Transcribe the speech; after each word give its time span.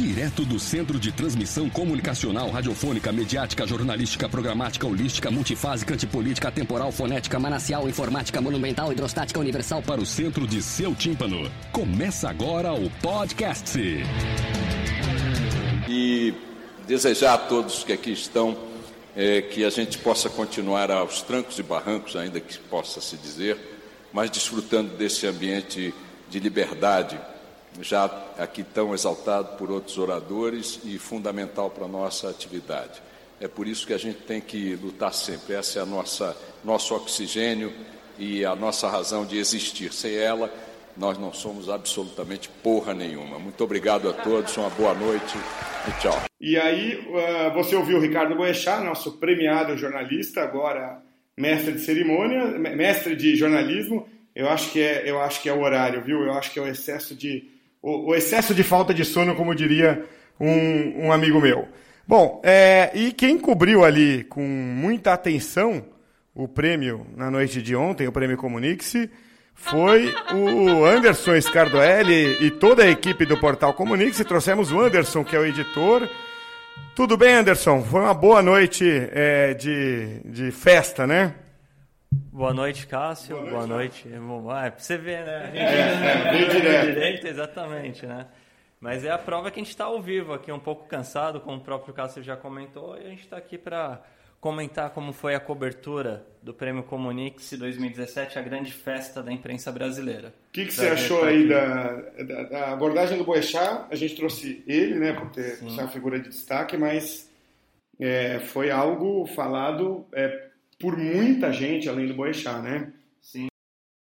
Direto 0.00 0.46
do 0.46 0.58
Centro 0.58 0.98
de 0.98 1.12
Transmissão 1.12 1.68
Comunicacional, 1.68 2.48
Radiofônica, 2.48 3.12
Mediática, 3.12 3.66
Jornalística, 3.66 4.30
Programática, 4.30 4.86
Holística, 4.86 5.30
Multifásica, 5.30 5.92
Antipolítica, 5.92 6.50
Temporal, 6.50 6.90
Fonética, 6.90 7.38
Manacial, 7.38 7.86
Informática, 7.86 8.40
Monumental, 8.40 8.90
Hidrostática, 8.90 9.38
Universal 9.38 9.82
para 9.82 10.00
o 10.00 10.06
centro 10.06 10.46
de 10.46 10.62
seu 10.62 10.94
tímpano. 10.94 11.52
Começa 11.70 12.30
agora 12.30 12.72
o 12.72 12.88
podcast. 13.02 13.78
E 15.86 16.32
desejar 16.88 17.34
a 17.34 17.38
todos 17.38 17.84
que 17.84 17.92
aqui 17.92 18.12
estão 18.12 18.56
é, 19.14 19.42
que 19.42 19.66
a 19.66 19.70
gente 19.70 19.98
possa 19.98 20.30
continuar 20.30 20.90
aos 20.90 21.20
trancos 21.20 21.58
e 21.58 21.62
barrancos, 21.62 22.16
ainda 22.16 22.40
que 22.40 22.56
possa 22.58 23.02
se 23.02 23.18
dizer, 23.18 23.58
mas 24.14 24.30
desfrutando 24.30 24.96
desse 24.96 25.26
ambiente 25.26 25.92
de 26.30 26.40
liberdade 26.40 27.20
já 27.80 28.04
aqui 28.38 28.62
tão 28.62 28.94
exaltado 28.94 29.56
por 29.56 29.70
outros 29.70 29.98
oradores 29.98 30.80
e 30.84 30.98
fundamental 30.98 31.70
para 31.70 31.84
a 31.84 31.88
nossa 31.88 32.28
atividade. 32.28 33.00
É 33.40 33.48
por 33.48 33.66
isso 33.66 33.86
que 33.86 33.94
a 33.94 33.98
gente 33.98 34.18
tem 34.20 34.40
que 34.40 34.74
lutar 34.76 35.14
sempre. 35.14 35.54
Essa 35.54 35.78
é 35.78 35.82
a 35.82 35.86
nossa 35.86 36.36
nosso 36.62 36.94
oxigênio 36.94 37.72
e 38.18 38.44
a 38.44 38.54
nossa 38.54 38.88
razão 38.88 39.24
de 39.24 39.38
existir. 39.38 39.92
Sem 39.92 40.14
ela, 40.14 40.52
nós 40.96 41.16
não 41.16 41.32
somos 41.32 41.70
absolutamente 41.70 42.50
porra 42.62 42.92
nenhuma. 42.92 43.38
Muito 43.38 43.62
obrigado 43.64 44.08
a 44.10 44.12
todos, 44.12 44.54
uma 44.56 44.68
boa 44.70 44.92
noite 44.94 45.38
e 45.88 46.00
tchau. 46.00 46.22
E 46.38 46.58
aí, 46.58 47.02
você 47.54 47.74
ouviu 47.74 47.98
o 47.98 48.00
Ricardo 48.00 48.34
Boechat, 48.34 48.84
nosso 48.84 49.12
premiado 49.12 49.76
jornalista, 49.76 50.42
agora 50.42 51.02
mestre 51.36 51.72
de 51.72 51.80
cerimônia, 51.80 52.58
mestre 52.58 53.16
de 53.16 53.34
jornalismo. 53.36 54.06
Eu 54.34 54.48
acho 54.50 54.70
que 54.70 54.80
é, 54.80 55.10
eu 55.10 55.20
acho 55.20 55.40
que 55.40 55.48
é 55.48 55.52
o 55.52 55.62
horário, 55.62 56.04
viu? 56.04 56.22
Eu 56.22 56.34
acho 56.34 56.50
que 56.50 56.58
é 56.58 56.62
o 56.62 56.68
excesso 56.68 57.14
de 57.14 57.48
o, 57.82 58.10
o 58.10 58.14
excesso 58.14 58.54
de 58.54 58.62
falta 58.62 58.92
de 58.92 59.04
sono, 59.04 59.34
como 59.34 59.54
diria 59.54 60.04
um, 60.38 61.06
um 61.06 61.12
amigo 61.12 61.40
meu. 61.40 61.68
Bom, 62.06 62.40
é, 62.44 62.90
e 62.94 63.12
quem 63.12 63.38
cobriu 63.38 63.84
ali 63.84 64.24
com 64.24 64.42
muita 64.42 65.12
atenção 65.12 65.84
o 66.34 66.48
prêmio 66.48 67.06
na 67.16 67.30
noite 67.30 67.62
de 67.62 67.76
ontem, 67.76 68.08
o 68.08 68.12
prêmio 68.12 68.36
Comunique-se, 68.36 69.10
foi 69.54 70.12
o 70.32 70.84
Anderson 70.84 71.38
Scardoelli 71.40 72.38
e 72.40 72.50
toda 72.50 72.82
a 72.82 72.90
equipe 72.90 73.26
do 73.26 73.38
portal 73.38 73.74
Comunique-se. 73.74 74.24
Trouxemos 74.24 74.72
o 74.72 74.80
Anderson, 74.80 75.22
que 75.22 75.36
é 75.36 75.38
o 75.38 75.44
editor. 75.44 76.08
Tudo 76.96 77.16
bem, 77.16 77.34
Anderson? 77.34 77.82
Foi 77.82 78.00
uma 78.00 78.14
boa 78.14 78.42
noite 78.42 78.84
é, 79.12 79.52
de, 79.54 80.20
de 80.24 80.50
festa, 80.50 81.06
né? 81.06 81.34
Boa 82.12 82.52
noite, 82.52 82.86
Cássio. 82.86 83.36
Boa, 83.36 83.50
Boa 83.50 83.66
noite. 83.66 84.08
noite. 84.08 84.48
Ah, 84.50 84.66
é 84.66 84.70
pra 84.70 84.80
você 84.80 84.96
ver, 84.98 85.24
né? 85.24 85.36
A 85.44 85.46
gente 85.46 85.58
é, 85.58 86.34
é, 86.34 86.48
direto. 86.48 86.86
direito, 86.86 87.26
exatamente, 87.26 88.06
né? 88.06 88.26
Mas 88.80 89.04
é 89.04 89.10
a 89.10 89.18
prova 89.18 89.50
que 89.50 89.60
a 89.60 89.62
gente 89.62 89.70
está 89.70 89.84
ao 89.84 90.00
vivo 90.00 90.32
aqui, 90.32 90.50
um 90.50 90.58
pouco 90.58 90.88
cansado, 90.88 91.40
como 91.40 91.58
o 91.58 91.60
próprio 91.60 91.92
Cássio 91.92 92.22
já 92.22 92.36
comentou, 92.36 92.96
e 92.96 93.06
a 93.06 93.10
gente 93.10 93.24
está 93.24 93.36
aqui 93.36 93.58
para 93.58 94.02
comentar 94.40 94.88
como 94.90 95.12
foi 95.12 95.34
a 95.34 95.40
cobertura 95.40 96.26
do 96.42 96.54
Prêmio 96.54 96.82
Comunix 96.82 97.52
2017, 97.52 98.38
a 98.38 98.42
grande 98.42 98.72
festa 98.72 99.22
da 99.22 99.30
imprensa 99.30 99.70
brasileira. 99.70 100.28
O 100.48 100.52
que, 100.52 100.64
que 100.64 100.72
você 100.72 100.88
achou 100.88 101.24
aí 101.24 101.46
da, 101.46 101.92
da, 101.92 102.42
da, 102.44 102.72
abordagem 102.72 103.18
do 103.18 103.24
Boechat? 103.24 103.84
A 103.90 103.94
gente 103.94 104.16
trouxe 104.16 104.64
ele, 104.66 104.94
né, 104.94 105.12
por 105.12 105.30
ter 105.30 105.58
uma 105.60 105.88
figura 105.88 106.18
de 106.18 106.30
destaque, 106.30 106.78
mas 106.78 107.30
é, 108.00 108.38
foi 108.38 108.70
algo 108.70 109.26
falado 109.26 110.06
é, 110.14 110.49
por 110.80 110.96
muita 110.96 111.52
gente 111.52 111.88
além 111.88 112.06
do 112.06 112.14
Boechat, 112.14 112.62
né? 112.62 112.90
Sim. 113.20 113.48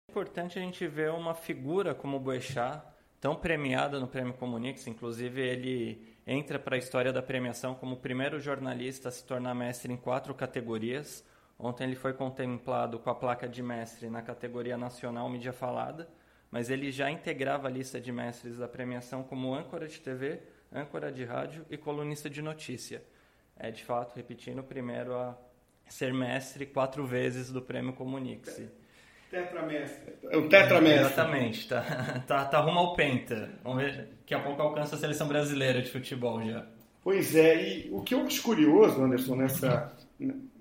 É 0.08 0.10
importante 0.10 0.58
a 0.58 0.62
gente 0.62 0.86
ver 0.88 1.12
uma 1.12 1.32
figura 1.32 1.94
como 1.94 2.16
o 2.16 2.20
Boechat, 2.20 2.82
tão 3.20 3.36
premiada 3.36 4.00
no 4.00 4.08
Prêmio 4.08 4.34
Comunix, 4.34 4.84
inclusive 4.88 5.40
ele 5.40 6.16
entra 6.26 6.58
para 6.58 6.74
a 6.74 6.78
história 6.78 7.12
da 7.12 7.22
premiação 7.22 7.76
como 7.76 7.94
o 7.94 7.98
primeiro 7.98 8.40
jornalista 8.40 9.08
a 9.08 9.12
se 9.12 9.24
tornar 9.24 9.54
mestre 9.54 9.92
em 9.92 9.96
quatro 9.96 10.34
categorias. 10.34 11.24
Ontem 11.56 11.84
ele 11.84 11.94
foi 11.94 12.12
contemplado 12.12 12.98
com 12.98 13.08
a 13.08 13.14
placa 13.14 13.48
de 13.48 13.62
mestre 13.62 14.10
na 14.10 14.20
categoria 14.20 14.76
nacional 14.76 15.30
mídia 15.30 15.52
falada, 15.52 16.08
mas 16.50 16.68
ele 16.68 16.90
já 16.90 17.08
integrava 17.10 17.68
a 17.68 17.70
lista 17.70 18.00
de 18.00 18.10
mestres 18.10 18.58
da 18.58 18.66
premiação 18.66 19.22
como 19.22 19.54
âncora 19.54 19.86
de 19.86 20.00
TV, 20.00 20.42
âncora 20.72 21.12
de 21.12 21.24
rádio 21.24 21.64
e 21.70 21.76
colunista 21.76 22.28
de 22.28 22.42
notícia. 22.42 23.04
É 23.56 23.70
de 23.70 23.84
fato, 23.84 24.16
repetindo, 24.16 24.58
o 24.58 24.64
primeiro 24.64 25.14
a 25.14 25.38
ser 25.88 26.12
mestre 26.12 26.66
quatro 26.66 27.06
vezes 27.06 27.50
do 27.50 27.62
prêmio 27.62 27.92
Comunique-se. 27.92 28.68
Tetramestre. 29.30 30.14
É 30.30 30.36
o 30.36 30.48
tetramestre. 30.48 31.06
Exatamente. 31.06 31.68
Tá, 31.68 32.22
tá, 32.26 32.44
tá 32.44 32.60
rumo 32.60 32.78
ao 32.78 32.94
penta. 32.94 33.50
Vamos 33.62 33.82
ver. 33.82 34.08
Daqui 34.20 34.34
a 34.34 34.40
pouco 34.40 34.62
alcança 34.62 34.96
a 34.96 34.98
seleção 34.98 35.26
brasileira 35.26 35.82
de 35.82 35.90
futebol 35.90 36.42
já. 36.44 36.66
Pois 37.02 37.34
é. 37.34 37.86
E 37.86 37.90
o 37.90 38.02
que 38.02 38.14
eu 38.14 38.22
acho 38.22 38.42
curioso, 38.42 39.02
Anderson, 39.02 39.36
nessa, 39.36 39.92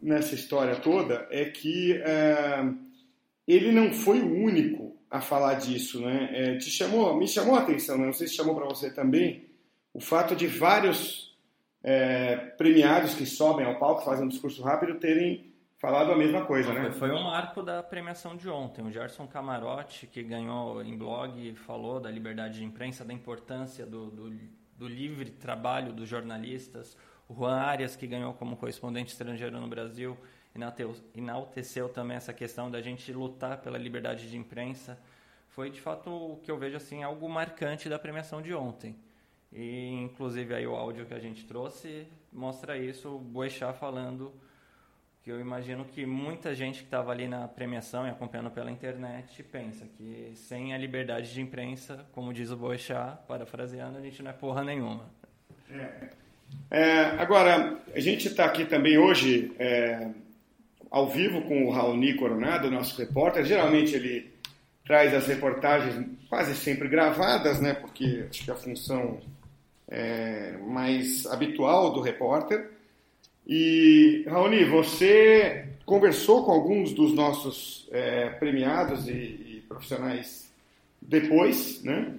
nessa 0.02 0.36
história 0.36 0.76
toda 0.76 1.28
é 1.30 1.46
que 1.46 1.94
é, 1.94 2.66
ele 3.48 3.72
não 3.72 3.94
foi 3.94 4.20
o 4.20 4.34
único 4.34 4.96
a 5.10 5.22
falar 5.22 5.56
disso, 5.56 6.02
né? 6.02 6.30
É, 6.34 6.58
te 6.58 6.70
chamou, 6.70 7.18
me 7.18 7.28
chamou 7.28 7.56
a 7.56 7.60
atenção, 7.60 7.98
né? 7.98 8.06
não 8.06 8.14
sei 8.14 8.28
se 8.28 8.36
chamou 8.36 8.56
para 8.56 8.66
você 8.66 8.92
também, 8.92 9.46
o 9.94 10.00
fato 10.00 10.36
de 10.36 10.46
vários 10.46 11.25
é, 11.88 12.36
premiados 12.58 13.14
que 13.14 13.28
sobem 13.28 13.64
ao 13.64 13.78
palco, 13.78 14.04
fazem 14.04 14.26
um 14.26 14.28
discurso 14.28 14.64
rápido, 14.64 14.96
terem 14.96 15.54
falado 15.78 16.12
a 16.12 16.18
mesma 16.18 16.44
coisa, 16.44 16.74
né? 16.74 16.92
Foi 16.92 17.12
um 17.12 17.22
marco 17.22 17.62
da 17.62 17.84
premiação 17.84 18.36
de 18.36 18.50
ontem. 18.50 18.84
O 18.84 18.92
Gerson 18.92 19.28
Camarote, 19.28 20.08
que 20.08 20.24
ganhou 20.24 20.82
em 20.82 20.98
blog, 20.98 21.54
falou 21.54 22.00
da 22.00 22.10
liberdade 22.10 22.58
de 22.58 22.66
imprensa, 22.66 23.06
da 23.06 23.14
importância 23.14 23.86
do, 23.86 24.10
do, 24.10 24.36
do 24.76 24.88
livre 24.88 25.30
trabalho 25.30 25.94
dos 25.94 26.10
jornalistas. 26.10 26.98
O 27.30 27.36
Juan 27.36 27.58
Arias, 27.58 27.96
que 27.96 28.08
ganhou 28.08 28.34
como 28.34 28.58
correspondente 28.58 29.12
estrangeiro 29.12 29.62
no 29.62 29.68
Brasil, 29.68 30.18
enalteceu 31.14 31.88
também 31.90 32.18
essa 32.18 32.34
questão 32.34 32.72
da 32.72 32.82
gente 32.82 33.14
lutar 33.14 33.60
pela 33.60 33.78
liberdade 33.78 34.28
de 34.28 34.36
imprensa. 34.36 34.98
Foi, 35.50 35.70
de 35.70 35.80
fato, 35.80 36.10
o 36.10 36.38
que 36.38 36.50
eu 36.50 36.58
vejo 36.58 36.78
assim 36.78 37.04
algo 37.04 37.30
marcante 37.30 37.88
da 37.88 38.00
premiação 38.00 38.42
de 38.42 38.56
ontem. 38.56 38.96
E 39.56 39.90
inclusive 40.04 40.54
aí 40.54 40.68
o 40.68 40.76
áudio 40.76 41.06
que 41.06 41.14
a 41.14 41.20
gente 41.20 41.46
trouxe 41.46 42.06
mostra 42.32 42.78
isso, 42.78 43.16
o 43.16 43.20
Boechat 43.20 43.78
falando 43.80 44.34
que 45.24 45.32
eu 45.32 45.40
imagino 45.40 45.86
que 45.86 46.06
muita 46.06 46.54
gente 46.54 46.80
que 46.80 46.86
estava 46.86 47.12
ali 47.12 47.26
na 47.28 47.48
premiação 47.48 48.06
e 48.06 48.10
acompanhando 48.10 48.52
pela 48.52 48.70
internet 48.70 49.42
pensa 49.44 49.86
que 49.98 50.34
sem 50.36 50.74
a 50.74 50.78
liberdade 50.78 51.34
de 51.34 51.42
imprensa, 51.42 52.06
como 52.12 52.34
diz 52.34 52.52
o 52.52 52.58
Boechat, 52.58 53.18
parafraseando, 53.28 53.98
a 53.98 54.02
gente 54.02 54.22
não 54.22 54.30
é 54.30 54.34
porra 54.34 54.64
nenhuma. 54.64 55.10
É. 55.72 56.10
É, 56.70 57.02
agora, 57.18 57.80
a 57.94 58.00
gente 58.00 58.28
está 58.28 58.46
aqui 58.46 58.66
também 58.66 58.98
hoje 58.98 59.56
é, 59.58 60.10
ao 60.92 61.08
vivo 61.08 61.42
com 61.44 61.66
o 61.66 61.72
Raoni 61.72 62.14
Coronado, 62.16 62.70
nosso 62.70 62.98
repórter. 62.98 63.46
Geralmente 63.46 63.96
ele 63.96 64.32
traz 64.86 65.14
as 65.14 65.26
reportagens 65.26 66.08
quase 66.30 66.56
sempre 66.56 66.88
gravadas, 66.88 67.60
né? 67.60 67.74
Porque 67.74 68.28
acho 68.30 68.44
que 68.44 68.52
a 68.52 68.56
função 68.56 69.20
é, 69.88 70.58
mais 70.66 71.26
habitual 71.26 71.94
do 71.94 72.02
repórter. 72.02 72.72
E, 73.48 74.26
Raoni, 74.28 74.66
você 74.66 75.68
conversou 75.86 76.44
com 76.44 76.52
alguns 76.52 76.94
dos 76.94 77.14
nossos 77.14 77.88
é, 77.92 78.30
premiados 78.30 79.08
e, 79.08 79.12
e, 79.12 79.64
profissionais 79.68 80.52
depois, 81.02 81.84
né? 81.84 82.14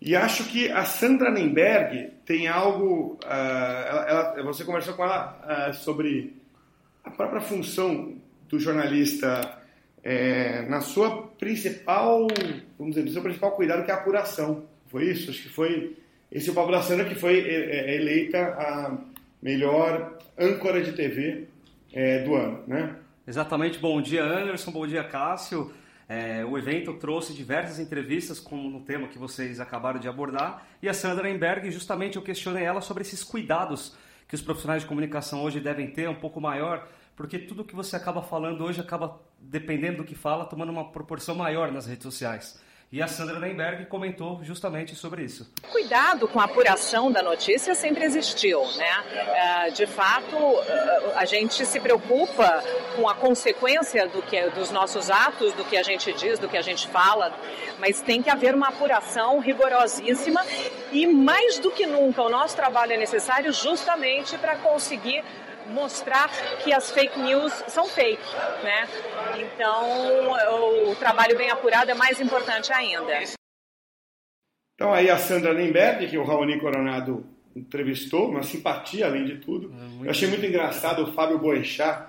E 0.00 0.14
acho 0.14 0.44
que 0.44 0.70
a 0.70 0.84
Sandra 0.84 1.30
Nemberg 1.30 2.10
tem 2.24 2.46
algo. 2.46 3.18
Uh, 3.24 3.88
ela, 3.88 4.34
ela, 4.36 4.42
você 4.44 4.62
conversou 4.62 4.94
com 4.94 5.02
ela 5.02 5.70
uh, 5.70 5.74
sobre 5.74 6.36
a 7.02 7.10
própria 7.10 7.40
função 7.40 8.14
do 8.48 8.60
jornalista 8.60 9.58
é, 10.04 10.62
na 10.68 10.80
sua 10.80 11.26
principal, 11.38 12.28
vamos 12.78 12.94
dizer, 12.94 13.06
no 13.06 13.12
seu 13.12 13.22
principal 13.22 13.52
cuidado, 13.52 13.84
que 13.84 13.90
é 13.90 13.94
a 13.94 13.96
apuração. 13.96 14.64
Foi 14.86 15.10
isso? 15.10 15.30
Acho 15.30 15.42
que 15.42 15.48
foi 15.48 15.96
esse 16.30 16.48
é 16.48 16.52
o 16.52 16.54
Pablo 16.54 16.80
Sandra 16.82 17.04
que 17.04 17.14
foi 17.14 17.40
é, 17.40 17.92
é, 17.92 17.96
eleita 17.96 18.38
a 18.38 18.98
melhor 19.42 20.18
âncora 20.38 20.82
de 20.82 20.92
TV 20.92 21.48
é, 21.92 22.22
do 22.24 22.34
ano, 22.34 22.62
né? 22.66 22.96
Exatamente. 23.26 23.78
Bom 23.78 24.00
dia, 24.00 24.22
Anderson. 24.22 24.70
Bom 24.70 24.86
dia, 24.86 25.02
Cássio. 25.02 25.72
É, 26.08 26.44
o 26.44 26.56
evento 26.56 26.94
trouxe 26.94 27.32
diversas 27.32 27.80
entrevistas 27.80 28.38
como 28.38 28.70
no 28.70 28.80
tema 28.80 29.08
que 29.08 29.18
vocês 29.18 29.58
acabaram 29.58 29.98
de 29.98 30.06
abordar 30.06 30.64
e 30.80 30.88
a 30.88 30.94
Sandra 30.94 31.28
Emberg, 31.28 31.68
justamente 31.72 32.14
eu 32.14 32.22
questionei 32.22 32.62
ela 32.62 32.80
sobre 32.80 33.02
esses 33.02 33.24
cuidados 33.24 33.96
que 34.28 34.34
os 34.34 34.40
profissionais 34.40 34.82
de 34.82 34.88
comunicação 34.88 35.42
hoje 35.42 35.58
devem 35.58 35.90
ter 35.90 36.08
um 36.08 36.14
pouco 36.14 36.40
maior, 36.40 36.86
porque 37.16 37.38
tudo 37.38 37.64
que 37.64 37.74
você 37.74 37.96
acaba 37.96 38.22
falando 38.22 38.62
hoje 38.62 38.80
acaba, 38.80 39.20
dependendo 39.40 39.98
do 39.98 40.04
que 40.04 40.14
fala, 40.14 40.44
tomando 40.44 40.70
uma 40.70 40.92
proporção 40.92 41.34
maior 41.34 41.72
nas 41.72 41.86
redes 41.86 42.04
sociais. 42.04 42.60
E 42.92 43.02
a 43.02 43.08
Sandra 43.08 43.40
Nemberg 43.40 43.86
comentou 43.86 44.44
justamente 44.44 44.94
sobre 44.94 45.24
isso. 45.24 45.50
Cuidado 45.72 46.28
com 46.28 46.38
a 46.38 46.44
apuração 46.44 47.10
da 47.10 47.20
notícia 47.20 47.74
sempre 47.74 48.04
existiu, 48.04 48.64
né? 48.76 49.04
É, 49.66 49.70
de 49.70 49.86
fato, 49.86 50.36
é, 50.36 51.12
a 51.16 51.24
gente 51.24 51.66
se 51.66 51.80
preocupa 51.80 52.62
com 52.94 53.08
a 53.08 53.14
consequência 53.14 54.06
do 54.06 54.22
que, 54.22 54.40
dos 54.50 54.70
nossos 54.70 55.10
atos, 55.10 55.52
do 55.54 55.64
que 55.64 55.76
a 55.76 55.82
gente 55.82 56.12
diz, 56.12 56.38
do 56.38 56.48
que 56.48 56.56
a 56.56 56.62
gente 56.62 56.86
fala, 56.86 57.34
mas 57.80 58.00
tem 58.00 58.22
que 58.22 58.30
haver 58.30 58.54
uma 58.54 58.68
apuração 58.68 59.40
rigorosíssima 59.40 60.46
e 60.92 61.08
mais 61.08 61.58
do 61.58 61.72
que 61.72 61.86
nunca 61.86 62.22
o 62.22 62.28
nosso 62.28 62.54
trabalho 62.54 62.92
é 62.92 62.96
necessário 62.96 63.52
justamente 63.52 64.38
para 64.38 64.56
conseguir 64.56 65.24
mostrar 65.70 66.30
que 66.62 66.72
as 66.72 66.90
fake 66.90 67.18
news 67.18 67.52
são 67.68 67.86
fake, 67.86 68.22
né? 68.62 68.88
Então, 69.38 70.90
o 70.90 70.94
trabalho 70.96 71.36
bem 71.36 71.50
apurado 71.50 71.90
é 71.90 71.94
mais 71.94 72.20
importante 72.20 72.72
ainda. 72.72 73.22
Então 74.74 74.92
aí 74.92 75.08
a 75.08 75.16
Sandra 75.16 75.52
Lemberg, 75.52 76.06
que 76.06 76.18
o 76.18 76.24
Raoni 76.24 76.60
Coronado 76.60 77.24
entrevistou, 77.54 78.28
uma 78.28 78.42
simpatia 78.42 79.06
além 79.06 79.24
de 79.24 79.36
tudo. 79.36 79.72
É 80.02 80.06
Eu 80.06 80.10
achei 80.10 80.28
muito 80.28 80.44
engraçado 80.44 81.02
o 81.02 81.12
Fábio 81.12 81.38
Boechat 81.38 82.04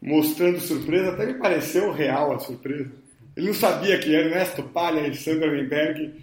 mostrando 0.00 0.60
surpresa, 0.60 1.10
até 1.10 1.26
me 1.26 1.34
pareceu 1.34 1.90
real 1.90 2.32
a 2.32 2.38
surpresa. 2.38 2.90
Ele 3.36 3.46
não 3.48 3.54
sabia 3.54 3.98
que 3.98 4.14
Ernesto 4.14 4.62
Palha 4.62 5.08
e 5.08 5.16
Sandra 5.16 5.50
Lemberg 5.50 6.14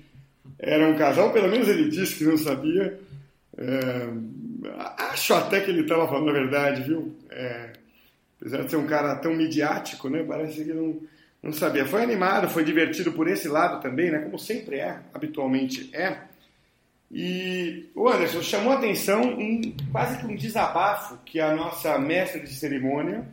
eram 0.58 0.92
um 0.92 0.98
casal, 0.98 1.34
pelo 1.34 1.50
menos 1.50 1.68
ele 1.68 1.90
disse 1.90 2.16
que 2.16 2.24
não 2.24 2.38
sabia. 2.38 2.98
É, 3.58 4.10
acho 4.98 5.34
até 5.34 5.62
que 5.62 5.70
ele 5.72 5.82
estava 5.82 6.08
falando 6.08 6.30
a 6.30 6.34
verdade, 6.34 6.84
viu? 6.84 7.16
É, 7.30 7.74
apesar 8.40 8.64
de 8.64 8.70
ser 8.70 8.78
um 8.78 8.88
cara 8.88 9.16
tão 9.18 9.34
midiático, 9.34 10.10
né? 10.10 10.24
Parece 10.24 10.64
que 10.64 10.74
não, 10.74 11.02
não 11.42 11.54
sabia. 11.54 11.86
Foi 11.86 12.04
animado, 12.04 12.50
foi 12.50 12.64
divertido 12.64 13.12
por 13.12 13.28
esse 13.28 13.48
lado 13.48 13.82
também, 13.82 14.12
né? 14.12 14.20
Como 14.20 14.38
sempre 14.38 14.78
é, 14.78 15.00
habitualmente 15.14 15.90
é. 15.94 16.18
E 17.12 17.90
o 17.96 18.10
Anderson 18.10 18.42
chamou 18.42 18.74
a 18.74 18.78
atenção 18.78 19.22
um, 19.22 19.62
quase 19.92 20.18
que 20.20 20.26
um 20.26 20.36
desabafo 20.36 21.18
que 21.24 21.40
a 21.40 21.56
nossa 21.56 21.98
mestra 22.00 22.40
de 22.40 22.54
cerimônia 22.54 23.26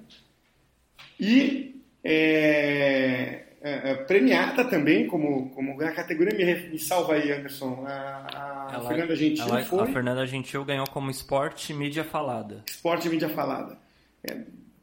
e 1.19 1.81
é, 2.05 3.45
é, 3.61 3.91
é, 3.91 3.95
premiada 3.95 4.65
também 4.65 5.07
como, 5.07 5.51
como 5.51 5.77
na 5.77 5.93
categoria, 5.93 6.35
me, 6.35 6.69
me 6.71 6.79
salva 6.79 7.15
aí, 7.15 7.31
Anderson, 7.31 7.85
a, 7.87 8.27
a 8.35 8.52
ela, 8.75 8.89
Fernanda 8.89 9.17
Gentil 9.17 9.45
ela, 9.45 9.65
foi... 9.65 9.81
A 9.81 9.87
Fernanda 9.87 10.27
Gentil 10.27 10.65
ganhou 10.65 10.87
como 10.89 11.11
esporte 11.11 11.73
mídia 11.75 12.05
falada. 12.05 12.63
Esporte 12.69 13.09
mídia 13.09 13.29
falada. 13.29 13.79
É, 14.29 14.33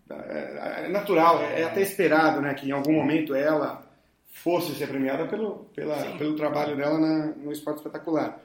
é, 0.10 0.86
é, 0.86 0.88
natural, 0.90 1.42
é, 1.42 1.64
até 1.64 1.82
esperado 1.82 2.42
né, 2.42 2.54
que 2.54 2.68
em 2.68 2.72
algum 2.72 2.94
momento 2.94 3.36
ela 3.36 3.88
fosse 4.32 4.74
ser 4.74 4.88
premiada 4.88 5.28
pelo, 5.28 5.66
pela, 5.76 5.98
pelo 6.18 6.36
trabalho 6.36 6.76
dela 6.76 7.00
na, 7.00 7.26
no 7.28 7.52
esporte 7.52 7.78
espetacular. 7.78 8.40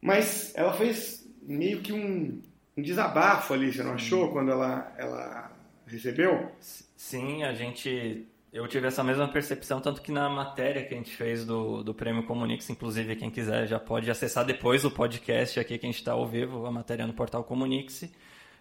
Mas 0.00 0.52
ela 0.54 0.72
fez 0.72 1.26
meio 1.42 1.80
que 1.80 1.92
um, 1.92 2.40
um 2.76 2.82
desabafo 2.82 3.52
ali, 3.52 3.72
você 3.72 3.82
não 3.82 3.94
achou, 3.94 4.32
quando 4.32 4.50
ela, 4.50 4.92
ela 4.96 5.50
recebeu? 5.86 6.50
Sim, 6.96 7.42
a 7.42 7.52
gente 7.52 8.26
eu 8.52 8.66
tive 8.66 8.88
essa 8.88 9.04
mesma 9.04 9.28
percepção, 9.28 9.80
tanto 9.80 10.02
que 10.02 10.10
na 10.10 10.28
matéria 10.28 10.84
que 10.84 10.92
a 10.92 10.96
gente 10.96 11.14
fez 11.14 11.44
do, 11.44 11.84
do 11.84 11.94
Prêmio 11.94 12.24
Comunix, 12.24 12.68
inclusive 12.68 13.14
quem 13.14 13.30
quiser 13.30 13.66
já 13.68 13.78
pode 13.78 14.10
acessar 14.10 14.44
depois 14.44 14.84
o 14.84 14.90
podcast 14.90 15.60
aqui 15.60 15.78
que 15.78 15.86
a 15.86 15.88
gente 15.88 15.98
está 15.98 16.12
ao 16.12 16.26
vivo, 16.26 16.66
a 16.66 16.70
matéria 16.70 17.06
no 17.06 17.14
portal 17.14 17.44
Comunix, 17.44 18.10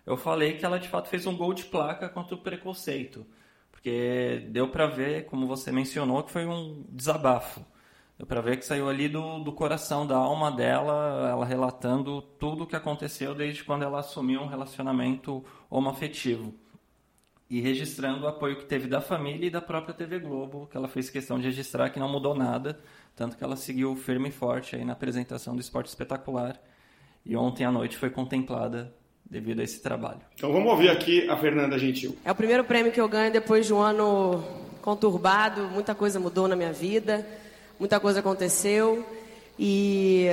eu 0.06 0.16
falei 0.16 0.58
que 0.58 0.66
ela 0.66 0.80
de 0.80 0.88
fato 0.88 1.10
fez 1.10 1.26
um 1.26 1.36
gol 1.36 1.56
de 1.56 1.66
placa 1.66 2.08
contra 2.08 2.36
o 2.36 2.38
preconceito, 2.38 3.26
porque 3.72 4.48
deu 4.52 4.68
para 4.70 4.86
ver, 4.86 5.26
como 5.26 5.48
você 5.48 5.72
mencionou, 5.72 6.24
que 6.24 6.32
foi 6.32 6.46
um 6.46 6.86
desabafo. 6.90 7.66
Deu 8.18 8.28
para 8.28 8.42
ver 8.42 8.58
que 8.58 8.66
saiu 8.66 8.90
ali 8.90 9.08
do, 9.08 9.40
do 9.40 9.54
coração, 9.54 10.06
da 10.06 10.18
alma 10.18 10.52
dela, 10.52 11.30
ela 11.32 11.46
relatando 11.46 12.22
tudo 12.22 12.64
o 12.64 12.68
que 12.68 12.76
aconteceu 12.76 13.34
desde 13.34 13.64
quando 13.64 13.84
ela 13.84 14.00
assumiu 14.02 14.42
um 14.42 14.48
relacionamento 14.48 15.44
homoafetivo 15.70 16.54
e 17.50 17.60
registrando 17.60 18.26
o 18.26 18.28
apoio 18.28 18.58
que 18.58 18.66
teve 18.66 18.88
da 18.88 19.02
família 19.02 19.48
e 19.48 19.50
da 19.50 19.62
própria 19.62 19.94
TV 19.94 20.20
Globo, 20.20 20.68
que 20.70 20.78
ela 20.78 20.88
fez 20.88 21.10
questão 21.10 21.40
de 21.40 21.46
registrar 21.46 21.90
que 21.90 22.00
não 22.00 22.08
mudou 22.08 22.36
nada, 22.36 22.80
tanto 23.16 23.36
que 23.36 23.44
ela 23.44 23.56
seguiu 23.56 23.96
firme 23.96 24.30
e 24.30 24.32
forte 24.32 24.76
aí 24.76 24.86
na 24.86 24.94
apresentação 24.94 25.56
do 25.56 25.62
Esporte 25.62 25.88
Espetacular 25.88 26.62
e 27.26 27.36
ontem 27.36 27.66
à 27.66 27.72
noite 27.72 27.98
foi 27.98 28.12
contemplada 28.12 28.94
devido 29.26 29.62
a 29.62 29.64
esse 29.64 29.82
trabalho. 29.82 30.22
Então 30.36 30.54
vamos 30.54 30.70
ouvir 30.72 30.90
aqui 30.90 31.28
a 31.28 31.36
Fernanda 31.38 31.78
Gentil. 31.78 32.16
É 32.24 32.32
o 32.32 32.36
primeiro 32.36 32.64
prêmio 32.64 32.92
que 32.92 33.02
eu 33.02 33.10
ganho 33.10 33.32
depois 33.32 33.66
de 33.66 33.74
um 33.74 33.80
ano 33.80 34.44
conturbado, 34.82 35.64
muita 35.70 35.96
coisa 35.96 36.20
mudou 36.20 36.48
na 36.48 36.56
minha 36.56 36.72
vida, 36.72 37.26
muita 37.80 38.00
coisa 38.00 38.20
aconteceu 38.20 39.04
e 39.58 40.28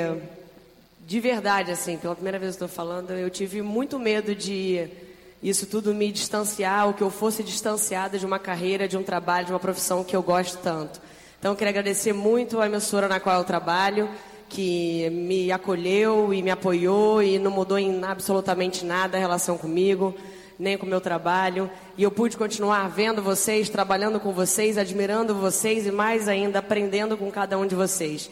de 1.06 1.18
verdade 1.18 1.70
assim, 1.70 1.96
pela 1.96 2.14
primeira 2.14 2.38
vez 2.38 2.52
estou 2.52 2.68
falando, 2.68 3.12
eu 3.12 3.30
tive 3.30 3.62
muito 3.62 3.98
medo 3.98 4.34
de 4.34 5.05
isso 5.42 5.66
tudo 5.66 5.94
me 5.94 6.10
distanciar, 6.10 6.86
ou 6.86 6.94
que 6.94 7.02
eu 7.02 7.10
fosse 7.10 7.42
distanciada 7.42 8.18
de 8.18 8.26
uma 8.26 8.38
carreira, 8.38 8.88
de 8.88 8.96
um 8.96 9.02
trabalho, 9.02 9.46
de 9.46 9.52
uma 9.52 9.60
profissão 9.60 10.02
que 10.02 10.16
eu 10.16 10.22
gosto 10.22 10.58
tanto. 10.58 11.00
Então, 11.38 11.52
eu 11.52 11.56
quero 11.56 11.70
agradecer 11.70 12.12
muito 12.12 12.60
a 12.60 12.66
emissora 12.66 13.06
na 13.08 13.20
qual 13.20 13.38
eu 13.38 13.44
trabalho, 13.44 14.08
que 14.48 15.10
me 15.10 15.52
acolheu 15.52 16.32
e 16.32 16.42
me 16.42 16.50
apoiou 16.50 17.22
e 17.22 17.38
não 17.38 17.50
mudou 17.50 17.78
em 17.78 18.02
absolutamente 18.04 18.84
nada 18.84 19.16
a 19.16 19.20
relação 19.20 19.58
comigo, 19.58 20.14
nem 20.58 20.78
com 20.78 20.86
o 20.86 20.88
meu 20.88 21.00
trabalho. 21.00 21.70
E 21.98 22.02
eu 22.02 22.10
pude 22.10 22.36
continuar 22.36 22.88
vendo 22.88 23.22
vocês, 23.22 23.68
trabalhando 23.68 24.18
com 24.18 24.32
vocês, 24.32 24.78
admirando 24.78 25.34
vocês 25.34 25.86
e 25.86 25.90
mais 25.90 26.28
ainda 26.28 26.60
aprendendo 26.60 27.16
com 27.16 27.30
cada 27.30 27.58
um 27.58 27.66
de 27.66 27.74
vocês. 27.74 28.30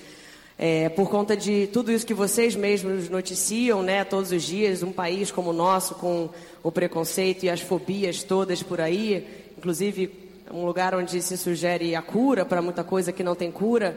É, 0.56 0.88
por 0.88 1.10
conta 1.10 1.36
de 1.36 1.66
tudo 1.72 1.90
isso 1.90 2.06
que 2.06 2.14
vocês 2.14 2.54
mesmos 2.54 3.08
noticiam, 3.08 3.82
né, 3.82 4.04
todos 4.04 4.30
os 4.30 4.42
dias, 4.42 4.84
um 4.84 4.92
país 4.92 5.32
como 5.32 5.50
o 5.50 5.52
nosso, 5.52 5.96
com 5.96 6.30
o 6.62 6.70
preconceito 6.70 7.44
e 7.44 7.50
as 7.50 7.60
fobias 7.60 8.22
todas 8.22 8.62
por 8.62 8.80
aí, 8.80 9.26
inclusive 9.58 10.10
um 10.52 10.64
lugar 10.64 10.94
onde 10.94 11.20
se 11.20 11.36
sugere 11.36 11.96
a 11.96 12.02
cura 12.02 12.44
para 12.44 12.62
muita 12.62 12.84
coisa 12.84 13.12
que 13.12 13.24
não 13.24 13.34
tem 13.34 13.50
cura, 13.50 13.96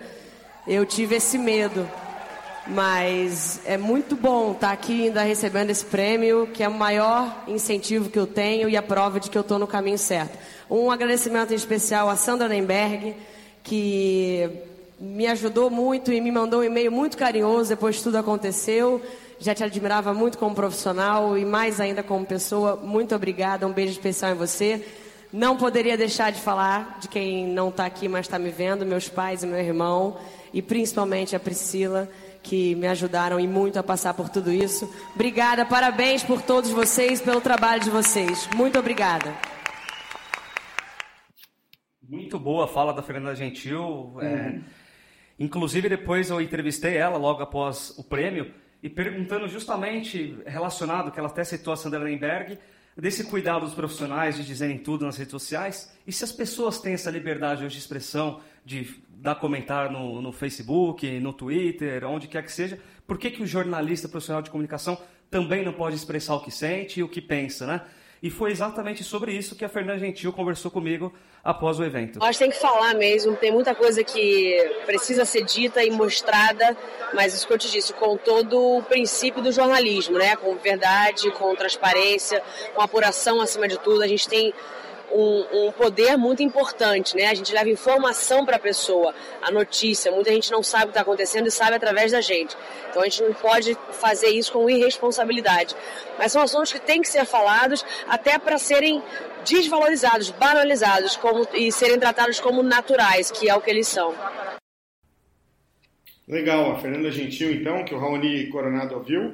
eu 0.68 0.86
tive 0.86 1.16
esse 1.16 1.38
medo. 1.38 1.88
Mas 2.70 3.62
é 3.64 3.78
muito 3.78 4.14
bom 4.14 4.52
estar 4.52 4.74
aqui 4.74 5.06
ainda 5.06 5.22
recebendo 5.22 5.70
esse 5.70 5.86
prêmio, 5.86 6.50
que 6.54 6.62
é 6.62 6.68
o 6.68 6.74
maior 6.74 7.44
incentivo 7.48 8.10
que 8.10 8.20
eu 8.20 8.28
tenho 8.28 8.68
e 8.68 8.76
a 8.76 8.82
prova 8.82 9.22
de 9.22 9.30
que 9.30 9.38
eu 9.38 9.42
estou 9.42 9.58
no 9.58 9.68
caminho 9.68 9.98
certo. 9.98 10.38
Um 10.70 10.92
agradecimento 10.92 11.54
em 11.54 11.56
especial 11.56 12.10
a 12.10 12.18
Sandra 12.18 12.50
Nemberg, 12.50 13.16
que 13.64 14.50
me 15.00 15.28
ajudou 15.28 15.70
muito 15.70 16.12
e 16.12 16.20
me 16.20 16.32
mandou 16.32 16.62
um 16.62 16.64
e-mail 16.64 16.92
muito 16.92 17.18
carinhoso 17.18 17.70
depois 17.70 17.98
que 17.98 18.04
tudo 18.04 18.18
aconteceu. 18.18 19.02
Já 19.40 19.54
te 19.54 19.64
admirava 19.64 20.14
muito 20.14 20.38
como 20.38 20.56
profissional 20.56 21.38
e 21.38 21.46
mais 21.46 21.80
ainda 21.80 22.02
como 22.02 22.26
pessoa. 22.26 22.76
Muito 22.76 23.14
obrigada, 23.14 23.68
um 23.68 23.72
beijo 23.72 23.92
especial 23.92 24.32
em 24.32 24.36
você. 24.36 24.86
Não 25.32 25.58
poderia 25.58 25.96
deixar 25.96 26.32
de 26.32 26.42
falar 26.42 26.98
de 27.00 27.08
quem 27.08 27.46
não 27.46 27.70
está 27.70 27.86
aqui, 27.86 28.08
mas 28.08 28.26
está 28.26 28.40
me 28.40 28.50
vendo, 28.50 28.86
meus 28.86 29.08
pais 29.08 29.44
e 29.44 29.48
meu 29.48 29.60
irmão, 29.60 30.18
e 30.54 30.62
principalmente 30.62 31.36
a 31.36 31.40
Priscila, 31.40 32.10
que 32.42 32.74
me 32.76 32.88
ajudaram 32.88 33.40
e 33.40 33.46
muito 33.46 33.78
a 33.78 33.84
passar 33.84 34.14
por 34.14 34.30
tudo 34.30 34.52
isso. 34.52 34.92
Obrigada, 35.14 35.66
parabéns 35.66 36.24
por 36.24 36.42
todos 36.42 36.72
vocês, 36.72 37.22
pelo 37.22 37.42
trabalho 37.42 37.84
de 37.84 37.90
vocês. 37.90 38.50
Muito 38.56 38.80
obrigada. 38.80 39.36
Muito 42.02 42.40
boa 42.40 42.64
a 42.64 42.68
fala 42.68 42.94
da 42.94 43.04
Fernanda 43.04 43.36
Gentil. 43.36 44.16
É 44.22 44.60
Inclusive, 45.40 45.90
depois 45.90 46.30
eu 46.30 46.42
entrevistei 46.42 46.98
ela 46.98 47.18
logo 47.18 47.44
após 47.44 47.94
o 47.98 48.04
prêmio 48.04 48.52
e 48.82 48.90
perguntando 48.90 49.48
justamente 49.48 50.38
relacionado, 50.46 51.12
que 51.12 51.20
ela 51.20 51.30
até 51.30 51.44
citou 51.44 51.74
a 51.74 51.78
Sandra 51.78 52.00
Lemberg, 52.00 52.58
desse 52.96 53.24
cuidado 53.26 53.66
dos 53.66 53.76
profissionais 53.76 54.36
de 54.36 54.44
dizerem 54.44 54.80
tudo 54.80 55.06
nas 55.06 55.18
redes 55.18 55.32
sociais 55.32 55.96
e 56.06 56.12
se 56.12 56.24
as 56.24 56.32
pessoas 56.32 56.80
têm 56.80 56.94
essa 56.94 57.12
liberdade 57.12 57.64
hoje 57.64 57.76
de 57.76 57.82
expressão, 57.82 58.42
de 58.66 58.96
dar 59.10 59.36
comentário 59.36 59.92
no, 59.92 60.22
no 60.22 60.32
Facebook, 60.32 61.20
no 61.20 61.32
Twitter, 61.32 62.04
onde 62.06 62.28
quer 62.28 62.44
que 62.44 62.52
seja, 62.52 62.80
por 63.06 63.18
que, 63.18 63.30
que 63.30 63.44
o 63.44 63.48
jornalista 63.48 64.08
profissional 64.08 64.42
de 64.42 64.50
comunicação 64.50 64.98
também 65.30 65.64
não 65.64 65.74
pode 65.74 65.96
expressar 65.96 66.36
o 66.36 66.42
que 66.42 66.52
sente 66.52 67.00
e 67.00 67.04
o 67.04 67.10
que 67.10 67.22
pensa, 67.22 67.68
né? 67.68 67.82
E 68.22 68.30
foi 68.30 68.52
exatamente 68.52 69.04
sobre 69.04 69.32
isso 69.32 69.56
que 69.56 69.64
a 69.64 69.70
Fernanda 69.70 70.00
Gentil 70.00 70.34
conversou 70.34 70.72
comigo 70.72 71.14
após 71.44 71.80
o 71.80 71.84
evento. 71.84 72.20
Nós 72.20 72.38
tem 72.38 72.50
que 72.50 72.60
falar 72.60 72.94
mesmo, 72.96 73.36
tem 73.36 73.52
muita 73.52 73.76
coisa 73.76 74.04
que 74.04 74.58
precisa 74.86 75.24
ser 75.24 75.44
dita 75.44 75.84
e 75.84 75.92
mostrada, 75.92 76.76
mas 77.14 77.34
isso 77.34 77.48
que 77.48 77.54
eu 77.54 77.58
te 77.58 77.72
disse, 77.72 77.94
com 77.94 78.18
todo 78.18 78.78
o 78.78 78.84
princípio 78.84 79.42
do 79.42 79.52
jornalismo, 79.52 80.18
né? 80.18 80.36
Com 80.36 80.56
verdade, 80.56 81.32
com 81.32 81.56
transparência, 81.56 82.44
com 82.74 82.82
apuração 82.82 83.40
acima 83.40 83.68
de 83.68 83.78
tudo. 83.80 84.02
A 84.02 84.08
gente 84.08 84.28
tem 84.28 84.54
um, 85.12 85.68
um, 85.68 85.72
poder 85.72 86.18
muito 86.18 86.44
importante, 86.44 87.16
né? 87.16 87.28
A 87.28 87.34
gente 87.34 87.54
leva 87.54 87.70
informação 87.70 88.46
para 88.46 88.58
a 88.58 88.60
pessoa, 88.60 89.14
a 89.42 89.52
notícia. 89.52 90.12
Muita 90.12 90.32
gente 90.32 90.52
não 90.52 90.62
sabe 90.62 90.86
o 90.86 90.88
que 90.88 90.92
está 90.92 91.02
acontecendo 91.02 91.48
e 91.48 91.52
sabe 91.52 91.76
através 91.76 92.12
da 92.12 92.22
gente. 92.22 92.56
Então 92.90 93.02
a 93.02 93.06
gente 93.06 93.24
não 93.24 93.34
pode 93.34 93.78
fazer 93.92 94.30
isso 94.30 94.52
com 94.52 94.70
irresponsabilidade. 94.70 95.76
Mas 96.18 96.32
são 96.32 96.42
assuntos 96.42 96.74
que 96.74 96.80
têm 96.80 97.02
que 97.02 97.08
ser 97.08 97.26
falados 97.26 97.86
até 98.08 98.38
para 98.38 98.58
serem 98.58 99.02
desvalorizados, 99.50 100.30
banalizados 100.32 101.16
como, 101.16 101.48
e 101.54 101.72
serem 101.72 102.00
tratados 102.00 102.40
como 102.40 102.62
naturais, 102.62 103.32
que 103.32 103.50
é 103.50 103.56
o 103.56 103.62
que 103.62 103.70
eles 103.70 103.88
são. 103.88 104.14
Legal, 106.28 106.74
a 106.74 106.80
Fernanda 106.80 107.10
Gentil, 107.10 107.54
então, 107.54 107.86
que 107.86 107.96
o 107.96 108.00
Raoni 108.00 108.48
Coronado 108.48 108.96
ouviu. 108.96 109.34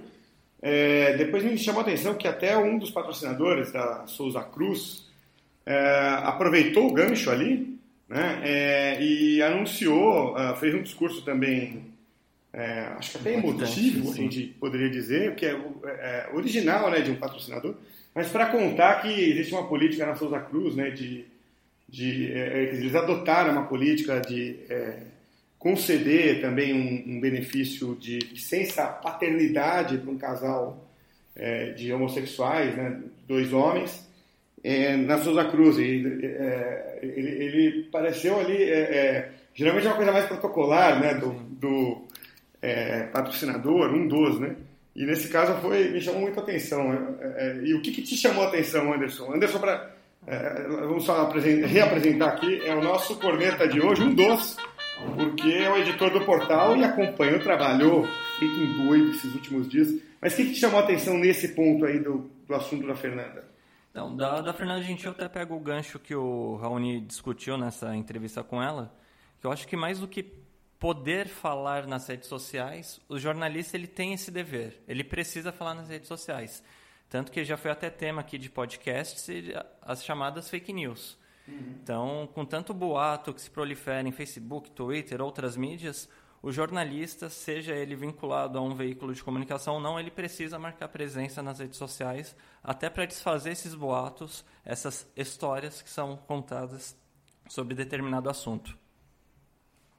É, 0.61 1.17
depois 1.17 1.43
me 1.43 1.57
chamou 1.57 1.81
a 1.81 1.83
atenção 1.83 2.13
que 2.13 2.27
até 2.27 2.55
um 2.55 2.77
dos 2.77 2.91
patrocinadores 2.91 3.71
da 3.71 4.05
Souza 4.05 4.41
Cruz 4.43 5.02
é, 5.65 6.19
aproveitou 6.23 6.89
o 6.89 6.93
gancho 6.93 7.29
ali 7.29 7.79
né, 8.07 8.41
é, 8.43 9.01
e 9.01 9.41
anunciou, 9.41 10.35
uh, 10.35 10.55
fez 10.57 10.75
um 10.75 10.81
discurso 10.81 11.23
também, 11.23 11.93
é, 12.51 12.81
acho 12.97 13.11
que 13.11 13.17
até 13.17 13.33
emotivo, 13.33 14.11
a 14.11 14.15
gente 14.15 14.55
poderia 14.59 14.89
dizer, 14.89 15.35
que 15.35 15.45
é, 15.45 15.51
é, 15.51 16.29
original 16.33 16.91
né, 16.91 17.01
de 17.01 17.11
um 17.11 17.15
patrocinador, 17.15 17.75
mas 18.13 18.29
para 18.29 18.47
contar 18.47 19.01
que 19.01 19.07
existe 19.07 19.53
uma 19.53 19.67
política 19.67 20.05
na 20.05 20.15
Souza 20.15 20.39
Cruz, 20.39 20.75
né, 20.75 20.91
de, 20.91 21.25
de 21.89 22.31
é, 22.31 22.63
eles 22.73 22.93
adotaram 22.93 23.53
uma 23.53 23.65
política 23.65 24.19
de 24.19 24.59
conceder 25.57 26.41
também 26.41 26.73
um, 26.73 27.15
um 27.15 27.19
benefício 27.21 27.95
de 27.95 28.19
licença 28.19 28.85
paternidade 28.85 29.97
para 29.97 30.11
um 30.11 30.17
casal 30.17 30.85
é, 31.35 31.71
de 31.71 31.91
homossexuais, 31.93 32.75
né, 32.75 33.01
dois 33.25 33.53
homens, 33.53 34.05
é, 34.63 34.95
na 34.95 35.17
Souza 35.17 35.45
Cruz. 35.45 35.77
E, 35.77 36.05
é, 36.23 36.99
ele, 37.01 37.29
ele, 37.43 37.83
pareceu 37.91 38.39
ali, 38.39 38.63
é, 38.63 38.79
é, 38.79 39.31
geralmente 39.53 39.85
é 39.85 39.89
uma 39.89 39.95
coisa 39.95 40.11
mais 40.11 40.25
protocolar, 40.25 40.99
né, 40.99 41.15
do, 41.15 41.31
do 41.31 42.07
é, 42.61 43.03
patrocinador, 43.03 43.93
um 43.93 44.07
dos, 44.07 44.39
né? 44.39 44.55
E 44.95 45.05
nesse 45.05 45.27
caso 45.27 45.59
foi, 45.59 45.89
me 45.89 45.99
chamou 45.99 46.21
muita 46.21 46.39
atenção. 46.39 46.93
e 47.63 47.73
o 47.73 47.81
que, 47.81 47.91
que, 47.91 48.03
te 48.03 48.15
chamou 48.15 48.43
a 48.43 48.47
atenção, 48.47 48.93
Anderson? 48.93 49.33
Anderson, 49.33 49.57
para 49.57 49.91
vamos 50.87 51.03
só 51.03 51.27
reapresentar 51.31 52.29
aqui, 52.29 52.61
é 52.63 52.75
o 52.75 52.81
nosso 52.81 53.19
corneta 53.19 53.67
de 53.67 53.81
hoje, 53.81 54.03
um 54.03 54.13
dos 54.13 54.55
porque 55.15 55.49
é 55.49 55.69
o 55.69 55.77
editor 55.77 56.11
do 56.11 56.25
portal 56.25 56.77
e 56.77 56.83
acompanhou, 56.83 57.39
trabalhou, 57.39 58.07
feito 58.39 58.55
um 58.55 58.85
doido 58.85 59.11
esses 59.11 59.33
últimos 59.33 59.67
dias. 59.67 59.93
Mas 60.21 60.33
o 60.33 60.37
que, 60.37 60.45
que 60.45 60.53
te 60.53 60.59
chamou 60.59 60.79
a 60.79 60.83
atenção 60.83 61.17
nesse 61.17 61.49
ponto 61.49 61.85
aí 61.85 61.99
do, 61.99 62.29
do 62.47 62.55
assunto 62.55 62.87
da 62.87 62.95
Fernanda? 62.95 63.43
Não, 63.93 64.15
da, 64.15 64.41
da 64.41 64.53
Fernanda 64.53 64.81
Gentil 64.81 65.11
eu 65.11 65.11
até 65.11 65.29
pego 65.29 65.55
o 65.55 65.59
gancho 65.59 65.99
que 65.99 66.15
o 66.15 66.55
Raoni 66.55 66.99
discutiu 67.01 67.57
nessa 67.57 67.95
entrevista 67.95 68.43
com 68.43 68.61
ela, 68.61 68.93
que 69.39 69.45
eu 69.45 69.51
acho 69.51 69.67
que 69.67 69.77
mais 69.77 69.99
do 69.99 70.07
que 70.07 70.23
poder 70.79 71.27
falar 71.27 71.85
nas 71.85 72.07
redes 72.07 72.27
sociais, 72.27 72.99
o 73.07 73.19
jornalista 73.19 73.77
ele 73.77 73.87
tem 73.87 74.13
esse 74.13 74.31
dever, 74.31 74.83
ele 74.87 75.03
precisa 75.03 75.51
falar 75.51 75.75
nas 75.75 75.89
redes 75.89 76.07
sociais. 76.07 76.63
Tanto 77.07 77.31
que 77.31 77.45
já 77.45 77.55
foi 77.55 77.69
até 77.69 77.89
tema 77.89 78.21
aqui 78.21 78.39
de 78.39 78.49
podcasts, 78.49 79.27
as 79.81 80.03
chamadas 80.03 80.49
fake 80.49 80.73
news. 80.73 81.17
Então, 81.47 82.27
com 82.33 82.45
tanto 82.45 82.73
boato 82.73 83.33
que 83.33 83.41
se 83.41 83.51
prolifera 83.51 84.07
em 84.07 84.11
Facebook, 84.11 84.71
Twitter, 84.71 85.21
outras 85.21 85.55
mídias, 85.55 86.09
o 86.43 86.51
jornalista, 86.51 87.29
seja 87.29 87.73
ele 87.73 87.95
vinculado 87.95 88.57
a 88.57 88.61
um 88.61 88.75
veículo 88.75 89.13
de 89.13 89.23
comunicação 89.23 89.75
ou 89.75 89.79
não, 89.79 89.97
ele 89.97 90.11
precisa 90.11 90.59
marcar 90.59 90.89
presença 90.89 91.41
nas 91.41 91.59
redes 91.59 91.77
sociais, 91.77 92.35
até 92.61 92.89
para 92.89 93.05
desfazer 93.05 93.51
esses 93.51 93.73
boatos, 93.73 94.43
essas 94.65 95.09
histórias 95.15 95.81
que 95.81 95.89
são 95.89 96.17
contadas 96.17 96.97
sobre 97.47 97.73
determinado 97.73 98.29
assunto. 98.29 98.77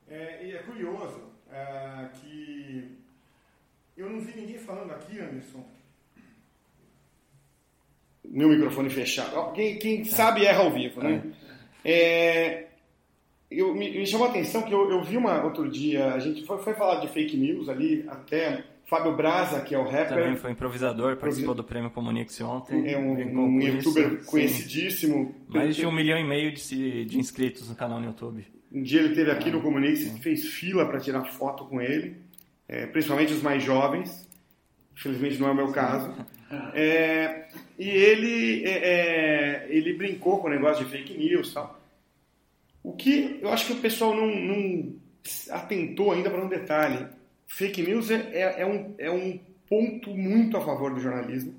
É, 0.06 0.46
e 0.46 0.52
é 0.52 0.58
curioso 0.58 1.32
é, 1.50 2.10
que 2.12 2.98
eu 3.96 4.10
não 4.10 4.20
vi 4.20 4.38
ninguém 4.38 4.58
falando 4.58 4.90
aqui, 4.92 5.18
Anderson, 5.18 5.64
meu 8.22 8.50
microfone 8.50 8.90
fechado. 8.90 9.52
Quem, 9.52 9.78
quem 9.78 10.04
sabe 10.04 10.44
erra 10.44 10.62
ao 10.62 10.70
vivo, 10.70 11.02
né? 11.02 11.22
É, 11.82 12.66
eu, 13.58 13.74
me, 13.74 13.90
me, 13.90 14.06
chamou 14.06 14.26
a 14.26 14.30
atenção 14.30 14.62
que 14.62 14.72
eu, 14.72 14.90
eu, 14.90 15.02
vi 15.02 15.16
uma 15.16 15.42
outro 15.44 15.68
dia, 15.68 16.12
a 16.12 16.18
gente 16.18 16.44
foi, 16.44 16.58
foi 16.58 16.74
falar 16.74 17.00
de 17.00 17.08
fake 17.08 17.36
news 17.36 17.68
ali, 17.68 18.04
até 18.08 18.64
Fábio 18.86 19.16
Braza, 19.16 19.60
que 19.60 19.74
é 19.74 19.78
o 19.78 19.84
rapper. 19.84 20.18
Também 20.18 20.36
foi 20.36 20.50
improvisador, 20.50 21.16
participou 21.16 21.54
do 21.54 21.64
Prêmio 21.64 21.90
Comunique-se 21.90 22.42
ontem. 22.42 22.92
É 22.92 22.98
um, 22.98 23.12
um 23.12 23.60
youtuber 23.60 24.14
isso, 24.14 24.30
conhecidíssimo. 24.30 25.34
Sim. 25.46 25.58
Mais 25.58 25.74
de 25.74 25.86
um 25.86 25.92
milhão 25.92 26.18
e 26.18 26.24
meio 26.24 26.52
de, 26.52 27.04
de 27.04 27.18
inscritos 27.18 27.68
no 27.68 27.74
canal 27.74 27.98
no 27.98 28.06
YouTube. 28.06 28.46
Um 28.72 28.82
dia 28.82 29.00
ele 29.00 29.10
esteve 29.10 29.30
aqui 29.30 29.50
no 29.50 29.62
Comunique-se, 29.62 30.20
fez 30.20 30.46
fila 30.46 30.86
para 30.86 31.00
tirar 31.00 31.24
foto 31.24 31.64
com 31.64 31.80
ele, 31.80 32.16
é, 32.68 32.86
principalmente 32.86 33.32
os 33.32 33.42
mais 33.42 33.62
jovens. 33.62 34.28
Infelizmente 34.92 35.40
não 35.40 35.48
é 35.48 35.50
o 35.52 35.56
meu 35.56 35.72
caso. 35.72 36.12
É, 36.72 37.48
e 37.76 37.88
ele, 37.88 38.64
é, 38.64 38.70
é, 38.70 39.66
ele 39.70 39.94
brincou 39.94 40.38
com 40.38 40.46
o 40.46 40.50
negócio 40.50 40.84
de 40.84 40.90
fake 40.90 41.16
news 41.18 41.50
e 41.50 41.54
tal. 41.54 41.83
O 42.84 42.92
que 42.92 43.40
eu 43.40 43.48
acho 43.48 43.66
que 43.66 43.72
o 43.72 43.80
pessoal 43.80 44.14
não, 44.14 44.26
não 44.26 44.94
atentou 45.50 46.12
ainda 46.12 46.30
para 46.30 46.44
um 46.44 46.48
detalhe. 46.48 47.08
Fake 47.46 47.82
news 47.82 48.10
é, 48.10 48.16
é, 48.32 48.60
é, 48.60 48.66
um, 48.66 48.94
é 48.98 49.10
um 49.10 49.40
ponto 49.66 50.10
muito 50.10 50.56
a 50.58 50.60
favor 50.60 50.92
do 50.92 51.00
jornalismo, 51.00 51.54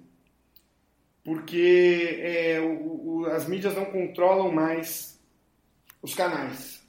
porque 1.23 2.19
é, 2.21 2.59
o, 2.59 3.21
o, 3.21 3.25
as 3.25 3.47
mídias 3.47 3.75
não 3.75 3.85
controlam 3.85 4.51
mais 4.51 5.19
os 5.99 6.13
canais. 6.13 6.85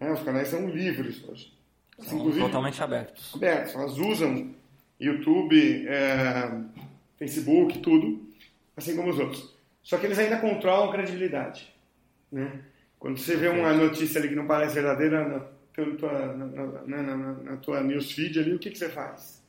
Né? 0.00 0.12
Os 0.12 0.22
canais 0.22 0.48
são 0.48 0.68
livres 0.68 1.22
hoje. 1.28 1.52
São 1.98 2.30
totalmente 2.30 2.80
abertos. 2.82 3.34
Abertos. 3.34 3.74
Elas 3.74 3.98
usam 3.98 4.54
YouTube, 4.98 5.86
é, 5.88 6.62
Facebook, 7.16 7.80
tudo, 7.80 8.28
assim 8.76 8.94
como 8.94 9.10
os 9.10 9.18
outros. 9.18 9.52
Só 9.82 9.98
que 9.98 10.06
eles 10.06 10.18
ainda 10.18 10.38
controlam 10.38 10.88
a 10.88 10.92
credibilidade. 10.92 11.72
Né? 12.30 12.62
Quando 13.02 13.18
você 13.18 13.36
vê 13.36 13.48
uma 13.48 13.72
notícia 13.72 14.20
ali 14.20 14.28
que 14.28 14.36
não 14.36 14.46
parece 14.46 14.74
verdadeira 14.74 15.26
na 15.26 15.40
tua, 15.96 16.36
na, 16.36 17.02
na, 17.02 17.16
na, 17.16 17.56
tua 17.56 17.80
newsfeed 17.82 18.38
ali, 18.38 18.54
o 18.54 18.60
que, 18.60 18.70
que 18.70 18.78
você 18.78 18.88
faz? 18.88 19.42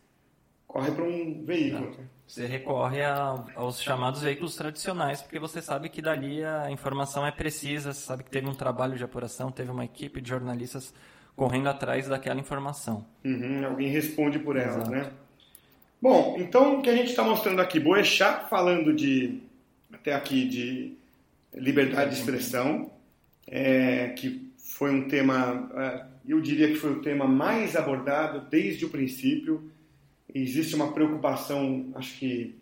Corre 0.65 0.89
para 0.89 1.03
um 1.03 1.45
veículo. 1.45 1.95
Você 2.25 2.47
recorre 2.47 3.03
a, 3.03 3.45
aos 3.53 3.79
chamados 3.79 4.23
veículos 4.23 4.55
tradicionais, 4.55 5.21
porque 5.21 5.37
você 5.37 5.61
sabe 5.61 5.89
que 5.89 6.01
dali 6.01 6.43
a 6.43 6.71
informação 6.71 7.27
é 7.27 7.31
precisa, 7.31 7.93
você 7.93 8.01
sabe 8.01 8.23
que 8.23 8.31
teve 8.31 8.47
um 8.47 8.55
trabalho 8.55 8.97
de 8.97 9.03
apuração, 9.03 9.51
teve 9.51 9.69
uma 9.69 9.85
equipe 9.85 10.19
de 10.19 10.29
jornalistas 10.29 10.91
correndo 11.35 11.69
atrás 11.69 12.07
daquela 12.07 12.39
informação. 12.39 13.05
Uhum, 13.23 13.67
alguém 13.67 13.87
responde 13.87 14.39
por 14.39 14.57
ela, 14.57 14.83
né? 14.89 15.11
Bom, 16.01 16.37
então 16.39 16.79
o 16.79 16.81
que 16.81 16.89
a 16.89 16.95
gente 16.95 17.11
está 17.11 17.21
mostrando 17.21 17.61
aqui, 17.61 17.79
Boechat 17.79 18.49
falando 18.49 18.91
de, 18.95 19.43
até 19.93 20.11
aqui, 20.11 20.47
de 20.47 20.97
liberdade 21.53 22.15
de 22.15 22.19
expressão, 22.19 22.91
é, 23.47 24.09
que 24.09 24.51
foi 24.57 24.91
um 24.91 25.07
tema, 25.07 25.69
é, 25.75 26.05
eu 26.27 26.41
diria 26.41 26.67
que 26.67 26.75
foi 26.75 26.91
o 26.91 27.01
tema 27.01 27.27
mais 27.27 27.75
abordado 27.75 28.47
desde 28.49 28.85
o 28.85 28.89
princípio. 28.89 29.71
Existe 30.33 30.75
uma 30.75 30.91
preocupação, 30.91 31.91
acho 31.95 32.17
que 32.17 32.55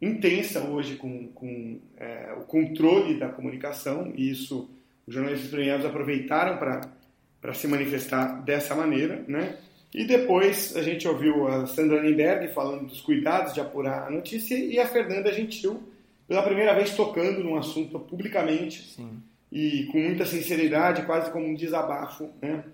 intensa 0.00 0.60
hoje 0.64 0.96
com, 0.96 1.28
com 1.28 1.80
é, 1.96 2.34
o 2.38 2.42
controle 2.42 3.18
da 3.18 3.28
comunicação, 3.28 4.12
e 4.14 4.30
isso 4.30 4.70
os 5.06 5.14
jornalistas 5.14 5.50
premiados 5.50 5.86
aproveitaram 5.86 6.58
para 6.58 7.54
se 7.54 7.68
manifestar 7.68 8.42
dessa 8.42 8.74
maneira, 8.74 9.24
né? 9.28 9.56
E 9.94 10.04
depois 10.04 10.76
a 10.76 10.82
gente 10.82 11.06
ouviu 11.06 11.46
a 11.46 11.66
Sandra 11.66 12.02
Nemberg 12.02 12.48
falando 12.52 12.86
dos 12.86 13.00
cuidados 13.00 13.54
de 13.54 13.60
apurar 13.60 14.08
a 14.08 14.10
notícia 14.10 14.54
e 14.54 14.78
a 14.78 14.86
Fernanda 14.86 15.32
Gentil 15.32 15.82
pela 16.26 16.42
primeira 16.42 16.74
vez 16.74 16.94
tocando 16.94 17.42
num 17.42 17.56
assunto 17.56 17.98
publicamente 18.00 18.82
Sim. 18.82 19.22
E 19.50 19.84
com 19.92 19.98
muita 19.98 20.24
sinceridade, 20.24 21.02
quase 21.02 21.30
como 21.30 21.46
um 21.46 21.54
desabafo. 21.54 22.30
Né? 22.42 22.64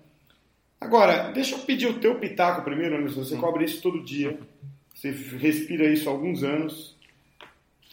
Agora, 0.79 1.31
deixa 1.31 1.55
eu 1.55 1.59
pedir 1.59 1.87
o 1.87 1.99
teu 1.99 2.15
pitaco 2.15 2.63
primeiro, 2.63 2.97
Anderson. 2.97 3.23
Você 3.23 3.37
cobre 3.37 3.65
isso 3.65 3.81
todo 3.81 4.03
dia, 4.03 4.37
você 4.93 5.11
respira 5.11 5.85
isso 5.85 6.09
há 6.09 6.11
alguns 6.11 6.43
anos. 6.43 6.97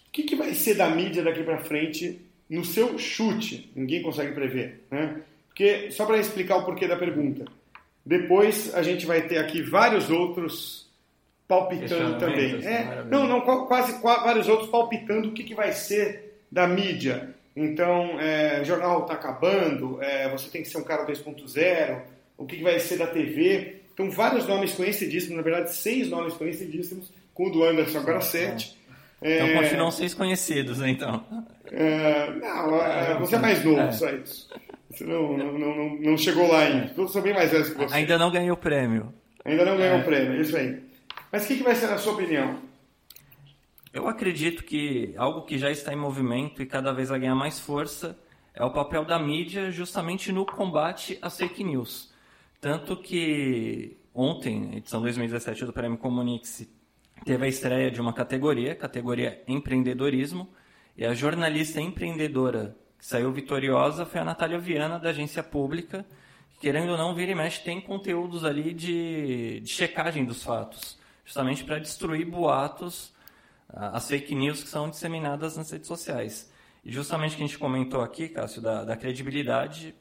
O 0.08 0.12
que, 0.12 0.24
que 0.24 0.34
vai 0.34 0.54
ser 0.54 0.74
da 0.74 0.90
mídia 0.90 1.22
daqui 1.22 1.42
para 1.42 1.58
frente 1.58 2.20
no 2.48 2.64
seu 2.64 2.98
chute? 2.98 3.70
Ninguém 3.76 4.02
consegue 4.02 4.32
prever, 4.32 4.84
né? 4.90 5.22
Porque, 5.46 5.90
só 5.90 6.04
para 6.04 6.18
explicar 6.18 6.56
o 6.56 6.64
porquê 6.64 6.88
da 6.88 6.96
pergunta, 6.96 7.44
depois 8.04 8.74
a 8.74 8.82
gente 8.82 9.06
vai 9.06 9.22
ter 9.22 9.38
aqui 9.38 9.62
vários 9.62 10.10
outros 10.10 10.88
palpitando 11.46 12.18
também. 12.18 12.64
É, 12.64 13.04
não, 13.08 13.26
não, 13.26 13.40
quase, 13.40 14.00
quase, 14.00 14.24
vários 14.24 14.48
outros 14.48 14.70
palpitando 14.70 15.28
o 15.28 15.32
que, 15.32 15.42
que 15.42 15.54
vai 15.54 15.72
ser 15.72 16.38
da 16.50 16.66
mídia. 16.66 17.34
Então, 17.54 18.18
é, 18.20 18.60
o 18.60 18.64
jornal 18.64 19.02
está 19.02 19.14
acabando, 19.14 20.02
é, 20.02 20.28
você 20.28 20.48
tem 20.48 20.62
que 20.62 20.68
ser 20.68 20.78
um 20.78 20.84
cara 20.84 21.06
2.0, 21.06 22.00
o 22.38 22.46
que, 22.46 22.56
que 22.56 22.62
vai 22.62 22.78
ser 22.78 22.98
da 22.98 23.06
TV. 23.06 23.80
Então, 23.92 24.10
vários 24.10 24.46
nomes 24.46 24.72
conhecidíssimos, 24.72 25.36
na 25.36 25.42
verdade, 25.42 25.74
seis 25.74 26.08
nomes 26.08 26.34
conhecidíssimos, 26.34 27.12
com 27.34 27.48
o 27.48 27.50
do 27.50 27.64
Anderson 27.64 27.98
agora 27.98 28.20
sete. 28.20 28.78
Então 29.22 29.46
é, 29.48 29.62
continuam 29.62 29.90
seis 29.90 30.14
conhecidos, 30.14 30.78
né, 30.78 30.90
então? 30.90 31.22
É, 31.70 32.30
não, 32.40 32.82
é, 32.82 33.18
você 33.18 33.36
é 33.36 33.38
mais 33.38 33.62
novo, 33.62 33.92
só 33.92 34.08
isso. 34.10 34.48
Você 34.90 35.04
não, 35.04 35.36
não, 35.36 35.58
não, 35.58 35.96
não 35.96 36.16
chegou 36.16 36.48
lá 36.48 36.60
ainda. 36.60 36.92
Eu 36.96 37.06
sou 37.06 37.20
bem 37.22 37.34
mais 37.34 37.50
velho 37.50 37.64
que 37.64 37.74
você. 37.74 37.94
Ainda 37.94 38.18
não 38.18 38.30
ganhou 38.30 38.54
o 38.54 38.58
prêmio. 38.58 39.12
Ainda 39.44 39.64
não 39.64 39.76
ganhou 39.76 39.98
o 39.98 40.00
é. 40.00 40.04
prêmio, 40.04 40.40
isso 40.40 40.56
aí. 40.56 40.80
Mas 41.30 41.44
o 41.44 41.48
que, 41.48 41.56
que 41.58 41.62
vai 41.62 41.74
ser 41.74 41.86
na 41.86 41.98
sua 41.98 42.14
opinião? 42.14 42.58
Eu 43.92 44.06
acredito 44.06 44.62
que 44.62 45.14
algo 45.16 45.42
que 45.42 45.58
já 45.58 45.68
está 45.68 45.92
em 45.92 45.96
movimento 45.96 46.62
e 46.62 46.66
cada 46.66 46.92
vez 46.92 47.08
vai 47.08 47.18
ganhar 47.18 47.34
mais 47.34 47.58
força 47.58 48.16
é 48.54 48.64
o 48.64 48.70
papel 48.70 49.04
da 49.04 49.18
mídia 49.18 49.72
justamente 49.72 50.30
no 50.30 50.46
combate 50.46 51.18
às 51.20 51.36
fake 51.36 51.64
news. 51.64 52.12
Tanto 52.60 52.96
que 52.96 53.96
ontem, 54.14 54.76
edição 54.76 55.02
2017 55.02 55.64
do 55.64 55.72
Prêmio 55.72 55.98
Comunique-se, 55.98 56.70
teve 57.24 57.44
a 57.44 57.48
estreia 57.48 57.90
de 57.90 58.00
uma 58.00 58.12
categoria, 58.12 58.76
categoria 58.76 59.42
empreendedorismo, 59.48 60.48
e 60.96 61.04
a 61.04 61.12
jornalista 61.12 61.80
empreendedora 61.80 62.76
que 62.96 63.04
saiu 63.04 63.32
vitoriosa 63.32 64.06
foi 64.06 64.20
a 64.20 64.24
Natália 64.24 64.58
Viana, 64.58 65.00
da 65.00 65.10
agência 65.10 65.42
pública, 65.42 66.06
que, 66.52 66.60
querendo 66.60 66.92
ou 66.92 66.98
não, 66.98 67.12
vira 67.12 67.32
e 67.32 67.34
mexe, 67.34 67.64
tem 67.64 67.80
conteúdos 67.80 68.44
ali 68.44 68.72
de, 68.72 69.60
de 69.60 69.68
checagem 69.68 70.24
dos 70.24 70.44
fatos, 70.44 70.96
justamente 71.24 71.64
para 71.64 71.78
destruir 71.80 72.24
boatos, 72.24 73.12
as 73.72 74.08
fake 74.08 74.34
news 74.34 74.62
que 74.62 74.68
são 74.68 74.90
disseminadas 74.90 75.56
nas 75.56 75.70
redes 75.70 75.86
sociais. 75.86 76.50
E 76.84 76.90
justamente 76.90 77.36
que 77.36 77.42
a 77.42 77.46
gente 77.46 77.58
comentou 77.58 78.00
aqui, 78.00 78.28
Cássio, 78.28 78.62
da, 78.62 78.84
da 78.84 78.96
credibilidade, 78.96 79.94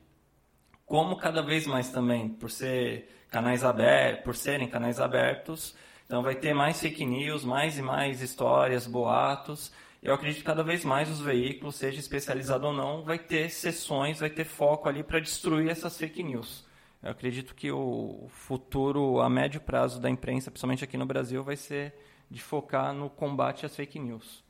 como 0.86 1.18
cada 1.18 1.42
vez 1.42 1.68
mais 1.68 1.92
também, 1.92 2.30
por 2.30 2.50
ser 2.50 3.08
canais 3.30 3.64
abertos, 3.64 4.24
por 4.24 4.36
serem 4.36 4.68
canais 4.68 5.00
abertos, 5.00 5.76
então 6.06 6.24
vai 6.24 6.34
ter 6.36 6.54
mais 6.54 6.80
fake 6.80 7.06
news, 7.06 7.46
mais 7.46 7.78
e 7.78 7.82
mais 7.82 8.22
histórias, 8.22 8.88
boatos. 8.88 9.72
Eu 10.02 10.14
acredito 10.14 10.40
que 10.40 10.46
cada 10.46 10.64
vez 10.64 10.84
mais 10.84 11.10
os 11.10 11.20
veículos, 11.20 11.76
seja 11.76 12.00
especializado 12.00 12.66
ou 12.66 12.74
não, 12.74 13.04
vai 13.04 13.20
ter 13.20 13.52
sessões, 13.52 14.20
vai 14.20 14.30
ter 14.30 14.46
foco 14.46 14.90
ali 14.90 15.04
para 15.04 15.20
destruir 15.20 15.70
essas 15.70 15.98
fake 15.98 16.24
news. 16.24 16.66
Eu 17.04 17.12
acredito 17.12 17.54
que 17.54 17.72
o 17.72 18.28
futuro 18.30 19.22
a 19.22 19.30
médio 19.30 19.62
prazo 19.62 20.02
da 20.02 20.10
imprensa, 20.10 20.50
principalmente 20.50 20.84
aqui 20.84 20.98
no 20.98 21.06
Brasil, 21.06 21.44
vai 21.44 21.56
ser 21.56 21.94
de 22.30 22.42
focar 22.42 22.94
no 22.94 23.10
combate 23.10 23.66
às 23.66 23.76
fake 23.76 24.00
news. 24.00 24.44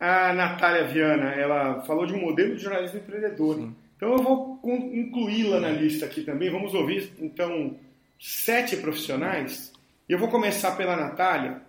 A 0.00 0.32
Natália 0.32 0.84
Viana, 0.84 1.30
ela 1.32 1.82
falou 1.82 2.06
de 2.06 2.14
um 2.14 2.20
modelo 2.20 2.56
de 2.56 2.62
jornalismo 2.62 2.98
empreendedor. 2.98 3.56
Sim. 3.56 3.76
Então 3.96 4.12
eu 4.14 4.18
vou 4.18 4.60
incluí-la 4.92 5.60
na 5.60 5.68
lista 5.68 6.06
aqui 6.06 6.22
também. 6.22 6.50
Vamos 6.50 6.74
ouvir, 6.74 7.12
então, 7.20 7.76
sete 8.18 8.76
profissionais. 8.78 9.72
E 10.08 10.12
eu 10.12 10.18
vou 10.18 10.28
começar 10.28 10.76
pela 10.76 10.96
Natália. 10.96 11.62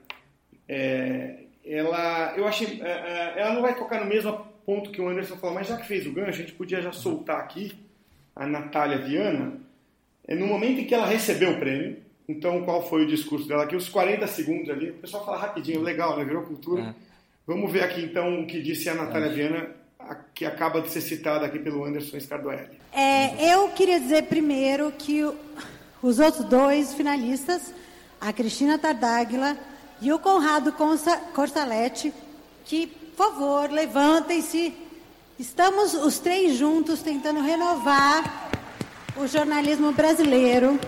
É, 0.67 1.43
ela, 1.63 2.33
eu 2.35 2.47
achei, 2.47 2.81
é, 2.81 2.87
é, 2.87 3.33
ela 3.37 3.53
não 3.53 3.61
vai 3.61 3.75
tocar 3.75 3.99
no 3.99 4.07
mesmo 4.07 4.33
ponto 4.65 4.89
que 4.89 4.99
o 4.99 5.07
Anderson 5.07 5.37
falou, 5.37 5.55
mas 5.55 5.67
já 5.67 5.77
que 5.77 5.85
fez 5.85 6.07
o 6.07 6.11
gancho, 6.11 6.29
a 6.29 6.43
gente 6.43 6.53
podia 6.53 6.81
já 6.81 6.91
soltar 6.91 7.39
aqui 7.39 7.77
a 8.35 8.47
Natália 8.47 8.97
Viana. 8.97 9.59
É, 10.27 10.33
no 10.33 10.47
momento 10.47 10.81
em 10.81 10.85
que 10.85 10.95
ela 10.95 11.05
recebeu 11.05 11.51
o 11.51 11.59
prêmio, 11.59 11.97
então 12.27 12.63
qual 12.63 12.87
foi 12.87 13.03
o 13.03 13.07
discurso 13.07 13.47
dela 13.47 13.63
aqui? 13.63 13.75
Os 13.75 13.89
40 13.89 14.27
segundos 14.27 14.69
ali, 14.69 14.91
o 14.91 14.95
pessoal 14.95 15.25
fala 15.25 15.37
rapidinho, 15.37 15.81
legal, 15.81 16.17
né? 16.17 16.23
Virou 16.23 16.43
cultura. 16.43 16.81
É. 16.81 16.93
Vamos 17.45 17.71
ver 17.71 17.83
aqui 17.83 18.01
então 18.01 18.41
o 18.41 18.47
que 18.47 18.61
disse 18.61 18.87
a 18.89 18.95
Natália 18.95 19.27
é. 19.27 19.33
Viana 19.33 19.83
que 20.33 20.45
acaba 20.45 20.81
de 20.81 20.89
ser 20.89 21.01
citada 21.01 21.45
aqui 21.45 21.59
pelo 21.59 21.85
Anderson 21.85 22.19
Scardoelli. 22.19 22.79
É, 22.91 23.53
eu 23.53 23.69
queria 23.69 23.99
dizer 23.99 24.23
primeiro 24.23 24.91
que 24.91 25.23
os 26.01 26.19
outros 26.19 26.45
dois 26.45 26.93
finalistas, 26.93 27.73
a 28.19 28.33
Cristina 28.33 28.77
Tardáguila 28.77 29.57
e 30.01 30.11
o 30.11 30.19
Conrado 30.19 30.73
Corsalete, 31.33 32.13
que, 32.65 32.87
por 32.87 33.31
favor, 33.31 33.71
levantem-se. 33.71 34.73
Estamos 35.39 35.93
os 35.93 36.19
três 36.19 36.57
juntos 36.57 37.01
tentando 37.01 37.41
renovar 37.41 38.51
o 39.17 39.27
jornalismo 39.27 39.91
brasileiro. 39.91 40.79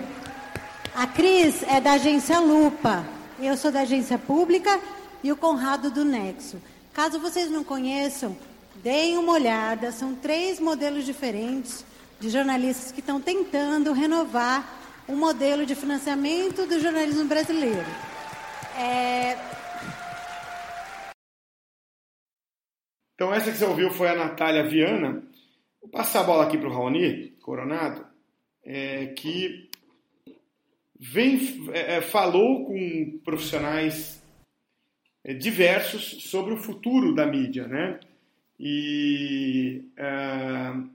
A 0.96 1.06
Cris 1.06 1.62
é 1.64 1.78
da 1.78 1.92
agência 1.92 2.40
Lupa, 2.40 3.04
eu 3.38 3.54
sou 3.56 3.70
da 3.70 3.82
agência 3.82 4.18
pública 4.18 4.80
e 5.22 5.30
o 5.30 5.36
Conrado 5.36 5.90
do 5.90 6.04
Nexo. 6.04 6.60
Caso 6.94 7.20
vocês 7.20 7.50
não 7.50 7.62
conheçam, 7.62 8.34
Deem 8.82 9.16
uma 9.16 9.32
olhada, 9.32 9.90
são 9.90 10.14
três 10.14 10.60
modelos 10.60 11.04
diferentes 11.04 11.84
de 12.20 12.28
jornalistas 12.30 12.92
que 12.92 13.00
estão 13.00 13.20
tentando 13.20 13.92
renovar 13.92 15.04
o 15.08 15.16
modelo 15.16 15.64
de 15.66 15.74
financiamento 15.74 16.66
do 16.66 16.78
jornalismo 16.78 17.24
brasileiro. 17.24 17.86
É... 18.78 19.36
Então, 23.14 23.34
essa 23.34 23.50
que 23.50 23.58
você 23.58 23.64
ouviu 23.64 23.90
foi 23.90 24.08
a 24.08 24.14
Natália 24.14 24.68
Viana. 24.68 25.22
Vou 25.80 25.90
passar 25.90 26.20
a 26.20 26.24
bola 26.24 26.44
aqui 26.44 26.58
para 26.58 26.68
o 26.68 26.72
Raoni 26.72 27.30
Coronado, 27.40 28.06
é, 28.64 29.06
que 29.06 29.70
vem, 30.98 31.70
é, 31.72 31.96
é 31.96 32.00
falou 32.00 32.66
com 32.66 33.20
profissionais 33.24 34.22
é, 35.24 35.34
diversos 35.34 36.24
sobre 36.24 36.54
o 36.54 36.56
futuro 36.56 37.14
da 37.14 37.26
mídia, 37.26 37.66
né? 37.66 38.00
E 38.58 39.84
uh, 39.98 40.88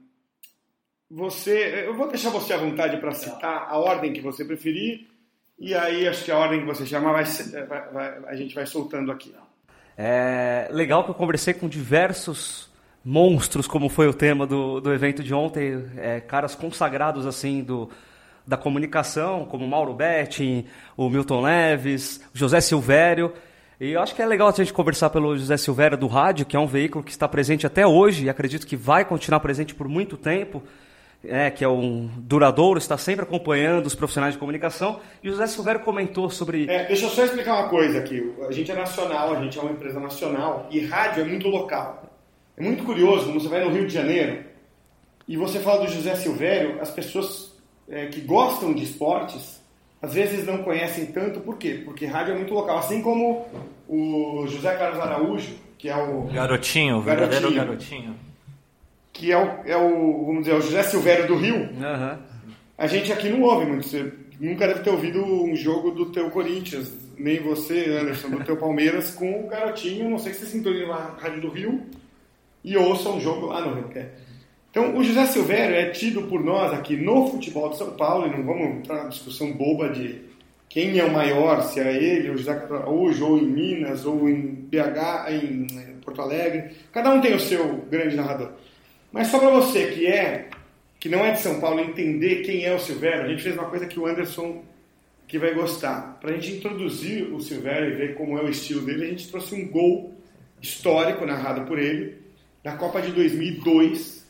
você, 1.08 1.84
eu 1.86 1.94
vou 1.94 2.08
deixar 2.08 2.30
você 2.30 2.52
à 2.52 2.56
vontade 2.56 2.96
para 2.96 3.12
citar 3.12 3.68
a 3.68 3.78
ordem 3.78 4.12
que 4.12 4.20
você 4.20 4.44
preferir, 4.44 5.06
e 5.58 5.74
aí 5.74 6.08
acho 6.08 6.24
que 6.24 6.32
a 6.32 6.38
ordem 6.38 6.60
que 6.60 6.66
você 6.66 6.84
chamar 6.84 7.12
vai, 7.12 7.24
vai, 7.24 7.92
vai, 7.92 8.18
a 8.26 8.34
gente 8.34 8.54
vai 8.54 8.66
soltando 8.66 9.12
aqui. 9.12 9.32
É 9.96 10.68
legal 10.72 11.04
que 11.04 11.10
eu 11.10 11.14
conversei 11.14 11.54
com 11.54 11.68
diversos 11.68 12.68
monstros, 13.04 13.68
como 13.68 13.88
foi 13.88 14.08
o 14.08 14.14
tema 14.14 14.46
do, 14.46 14.80
do 14.80 14.92
evento 14.92 15.22
de 15.22 15.34
ontem, 15.34 15.84
é, 15.96 16.20
caras 16.20 16.54
consagrados 16.54 17.26
assim 17.26 17.62
do, 17.62 17.90
da 18.46 18.56
comunicação, 18.56 19.44
como 19.44 19.66
Mauro 19.66 19.94
Betting, 19.94 20.66
o 20.96 21.08
Milton 21.08 21.42
Leves, 21.42 22.20
José 22.32 22.60
Silvério. 22.60 23.32
E 23.80 23.92
eu 23.92 24.00
acho 24.00 24.14
que 24.14 24.22
é 24.22 24.26
legal 24.26 24.48
a 24.48 24.52
gente 24.52 24.72
conversar 24.72 25.10
pelo 25.10 25.36
José 25.36 25.56
Silveira 25.56 25.96
do 25.96 26.06
rádio, 26.06 26.46
que 26.46 26.56
é 26.56 26.60
um 26.60 26.66
veículo 26.66 27.02
que 27.02 27.10
está 27.10 27.28
presente 27.28 27.66
até 27.66 27.86
hoje 27.86 28.26
e 28.26 28.30
acredito 28.30 28.66
que 28.66 28.76
vai 28.76 29.04
continuar 29.04 29.40
presente 29.40 29.74
por 29.74 29.88
muito 29.88 30.16
tempo, 30.16 30.62
é, 31.24 31.50
que 31.50 31.64
é 31.64 31.68
um 31.68 32.08
duradouro, 32.16 32.78
está 32.78 32.98
sempre 32.98 33.24
acompanhando 33.24 33.86
os 33.86 33.94
profissionais 33.94 34.34
de 34.34 34.38
comunicação. 34.38 35.00
E 35.22 35.28
o 35.28 35.32
José 35.32 35.46
Silveira 35.46 35.78
comentou 35.78 36.30
sobre. 36.30 36.68
É, 36.68 36.86
deixa 36.86 37.06
eu 37.06 37.10
só 37.10 37.24
explicar 37.24 37.54
uma 37.54 37.68
coisa 37.68 37.98
aqui. 37.98 38.32
A 38.48 38.52
gente 38.52 38.70
é 38.70 38.74
nacional, 38.74 39.34
a 39.34 39.42
gente 39.42 39.58
é 39.58 39.62
uma 39.62 39.72
empresa 39.72 39.98
nacional 39.98 40.68
e 40.70 40.84
rádio 40.84 41.22
é 41.22 41.24
muito 41.24 41.48
local. 41.48 42.04
É 42.56 42.62
muito 42.62 42.84
curioso, 42.84 43.26
quando 43.26 43.40
você 43.40 43.48
vai 43.48 43.64
no 43.64 43.70
Rio 43.70 43.86
de 43.86 43.94
Janeiro 43.94 44.44
e 45.26 45.36
você 45.36 45.58
fala 45.58 45.86
do 45.86 45.90
José 45.90 46.14
Silvério, 46.14 46.80
as 46.80 46.90
pessoas 46.90 47.51
é, 47.88 48.06
que 48.06 48.20
gostam 48.20 48.72
de 48.72 48.84
esportes 48.84 49.62
às 50.02 50.14
vezes 50.14 50.44
não 50.44 50.58
conhecem 50.64 51.06
tanto, 51.06 51.38
por 51.38 51.56
quê? 51.56 51.80
Porque 51.84 52.04
rádio 52.06 52.34
é 52.34 52.36
muito 52.36 52.52
local. 52.52 52.78
Assim 52.78 53.00
como 53.00 53.46
o 53.88 54.44
José 54.48 54.74
Carlos 54.74 54.98
Araújo, 54.98 55.54
que 55.78 55.88
é 55.88 55.96
o. 55.96 56.22
Garotinho, 56.22 56.96
o 56.96 57.02
verdadeiro 57.02 57.54
garotinho. 57.54 58.16
Que 59.12 59.30
é 59.30 59.38
o, 59.38 59.60
é 59.64 59.76
o, 59.76 60.26
vamos 60.26 60.40
dizer, 60.42 60.56
o 60.56 60.60
José 60.60 60.82
Silvério 60.82 61.28
do 61.28 61.36
Rio. 61.36 61.54
Uhum. 61.54 62.18
A 62.76 62.86
gente 62.88 63.12
aqui 63.12 63.28
não 63.28 63.42
ouve 63.42 63.64
muito. 63.64 63.86
Você 63.86 64.12
nunca 64.40 64.66
deve 64.66 64.80
ter 64.80 64.90
ouvido 64.90 65.24
um 65.24 65.54
jogo 65.54 65.92
do 65.92 66.06
teu 66.06 66.28
Corinthians, 66.30 66.92
nem 67.16 67.38
você, 67.38 67.84
Anderson, 68.00 68.30
do 68.30 68.42
teu 68.42 68.56
Palmeiras, 68.56 69.14
com 69.14 69.44
o 69.44 69.46
garotinho. 69.46 70.10
Não 70.10 70.18
sei 70.18 70.34
se 70.34 70.40
você 70.40 70.46
sintonia 70.46 70.88
na 70.88 71.14
Rádio 71.16 71.42
do 71.42 71.48
Rio 71.48 71.80
e 72.64 72.76
ouça 72.76 73.08
um 73.08 73.20
jogo 73.20 73.46
lá 73.46 73.60
no 73.60 73.74
Rio. 73.76 73.88
Então, 74.72 74.96
o 74.96 75.04
José 75.04 75.26
Silvério 75.26 75.76
é 75.76 75.90
tido 75.90 76.22
por 76.22 76.42
nós 76.42 76.72
aqui 76.72 76.96
no 76.96 77.28
futebol 77.28 77.68
de 77.68 77.76
São 77.76 77.90
Paulo, 77.90 78.26
e 78.26 78.30
não 78.30 78.42
vamos 78.42 78.78
entrar 78.78 79.02
na 79.02 79.10
discussão 79.10 79.52
boba 79.52 79.90
de 79.90 80.22
quem 80.66 80.98
é 80.98 81.04
o 81.04 81.12
maior, 81.12 81.60
se 81.60 81.78
é 81.78 81.94
ele, 81.94 82.30
o 82.30 82.38
José 82.38 82.58
hoje, 82.86 83.22
ou 83.22 83.36
em 83.36 83.44
Minas, 83.44 84.06
ou 84.06 84.26
em 84.26 84.40
BH, 84.40 85.30
em 85.30 85.66
Porto 86.02 86.22
Alegre. 86.22 86.74
Cada 86.90 87.12
um 87.12 87.20
tem 87.20 87.34
o 87.34 87.38
seu 87.38 87.84
grande 87.90 88.16
narrador. 88.16 88.52
Mas 89.12 89.26
só 89.26 89.38
para 89.38 89.50
você 89.50 89.88
que 89.88 90.06
é, 90.06 90.48
que 90.98 91.10
não 91.10 91.22
é 91.22 91.32
de 91.32 91.42
São 91.42 91.60
Paulo, 91.60 91.78
entender 91.78 92.36
quem 92.36 92.64
é 92.64 92.74
o 92.74 92.80
Silvério, 92.80 93.26
a 93.26 93.28
gente 93.28 93.42
fez 93.42 93.54
uma 93.54 93.68
coisa 93.68 93.86
que 93.86 94.00
o 94.00 94.06
Anderson 94.06 94.62
que 95.28 95.38
vai 95.38 95.52
gostar. 95.52 96.18
Para 96.18 96.30
a 96.30 96.32
gente 96.32 96.56
introduzir 96.56 97.30
o 97.30 97.42
Silvério 97.42 97.92
e 97.92 97.96
ver 97.96 98.14
como 98.14 98.38
é 98.38 98.42
o 98.42 98.48
estilo 98.48 98.80
dele, 98.80 99.04
a 99.04 99.08
gente 99.08 99.28
trouxe 99.28 99.54
um 99.54 99.68
gol 99.68 100.14
histórico 100.62 101.26
narrado 101.26 101.66
por 101.66 101.78
ele 101.78 102.22
na 102.64 102.74
Copa 102.76 103.02
de 103.02 103.12
2002 103.12 104.21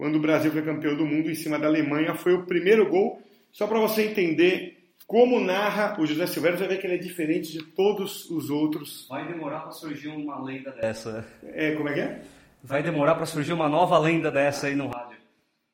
quando 0.00 0.16
o 0.16 0.18
Brasil 0.18 0.50
foi 0.50 0.62
campeão 0.62 0.96
do 0.96 1.04
mundo 1.04 1.30
em 1.30 1.34
cima 1.34 1.58
da 1.58 1.66
Alemanha. 1.66 2.14
Foi 2.14 2.32
o 2.32 2.46
primeiro 2.46 2.88
gol. 2.88 3.20
Só 3.52 3.66
para 3.66 3.78
você 3.78 4.04
entender 4.04 4.94
como 5.06 5.38
narra 5.38 5.94
o 6.00 6.06
José 6.06 6.26
Silveira, 6.26 6.56
você 6.56 6.64
vai 6.64 6.74
ver 6.74 6.80
que 6.80 6.86
ele 6.86 6.94
é 6.94 6.98
diferente 6.98 7.52
de 7.52 7.62
todos 7.62 8.24
os 8.30 8.48
outros. 8.48 9.06
Vai 9.10 9.28
demorar 9.28 9.60
para 9.60 9.72
surgir 9.72 10.08
uma 10.08 10.42
lenda 10.42 10.70
dessa. 10.70 11.28
É, 11.42 11.72
como 11.72 11.90
é 11.90 11.92
que 11.92 12.00
é? 12.00 12.22
Vai 12.64 12.82
demorar 12.82 13.14
para 13.14 13.26
surgir 13.26 13.52
uma 13.52 13.68
nova 13.68 13.98
lenda 13.98 14.30
dessa 14.30 14.68
aí 14.68 14.74
no 14.74 14.86
rádio. 14.88 15.18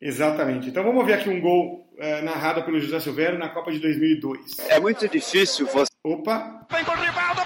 Exatamente. 0.01 0.71
Então 0.71 0.83
vamos 0.83 1.07
ver 1.07 1.13
aqui 1.13 1.29
um 1.29 1.41
gol 1.41 1.89
é, 1.97 2.21
narrado 2.21 2.65
pelo 2.65 2.81
José 2.81 2.99
Silveira 2.99 3.39
na 3.39 3.51
Copa 3.51 3.71
de 3.71 3.79
2002. 3.79 4.59
É 4.69 4.81
muito 4.81 5.07
difícil 5.07 5.69
você. 5.69 5.93
Opa! 6.03 6.67
Vem 6.69 6.85
com 6.85 6.91
o 6.91 6.95
Rivaldo, 6.97 7.43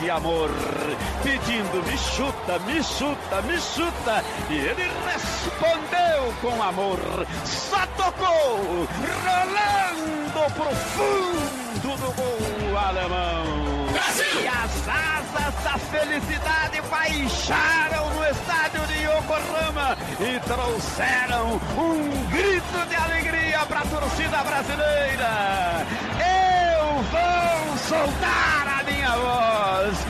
de 0.00 0.10
amor, 0.10 0.50
pedindo 1.22 1.82
me 1.86 1.96
chuta, 1.98 2.58
me 2.60 2.82
chuta, 2.82 3.42
me 3.42 3.58
chuta. 3.60 4.24
E 4.50 4.54
ele 4.54 4.90
respondeu 5.06 6.34
com 6.40 6.62
amor. 6.62 6.98
Só 7.44 7.86
tocou, 7.96 8.86
rolando 9.24 10.54
pro 10.54 10.74
fundo 10.74 11.96
do 11.96 12.12
gol 12.12 12.78
alemão. 12.78 13.84
E 14.42 14.46
as 14.46 14.88
asas 14.88 15.54
da 15.64 15.78
felicidade 15.78 16.80
baixaram 16.90 18.10
no 18.14 18.24
estádio 18.24 18.86
de 18.86 19.04
Yokohama 19.04 19.96
e 20.20 20.40
trouxeram 20.40 21.60
um 21.76 22.26
grito 22.30 22.88
de 22.88 22.96
alegria 22.96 23.60
para 23.66 23.80
a 23.80 23.86
torcida 23.86 24.42
brasileira. 24.42 25.86
Eu 26.18 27.02
vou 27.02 27.78
soltar 27.78 28.63
voz. 29.16 30.06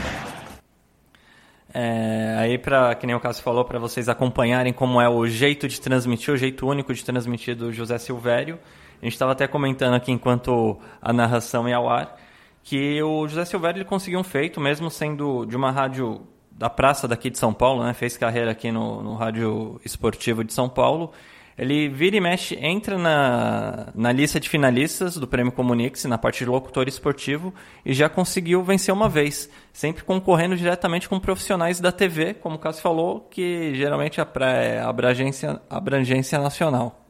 É, 1.73 2.37
aí, 2.39 2.59
pra, 2.59 2.95
que 2.95 3.07
nem 3.07 3.17
o 3.17 3.21
Cássio 3.21 3.43
falou, 3.43 3.65
para 3.65 3.79
vocês 3.79 4.09
acompanharem 4.09 4.73
como 4.73 5.01
é 5.01 5.09
o 5.09 5.27
jeito 5.27 5.67
de 5.67 5.81
transmitir, 5.81 6.33
o 6.33 6.37
jeito 6.37 6.67
único 6.67 6.95
de 6.95 7.05
transmitir 7.05 7.57
do 7.57 7.73
José 7.73 7.99
Silvério. 7.99 8.59
A 9.01 9.05
gente 9.05 9.15
estava 9.15 9.33
até 9.33 9.47
comentando 9.47 9.95
aqui 9.95 10.13
enquanto 10.13 10.79
a 11.03 11.13
narração 11.13 11.69
ia 11.69 11.77
ao 11.77 11.89
ar 11.89 12.17
que 12.65 13.01
o 13.03 13.29
José 13.29 13.45
Silvério 13.45 13.79
ele 13.79 13.85
conseguiu 13.85 14.19
um 14.19 14.25
feito, 14.25 14.59
mesmo 14.59 14.91
sendo 14.91 15.45
de 15.45 15.55
uma 15.55 15.71
rádio 15.71 16.23
da 16.51 16.71
praça 16.71 17.07
daqui 17.07 17.29
de 17.29 17.39
São 17.39 17.53
Paulo, 17.53 17.85
né? 17.85 17.93
fez 17.93 18.17
carreira 18.17 18.51
aqui 18.51 18.73
no, 18.73 19.03
no 19.03 19.15
Rádio 19.15 19.79
Esportivo 19.85 20.43
de 20.43 20.53
São 20.53 20.69
Paulo. 20.69 21.13
Ele 21.57 21.89
vira 21.89 22.17
e 22.17 22.21
mexe, 22.21 22.59
entra 22.61 22.99
na, 22.99 23.89
na 23.95 24.11
lista 24.11 24.41
de 24.41 24.49
finalistas 24.49 25.17
do 25.17 25.27
Prêmio 25.27 25.53
Comunix, 25.53 26.05
na 26.05 26.19
parte 26.19 26.39
de 26.39 26.47
locutor 26.47 26.89
esportivo, 26.89 27.55
e 27.85 27.95
já 27.95 28.09
conseguiu 28.09 28.63
vencer 28.65 28.93
uma 28.93 29.09
vez, 29.09 29.49
sempre 29.73 30.03
concorrendo 30.03 30.57
diretamente 30.57 31.09
com 31.09 31.21
profissionais 31.21 31.79
da 31.79 31.93
TV, 31.93 32.35
como 32.35 32.57
o 32.57 32.59
Cássio 32.59 32.83
falou, 32.83 33.21
que 33.31 33.73
geralmente 33.77 34.21
é 34.21 34.81
a 34.81 34.89
abrangência, 34.89 35.61
abrangência 35.71 36.41
nacional. 36.41 37.01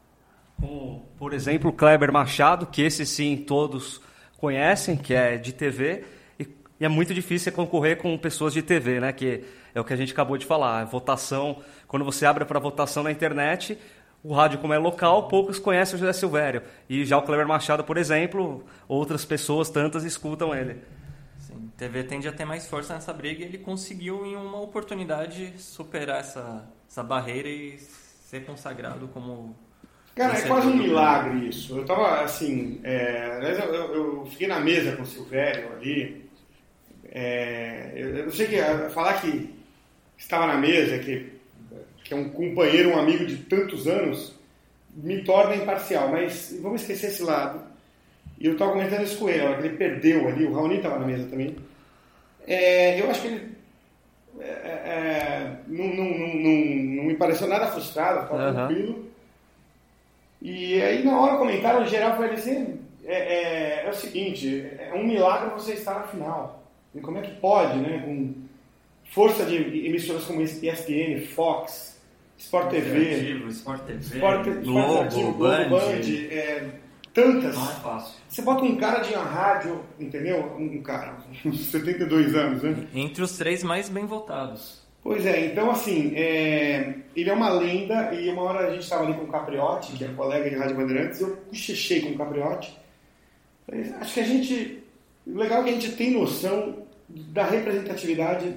Como, 0.60 1.06
por 1.18 1.32
exemplo, 1.32 1.72
Kleber 1.72 2.12
Machado, 2.12 2.66
que 2.66 2.82
esse 2.82 3.06
sim 3.06 3.36
todos 3.36 4.02
conhecem, 4.36 4.94
que 4.94 5.14
é 5.14 5.38
de 5.38 5.54
TV, 5.54 6.04
e, 6.38 6.46
e 6.80 6.84
é 6.84 6.88
muito 6.88 7.14
difícil 7.14 7.50
concorrer 7.50 7.96
com 7.96 8.16
pessoas 8.18 8.52
de 8.52 8.60
TV, 8.60 9.00
né? 9.00 9.10
Que 9.10 9.42
é 9.74 9.80
o 9.80 9.84
que 9.84 9.92
a 9.92 9.96
gente 9.96 10.12
acabou 10.12 10.36
de 10.36 10.44
falar. 10.44 10.84
votação, 10.84 11.62
quando 11.88 12.04
você 12.04 12.26
abre 12.26 12.44
para 12.44 12.60
votação 12.60 13.02
na 13.02 13.10
internet, 13.10 13.78
o 14.24 14.32
rádio, 14.32 14.58
como 14.58 14.72
é 14.72 14.78
local, 14.78 15.28
poucos 15.28 15.58
conhecem 15.58 15.96
o 15.96 15.98
José 15.98 16.14
Silvério. 16.14 16.62
E 16.88 17.04
já 17.04 17.18
o 17.18 17.22
Cleber 17.22 17.46
Machado, 17.46 17.84
por 17.84 17.98
exemplo, 17.98 18.64
outras 18.88 19.22
pessoas, 19.22 19.68
tantas, 19.68 20.02
escutam 20.02 20.54
ele. 20.54 20.78
Sim, 21.38 21.70
TV 21.76 22.02
tende 22.04 22.26
a 22.26 22.32
ter 22.32 22.46
mais 22.46 22.66
força 22.66 22.94
nessa 22.94 23.12
briga 23.12 23.42
e 23.42 23.46
ele 23.46 23.58
conseguiu, 23.58 24.24
em 24.24 24.34
uma 24.34 24.62
oportunidade, 24.62 25.52
superar 25.58 26.20
essa, 26.20 26.66
essa 26.90 27.02
barreira 27.02 27.50
e 27.50 27.78
ser 27.78 28.46
consagrado 28.46 29.08
como 29.08 29.54
Cara, 30.16 30.38
é 30.38 30.42
quase 30.42 30.68
um 30.68 30.76
milagre 30.76 31.48
isso. 31.48 31.76
Eu 31.76 31.84
tava 31.84 32.22
assim, 32.22 32.80
é, 32.82 33.40
eu, 33.42 33.94
eu, 33.94 34.26
fiquei 34.26 34.46
na 34.46 34.60
mesa 34.60 34.96
com 34.96 35.02
o 35.02 35.06
Silvério 35.06 35.70
ali. 35.72 36.30
É, 37.10 37.92
eu, 37.94 38.16
eu 38.18 38.30
sei 38.30 38.46
que 38.46 38.56
falar 38.90 39.20
que 39.20 39.52
estava 40.16 40.46
na 40.46 40.56
mesa, 40.56 40.98
que, 40.98 41.33
que 42.04 42.12
é 42.12 42.16
um 42.16 42.28
companheiro, 42.28 42.90
um 42.90 42.98
amigo 42.98 43.26
de 43.26 43.38
tantos 43.38 43.88
anos, 43.88 44.34
me 44.94 45.24
torna 45.24 45.56
imparcial, 45.56 46.08
mas 46.08 46.56
vamos 46.60 46.82
esquecer 46.82 47.08
esse 47.08 47.22
lado. 47.22 47.60
E 48.38 48.46
eu 48.46 48.52
estava 48.52 48.72
comentando 48.72 49.02
isso 49.02 49.18
com 49.18 49.28
ele, 49.28 49.40
a 49.40 49.44
hora 49.50 49.60
que 49.60 49.66
ele 49.68 49.76
perdeu 49.76 50.28
ali, 50.28 50.44
o 50.44 50.52
Raoni 50.52 50.76
estava 50.76 50.98
na 50.98 51.06
mesa 51.06 51.26
também. 51.28 51.56
É, 52.46 53.00
eu 53.00 53.10
acho 53.10 53.22
que 53.22 53.28
ele 53.28 53.54
é, 54.40 54.46
é 54.46 55.56
não, 55.66 55.86
não, 55.86 56.04
não, 56.04 56.34
não, 56.36 57.04
me 57.04 57.14
pareceu 57.14 57.48
nada 57.48 57.68
frustrado, 57.68 58.24
estava 58.24 58.46
uhum. 58.46 58.54
tranquilo. 58.54 59.10
E 60.42 60.80
aí 60.82 61.02
na 61.02 61.18
hora 61.18 61.38
comentaram, 61.38 61.82
o 61.82 61.88
geral 61.88 62.16
foi 62.16 62.30
assim, 62.30 62.78
é, 63.04 63.14
é, 63.14 63.86
é, 63.86 63.90
o 63.90 63.94
seguinte, 63.94 64.66
é 64.78 64.92
um 64.94 65.06
milagre 65.06 65.50
você 65.54 65.72
estar 65.72 65.94
na 65.94 66.06
final. 66.08 66.62
E 66.94 67.00
como 67.00 67.18
é 67.18 67.22
que 67.22 67.34
pode, 67.36 67.78
né? 67.78 68.02
Com 68.04 68.34
força 69.10 69.44
de 69.44 69.86
emissoras 69.86 70.24
como 70.24 70.42
ESPN, 70.42 71.20
Fox, 71.34 71.93
Sport 72.38 72.70
TV, 72.70 73.46
Sport 73.48 73.82
TV, 73.82 73.98
Sport, 74.00 74.46
Globo, 74.64 75.38
Band, 75.38 75.68
Band 75.68 75.80
é, 76.30 76.68
tantas. 77.12 77.54
Não 77.54 77.70
é 77.70 77.74
fácil. 77.74 78.14
Você 78.28 78.42
bota 78.42 78.64
um 78.64 78.76
cara 78.76 79.00
de 79.00 79.14
uma 79.14 79.24
rádio, 79.24 79.80
entendeu? 79.98 80.54
Um 80.58 80.82
cara, 80.82 81.16
uns 81.44 81.66
72 81.66 82.34
anos, 82.34 82.62
né? 82.62 82.86
Entre 82.92 83.22
os 83.22 83.38
três 83.38 83.62
mais 83.62 83.88
bem 83.88 84.04
votados. 84.04 84.82
Pois 85.02 85.24
é, 85.26 85.46
então 85.46 85.70
assim, 85.70 86.14
é, 86.16 86.94
ele 87.14 87.28
é 87.28 87.32
uma 87.32 87.50
lenda 87.50 88.14
e 88.14 88.28
uma 88.30 88.42
hora 88.42 88.68
a 88.68 88.70
gente 88.70 88.84
estava 88.84 89.04
ali 89.04 89.12
com 89.12 89.24
o 89.24 89.28
Capriotti, 89.28 89.92
que 89.92 90.04
é 90.04 90.08
colega 90.08 90.48
de 90.48 90.56
Rádio 90.56 90.76
Bandeirantes, 90.76 91.20
eu 91.20 91.36
cochichei 91.36 92.00
com 92.00 92.12
o 92.12 92.16
Capriotti. 92.16 92.74
Acho 94.00 94.14
que 94.14 94.20
a 94.20 94.24
gente, 94.24 94.82
o 95.26 95.36
legal 95.36 95.60
é 95.60 95.64
que 95.64 95.70
a 95.70 95.72
gente 95.74 95.92
tem 95.92 96.12
noção 96.12 96.86
da 97.06 97.44
representatividade 97.44 98.56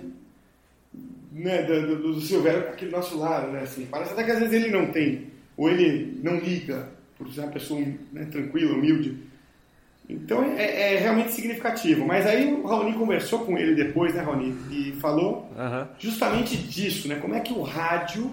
né, 1.38 1.64
do, 1.64 1.98
do, 1.98 2.14
do 2.14 2.22
Silvério 2.22 2.70
aqui 2.70 2.86
do 2.86 2.92
nosso 2.92 3.18
lado, 3.18 3.52
né? 3.52 3.62
Assim, 3.62 3.86
parece 3.86 4.14
até 4.14 4.24
que 4.24 4.32
às 4.32 4.40
vezes 4.40 4.54
ele 4.54 4.72
não 4.72 4.88
tem, 4.88 5.28
ou 5.56 5.70
ele 5.70 6.20
não 6.24 6.38
liga, 6.38 6.90
por 7.18 7.32
ser 7.32 7.42
uma 7.42 7.52
pessoa 7.52 7.80
né, 8.12 8.26
tranquila, 8.26 8.74
humilde. 8.74 9.18
Então 10.10 10.44
é, 10.44 10.94
é, 10.94 10.98
realmente 10.98 11.32
significativo. 11.32 12.06
Mas 12.06 12.26
aí 12.26 12.54
o 12.54 12.66
Raoni 12.66 12.94
conversou 12.94 13.40
com 13.46 13.58
ele 13.58 13.76
depois, 13.76 14.14
né, 14.14 14.22
Raoni? 14.22 14.56
E 14.72 14.94
falou 14.94 15.52
uhum. 15.58 15.88
justamente 16.00 16.56
disso, 16.56 17.08
né? 17.08 17.16
Como 17.16 17.36
é 17.36 17.42
que 17.42 17.54
o 17.54 17.62
rádio 17.62 18.32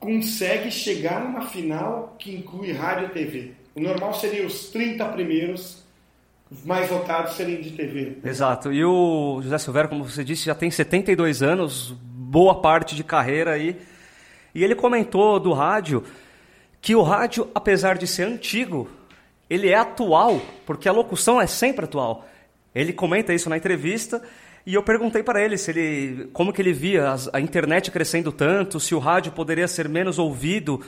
consegue 0.00 0.70
chegar 0.70 1.24
numa 1.24 1.42
final 1.42 2.16
que 2.18 2.34
inclui 2.34 2.72
rádio 2.72 3.06
e 3.06 3.10
TV. 3.10 3.52
O 3.74 3.80
normal 3.80 4.14
seria 4.14 4.46
os 4.46 4.70
30 4.70 5.04
primeiros 5.06 5.84
mais 6.64 6.88
votados 6.88 7.34
serem 7.34 7.60
de 7.60 7.72
TV. 7.72 8.18
Exato. 8.24 8.72
E 8.72 8.84
o 8.84 9.40
José 9.42 9.58
Silvério, 9.58 9.90
como 9.90 10.04
você 10.04 10.24
disse, 10.24 10.46
já 10.46 10.54
tem 10.54 10.70
72 10.70 11.42
anos, 11.42 11.94
boa 12.02 12.60
parte 12.60 12.94
de 12.94 13.04
carreira 13.04 13.52
aí. 13.52 13.76
E 14.54 14.64
ele 14.64 14.74
comentou 14.74 15.38
do 15.38 15.52
rádio 15.52 16.02
que 16.80 16.94
o 16.94 17.02
rádio, 17.02 17.48
apesar 17.54 17.98
de 17.98 18.06
ser 18.06 18.24
antigo, 18.24 18.88
ele 19.50 19.68
é 19.68 19.74
atual, 19.74 20.40
porque 20.66 20.88
a 20.88 20.92
locução 20.92 21.40
é 21.40 21.46
sempre 21.46 21.84
atual. 21.84 22.26
Ele 22.74 22.92
comenta 22.92 23.34
isso 23.34 23.50
na 23.50 23.56
entrevista 23.56 24.22
e 24.64 24.74
eu 24.74 24.82
perguntei 24.82 25.22
para 25.22 25.42
ele 25.42 25.56
se 25.56 25.70
ele, 25.70 26.28
como 26.32 26.52
que 26.52 26.60
ele 26.60 26.72
via 26.72 27.14
a 27.32 27.40
internet 27.40 27.90
crescendo 27.90 28.30
tanto, 28.30 28.78
se 28.78 28.94
o 28.94 28.98
rádio 28.98 29.32
poderia 29.32 29.66
ser 29.66 29.88
menos 29.88 30.18
ouvido 30.18 30.80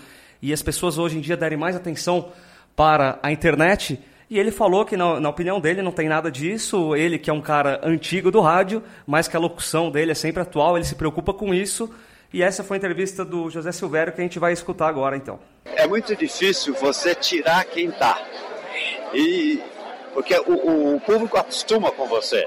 e 0.42 0.52
as 0.52 0.62
pessoas 0.62 0.98
hoje 0.98 1.18
em 1.18 1.20
dia 1.20 1.36
derem 1.36 1.58
mais 1.58 1.74
atenção 1.74 2.30
para 2.76 3.18
a 3.22 3.32
internet. 3.32 3.98
E 4.30 4.38
ele 4.38 4.52
falou 4.52 4.84
que, 4.84 4.96
na, 4.96 5.18
na, 5.18 5.28
opinião 5.28 5.60
dele, 5.60 5.82
não 5.82 5.90
tem 5.90 6.08
nada 6.08 6.30
disso. 6.30 6.94
Ele, 6.94 7.18
que 7.18 7.28
é 7.28 7.32
um 7.32 7.40
cara 7.40 7.80
antigo 7.82 8.30
do 8.30 8.40
rádio, 8.40 8.80
mas 9.04 9.26
que 9.26 9.36
a 9.36 9.40
locução 9.40 9.90
dele 9.90 10.12
é 10.12 10.14
sempre 10.14 10.40
atual, 10.40 10.76
ele 10.76 10.86
se 10.86 10.94
preocupa 10.94 11.34
com 11.34 11.52
isso. 11.52 11.92
E 12.32 12.40
essa 12.40 12.62
foi 12.62 12.76
a 12.76 12.78
entrevista 12.78 13.24
do 13.24 13.50
José 13.50 13.72
Silvério 13.72 14.12
que 14.12 14.20
a 14.20 14.22
gente 14.22 14.38
vai 14.38 14.52
escutar 14.52 14.86
agora, 14.86 15.16
então. 15.16 15.40
É 15.64 15.84
muito 15.84 16.14
difícil 16.14 16.72
você 16.74 17.12
tirar 17.12 17.64
quem 17.64 17.88
está. 17.88 18.22
E, 19.12 19.60
porque 20.14 20.38
o, 20.46 20.94
o 20.94 21.00
público 21.00 21.36
acostuma 21.36 21.90
com 21.90 22.06
você. 22.06 22.46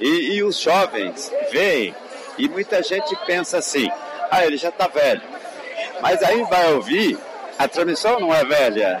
E, 0.00 0.34
e, 0.34 0.42
os 0.42 0.58
jovens 0.58 1.32
veem, 1.52 1.94
e 2.36 2.48
muita 2.48 2.82
gente 2.82 3.14
pensa 3.24 3.58
assim, 3.58 3.88
ah, 4.32 4.44
ele 4.44 4.56
já 4.56 4.70
está 4.70 4.88
velho. 4.88 5.22
Mas 6.02 6.20
aí 6.24 6.42
vai 6.42 6.74
ouvir, 6.74 7.16
a 7.56 7.68
transmissão 7.68 8.18
não 8.18 8.34
é 8.34 8.44
velha. 8.44 9.00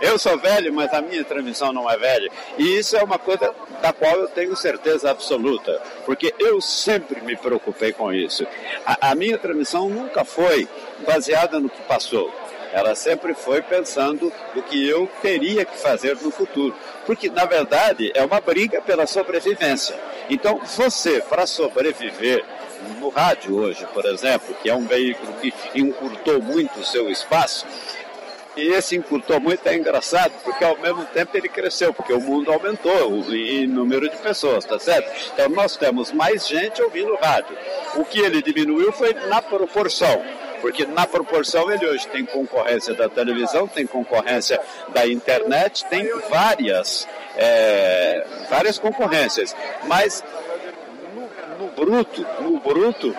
Eu 0.00 0.18
sou 0.18 0.38
velho, 0.38 0.72
mas 0.72 0.92
a 0.92 1.00
minha 1.00 1.24
transmissão 1.24 1.72
não 1.72 1.90
é 1.90 1.96
velha. 1.96 2.30
E 2.58 2.78
isso 2.78 2.96
é 2.96 3.02
uma 3.02 3.18
coisa 3.18 3.54
da 3.80 3.92
qual 3.92 4.16
eu 4.16 4.28
tenho 4.28 4.56
certeza 4.56 5.10
absoluta, 5.10 5.80
porque 6.04 6.34
eu 6.38 6.60
sempre 6.60 7.20
me 7.20 7.36
preocupei 7.36 7.92
com 7.92 8.12
isso. 8.12 8.46
A, 8.86 9.10
a 9.10 9.14
minha 9.14 9.38
transmissão 9.38 9.88
nunca 9.88 10.24
foi 10.24 10.68
baseada 11.06 11.60
no 11.60 11.68
que 11.68 11.82
passou 11.82 12.32
ela 12.74 12.96
sempre 12.96 13.34
foi 13.34 13.62
pensando 13.62 14.32
no 14.52 14.60
que 14.60 14.88
eu 14.88 15.08
teria 15.22 15.64
que 15.64 15.78
fazer 15.78 16.16
no 16.20 16.32
futuro. 16.32 16.74
Porque, 17.06 17.30
na 17.30 17.44
verdade, 17.44 18.10
é 18.16 18.24
uma 18.24 18.40
briga 18.40 18.82
pela 18.82 19.06
sobrevivência. 19.06 19.94
Então, 20.28 20.60
você, 20.76 21.20
para 21.20 21.46
sobreviver 21.46 22.44
no 22.98 23.10
rádio 23.10 23.56
hoje, 23.56 23.86
por 23.94 24.04
exemplo, 24.04 24.56
que 24.60 24.68
é 24.68 24.74
um 24.74 24.86
veículo 24.86 25.32
que 25.34 25.54
encurtou 25.72 26.42
muito 26.42 26.80
o 26.80 26.84
seu 26.84 27.08
espaço, 27.08 27.64
e 28.56 28.68
esse 28.68 28.96
encurtou 28.96 29.40
muito 29.40 29.66
é 29.68 29.74
engraçado, 29.74 30.32
porque 30.42 30.64
ao 30.64 30.76
mesmo 30.78 31.04
tempo 31.06 31.36
ele 31.36 31.48
cresceu, 31.48 31.92
porque 31.92 32.12
o 32.12 32.20
mundo 32.20 32.52
aumentou 32.52 33.24
em 33.32 33.66
número 33.66 34.08
de 34.08 34.16
pessoas, 34.16 34.64
tá 34.64 34.78
certo? 34.78 35.10
Então 35.32 35.48
nós 35.48 35.76
temos 35.76 36.12
mais 36.12 36.46
gente 36.46 36.82
ouvindo 36.82 37.14
rádio. 37.16 37.56
O 37.96 38.04
que 38.04 38.20
ele 38.20 38.40
diminuiu 38.42 38.92
foi 38.92 39.12
na 39.14 39.42
proporção 39.42 40.22
porque 40.64 40.86
na 40.86 41.06
proporção 41.06 41.70
ele 41.70 41.86
hoje 41.86 42.08
tem 42.08 42.24
concorrência 42.24 42.94
da 42.94 43.06
televisão, 43.06 43.68
tem 43.68 43.86
concorrência 43.86 44.58
da 44.94 45.06
internet, 45.06 45.84
tem 45.90 46.08
várias, 46.30 47.06
é, 47.36 48.24
várias 48.48 48.78
concorrências, 48.78 49.54
mas 49.86 50.24
no, 51.14 51.66
no 51.66 51.70
bruto, 51.72 52.26
no 52.40 52.58
bruto 52.60 53.14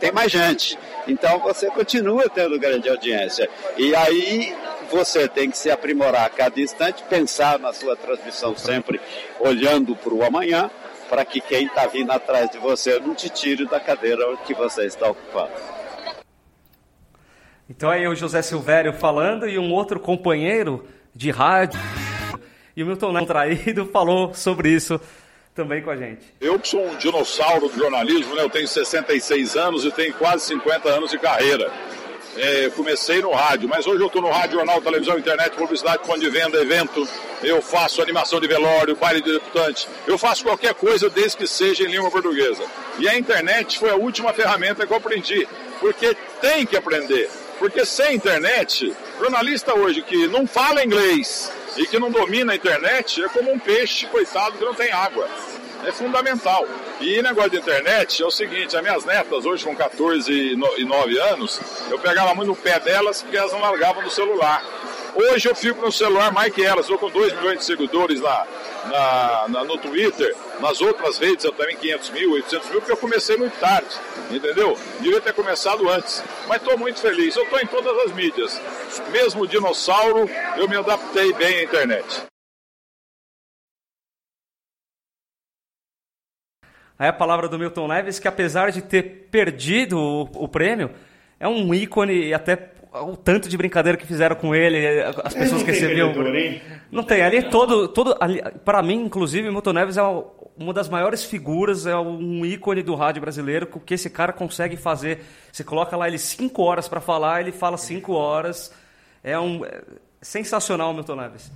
tem 0.00 0.10
mais 0.10 0.32
gente. 0.32 0.76
Então 1.06 1.38
você 1.38 1.68
continua 1.70 2.28
tendo 2.28 2.58
grande 2.58 2.88
audiência. 2.88 3.48
E 3.76 3.94
aí 3.94 4.52
você 4.90 5.28
tem 5.28 5.50
que 5.50 5.58
se 5.58 5.70
aprimorar 5.70 6.26
a 6.26 6.30
cada 6.30 6.60
instante, 6.60 7.02
pensar 7.04 7.58
na 7.58 7.72
sua 7.72 7.96
transmissão 7.96 8.56
sempre 8.56 9.00
olhando 9.40 9.94
para 9.94 10.12
o 10.12 10.24
amanhã, 10.24 10.70
para 11.08 11.24
que 11.24 11.40
quem 11.40 11.66
está 11.66 11.86
vindo 11.86 12.10
atrás 12.10 12.50
de 12.50 12.58
você 12.58 12.98
não 12.98 13.14
te 13.14 13.28
tire 13.28 13.66
da 13.66 13.80
cadeira 13.80 14.24
que 14.46 14.54
você 14.54 14.84
está 14.86 15.08
ocupando. 15.08 15.52
Então 17.68 17.90
aí 17.90 18.06
o 18.06 18.14
José 18.14 18.42
Silvério 18.42 18.92
falando 18.92 19.46
e 19.46 19.58
um 19.58 19.72
outro 19.72 20.00
companheiro 20.00 20.86
de 21.14 21.30
rádio 21.30 21.80
e 22.78 22.82
o 22.82 22.86
Milton 22.86 23.24
Traído 23.24 23.86
falou 23.86 24.32
sobre 24.34 24.70
isso 24.70 25.00
também 25.52 25.82
com 25.82 25.90
a 25.90 25.96
gente. 25.96 26.32
Eu 26.40 26.56
que 26.60 26.68
sou 26.68 26.86
um 26.86 26.94
dinossauro 26.96 27.68
do 27.68 27.76
jornalismo, 27.76 28.36
né? 28.36 28.42
eu 28.44 28.48
tenho 28.48 28.68
66 28.68 29.56
anos 29.56 29.84
e 29.84 29.90
tenho 29.90 30.14
quase 30.14 30.46
50 30.46 30.88
anos 30.88 31.10
de 31.10 31.18
carreira. 31.18 31.68
É, 32.40 32.70
comecei 32.70 33.20
no 33.20 33.32
rádio, 33.32 33.68
mas 33.68 33.84
hoje 33.84 34.00
eu 34.00 34.06
estou 34.06 34.22
no 34.22 34.30
rádio, 34.30 34.58
jornal, 34.58 34.80
televisão, 34.80 35.18
internet, 35.18 35.56
publicidade, 35.56 36.04
ponto 36.04 36.20
de 36.20 36.30
venda, 36.30 36.56
evento. 36.62 37.06
Eu 37.42 37.60
faço 37.60 38.00
animação 38.00 38.40
de 38.40 38.46
velório, 38.46 38.94
baile 38.94 39.20
de 39.20 39.32
deputante. 39.32 39.88
Eu 40.06 40.16
faço 40.16 40.44
qualquer 40.44 40.72
coisa 40.74 41.10
desde 41.10 41.36
que 41.36 41.48
seja 41.48 41.82
em 41.82 41.88
língua 41.88 42.12
portuguesa. 42.12 42.62
E 43.00 43.08
a 43.08 43.18
internet 43.18 43.76
foi 43.76 43.90
a 43.90 43.96
última 43.96 44.32
ferramenta 44.32 44.86
que 44.86 44.92
eu 44.92 44.96
aprendi, 44.96 45.48
porque 45.80 46.16
tem 46.40 46.64
que 46.64 46.76
aprender. 46.76 47.28
Porque 47.58 47.84
sem 47.84 48.14
internet, 48.14 48.94
jornalista 49.18 49.74
hoje 49.74 50.00
que 50.02 50.28
não 50.28 50.46
fala 50.46 50.84
inglês 50.84 51.50
e 51.76 51.88
que 51.88 51.98
não 51.98 52.08
domina 52.08 52.52
a 52.52 52.56
internet 52.56 53.20
é 53.20 53.28
como 53.28 53.52
um 53.52 53.58
peixe, 53.58 54.06
coitado, 54.06 54.56
que 54.56 54.64
não 54.64 54.74
tem 54.74 54.92
água. 54.92 55.28
É 55.84 55.92
fundamental. 55.92 56.66
E 57.00 57.22
negócio 57.22 57.50
de 57.50 57.58
internet 57.58 58.22
é 58.22 58.26
o 58.26 58.30
seguinte, 58.30 58.76
as 58.76 58.82
minhas 58.82 59.04
netas, 59.04 59.46
hoje 59.46 59.64
com 59.64 59.74
14 59.74 60.32
e 60.32 60.84
9 60.84 61.18
anos, 61.18 61.60
eu 61.90 61.98
pegava 61.98 62.34
muito 62.34 62.48
no 62.48 62.56
pé 62.56 62.80
delas 62.80 63.22
porque 63.22 63.36
elas 63.36 63.52
não 63.52 63.60
largavam 63.60 64.02
do 64.02 64.10
celular. 64.10 64.62
Hoje 65.14 65.48
eu 65.48 65.54
fico 65.54 65.80
no 65.80 65.90
celular 65.90 66.32
mais 66.32 66.52
que 66.52 66.64
elas, 66.64 66.80
estou 66.80 66.98
com 66.98 67.10
2 67.10 67.32
milhões 67.34 67.58
de 67.58 67.64
seguidores 67.64 68.20
lá 68.20 68.46
na, 68.86 69.46
na, 69.48 69.64
no 69.64 69.78
Twitter, 69.78 70.34
nas 70.60 70.80
outras 70.80 71.18
redes 71.18 71.44
eu 71.44 71.52
também 71.52 71.76
500 71.76 72.10
mil, 72.10 72.32
800 72.32 72.70
mil, 72.70 72.78
porque 72.80 72.92
eu 72.92 72.96
comecei 72.96 73.36
muito 73.36 73.58
tarde, 73.58 73.88
entendeu? 74.30 74.76
Devia 75.00 75.20
ter 75.20 75.32
começado 75.32 75.88
antes, 75.88 76.22
mas 76.46 76.58
estou 76.58 76.76
muito 76.78 77.00
feliz. 77.00 77.34
Eu 77.36 77.44
estou 77.44 77.60
em 77.60 77.66
todas 77.66 77.96
as 78.04 78.12
mídias, 78.12 78.60
mesmo 79.10 79.46
dinossauro, 79.46 80.28
eu 80.56 80.68
me 80.68 80.76
adaptei 80.76 81.32
bem 81.32 81.60
à 81.60 81.62
internet. 81.64 82.28
Aí 86.98 87.08
a 87.08 87.12
palavra 87.12 87.48
do 87.48 87.58
Milton 87.58 87.86
Neves, 87.86 88.18
que 88.18 88.26
apesar 88.26 88.72
de 88.72 88.82
ter 88.82 89.28
perdido 89.30 89.98
o, 89.98 90.22
o 90.44 90.48
prêmio, 90.48 90.90
é 91.38 91.46
um 91.46 91.72
ícone 91.72 92.28
e 92.28 92.34
até 92.34 92.72
o 92.92 93.16
tanto 93.16 93.48
de 93.48 93.56
brincadeira 93.56 93.96
que 93.96 94.06
fizeram 94.06 94.34
com 94.34 94.54
ele, 94.54 95.02
as 95.22 95.34
pessoas 95.34 95.62
que 95.62 95.70
recebiam. 95.70 96.12
Não 96.90 97.02
tem, 97.02 97.22
ali 97.22 97.42
todo. 97.42 97.88
todo 97.88 98.16
para 98.64 98.82
mim, 98.82 99.04
inclusive, 99.04 99.50
Milton 99.50 99.72
Neves 99.72 99.96
é 99.96 100.02
uma 100.56 100.72
das 100.72 100.88
maiores 100.88 101.24
figuras, 101.24 101.86
é 101.86 101.96
um 101.96 102.44
ícone 102.44 102.82
do 102.82 102.94
rádio 102.94 103.20
brasileiro, 103.20 103.66
que 103.66 103.94
esse 103.94 104.10
cara 104.10 104.32
consegue 104.32 104.76
fazer. 104.76 105.20
Você 105.52 105.62
coloca 105.62 105.96
lá 105.96 106.08
ele 106.08 106.18
cinco 106.18 106.62
horas 106.62 106.88
para 106.88 107.00
falar, 107.00 107.40
ele 107.40 107.52
fala 107.52 107.76
cinco 107.76 108.12
horas. 108.12 108.72
É 109.22 109.38
um. 109.38 109.64
É 109.64 109.82
sensacional 110.20 110.90
o 110.90 110.94
Milton 110.94 111.14
Neves. 111.14 111.52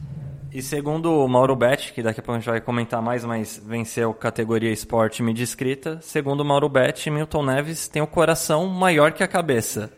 E 0.54 0.60
segundo 0.60 1.24
o 1.24 1.26
Mauro 1.26 1.56
Betti, 1.56 1.94
que 1.94 2.02
daqui 2.02 2.20
a 2.20 2.22
pouco 2.22 2.36
a 2.36 2.38
gente 2.38 2.50
vai 2.50 2.60
comentar 2.60 3.00
mais, 3.00 3.24
mas 3.24 3.62
venceu 3.64 4.12
categoria 4.12 4.70
esporte 4.70 5.22
mídia 5.22 5.44
escrita, 5.44 5.98
segundo 6.02 6.40
o 6.40 6.44
Mauro 6.44 6.68
Betti, 6.68 7.10
Milton 7.10 7.42
Neves 7.42 7.88
tem 7.88 8.02
o 8.02 8.06
coração 8.06 8.66
maior 8.66 9.12
que 9.12 9.22
a 9.22 9.28
cabeça. 9.28 9.90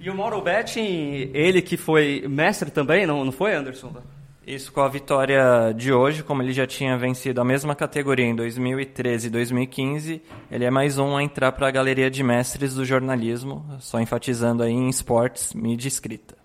E 0.00 0.08
o 0.08 0.14
Mauro 0.14 0.40
Betti, 0.40 0.80
ele 1.34 1.60
que 1.60 1.76
foi 1.76 2.24
mestre 2.26 2.70
também, 2.70 3.04
não, 3.04 3.22
não 3.22 3.30
foi, 3.30 3.54
Anderson? 3.54 3.92
Isso 4.46 4.72
com 4.72 4.80
a 4.80 4.88
vitória 4.88 5.70
de 5.76 5.92
hoje, 5.92 6.22
como 6.22 6.42
ele 6.42 6.54
já 6.54 6.66
tinha 6.66 6.96
vencido 6.96 7.42
a 7.42 7.44
mesma 7.44 7.74
categoria 7.74 8.24
em 8.24 8.34
2013 8.34 9.26
e 9.26 9.30
2015, 9.30 10.22
ele 10.50 10.64
é 10.64 10.70
mais 10.70 10.98
um 10.98 11.14
a 11.14 11.22
entrar 11.22 11.52
para 11.52 11.68
a 11.68 11.70
galeria 11.70 12.10
de 12.10 12.22
mestres 12.22 12.74
do 12.74 12.86
jornalismo, 12.86 13.66
só 13.80 14.00
enfatizando 14.00 14.62
aí 14.62 14.72
em 14.72 14.88
esportes, 14.88 15.52
mídia 15.52 15.88
escrita. 15.88 16.39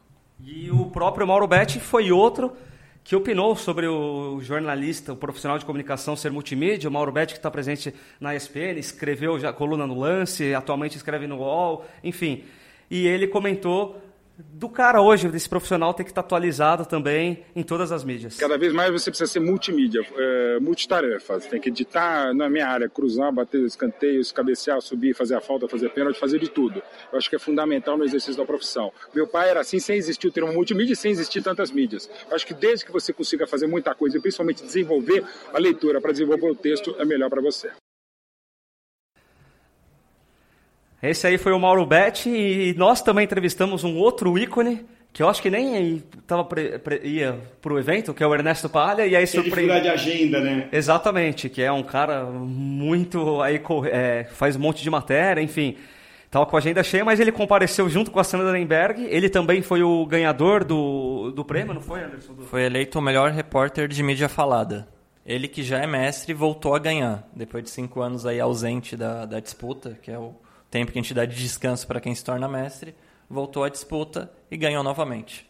E 0.48 0.70
o 0.70 0.86
próprio 0.92 1.26
Mauro 1.26 1.48
Betti 1.48 1.80
foi 1.80 2.12
outro 2.12 2.56
que 3.04 3.16
opinou 3.16 3.56
sobre 3.56 3.88
o 3.88 4.40
jornalista, 4.42 5.12
o 5.12 5.16
profissional 5.16 5.58
de 5.58 5.66
comunicação 5.66 6.16
ser 6.16 6.32
multimídia, 6.32 6.88
o 6.88 6.94
Mauro 6.94 7.12
Betti, 7.12 7.34
que 7.34 7.40
está 7.40 7.50
presente 7.50 7.92
na 8.20 8.36
ESPN, 8.36 8.78
escreveu 8.78 9.40
já 9.40 9.52
coluna 9.52 9.88
no 9.88 10.00
Lance, 10.00 10.54
atualmente 10.54 10.98
escreve 10.98 11.26
no 11.26 11.38
UOL, 11.38 11.84
enfim. 12.04 12.44
E 12.92 13.08
ele 13.08 13.26
comentou 13.26 14.00
do 14.38 14.68
cara 14.68 15.02
hoje, 15.02 15.30
desse 15.30 15.48
profissional, 15.48 15.94
ter 15.94 16.04
que 16.04 16.12
estar 16.12 16.22
atualizado 16.22 16.86
também 16.86 17.46
em 17.56 17.64
todas 17.64 17.92
as 17.92 18.04
mídias. 18.04 18.38
Cada 18.38 18.58
vez 18.58 18.74
mais 18.74 18.92
você 18.92 19.10
precisa 19.10 19.32
ser 19.32 19.40
multimídia, 19.40 20.06
é, 20.16 20.60
multitarefas. 20.60 21.46
Tem 21.46 21.60
que 21.60 21.70
editar 21.70 22.34
na 22.34 22.50
minha 22.50 22.68
área, 22.68 22.90
cruzar, 22.90 23.32
bater 23.32 23.62
escanteios, 23.64 24.32
cabecear, 24.32 24.82
subir, 24.82 25.14
fazer 25.14 25.36
a 25.36 25.42
falta, 25.42 25.68
fazer 25.68 25.90
pênalti, 25.90 26.20
fazer 26.20 26.40
de 26.40 26.50
tudo. 26.50 26.82
Eu 27.12 27.18
acho 27.18 27.30
que 27.30 27.36
é 27.36 27.40
fundamental 27.40 27.98
no 27.98 28.04
exercício 28.04 28.38
da 28.38 28.46
profissão. 28.46 28.92
Meu 29.14 29.28
pai 29.28 29.50
era 29.50 29.62
assim, 29.62 29.80
sem 29.80 29.98
existir 29.98 30.28
o 30.28 30.32
termo 30.32 30.52
multimídia 30.54 30.94
e 30.94 30.96
sem 30.96 31.12
existir 31.12 31.42
tantas 31.42 31.72
mídias. 31.72 32.10
Eu 32.30 32.36
acho 32.36 32.46
que 32.46 32.54
desde 32.54 32.86
que 32.86 32.92
você 32.92 33.14
consiga 33.14 33.48
fazer 33.48 33.68
muita 33.68 33.96
coisa 33.96 34.18
e 34.18 34.22
principalmente 34.22 34.64
desenvolver 34.64 35.24
a 35.54 35.60
leitura 35.60 36.02
para 36.02 36.12
desenvolver 36.12 36.50
o 36.50 36.56
texto, 36.56 36.96
é 37.00 37.06
melhor 37.06 37.30
para 37.30 37.42
você. 37.42 37.72
Esse 41.10 41.28
aí 41.28 41.38
foi 41.38 41.52
o 41.52 41.60
Mauro 41.60 41.86
Betti 41.86 42.30
e 42.30 42.74
nós 42.78 43.02
também 43.02 43.26
entrevistamos 43.26 43.84
um 43.84 43.98
outro 43.98 44.38
ícone 44.38 44.86
que 45.16 45.24
eu 45.24 45.30
acho 45.30 45.42
que 45.42 45.50
nem 45.50 46.04
tava 46.28 46.44
pre, 46.44 46.78
pre, 46.78 47.00
ia 47.06 47.40
pro 47.62 47.80
evento, 47.80 48.14
que 48.14 48.22
é 48.22 48.28
o 48.28 48.34
Ernesto 48.34 48.68
Palha, 48.68 49.06
e 49.06 49.16
aí 49.16 49.26
surpreendeu. 49.26 49.80
de 49.80 49.88
agenda, 49.88 50.42
né? 50.42 50.68
Exatamente, 50.74 51.48
que 51.48 51.62
é 51.62 51.72
um 51.72 51.84
cara 51.84 52.26
muito 52.26 53.42
aí 53.42 53.62
é, 53.90 54.26
faz 54.32 54.58
um 54.58 54.60
monte 54.60 54.84
de 54.84 54.90
matéria, 54.90 55.42
enfim. 55.42 55.78
Tava 56.30 56.46
com 56.46 56.58
a 56.58 56.60
agenda 56.60 56.84
cheia, 56.84 57.06
mas 57.06 57.22
ele 57.22 57.32
compareceu 57.32 57.88
junto 57.88 58.12
com 58.12 58.20
a 58.20 58.26
Sandra 58.26 58.52
Lemberg. 58.52 59.08
Ele 59.10 59.30
também 59.30 59.62
foi 59.62 59.82
o 59.84 60.06
ganhador 60.06 60.66
do, 60.66 61.32
do 61.32 61.46
prêmio, 61.46 61.74
não 61.74 61.82
foi, 61.82 62.04
Anderson? 62.04 62.34
Foi 62.50 62.64
eleito 62.64 63.00
o 63.00 63.02
melhor 63.02 63.32
repórter 63.32 63.88
de 63.88 64.04
mídia 64.04 64.28
falada. 64.28 64.86
Ele 65.26 65.48
que 65.48 65.64
já 65.64 65.80
é 65.80 65.88
mestre 65.88 66.34
voltou 66.34 66.76
a 66.76 66.80
ganhar, 66.80 67.26
depois 67.34 67.64
de 67.64 67.70
cinco 67.70 68.02
anos 68.02 68.26
aí 68.26 68.42
ausente 68.42 68.98
da, 68.98 69.26
da 69.26 69.40
disputa, 69.40 69.98
que 70.02 70.12
é 70.12 70.20
o 70.20 70.36
tempo 70.76 70.92
que 70.92 71.00
a 71.00 71.02
dá 71.14 71.24
de 71.24 71.34
descanso 71.34 71.88
para 71.88 72.02
quem 72.02 72.14
se 72.14 72.22
torna 72.22 72.50
mestre, 72.50 72.94
voltou 73.30 73.64
à 73.64 73.70
disputa 73.70 74.30
e 74.52 74.58
ganhou 74.58 74.84
novamente. 74.84 75.50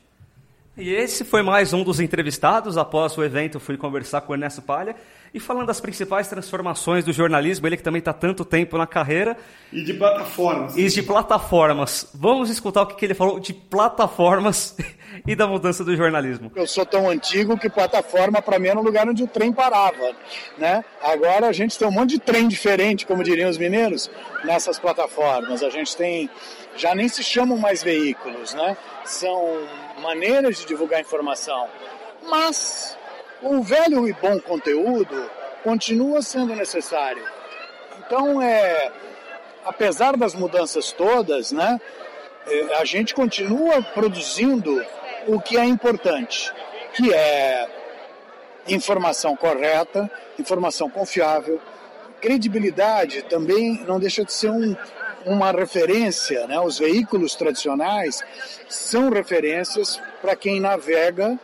E 0.78 0.94
esse 0.94 1.26
foi 1.26 1.42
mais 1.42 1.74
um 1.74 1.84
dos 1.84 2.00
entrevistados. 2.00 2.78
Após 2.78 3.18
o 3.18 3.24
evento, 3.24 3.60
fui 3.60 3.76
conversar 3.76 4.22
com 4.22 4.34
o 4.34 4.36
Ernesto 4.36 4.62
Palha 4.62 4.96
e 5.36 5.40
falando 5.40 5.68
das 5.68 5.82
principais 5.82 6.30
transformações 6.30 7.04
do 7.04 7.12
jornalismo, 7.12 7.68
ele 7.68 7.76
que 7.76 7.84
também 7.84 8.00
está 8.00 8.14
tanto 8.14 8.46
tempo 8.46 8.78
na 8.78 8.88
carreira. 8.88 9.36
E 9.70 9.84
de 9.84 9.94
plataformas. 9.94 10.78
E 10.78 10.88
de 10.88 11.04
plataformas. 11.04 12.10
Vamos 12.14 12.50
escutar 12.50 12.84
o 12.84 12.86
que 12.88 13.04
ele 13.04 13.14
falou 13.14 13.38
de 13.38 13.54
plataformas 13.54 14.78
e 15.28 15.36
da 15.36 15.46
mudança 15.46 15.84
do 15.84 15.94
jornalismo. 15.94 16.50
Eu 16.56 16.66
sou 16.66 16.86
tão 16.86 17.10
antigo 17.10 17.58
que 17.58 17.70
plataforma 17.70 18.42
para 18.42 18.58
mim 18.58 18.70
era 18.70 18.80
um 18.80 18.82
lugar 18.82 19.10
onde 19.10 19.24
o 19.24 19.28
trem 19.28 19.52
parava. 19.52 20.16
Né? 20.58 20.86
Agora 21.04 21.48
a 21.50 21.52
gente 21.52 21.78
tem 21.78 21.86
um 21.86 21.92
monte 21.92 22.12
de 22.12 22.20
trem 22.20 22.48
diferente, 22.48 23.06
como 23.06 23.22
diriam 23.22 23.50
os 23.50 23.58
mineiros, 23.58 24.10
nessas 24.46 24.80
plataformas. 24.80 25.62
A 25.62 25.70
gente 25.70 25.98
tem. 25.98 26.30
Já 26.78 26.96
nem 26.96 27.10
se 27.10 27.22
chamam 27.22 27.58
mais 27.58 27.84
veículos, 27.84 28.54
né? 28.54 28.78
São 29.04 29.68
maneiras 30.02 30.60
de 30.60 30.66
divulgar 30.66 31.02
informação. 31.02 31.68
Mas 32.30 32.98
o 33.42 33.62
velho 33.62 34.08
e 34.08 34.14
bom 34.14 34.40
conteúdo 34.40 35.30
continua 35.64 36.22
sendo 36.22 36.56
necessário. 36.56 37.24
Então, 38.00 38.42
é, 38.42 38.92
apesar 39.66 40.16
das 40.16 40.36
mudanças 40.36 40.92
todas, 40.92 41.52
né, 41.52 41.80
é, 42.48 42.76
a 42.76 42.86
gente 42.86 43.14
continua 43.14 43.82
produzindo 43.82 44.86
o 45.28 45.40
que 45.40 45.58
é 45.58 45.66
importante, 45.66 46.54
que 46.94 47.14
é 47.14 47.68
informação 48.68 49.36
correta, 49.36 50.10
informação 50.38 50.90
confiável, 50.90 51.60
credibilidade 52.22 53.24
também 53.24 53.84
não 53.88 54.00
deixa 54.00 54.24
de 54.24 54.32
ser 54.32 54.50
um, 54.50 54.76
uma 55.26 55.52
referência, 55.52 56.48
né? 56.48 56.60
Os 56.60 56.80
veículos 56.80 57.36
tradicionais 57.36 58.24
são 58.70 59.10
referências 59.10 60.02
para 60.22 60.36
quem 60.36 60.60
navega 60.60 61.38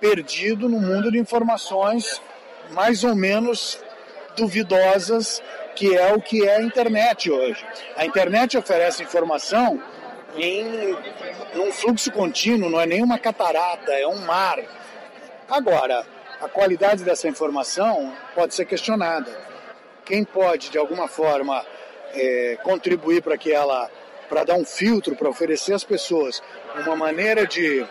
perdido 0.00 0.68
no 0.68 0.80
mundo 0.80 1.10
de 1.10 1.18
informações 1.18 2.20
mais 2.70 3.04
ou 3.04 3.14
menos 3.14 3.78
duvidosas 4.36 5.42
que 5.76 5.96
é 5.96 6.12
o 6.12 6.20
que 6.20 6.46
é 6.46 6.56
a 6.56 6.62
internet 6.62 7.30
hoje. 7.30 7.64
A 7.96 8.04
internet 8.04 8.56
oferece 8.56 9.02
informação 9.02 9.80
em 10.36 10.96
um 11.54 11.72
fluxo 11.72 12.10
contínuo, 12.12 12.70
não 12.70 12.80
é 12.80 12.86
nenhuma 12.86 13.18
catarata, 13.18 13.92
é 13.92 14.06
um 14.06 14.18
mar. 14.18 14.58
Agora, 15.48 16.06
a 16.40 16.48
qualidade 16.48 17.04
dessa 17.04 17.28
informação 17.28 18.12
pode 18.34 18.54
ser 18.54 18.64
questionada. 18.64 19.30
Quem 20.04 20.24
pode, 20.24 20.70
de 20.70 20.78
alguma 20.78 21.08
forma, 21.08 21.64
é, 22.14 22.58
contribuir 22.62 23.22
para 23.22 23.36
que 23.36 23.52
ela, 23.52 23.90
para 24.28 24.44
dar 24.44 24.54
um 24.54 24.64
filtro, 24.64 25.16
para 25.16 25.28
oferecer 25.28 25.74
às 25.74 25.84
pessoas 25.84 26.42
uma 26.76 26.96
maneira 26.96 27.46
de 27.46 27.86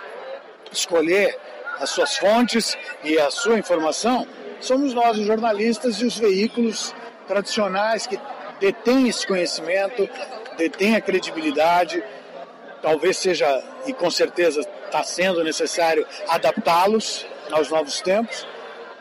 escolher 0.71 1.37
as 1.79 1.89
suas 1.89 2.17
fontes 2.17 2.77
e 3.03 3.17
a 3.17 3.31
sua 3.31 3.57
informação, 3.57 4.27
somos 4.59 4.93
nós, 4.93 5.17
os 5.17 5.25
jornalistas 5.25 5.95
e 6.01 6.05
os 6.05 6.17
veículos 6.17 6.93
tradicionais 7.27 8.05
que 8.05 8.19
detêm 8.59 9.07
esse 9.07 9.25
conhecimento, 9.25 10.09
detêm 10.57 10.95
a 10.95 11.01
credibilidade. 11.01 12.03
Talvez 12.81 13.17
seja, 13.17 13.63
e 13.85 13.93
com 13.93 14.09
certeza 14.09 14.61
está 14.85 15.03
sendo 15.03 15.43
necessário, 15.43 16.05
adaptá-los 16.27 17.25
aos 17.51 17.69
novos 17.69 18.01
tempos. 18.01 18.47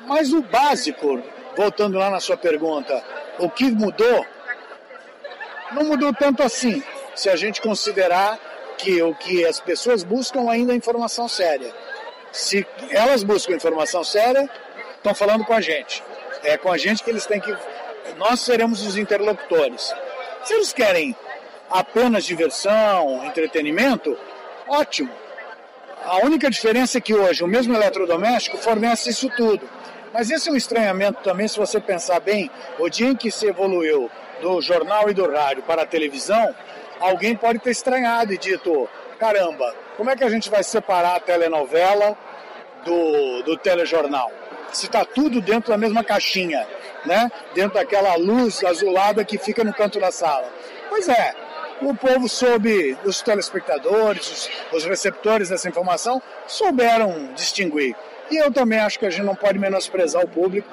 Mas 0.07 0.33
o 0.33 0.43
básico, 0.43 1.23
voltando 1.57 1.99
lá 1.99 2.11
na 2.11 2.21
sua 2.21 2.37
pergunta, 2.37 3.03
o 3.39 3.51
que 3.51 3.71
mudou? 3.71 4.25
Não 5.73 5.85
mudou 5.85 6.15
tanto 6.15 6.43
assim, 6.43 6.83
se 7.15 7.29
a 7.29 7.37
gente 7.37 7.61
considerar 7.61 8.39
que 8.79 9.03
o 9.03 9.15
que 9.15 9.45
as 9.45 9.61
pessoas 9.61 10.05
buscam 10.05 10.49
ainda 10.49 10.73
é 10.73 10.77
informação 10.77 11.29
séria. 11.29 11.75
Se 12.33 12.67
elas 12.91 13.23
buscam 13.23 13.55
informação 13.55 14.05
séria, 14.05 14.49
estão 14.97 15.15
falando 15.15 15.45
com 15.45 15.53
a 15.53 15.61
gente. 15.61 16.03
É 16.43 16.57
com 16.57 16.71
a 16.71 16.79
gente 16.79 17.03
que 17.03 17.11
eles 17.11 17.27
têm 17.27 17.41
que. 17.41 17.57
Nós 18.17 18.41
seremos 18.41 18.87
os 18.87 18.97
interlocutores. 18.97 19.95
Se 20.45 20.55
eles 20.55 20.73
querem 20.73 21.17
apenas 21.71 22.25
diversão, 22.25 23.25
entretenimento, 23.25 24.17
ótimo. 24.67 25.11
A 26.05 26.19
única 26.25 26.49
diferença 26.49 26.99
é 26.99 27.01
que 27.01 27.15
hoje 27.15 27.43
o 27.45 27.49
mesmo 27.49 27.75
eletrodoméstico 27.75 28.57
fornece 28.57 29.11
isso 29.11 29.29
tudo. 29.31 29.69
Mas 30.13 30.31
esse 30.31 30.49
é 30.49 30.53
um 30.53 30.57
estranhamento 30.57 31.23
também, 31.23 31.47
se 31.47 31.59
você 31.59 31.81
pensar 31.81 32.21
bem, 32.21 32.51
o 32.79 32.89
dia 32.89 33.09
em 33.09 33.17
que 33.17 33.31
se 33.31 33.47
evoluiu 33.47 34.11
do 34.41 34.61
jornal 34.61 35.11
e 35.11 35.15
do 35.15 35.31
rádio 35.31 35.63
para 35.65 35.83
a 35.83 35.87
televisão, 35.87 36.55
alguém 36.99 37.37
pode 37.37 37.59
ter 37.59 37.71
estranhado 37.71 38.33
e 38.33 38.39
dito: 38.39 38.89
caramba, 39.19 39.75
como 39.99 40.11
é 40.11 40.17
que 40.17 40.23
a 40.23 40.29
gente 40.29 40.49
vai 40.49 40.63
separar 40.63 41.17
a 41.17 41.21
telenovela 41.21 42.17
do, 42.85 43.43
do 43.43 43.57
telejornal? 43.59 44.31
Se 44.73 44.87
está 44.87 45.05
tudo 45.05 45.41
dentro 45.41 45.71
da 45.71 45.77
mesma 45.77 46.05
caixinha, 46.05 46.65
né? 47.05 47.29
dentro 47.53 47.75
daquela 47.75 48.15
luz 48.15 48.63
azulada 48.63 49.25
que 49.25 49.37
fica 49.37 49.65
no 49.65 49.75
canto 49.75 49.99
da 49.99 50.13
sala. 50.13 50.49
Pois 50.89 51.09
é, 51.09 51.35
o 51.83 51.93
povo 51.95 52.29
soube, 52.29 52.97
os 53.05 53.21
telespectadores, 53.23 54.31
os, 54.71 54.77
os 54.77 54.85
receptores 54.85 55.49
dessa 55.49 55.69
informação, 55.69 56.23
souberam 56.47 57.33
distinguir. 57.35 57.97
E 58.31 58.37
eu 58.37 58.53
também 58.53 58.79
acho 58.79 59.01
que 59.01 59.07
a 59.07 59.11
gente 59.11 59.25
não 59.25 59.35
pode 59.35 59.59
menosprezar 59.59 60.23
o 60.23 60.29
público 60.29 60.69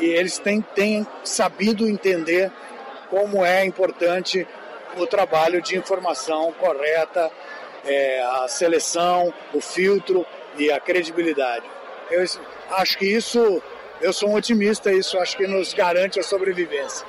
e 0.00 0.06
eles 0.06 0.38
têm, 0.38 0.60
têm 0.74 1.06
sabido 1.22 1.88
entender 1.88 2.50
como 3.08 3.44
é 3.44 3.64
importante 3.64 4.44
o 4.96 5.06
trabalho 5.06 5.62
de 5.62 5.76
informação 5.76 6.52
correta, 6.52 7.30
é, 7.86 8.22
a 8.22 8.48
seleção, 8.48 9.32
o 9.52 9.60
filtro 9.60 10.26
e 10.58 10.70
a 10.70 10.80
credibilidade. 10.80 11.66
Eu 12.10 12.24
acho 12.70 12.98
que 12.98 13.06
isso, 13.06 13.62
eu 14.00 14.12
sou 14.12 14.30
um 14.30 14.34
otimista, 14.34 14.92
isso 14.92 15.18
acho 15.18 15.36
que 15.36 15.46
nos 15.46 15.72
garante 15.74 16.18
a 16.18 16.22
sobrevivência. 16.22 17.06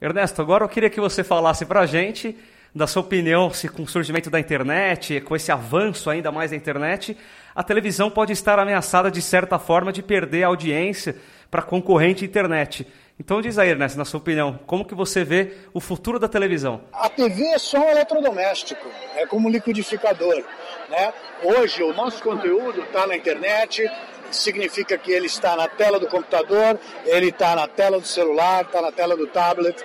Ernesto, 0.00 0.42
agora 0.42 0.64
eu 0.64 0.68
queria 0.68 0.90
que 0.90 1.00
você 1.00 1.24
falasse 1.24 1.64
para 1.64 1.80
a 1.80 1.86
gente 1.86 2.36
da 2.74 2.86
sua 2.86 3.02
opinião 3.02 3.52
se 3.52 3.68
com 3.68 3.84
o 3.84 3.88
surgimento 3.88 4.28
da 4.28 4.40
internet, 4.40 5.20
com 5.20 5.36
esse 5.36 5.52
avanço 5.52 6.10
ainda 6.10 6.32
mais 6.32 6.50
da 6.50 6.56
internet, 6.56 7.16
a 7.54 7.62
televisão 7.62 8.10
pode 8.10 8.32
estar 8.32 8.58
ameaçada 8.58 9.10
de 9.10 9.22
certa 9.22 9.58
forma 9.60 9.92
de 9.92 10.02
perder 10.02 10.42
a 10.42 10.48
audiência 10.48 11.16
para 11.50 11.62
concorrente 11.62 12.24
internet. 12.24 12.84
Então 13.18 13.40
diz 13.40 13.58
aí, 13.58 13.68
Ernesto, 13.68 13.96
na 13.96 14.04
sua 14.04 14.18
opinião, 14.18 14.58
como 14.66 14.84
que 14.84 14.94
você 14.94 15.22
vê 15.22 15.52
o 15.72 15.80
futuro 15.80 16.18
da 16.18 16.26
televisão? 16.26 16.80
A 16.92 17.08
TV 17.08 17.44
é 17.46 17.58
só 17.58 17.78
um 17.78 17.88
eletrodoméstico, 17.88 18.88
é 19.14 19.24
como 19.24 19.48
um 19.48 19.50
liquidificador. 19.50 20.42
Né? 20.90 21.12
Hoje 21.44 21.82
o 21.84 21.94
nosso 21.94 22.20
conteúdo 22.20 22.80
está 22.80 23.06
na 23.06 23.16
internet, 23.16 23.88
significa 24.32 24.98
que 24.98 25.12
ele 25.12 25.26
está 25.26 25.54
na 25.54 25.68
tela 25.68 26.00
do 26.00 26.08
computador, 26.08 26.76
ele 27.06 27.28
está 27.28 27.54
na 27.54 27.68
tela 27.68 28.00
do 28.00 28.06
celular, 28.06 28.64
está 28.64 28.82
na 28.82 28.90
tela 28.90 29.16
do 29.16 29.28
tablet. 29.28 29.84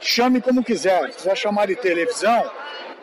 Chame 0.00 0.40
como 0.40 0.64
quiser, 0.64 1.12
se 1.12 1.18
quiser 1.18 1.36
chamar 1.36 1.68
de 1.68 1.76
televisão, 1.76 2.50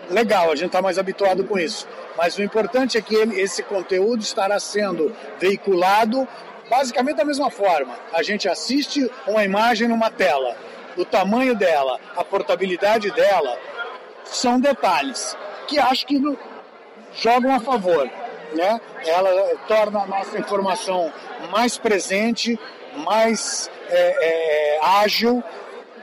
legal, 0.10 0.52
a 0.52 0.56
gente 0.56 0.68
está 0.68 0.82
mais 0.82 0.98
habituado 0.98 1.46
com 1.46 1.58
isso. 1.58 1.88
Mas 2.18 2.38
o 2.38 2.44
importante 2.44 2.98
é 2.98 3.02
que 3.02 3.16
ele, 3.16 3.40
esse 3.40 3.64
conteúdo 3.64 4.22
estará 4.22 4.60
sendo 4.60 5.16
veiculado 5.40 6.28
basicamente 6.70 7.18
da 7.18 7.26
mesma 7.26 7.50
forma. 7.50 7.96
A 8.14 8.22
gente 8.22 8.48
assiste 8.48 9.10
uma 9.26 9.44
imagem 9.44 9.88
numa 9.88 10.10
tela, 10.10 10.56
o 10.96 11.06
tamanho 11.06 11.56
dela, 11.56 12.00
a 12.16 12.24
portabilidade 12.24 13.12
dela, 13.12 13.58
são 14.24 14.60
detalhes 14.60 15.38
que 15.68 15.80
acho 15.80 16.06
que 16.06 16.22
jogam 17.14 17.54
a 17.54 17.60
favor. 17.60 18.10
Né? 18.54 18.80
Ela 19.06 19.56
torna 19.68 20.04
a 20.04 20.08
nossa 20.08 20.38
informação 20.38 21.12
mais 21.52 21.78
presente, 21.78 22.58
mais 22.96 23.70
é, 23.90 24.78
é, 24.78 24.80
ágil. 24.82 25.44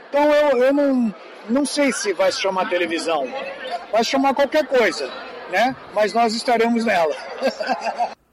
Então 0.09 0.33
eu, 0.33 0.59
eu 0.65 0.73
não, 0.73 1.15
não 1.49 1.65
sei 1.65 1.93
se 1.93 2.13
vai 2.13 2.31
se 2.31 2.41
chamar 2.41 2.69
televisão, 2.69 3.27
vai 3.91 4.05
se 4.05 4.11
chamar 4.11 4.35
qualquer 4.35 4.67
coisa, 4.67 5.11
né? 5.51 5.75
mas 5.95 6.13
nós 6.13 6.35
estaremos 6.35 6.85
nela. 6.85 7.17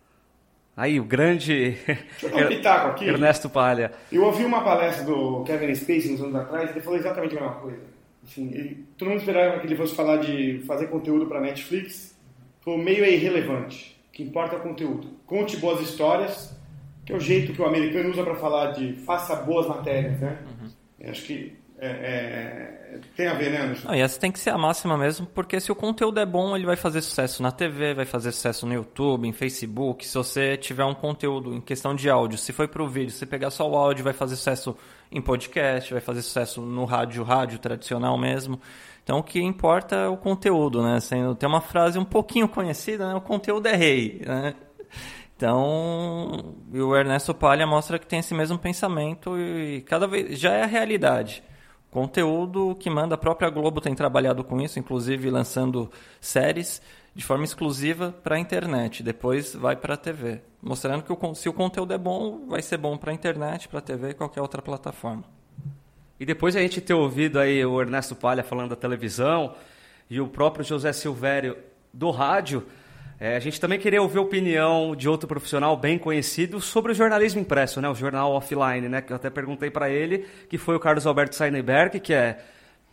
Aí, 0.75 0.99
o 0.99 1.03
grande 1.03 1.77
um 2.23 2.47
pitaco 2.47 2.87
aqui. 2.87 3.05
Ernesto 3.05 3.49
Palha. 3.49 3.91
Eu 4.11 4.23
ouvi 4.23 4.45
uma 4.45 4.63
palestra 4.63 5.03
do 5.03 5.43
Kevin 5.43 5.73
Spacey 5.75 6.13
uns 6.13 6.21
anos 6.21 6.35
atrás 6.35 6.69
e 6.69 6.73
ele 6.73 6.81
falou 6.81 6.97
exatamente 6.97 7.37
a 7.37 7.41
mesma 7.41 7.55
coisa. 7.55 7.81
Assim, 8.23 8.49
ele, 8.53 8.85
todo 8.97 9.09
mundo 9.09 9.19
esperava 9.19 9.59
que 9.59 9.67
ele 9.67 9.75
fosse 9.75 9.95
falar 9.95 10.17
de 10.17 10.63
fazer 10.65 10.87
conteúdo 10.87 11.25
para 11.25 11.41
Netflix. 11.41 12.15
O 12.65 12.77
meio 12.77 13.03
é 13.03 13.11
irrelevante. 13.11 13.99
O 14.09 14.11
que 14.13 14.23
importa 14.23 14.55
é 14.55 14.59
o 14.59 14.61
conteúdo. 14.61 15.09
Conte 15.25 15.57
boas 15.57 15.81
histórias, 15.81 16.55
que 17.05 17.11
é 17.11 17.15
o 17.15 17.19
jeito 17.19 17.53
que 17.53 17.61
o 17.61 17.65
americano 17.65 18.09
usa 18.09 18.23
para 18.23 18.35
falar 18.35 18.71
de 18.71 18.93
faça 18.93 19.35
boas 19.35 19.67
matérias, 19.67 20.19
né? 20.19 20.37
Uhum. 20.45 21.09
Acho 21.09 21.23
que 21.23 21.57
é, 21.79 21.87
é, 21.87 22.80
tem 23.15 23.27
a 23.27 23.33
ver, 23.33 23.51
né, 23.51 23.61
Anderson? 23.61 23.87
Não, 23.87 23.95
e 23.95 24.01
essa 24.01 24.19
tem 24.19 24.31
que 24.31 24.39
ser 24.39 24.49
a 24.49 24.57
máxima 24.57 24.97
mesmo, 24.97 25.25
porque 25.27 25.59
se 25.59 25.71
o 25.71 25.75
conteúdo 25.75 26.19
é 26.19 26.25
bom, 26.25 26.55
ele 26.55 26.65
vai 26.65 26.75
fazer 26.75 27.01
sucesso 27.01 27.41
na 27.41 27.51
TV, 27.51 27.93
vai 27.93 28.05
fazer 28.05 28.31
sucesso 28.31 28.65
no 28.65 28.73
YouTube, 28.73 29.27
em 29.27 29.31
Facebook. 29.31 30.05
Se 30.05 30.17
você 30.17 30.57
tiver 30.57 30.85
um 30.85 30.93
conteúdo 30.93 31.53
em 31.53 31.61
questão 31.61 31.95
de 31.95 32.09
áudio, 32.09 32.37
se 32.37 32.51
foi 32.51 32.67
para 32.67 32.83
o 32.83 32.87
vídeo, 32.87 33.11
se 33.11 33.25
pegar 33.25 33.49
só 33.51 33.69
o 33.69 33.75
áudio, 33.75 34.03
vai 34.03 34.13
fazer 34.13 34.35
sucesso 34.35 34.75
em 35.11 35.21
podcast, 35.21 35.91
vai 35.91 36.01
fazer 36.01 36.21
sucesso 36.21 36.61
no 36.61 36.85
rádio, 36.85 37.23
rádio 37.23 37.59
tradicional 37.59 38.17
mesmo. 38.17 38.59
Então 39.03 39.19
o 39.19 39.23
que 39.23 39.41
importa 39.41 39.95
é 39.95 40.07
o 40.07 40.15
conteúdo, 40.15 40.81
né? 40.83 40.99
Tem 41.37 41.49
uma 41.49 41.61
frase 41.61 41.97
um 41.97 42.05
pouquinho 42.05 42.47
conhecida, 42.47 43.07
né? 43.07 43.15
O 43.15 43.21
conteúdo 43.21 43.67
é 43.67 43.75
rei, 43.75 44.21
né? 44.25 44.55
Então, 45.35 46.53
o 46.71 46.95
Ernesto 46.95 47.33
Palha 47.33 47.65
mostra 47.65 47.97
que 47.97 48.05
tem 48.05 48.19
esse 48.19 48.31
mesmo 48.31 48.59
pensamento 48.59 49.35
e 49.39 49.81
cada 49.81 50.05
vez 50.05 50.39
já 50.39 50.53
é 50.53 50.61
a 50.61 50.67
realidade. 50.67 51.43
Conteúdo 51.91 52.75
que 52.79 52.89
manda. 52.89 53.15
A 53.15 53.17
própria 53.17 53.49
Globo 53.49 53.81
tem 53.81 53.93
trabalhado 53.93 54.43
com 54.43 54.59
isso, 54.61 54.79
inclusive 54.79 55.29
lançando 55.29 55.91
séries 56.19 56.81
de 57.13 57.23
forma 57.23 57.43
exclusiva 57.43 58.15
para 58.23 58.35
a 58.35 58.39
internet, 58.39 59.03
depois 59.03 59.53
vai 59.53 59.75
para 59.75 59.95
a 59.95 59.97
TV, 59.97 60.41
mostrando 60.61 61.03
que 61.03 61.11
o, 61.11 61.35
se 61.35 61.49
o 61.49 61.53
conteúdo 61.53 61.93
é 61.93 61.97
bom, 61.97 62.47
vai 62.47 62.61
ser 62.61 62.77
bom 62.77 62.97
para 62.97 63.11
a 63.11 63.13
internet, 63.13 63.67
para 63.67 63.79
a 63.79 63.81
TV 63.81 64.11
e 64.11 64.13
qualquer 64.13 64.41
outra 64.41 64.61
plataforma. 64.61 65.23
E 66.19 66.25
depois 66.25 66.55
a 66.55 66.61
gente 66.61 66.79
ter 66.79 66.93
ouvido 66.93 67.39
aí 67.39 67.65
o 67.65 67.81
Ernesto 67.81 68.15
Palha 68.15 68.43
falando 68.43 68.69
da 68.69 68.75
televisão 68.75 69.55
e 70.09 70.21
o 70.21 70.27
próprio 70.27 70.63
José 70.63 70.93
Silvério 70.93 71.57
do 71.93 72.11
rádio, 72.11 72.65
é, 73.23 73.35
a 73.35 73.39
gente 73.39 73.61
também 73.61 73.77
queria 73.77 74.01
ouvir 74.01 74.17
a 74.17 74.21
opinião 74.23 74.95
de 74.95 75.07
outro 75.07 75.27
profissional 75.27 75.77
bem 75.77 75.99
conhecido 75.99 76.59
sobre 76.59 76.91
o 76.91 76.95
jornalismo 76.95 77.39
impresso, 77.39 77.79
né? 77.79 77.87
o 77.87 77.93
jornal 77.93 78.31
offline, 78.31 78.89
né? 78.89 78.99
que 78.99 79.13
eu 79.13 79.15
até 79.15 79.29
perguntei 79.29 79.69
para 79.69 79.91
ele, 79.91 80.25
que 80.49 80.57
foi 80.57 80.75
o 80.75 80.79
Carlos 80.79 81.05
Alberto 81.05 81.35
Seineberg, 81.35 81.99
que 81.99 82.15
é 82.15 82.39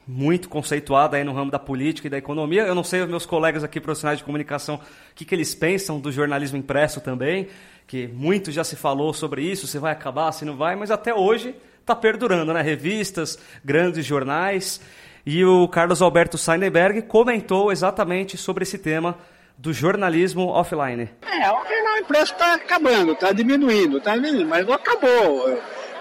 muito 0.07 0.51
conceituado 0.51 1.16
aí 1.16 1.24
no 1.24 1.33
ramo 1.33 1.51
da 1.51 1.59
política 1.59 2.09
e 2.09 2.11
da 2.11 2.18
economia. 2.18 2.64
Eu 2.64 2.74
não 2.74 2.85
sei 2.85 3.01
os 3.01 3.09
meus 3.09 3.24
colegas 3.24 3.64
aqui 3.64 3.81
profissionais 3.81 4.18
de 4.18 4.24
comunicação 4.24 4.74
o 4.74 4.81
que, 5.14 5.24
que 5.24 5.35
eles 5.35 5.55
pensam 5.55 5.99
do 5.99 6.12
jornalismo 6.12 6.59
impresso 6.59 7.01
também, 7.01 7.49
que 7.87 8.07
muito 8.07 8.53
já 8.53 8.64
se 8.64 8.76
falou 8.76 9.14
sobre 9.14 9.41
isso, 9.41 9.66
se 9.66 9.79
vai 9.79 9.93
acabar, 9.93 10.31
se 10.33 10.45
não 10.45 10.59
vai, 10.59 10.76
mas 10.76 10.91
até 10.91 11.14
hoje 11.14 11.55
está 11.81 11.97
perdurando, 11.97 12.53
né? 12.53 12.61
Revistas, 12.61 13.39
grandes 13.64 14.05
jornais. 14.05 14.79
E 15.24 15.43
o 15.43 15.66
Carlos 15.68 16.03
Alberto 16.03 16.37
Seineberg 16.37 17.01
comentou 17.01 17.72
exatamente 17.72 18.37
sobre 18.37 18.64
esse 18.64 18.76
tema 18.76 19.16
do 19.59 19.73
jornalismo 19.73 20.47
offline? 20.47 21.11
É, 21.23 21.51
o 21.51 21.67
jornal 21.67 21.99
impresso 21.99 22.33
está 22.33 22.55
acabando, 22.55 23.13
está 23.13 23.33
diminuindo, 23.33 23.99
está 23.99 24.15
diminuindo, 24.15 24.49
mas 24.49 24.65
não 24.65 24.75
acabou. 24.75 25.61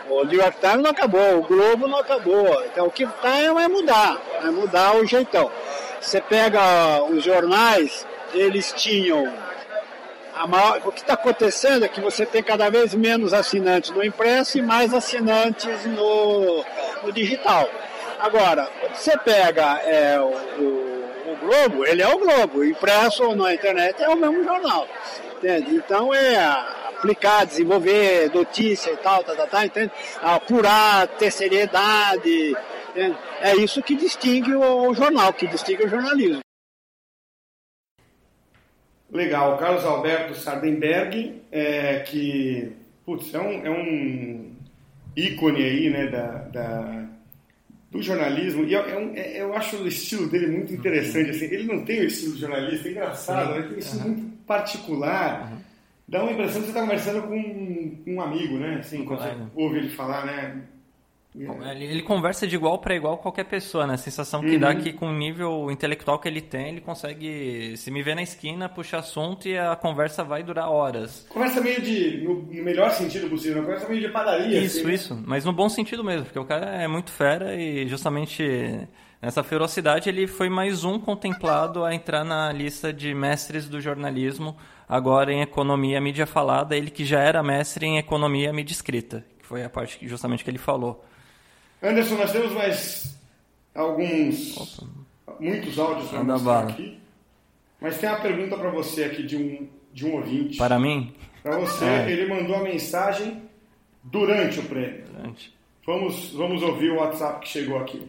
O 0.09 0.23
New 0.23 0.39
York 0.39 0.59
Times 0.61 0.83
não 0.83 0.91
acabou, 0.91 1.39
o 1.39 1.43
Globo 1.43 1.87
não 1.87 1.97
acabou. 1.97 2.63
Então 2.65 2.85
o 2.85 2.91
que 2.91 3.03
está 3.03 3.39
é 3.39 3.67
mudar, 3.67 4.21
é 4.43 4.51
mudar 4.51 4.95
o 4.95 5.05
jeitão. 5.05 5.51
Você 5.99 6.21
pega 6.21 7.03
os 7.03 7.23
jornais, 7.23 8.05
eles 8.33 8.71
tinham. 8.73 9.33
Maior, 10.47 10.79
o 10.85 10.91
que 10.91 11.01
está 11.01 11.15
acontecendo 11.15 11.83
é 11.83 11.87
que 11.87 11.99
você 11.99 12.23
tem 12.23 12.43
cada 12.43 12.69
vez 12.69 12.93
menos 12.93 13.33
assinantes 13.33 13.89
no 13.89 14.05
impresso 14.05 14.59
e 14.59 14.61
mais 14.61 14.93
assinantes 14.93 15.83
no, 15.87 16.63
no 17.03 17.11
digital. 17.11 17.67
Agora, 18.19 18.69
você 18.93 19.17
pega 19.17 19.79
é, 19.81 20.19
o, 20.19 20.96
Globo, 21.37 21.85
ele 21.85 22.01
é 22.01 22.07
o 22.07 22.19
Globo, 22.19 22.63
impresso 22.63 23.23
ou 23.23 23.35
na 23.35 23.53
internet 23.53 24.01
é 24.01 24.09
o 24.09 24.15
mesmo 24.15 24.43
jornal. 24.43 24.87
Entende? 25.37 25.75
Então 25.75 26.13
é 26.13 26.37
aplicar, 26.87 27.45
desenvolver 27.45 28.33
notícia 28.33 28.91
e 28.91 28.97
tal, 28.97 29.23
tá, 29.23 29.35
tá, 29.35 29.47
tá, 29.47 29.65
entende? 29.65 29.91
apurar, 30.21 31.07
ter 31.07 31.31
seriedade. 31.31 32.55
Entende? 32.89 33.17
É 33.41 33.55
isso 33.55 33.83
que 33.83 33.95
distingue 33.95 34.55
o, 34.55 34.89
o 34.89 34.93
jornal, 34.93 35.31
que 35.33 35.47
distingue 35.47 35.85
o 35.85 35.89
jornalismo. 35.89 36.39
Legal, 39.11 39.57
Carlos 39.57 39.85
Alberto 39.85 40.35
Sardenberg, 40.35 41.41
é, 41.51 41.99
que 41.99 42.75
putz, 43.05 43.33
é, 43.33 43.39
um, 43.39 43.65
é 43.65 43.69
um 43.69 44.55
ícone 45.15 45.63
aí, 45.63 45.89
né, 45.89 46.07
da, 46.07 46.27
da 46.49 47.07
do 47.91 48.01
jornalismo, 48.01 48.65
e 48.65 48.75
é, 48.75 48.91
é 48.91 48.97
um, 48.97 49.15
é, 49.15 49.41
eu 49.41 49.53
acho 49.55 49.77
o 49.77 49.87
estilo 49.87 50.27
dele 50.27 50.47
muito 50.47 50.73
interessante, 50.73 51.29
assim, 51.29 51.45
ele 51.45 51.63
não 51.63 51.85
tem 51.85 52.01
o 52.01 52.05
estilo 52.05 52.33
de 52.33 52.41
jornalista, 52.41 52.87
é 52.87 52.91
engraçado, 52.91 53.55
ele 53.55 53.67
tem 53.67 53.75
um 53.75 53.79
estilo 53.79 54.09
muito 54.09 54.37
particular, 54.45 55.61
dá 56.07 56.23
uma 56.23 56.31
impressão 56.31 56.61
que 56.61 56.67
você 56.67 56.71
está 56.71 56.81
conversando 56.81 57.21
com 57.23 57.35
um, 57.35 58.03
um, 58.07 58.21
amigo, 58.21 58.57
né, 58.57 58.77
assim, 58.79 59.05
quando 59.05 59.21
você 59.21 59.35
ouve 59.55 59.77
ele 59.77 59.89
falar, 59.89 60.25
né, 60.25 60.61
ele, 61.39 61.85
ele, 61.85 62.01
conversa 62.01 62.47
de 62.47 62.55
igual 62.55 62.79
para 62.79 62.95
igual 62.95 63.17
com 63.17 63.23
qualquer 63.23 63.43
pessoa, 63.43 63.85
né? 63.85 63.93
A 63.93 63.97
sensação 63.97 64.41
que 64.41 64.55
uhum. 64.55 64.59
dá 64.59 64.73
que 64.73 64.91
com 64.91 65.07
o 65.07 65.13
nível 65.13 65.69
intelectual 65.69 66.17
que 66.17 66.27
ele 66.27 66.41
tem, 66.41 66.69
ele 66.69 66.81
consegue 66.81 67.75
se 67.77 67.91
me 67.91 68.01
ver 68.01 68.15
na 68.15 68.23
esquina, 68.23 68.67
puxar 68.67 68.99
assunto 68.99 69.47
e 69.47 69.57
a 69.57 69.75
conversa 69.75 70.23
vai 70.23 70.41
durar 70.41 70.69
horas. 70.69 71.27
Conversa 71.29 71.61
meio 71.61 71.81
de, 71.81 72.23
no 72.23 72.63
melhor 72.63 72.89
sentido 72.91 73.29
possível, 73.29 73.61
conversa 73.61 73.87
meio 73.87 74.01
de 74.01 74.09
padaria. 74.09 74.59
Isso, 74.59 74.79
assim, 74.79 74.87
né? 74.87 74.93
isso, 74.93 75.23
mas 75.25 75.45
no 75.45 75.53
bom 75.53 75.69
sentido 75.69 76.03
mesmo, 76.03 76.25
porque 76.25 76.39
o 76.39 76.45
cara 76.45 76.65
é 76.81 76.87
muito 76.87 77.11
fera 77.11 77.55
e 77.55 77.87
justamente 77.87 78.87
nessa 79.21 79.43
ferocidade 79.43 80.09
ele 80.09 80.25
foi 80.25 80.49
mais 80.49 80.83
um 80.83 80.99
contemplado 80.99 81.85
a 81.85 81.93
entrar 81.93 82.23
na 82.23 82.51
lista 82.51 82.91
de 82.91 83.13
mestres 83.13 83.69
do 83.69 83.79
jornalismo, 83.79 84.55
agora 84.89 85.31
em 85.31 85.41
economia 85.41 86.01
mídia 86.01 86.25
falada, 86.25 86.75
ele 86.75 86.89
que 86.89 87.05
já 87.05 87.19
era 87.19 87.43
mestre 87.43 87.85
em 87.85 87.97
economia 87.97 88.51
mídia 88.51 88.73
escrita, 88.73 89.23
que 89.37 89.45
foi 89.45 89.63
a 89.63 89.69
parte 89.69 89.99
que, 89.99 90.07
justamente 90.07 90.43
que 90.43 90.49
ele 90.49 90.57
falou. 90.57 91.03
Anderson, 91.81 92.15
nós 92.15 92.31
temos 92.31 92.51
mais 92.53 93.19
alguns, 93.75 94.57
Opa. 94.57 94.89
muitos 95.39 95.77
áudios 95.77 96.09
para 96.09 96.23
mostrar 96.23 96.63
aqui. 96.63 96.99
Mas 97.79 97.97
tem 97.99 98.09
uma 98.09 98.19
pergunta 98.19 98.57
para 98.57 98.69
você 98.69 99.03
aqui 99.03 99.23
de 99.23 99.37
um, 99.37 99.69
de 99.93 100.05
um 100.05 100.15
ouvinte. 100.15 100.57
Para 100.57 100.79
mim? 100.79 101.13
Para 101.43 101.57
você, 101.57 101.85
é. 101.85 102.11
ele 102.11 102.25
mandou 102.25 102.55
a 102.55 102.63
mensagem 102.63 103.43
durante 104.03 104.59
o 104.59 104.63
prêmio. 104.63 105.05
Durante. 105.05 105.55
Vamos, 105.85 106.31
vamos 106.33 106.63
ouvir 106.63 106.89
o 106.91 106.95
WhatsApp 106.95 107.41
que 107.41 107.47
chegou 107.47 107.77
aqui. 107.77 108.07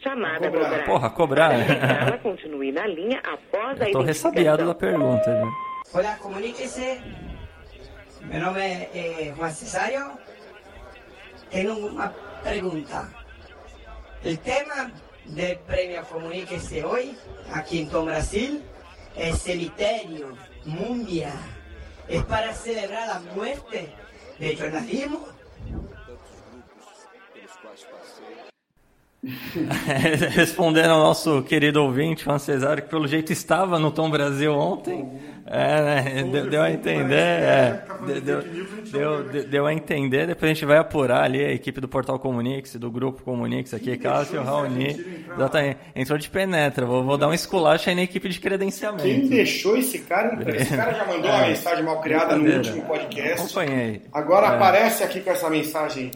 Chamada 0.00 0.50
cobrar. 0.50 0.84
Porra, 0.84 1.10
cobrar. 1.10 1.52
Ela 1.52 2.18
continue 2.18 2.70
na 2.70 2.86
linha 2.86 3.20
após 3.24 3.80
a 3.80 3.86
Estou 3.86 4.02
ressabiado 4.02 4.64
da 4.64 4.74
pergunta. 4.74 5.34
Viu? 5.34 5.52
Olá, 5.92 6.16
comuníquese. 6.16 7.00
Meu 8.22 8.40
nome 8.40 8.60
é 8.60 8.90
eh, 8.94 9.34
Juan 9.36 9.50
Cesario. 9.50 10.06
Tengo 11.50 11.74
una 11.74 12.12
pregunta. 12.42 13.08
El 14.22 14.38
tema 14.40 14.90
del 15.24 15.58
premio 15.60 16.04
Comuníquese 16.04 16.84
hoy, 16.84 17.16
aquí 17.52 17.80
en 17.80 17.88
Tom 17.88 18.06
Brasil, 18.06 18.62
es 19.16 19.42
Celiterio 19.42 20.36
Mundial. 20.64 21.38
Es 22.08 22.24
para 22.24 22.54
celebrar 22.54 23.08
la 23.08 23.20
muerte 23.34 23.92
del 24.38 24.58
jornalismo. 24.58 25.26
Respondendo 30.30 30.90
ao 30.90 31.00
nosso 31.00 31.42
querido 31.42 31.82
ouvinte, 31.82 32.24
Juan 32.24 32.38
Cesário, 32.38 32.84
que 32.84 32.88
pelo 32.88 33.08
jeito 33.08 33.32
estava 33.32 33.76
no 33.78 33.90
Tom 33.90 34.08
Brasil 34.08 34.52
ontem. 34.52 35.08
É, 35.44 35.82
né? 35.82 36.24
Deu, 36.30 36.48
deu 36.48 36.62
a 36.62 36.70
entender. 36.70 37.14
É, 37.14 37.84
deu, 38.22 38.42
deu, 38.92 39.44
deu, 39.44 39.66
a 39.66 39.72
entender. 39.72 40.26
Depois 40.26 40.50
a 40.50 40.54
gente 40.54 40.64
vai 40.64 40.78
apurar 40.78 41.24
ali 41.24 41.44
a 41.44 41.50
equipe 41.50 41.80
do 41.80 41.88
Portal 41.88 42.18
Comunix, 42.18 42.76
do 42.76 42.90
Grupo 42.90 43.22
Comunix 43.24 43.74
aqui, 43.74 43.96
Cássio, 43.96 44.42
Raoni. 44.42 45.24
Exatamente. 45.34 45.78
Entrou 45.96 46.18
de 46.18 46.28
penetra. 46.28 46.86
Vou, 46.86 47.02
vou 47.02 47.18
dar 47.18 47.28
um 47.28 47.34
esculacho 47.34 47.88
aí 47.88 47.96
na 47.96 48.02
equipe 48.02 48.28
de 48.28 48.38
credenciamento. 48.38 49.02
Quem 49.02 49.26
deixou 49.26 49.76
esse 49.76 50.00
cara? 50.00 50.38
Esse 50.54 50.76
cara 50.76 50.92
já 50.92 51.06
mandou 51.06 51.28
é, 51.28 51.34
uma 51.34 51.46
mensagem 51.48 51.84
mal 51.84 52.00
criada 52.00 52.36
no 52.36 52.56
último 52.56 52.82
podcast. 52.82 53.40
Acompanhei. 53.40 54.02
Agora 54.12 54.46
é. 54.46 54.50
aparece 54.50 55.02
aqui 55.02 55.20
com 55.20 55.30
essa 55.30 55.50
mensagem, 55.50 56.10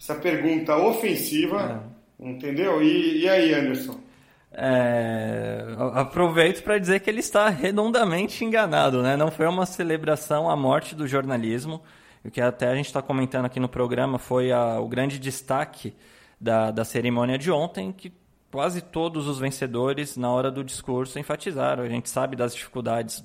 essa 0.00 0.14
pergunta 0.14 0.76
ofensiva. 0.76 1.91
Entendeu? 2.22 2.82
E, 2.82 3.22
e 3.22 3.28
aí, 3.28 3.52
Anderson? 3.52 4.00
É, 4.52 5.64
aproveito 5.94 6.62
para 6.62 6.78
dizer 6.78 7.00
que 7.00 7.08
ele 7.08 7.20
está 7.20 7.48
redondamente 7.48 8.44
enganado, 8.44 9.02
né? 9.02 9.16
Não 9.16 9.30
foi 9.30 9.46
uma 9.46 9.66
celebração 9.66 10.48
à 10.48 10.54
morte 10.54 10.94
do 10.94 11.06
jornalismo. 11.06 11.82
O 12.24 12.30
que 12.30 12.40
até 12.40 12.68
a 12.68 12.74
gente 12.76 12.86
está 12.86 13.02
comentando 13.02 13.46
aqui 13.46 13.58
no 13.58 13.68
programa 13.68 14.18
foi 14.18 14.52
a, 14.52 14.78
o 14.78 14.86
grande 14.86 15.18
destaque 15.18 15.94
da, 16.40 16.70
da 16.70 16.84
cerimônia 16.84 17.38
de 17.38 17.50
ontem, 17.50 17.92
que 17.92 18.12
quase 18.50 18.82
todos 18.82 19.26
os 19.26 19.38
vencedores, 19.38 20.16
na 20.16 20.30
hora 20.30 20.50
do 20.50 20.62
discurso, 20.62 21.18
enfatizaram. 21.18 21.82
A 21.82 21.88
gente 21.88 22.08
sabe 22.08 22.36
das 22.36 22.54
dificuldades 22.54 23.24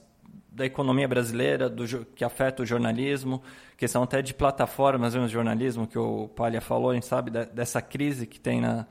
da 0.49 0.65
economia 0.65 1.07
brasileira, 1.07 1.69
do, 1.69 1.85
que 2.15 2.23
afeta 2.23 2.63
o 2.63 2.65
jornalismo, 2.65 3.43
questão 3.77 4.03
até 4.03 4.21
de 4.21 4.33
plataformas 4.33 5.13
no 5.13 5.27
jornalismo, 5.27 5.87
que 5.87 5.99
o 5.99 6.27
Palha 6.29 6.59
falou, 6.59 6.89
a 6.89 6.93
gente 6.95 7.05
sabe 7.05 7.29
dessa 7.29 7.81
crise 7.81 8.25
que 8.25 8.39
tem 8.39 8.59
na, 8.59 8.87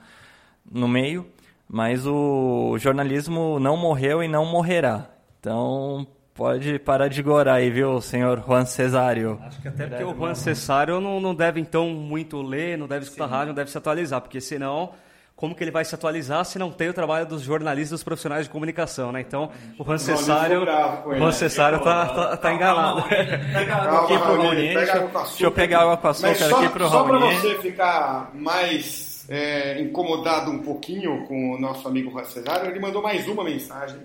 no 0.71 0.87
meio. 0.87 1.27
Mas 1.69 2.07
o 2.07 2.79
jornalismo 2.79 3.59
não 3.59 3.77
morreu 3.77 4.23
e 4.23 4.29
não 4.29 4.47
morrerá. 4.47 5.11
Então 5.41 6.07
pode 6.33 6.79
parar 6.79 7.09
de 7.09 7.21
gorar 7.23 7.55
aí, 7.55 7.71
viu, 7.71 8.01
senhor 8.01 8.45
Juan 8.47 8.65
Cesário? 8.65 9.41
Acho 9.43 9.61
que 9.61 9.69
até 9.69 9.87
porque 9.87 10.05
o 10.05 10.15
Juan 10.15 10.35
Cesário 10.35 11.01
não, 11.01 11.19
não 11.19 11.35
deve 11.35 11.59
então 11.59 11.89
muito 11.89 12.41
ler, 12.41 12.79
não 12.79 12.87
deve 12.87 13.07
escutar 13.07 13.27
Sim. 13.27 13.31
rádio, 13.31 13.47
não 13.49 13.55
deve 13.55 13.71
se 13.71 13.79
atualizar, 13.79 14.21
porque 14.21 14.41
senão 14.41 14.93
como 15.37 15.55
que 15.55 15.63
ele 15.63 15.71
vai 15.71 15.85
se 15.85 15.95
atualizar 15.95 16.43
se 16.47 16.59
não 16.59 16.73
tem 16.73 16.89
o 16.89 16.95
trabalho 16.95 17.27
dos 17.27 17.43
jornalistas 17.43 17.99
dos 17.99 18.03
profissionais 18.03 18.47
de 18.47 18.51
comunicação, 18.51 19.13
né? 19.13 19.21
Então, 19.21 19.51
o 19.79 19.85
Juan 19.85 19.99
Cesário, 19.99 20.63
o 21.05 21.15
Juan 21.15 21.31
Cesário 21.31 21.81
tá, 21.81 22.07
tá, 22.07 22.37
tá 22.39 22.53
enganado. 22.55 23.03
Pega 23.03 23.77
água 23.77 24.01
aqui 24.05 24.19
pro 24.19 24.43
Raoni, 24.43 24.75
deixa 24.75 25.45
eu 25.45 25.53
pegar 25.53 25.83
água 25.83 25.99
com 25.99 26.09
açúcar 26.09 26.31
aqui 26.31 26.69
pro 26.71 26.89
Raoni. 26.89 26.89
Só 26.89 27.05
para 27.05 27.19
você 27.19 27.59
ficar 27.59 28.31
mais 28.33 29.27
é, 29.29 29.79
incomodado 29.83 30.51
um 30.51 30.61
pouquinho 30.61 31.27
com 31.27 31.53
o 31.53 31.61
nosso 31.61 31.87
amigo 31.87 32.11
Juan 32.11 32.25
Cesário, 32.25 32.71
ele 32.71 32.81
mandou 32.81 33.03
mais 33.03 33.29
uma 33.29 33.45
mensagem. 33.45 34.01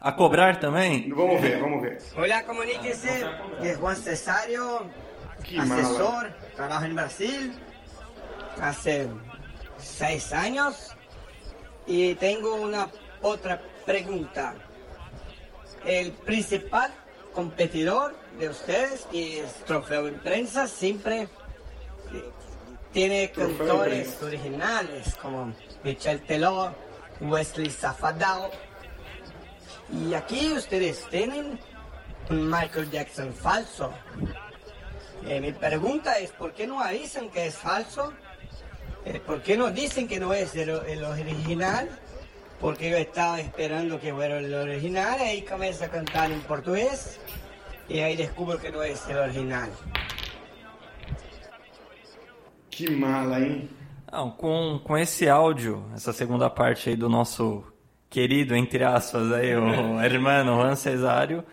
A 0.00 0.10
cobrar 0.10 0.56
também? 0.58 1.08
Vamos 1.10 1.40
ver, 1.40 1.60
vamos 1.60 1.80
ver. 1.80 1.98
Olá, 2.16 2.42
comuníquese, 2.42 3.08
é 3.60 3.74
Juan 3.76 3.94
Cesário, 3.94 4.80
assessor, 5.56 6.26
trabajo 6.56 6.86
en 6.86 6.94
Brasil 6.96 7.52
hace 8.60 9.08
seis 9.82 10.32
años 10.32 10.94
y 11.86 12.14
tengo 12.14 12.54
una 12.54 12.88
otra 13.20 13.60
pregunta. 13.84 14.54
El 15.84 16.12
principal 16.12 16.92
competidor 17.34 18.14
de 18.38 18.48
ustedes, 18.48 19.06
que 19.10 19.40
es 19.40 19.52
Trofeo 19.64 20.04
de 20.04 20.12
Prensa, 20.12 20.68
siempre 20.68 21.28
tiene 22.92 23.30
cantores 23.32 24.22
originales 24.22 25.16
como 25.16 25.52
Michel 25.82 26.20
Teló, 26.22 26.74
Wesley 27.20 27.70
Zafadao. 27.70 28.50
Y 29.92 30.14
aquí 30.14 30.52
ustedes 30.52 31.06
tienen 31.10 31.58
un 32.30 32.50
Michael 32.50 32.90
Jackson 32.90 33.34
falso. 33.34 33.92
Eh, 35.26 35.40
mi 35.40 35.52
pregunta 35.52 36.18
es, 36.18 36.30
¿por 36.32 36.52
qué 36.52 36.66
no 36.66 36.80
avisan 36.80 37.30
que 37.30 37.46
es 37.46 37.56
falso? 37.56 38.12
Eh, 39.04 39.20
¿Por 39.26 39.42
qué 39.42 39.56
no 39.56 39.70
dicen 39.70 40.06
que 40.06 40.20
no 40.20 40.32
es 40.32 40.54
el, 40.54 40.70
el, 40.70 41.04
original? 41.04 41.88
Porque 42.60 42.90
yo 42.90 42.96
estaba 42.96 43.40
esperando 43.40 44.00
que 44.00 44.12
fuera 44.14 44.38
el 44.38 44.54
original, 44.54 45.18
y 45.20 45.24
ahí 45.24 45.42
comienza 45.42 45.86
a 45.86 45.88
cantar 45.88 46.30
en 46.30 46.40
portugués 46.42 47.18
y 47.88 47.98
ahí 47.98 48.16
descubro 48.16 48.58
que 48.58 48.70
no 48.70 48.82
es 48.82 49.06
el 49.08 49.18
original. 49.18 49.70
Que 52.70 52.90
mala, 52.90 53.40
hein? 53.40 53.68
Não, 54.10 54.30
com, 54.30 54.78
com 54.84 54.96
esse 54.96 55.28
áudio, 55.28 55.84
essa 55.94 56.12
segunda 56.12 56.48
parte 56.48 56.90
aí 56.90 56.96
do 56.96 57.08
nosso 57.08 57.64
querido, 58.08 58.54
entre 58.54 58.84
aspas, 58.84 59.32
aí, 59.32 59.56
o 59.56 60.00
hermano 60.00 60.56
Juan 60.56 60.76
Cesário, 60.76 61.44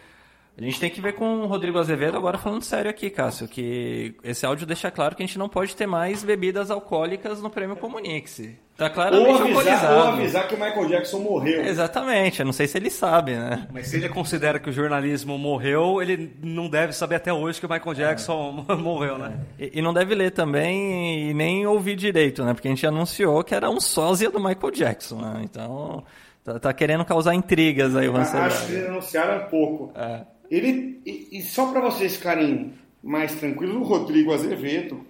A 0.60 0.66
gente 0.66 0.80
tem 0.80 0.90
que 0.90 1.00
ver 1.00 1.14
com 1.14 1.40
o 1.40 1.46
Rodrigo 1.48 1.80
Azevedo 1.80 2.18
agora 2.18 2.38
falando 2.38 2.64
sério 2.64 2.92
aqui, 2.92 3.10
Cássio, 3.10 3.48
que 3.48 4.14
esse 4.24 4.46
áudio 4.46 4.68
deixa 4.68 4.92
claro 4.92 5.16
que 5.16 5.24
a 5.24 5.26
gente 5.26 5.40
não 5.40 5.48
pode 5.48 5.74
ter 5.74 5.88
mais 5.88 6.22
bebidas 6.22 6.70
alcoólicas 6.70 7.42
no 7.42 7.50
prêmio 7.50 7.78
Comunix. 7.78 8.42
Tá 8.76 8.90
claramente 8.90 9.28
ou 9.28 9.36
avisar, 9.36 9.58
alcoolizado. 9.58 9.94
ou 9.96 10.02
avisar 10.14 10.48
que 10.48 10.56
o 10.56 10.60
Michael 10.60 10.88
Jackson 10.88 11.20
morreu. 11.20 11.66
Exatamente, 11.66 12.40
eu 12.42 12.46
não 12.46 12.54
sei 12.54 12.68
se 12.68 12.78
ele 12.78 12.90
sabe, 12.90 13.36
né? 13.36 13.68
Mas 13.72 13.88
se 13.88 13.98
ele 13.98 14.10
considera 14.10 14.60
que 14.60 14.70
o 14.70 14.74
jornalismo 14.74 15.38
morreu, 15.38 16.02
ele 16.02 16.34
não 16.42 16.70
deve 16.70 16.92
saber 16.92 17.16
até 17.16 17.32
hoje 17.32 17.60
que 17.60 17.66
o 17.66 17.70
Michael 17.70 17.94
Jackson 17.94 18.66
morreu, 18.80 19.18
né? 19.18 19.40
E, 19.58 19.80
e 19.80 19.82
não 19.82 19.94
deve 19.94 20.14
ler 20.14 20.32
também 20.32 21.30
e 21.30 21.34
nem 21.34 21.66
ouvir 21.68 21.96
direito, 21.96 22.44
né? 22.44 22.54
Porque 22.54 22.68
a 22.68 22.72
gente 22.72 22.86
anunciou 22.86 23.44
que 23.44 23.56
era 23.56 23.70
um 23.70 23.80
sósia 23.80 24.30
do 24.30 24.40
Michael 24.40 24.72
Jackson, 24.72 25.22
né? 25.22 25.42
Então, 25.44 26.04
tá, 26.44 26.60
tá 26.60 26.74
querendo 26.74 27.06
causar 27.06 27.34
intrigas 27.34 27.96
aí 27.96 28.10
o 28.10 28.18
Acho 28.18 28.66
que 28.66 28.74
eles 28.74 28.90
anunciaram 28.90 29.46
um 29.46 29.50
pouco. 29.50 29.92
É. 29.98 30.22
Ele, 30.50 31.02
e, 31.06 31.40
e 31.40 31.42
só 31.42 31.72
para 31.72 31.82
vocês 31.82 32.16
ficarem 32.18 32.74
mais 33.04 33.36
tranquilos, 33.36 33.76
o 33.76 33.84
Rodrigo 33.84 34.34
Azevedo 34.34 35.06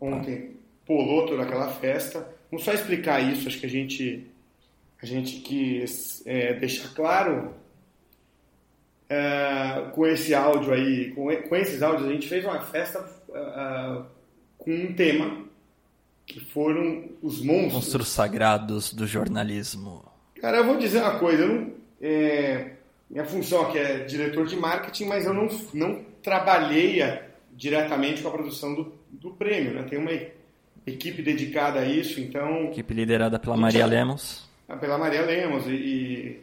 ontem 0.00 0.56
pulou 0.86 1.26
toda 1.26 1.42
aquela 1.42 1.68
festa. 1.68 2.26
Vamos 2.50 2.64
só 2.64 2.72
explicar 2.72 3.20
isso, 3.20 3.48
acho 3.48 3.58
que 3.58 3.66
a 3.66 3.70
gente, 3.70 4.26
a 5.02 5.06
gente 5.06 5.40
quis 5.40 6.22
é, 6.26 6.54
deixar 6.54 6.92
claro 6.94 7.54
é, 9.08 9.90
com 9.92 10.06
esse 10.06 10.34
áudio 10.34 10.72
aí, 10.72 11.10
com, 11.12 11.26
com 11.48 11.56
esses 11.56 11.82
áudios, 11.82 12.08
a 12.08 12.12
gente 12.12 12.28
fez 12.28 12.44
uma 12.44 12.60
festa 12.60 13.04
é, 13.34 14.02
com 14.56 14.72
um 14.72 14.92
tema 14.94 15.44
que 16.24 16.38
foram 16.38 17.08
os 17.20 17.42
monstros. 17.42 17.74
Monstros 17.74 18.08
sagrados 18.08 18.92
do 18.92 19.06
jornalismo. 19.06 20.04
Cara, 20.40 20.58
eu 20.58 20.64
vou 20.64 20.78
dizer 20.78 21.02
uma 21.02 21.18
coisa, 21.18 21.42
eu 21.42 21.48
não, 21.48 21.72
é, 22.00 22.76
minha 23.10 23.24
função 23.24 23.62
aqui 23.66 23.78
é 23.78 24.04
diretor 24.04 24.46
de 24.46 24.56
marketing, 24.56 25.06
mas 25.06 25.26
eu 25.26 25.34
não, 25.34 25.48
não 25.74 26.04
trabalhei 26.22 27.00
diretamente 27.52 28.22
com 28.22 28.28
a 28.28 28.32
produção 28.32 28.74
do, 28.74 28.92
do 29.10 29.32
prêmio, 29.32 29.74
né? 29.74 29.82
Tem 29.82 29.98
uma 29.98 30.12
equipe 30.86 31.20
dedicada 31.22 31.80
a 31.80 31.84
isso, 31.84 32.20
então... 32.20 32.66
Equipe 32.66 32.94
liderada 32.94 33.38
pela 33.38 33.56
Maria 33.56 33.84
Lemos. 33.86 34.48
Ah, 34.68 34.76
Pela 34.76 34.96
Maria 34.96 35.22
Lemos 35.22 35.66
e, 35.66 35.70
e 35.72 36.40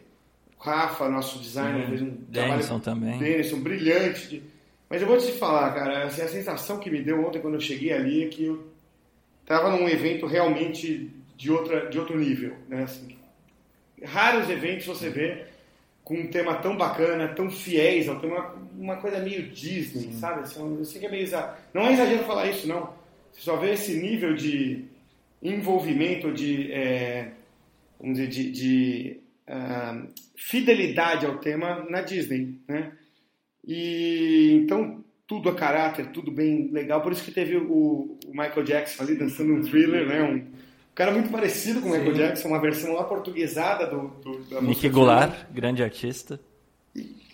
Rafa, 0.60 1.08
nosso 1.10 1.40
designer, 1.40 1.86
Hum, 1.86 1.90
fez 1.90 2.02
um 2.02 2.12
Denison 2.28 2.80
também. 2.80 3.18
Denison, 3.18 3.60
brilhante. 3.62 4.28
de- 4.28 4.44
Mas 4.90 5.02
eu 5.02 5.08
vou 5.08 5.18
te 5.18 5.32
falar, 5.32 5.74
cara, 5.74 6.04
assim, 6.04 6.22
a 6.22 6.28
sensação 6.28 6.78
que 6.80 6.90
me 6.92 7.02
deu 7.02 7.26
ontem 7.26 7.40
quando 7.40 7.54
eu 7.54 7.60
cheguei 7.62 7.94
ali 7.94 8.26
é 8.26 8.28
que 8.28 8.44
eu 8.46 8.68
tava 9.46 9.70
num 9.72 9.88
evento 9.88 10.26
realmente 10.26 11.10
de, 11.38 11.50
outra, 11.52 11.90
de 11.90 11.98
outro 11.98 12.18
nível, 12.20 12.54
né? 12.68 12.84
Assim, 12.84 13.16
raros 14.04 14.50
eventos 14.50 14.86
você 14.86 15.10
vê 15.10 15.46
com 16.08 16.16
um 16.16 16.28
tema 16.28 16.56
tão 16.56 16.78
bacana, 16.78 17.28
tão 17.28 17.52
fiéis 17.52 18.08
ao 18.08 18.18
tema, 18.18 18.56
uma 18.80 18.96
coisa 18.96 19.20
meio 19.20 19.50
Disney, 19.50 20.14
sabe? 20.14 20.40
Assim, 20.40 20.62
eu 20.62 20.86
sei 20.86 21.02
que 21.02 21.06
é 21.06 21.12
meio 21.12 21.24
exa... 21.24 21.58
Não 21.74 21.82
é 21.82 21.92
exagero 21.92 22.24
falar 22.24 22.48
isso, 22.48 22.66
não. 22.66 22.94
Você 23.34 23.42
só 23.42 23.58
vê 23.58 23.74
esse 23.74 23.94
nível 24.00 24.34
de 24.34 24.86
envolvimento, 25.44 26.32
de, 26.32 26.72
é, 26.72 27.32
vamos 28.00 28.18
dizer, 28.18 28.30
de, 28.30 28.52
de, 28.52 29.20
ah, 29.48 30.02
fidelidade 30.34 31.26
ao 31.26 31.40
tema 31.40 31.86
na 31.90 32.00
Disney, 32.00 32.58
né? 32.70 32.94
E 33.68 34.62
então 34.64 35.04
tudo 35.28 35.50
a 35.50 35.56
caráter, 35.56 36.08
tudo 36.14 36.32
bem 36.32 36.70
legal. 36.72 37.02
Por 37.02 37.12
isso 37.12 37.26
que 37.26 37.32
teve 37.32 37.58
o, 37.58 38.18
o 38.26 38.32
Michael 38.32 38.64
Jackson 38.64 39.04
ali 39.04 39.16
dançando 39.16 39.54
um 39.54 39.62
thriller, 39.62 40.08
né? 40.08 40.24
Um 40.24 40.46
cara 40.98 41.12
muito 41.12 41.30
parecido 41.30 41.80
com 41.80 41.90
o 41.90 41.92
Michael. 41.92 42.14
Jackson, 42.14 42.48
uma 42.48 42.60
versão 42.60 42.94
lá 42.94 43.04
portuguesada 43.04 43.86
do, 43.86 44.08
do 44.08 44.40
da 44.50 44.60
Nick 44.62 44.90
Goulart, 44.90 45.46
grande 45.52 45.84
artista. 45.84 46.40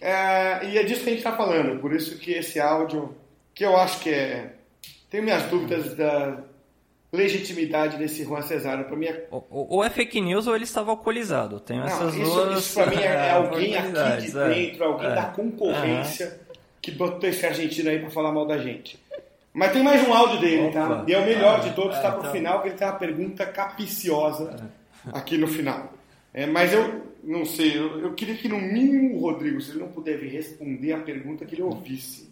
é, 0.01 0.66
e 0.66 0.78
é 0.78 0.84
disso 0.84 1.01
que 1.01 1.07
a 1.07 1.14
gente 1.14 1.20
está 1.26 1.32
falando, 1.32 1.80
por 1.80 1.93
isso 1.93 2.18
que 2.20 2.34
esse 2.34 2.59
áudio, 2.59 3.16
que 3.55 3.66
eu 3.66 3.78
acho 3.78 4.01
que 4.01 4.09
é. 4.09 4.53
Tenho 5.09 5.24
minhas 5.24 5.43
dúvidas 5.43 5.95
da 5.95 6.43
legitimidade 7.14 7.97
desse 7.97 8.26
Juan 8.26 8.41
Cesário. 8.41 8.97
Mim 8.97 9.05
é. 9.05 9.28
Ou, 9.32 9.47
ou 9.49 9.84
é 9.84 9.89
fake 9.89 10.20
news 10.20 10.47
ou 10.47 10.55
ele 10.55 10.64
estava 10.66 10.91
alcoolizado. 10.91 11.59
Tem 11.59 11.78
Não, 11.78 11.86
essas 11.86 12.16
isso, 12.16 12.32
duas. 12.32 12.59
isso 12.59 12.74
para 12.74 12.88
mim 12.88 12.97
é, 12.97 13.05
é 13.05 13.30
alguém 13.38 13.78
aqui 13.78 13.91
de 13.91 14.38
é. 14.38 14.49
dentro, 14.49 14.84
alguém 14.84 15.07
É. 15.07 15.16
da 15.16 15.26
concorrência 15.26 16.39
que 16.82 16.91
botou 16.91 17.30
esse 17.30 17.45
argentino 17.45 17.89
aí 17.89 17.99
para 17.99 18.09
falar 18.09 18.32
mal 18.34 18.45
da 18.45 18.57
gente. 18.57 18.99
Mas 19.53 19.71
tem 19.71 19.83
mais 19.83 20.07
um 20.07 20.13
áudio 20.13 20.39
dele, 20.39 20.71
tá? 20.71 20.85
Opa. 20.85 21.05
E 21.07 21.13
é 21.13 21.19
o 21.19 21.25
melhor 21.25 21.59
Ah, 21.59 21.63
de 21.63 21.73
todos, 21.75 21.95
é, 21.97 22.01
tá 22.01 22.11
pro 22.11 22.21
então. 22.21 22.31
final, 22.31 22.61
que 22.61 22.69
ele 22.69 22.75
tem 22.75 22.87
uma 22.87 22.93
pergunpa 22.95 23.45
capiciosa 23.45 24.71
aqui 25.11 25.37
no 25.37 25.47
final. 25.47 25.93
É, 26.33 26.45
mas 26.47 26.73
eu 26.73 27.03
não 27.23 27.45
sei, 27.45 27.77
eu, 27.77 27.99
eu 27.99 28.13
queria 28.13 28.35
que 28.35 28.47
no 28.49 28.59
mínimo 28.59 29.15
o 29.15 29.19
Rodrigo, 29.19 29.61
se 29.61 29.71
ele 29.71 29.79
não 29.81 29.89
puder 29.89 30.17
vir 30.17 30.29
responder 30.31 30.93
a 30.93 30.97
pergunta, 30.99 31.45
que 31.45 31.53
ele 31.55 31.61
ouvisse. 31.61 32.31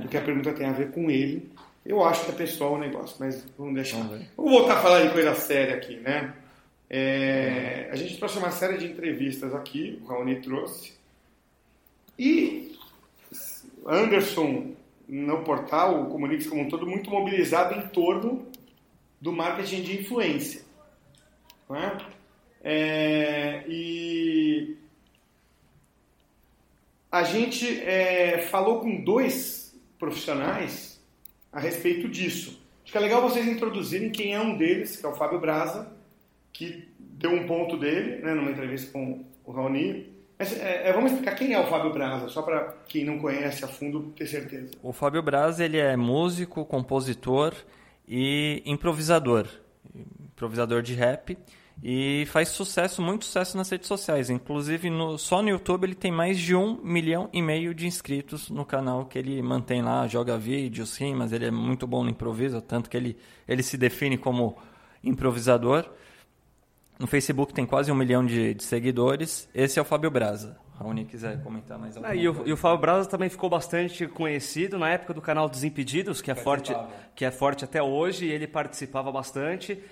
Porque 0.00 0.16
a 0.16 0.20
pergunta 0.22 0.52
tem 0.52 0.66
a 0.66 0.72
ver 0.72 0.90
com 0.92 1.10
ele. 1.10 1.50
Eu 1.84 2.04
acho 2.04 2.24
que 2.24 2.30
é 2.32 2.34
pessoal 2.34 2.74
o 2.74 2.78
negócio, 2.78 3.16
mas 3.18 3.44
vamos 3.56 3.74
deixar. 3.74 4.02
Vamos 4.36 4.52
voltar 4.52 4.74
a 4.78 4.82
falar 4.82 5.04
de 5.04 5.12
coisa 5.12 5.34
séria 5.34 5.76
aqui, 5.76 5.96
né? 5.96 6.34
É, 6.90 7.88
a 7.90 7.96
gente 7.96 8.16
trouxe 8.18 8.38
uma 8.38 8.50
série 8.50 8.76
de 8.76 8.86
entrevistas 8.86 9.54
aqui, 9.54 10.00
o 10.04 10.06
Raoni 10.08 10.36
trouxe. 10.40 10.94
E 12.18 12.76
Anderson, 13.86 14.72
no 15.08 15.42
portal, 15.44 16.02
o 16.02 16.06
Comunix 16.10 16.46
como 16.46 16.62
um 16.62 16.68
todo, 16.68 16.86
muito 16.86 17.10
mobilizado 17.10 17.78
em 17.78 17.88
torno 17.88 18.46
do 19.20 19.32
marketing 19.32 19.82
de 19.82 20.00
influência. 20.00 20.62
Não 21.68 21.76
é? 21.76 21.98
É, 22.62 23.64
e 23.68 24.76
a 27.10 27.22
gente 27.22 27.80
é, 27.80 28.42
falou 28.50 28.80
com 28.80 29.02
dois 29.02 29.78
profissionais 29.98 31.00
a 31.52 31.60
respeito 31.60 32.08
disso. 32.08 32.60
Acho 32.82 32.92
que 32.92 32.98
é 32.98 33.00
legal 33.00 33.22
vocês 33.22 33.46
introduzirem 33.46 34.10
quem 34.10 34.34
é 34.34 34.40
um 34.40 34.56
deles, 34.56 34.96
que 34.96 35.06
é 35.06 35.08
o 35.08 35.14
Fábio 35.14 35.40
Braza, 35.40 35.92
que 36.52 36.88
deu 36.98 37.30
um 37.30 37.46
ponto 37.46 37.76
dele 37.76 38.22
né, 38.22 38.34
numa 38.34 38.50
entrevista 38.50 38.92
com 38.92 39.24
o 39.44 39.52
Raoni. 39.52 40.15
É, 40.38 40.88
é, 40.90 40.92
vamos 40.92 41.12
explicar 41.12 41.34
quem 41.34 41.54
é 41.54 41.60
o 41.60 41.66
Fábio 41.66 41.92
Braza, 41.92 42.28
só 42.28 42.42
para 42.42 42.74
quem 42.86 43.04
não 43.04 43.18
conhece 43.18 43.64
a 43.64 43.68
fundo 43.68 44.12
ter 44.16 44.26
certeza. 44.26 44.72
O 44.82 44.92
Fábio 44.92 45.22
Braz 45.22 45.60
ele 45.60 45.78
é 45.78 45.96
músico, 45.96 46.64
compositor 46.66 47.54
e 48.06 48.62
improvisador. 48.66 49.46
Improvisador 49.94 50.82
de 50.82 50.92
rap. 50.94 51.36
E 51.82 52.24
faz 52.28 52.48
sucesso, 52.48 53.02
muito 53.02 53.26
sucesso 53.26 53.56
nas 53.56 53.68
redes 53.70 53.86
sociais. 53.86 54.30
Inclusive, 54.30 54.88
no- 54.88 55.18
só 55.18 55.42
no 55.42 55.48
YouTube 55.50 55.84
ele 55.84 55.94
tem 55.94 56.10
mais 56.10 56.38
de 56.38 56.54
um 56.54 56.80
milhão 56.82 57.28
e 57.34 57.42
meio 57.42 57.74
de 57.74 57.86
inscritos 57.86 58.48
no 58.50 58.64
canal 58.64 59.04
que 59.04 59.18
ele 59.18 59.40
mantém 59.42 59.82
lá, 59.82 60.06
joga 60.06 60.38
vídeos, 60.38 60.96
rimas. 60.98 61.32
Ele 61.32 61.46
é 61.46 61.50
muito 61.50 61.86
bom 61.86 62.02
no 62.02 62.08
improviso, 62.10 62.60
tanto 62.62 62.88
que 62.88 62.96
ele, 62.96 63.16
ele 63.46 63.62
se 63.62 63.76
define 63.76 64.16
como 64.16 64.56
improvisador. 65.04 65.86
No 66.98 67.06
Facebook 67.06 67.52
tem 67.52 67.66
quase 67.66 67.92
um 67.92 67.94
milhão 67.94 68.24
de, 68.24 68.54
de 68.54 68.64
seguidores. 68.64 69.48
Esse 69.54 69.78
é 69.78 69.82
o 69.82 69.84
Fábio 69.84 70.10
Braza. 70.10 70.58
Raoni 70.78 71.04
quiser 71.04 71.42
comentar 71.42 71.78
mais 71.78 71.96
alguma 71.96 72.12
Ah, 72.12 72.16
e, 72.16 72.28
o, 72.28 72.46
e 72.46 72.52
o 72.52 72.56
Fábio 72.56 72.78
Braza 72.78 73.08
também 73.08 73.28
ficou 73.28 73.48
bastante 73.48 74.06
conhecido 74.06 74.78
na 74.78 74.90
época 74.90 75.14
do 75.14 75.20
canal 75.20 75.48
Desimpedidos, 75.48 76.20
que 76.20 76.30
é 76.30 76.34
forte, 76.34 76.74
que 77.14 77.24
é 77.24 77.30
forte 77.30 77.64
até 77.64 77.82
hoje, 77.82 78.26
e 78.26 78.30
ele 78.30 78.46
participava 78.46 79.10
bastante 79.10 79.82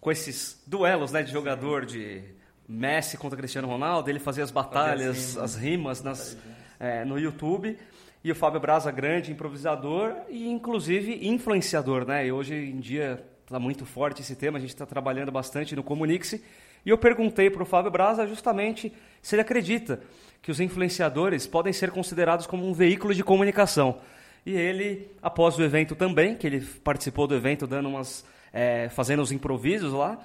com 0.00 0.10
esses 0.10 0.62
duelos 0.66 1.12
né, 1.12 1.22
de 1.22 1.32
jogador 1.32 1.84
de 1.84 2.22
Messi 2.68 3.16
contra 3.16 3.36
Cristiano 3.36 3.68
Ronaldo, 3.68 4.10
ele 4.10 4.18
fazia 4.18 4.42
as 4.42 4.50
batalhas, 4.50 5.32
rimas. 5.32 5.38
as 5.38 5.56
rimas 5.56 6.02
nas, 6.02 6.38
é, 6.80 7.04
no 7.04 7.18
YouTube. 7.18 7.76
E 8.24 8.32
o 8.32 8.34
Fábio 8.34 8.58
Braza, 8.58 8.90
grande 8.90 9.30
improvisador 9.30 10.14
e 10.28 10.48
inclusive 10.48 11.28
influenciador, 11.28 12.04
né? 12.04 12.26
E 12.26 12.32
hoje 12.32 12.54
em 12.54 12.80
dia 12.80 13.24
está 13.46 13.60
muito 13.60 13.86
forte 13.86 14.22
esse 14.22 14.34
tema, 14.34 14.58
a 14.58 14.60
gente 14.60 14.70
está 14.70 14.84
trabalhando 14.84 15.30
bastante 15.30 15.76
no 15.76 15.82
Comunix. 15.82 16.34
E 16.34 16.90
eu 16.90 16.98
perguntei 16.98 17.48
para 17.48 17.62
o 17.62 17.66
Fábio 17.66 17.90
Braza 17.90 18.26
justamente 18.26 18.92
se 19.22 19.34
ele 19.34 19.42
acredita 19.42 20.00
que 20.42 20.50
os 20.50 20.60
influenciadores 20.60 21.46
podem 21.46 21.72
ser 21.72 21.90
considerados 21.90 22.46
como 22.46 22.68
um 22.68 22.72
veículo 22.72 23.14
de 23.14 23.22
comunicação. 23.22 24.00
E 24.44 24.52
ele, 24.52 25.10
após 25.22 25.58
o 25.58 25.62
evento 25.62 25.94
também, 25.94 26.36
que 26.36 26.46
ele 26.46 26.60
participou 26.60 27.26
do 27.26 27.34
evento 27.34 27.66
dando 27.66 27.88
umas, 27.88 28.24
é, 28.52 28.88
fazendo 28.88 29.22
os 29.22 29.32
improvisos 29.32 29.92
lá, 29.92 30.20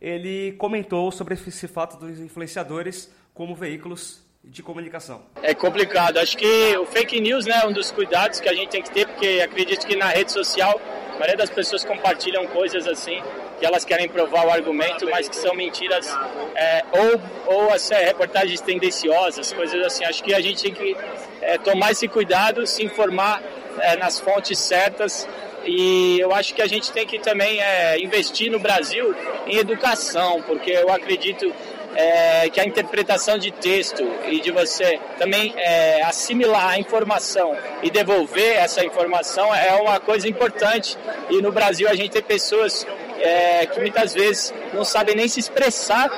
ele 0.00 0.52
comentou 0.52 1.10
sobre 1.10 1.34
esse 1.34 1.68
fato 1.68 1.98
dos 1.98 2.18
influenciadores 2.20 3.12
como 3.34 3.54
veículos 3.54 4.22
de 4.44 4.62
comunicação. 4.62 5.22
É 5.42 5.54
complicado. 5.54 6.18
Acho 6.18 6.36
que 6.36 6.76
o 6.78 6.86
fake 6.86 7.20
news 7.20 7.46
né, 7.46 7.60
é 7.62 7.66
um 7.66 7.72
dos 7.72 7.90
cuidados 7.90 8.40
que 8.40 8.48
a 8.48 8.54
gente 8.54 8.70
tem 8.70 8.82
que 8.82 8.90
ter, 8.90 9.06
porque 9.06 9.42
acredito 9.42 9.86
que 9.86 9.96
na 9.96 10.08
rede 10.08 10.32
social 10.32 10.80
a 11.18 11.20
maioria 11.20 11.36
das 11.36 11.50
pessoas 11.50 11.84
compartilham 11.84 12.46
coisas 12.46 12.86
assim 12.86 13.20
que 13.58 13.66
elas 13.66 13.84
querem 13.84 14.08
provar 14.08 14.46
o 14.46 14.50
argumento, 14.52 15.04
mas 15.10 15.28
que 15.28 15.34
são 15.34 15.52
mentiras 15.52 16.16
é, 16.54 16.84
ou, 16.92 17.56
ou 17.56 17.72
assim, 17.72 17.92
reportagens 17.94 18.60
tendenciosas, 18.60 19.52
coisas 19.52 19.84
assim. 19.84 20.04
Acho 20.04 20.22
que 20.22 20.32
a 20.32 20.40
gente 20.40 20.62
tem 20.62 20.72
que 20.72 20.96
é, 21.42 21.58
tomar 21.58 21.90
esse 21.90 22.06
cuidado, 22.06 22.64
se 22.68 22.84
informar 22.84 23.42
é, 23.80 23.96
nas 23.96 24.20
fontes 24.20 24.60
certas 24.60 25.28
e 25.64 26.20
eu 26.20 26.32
acho 26.32 26.54
que 26.54 26.62
a 26.62 26.68
gente 26.68 26.92
tem 26.92 27.04
que 27.04 27.18
também 27.18 27.60
é, 27.60 27.98
investir 28.00 28.48
no 28.48 28.60
Brasil 28.60 29.12
em 29.46 29.56
educação, 29.56 30.40
porque 30.42 30.70
eu 30.70 30.90
acredito 30.92 31.52
é, 31.94 32.48
que 32.50 32.60
a 32.60 32.64
interpretação 32.64 33.38
de 33.38 33.50
texto 33.50 34.02
e 34.26 34.40
de 34.40 34.50
você 34.50 35.00
também 35.18 35.52
é, 35.56 36.02
assimilar 36.02 36.68
a 36.70 36.78
informação 36.78 37.56
e 37.82 37.90
devolver 37.90 38.56
essa 38.56 38.84
informação 38.84 39.54
é 39.54 39.74
uma 39.74 39.98
coisa 40.00 40.28
importante. 40.28 40.96
E 41.30 41.40
no 41.40 41.50
Brasil 41.52 41.88
a 41.88 41.94
gente 41.94 42.10
tem 42.10 42.22
pessoas 42.22 42.86
é, 43.20 43.66
que 43.66 43.80
muitas 43.80 44.14
vezes 44.14 44.54
não 44.72 44.84
sabem 44.84 45.16
nem 45.16 45.28
se 45.28 45.40
expressar, 45.40 46.10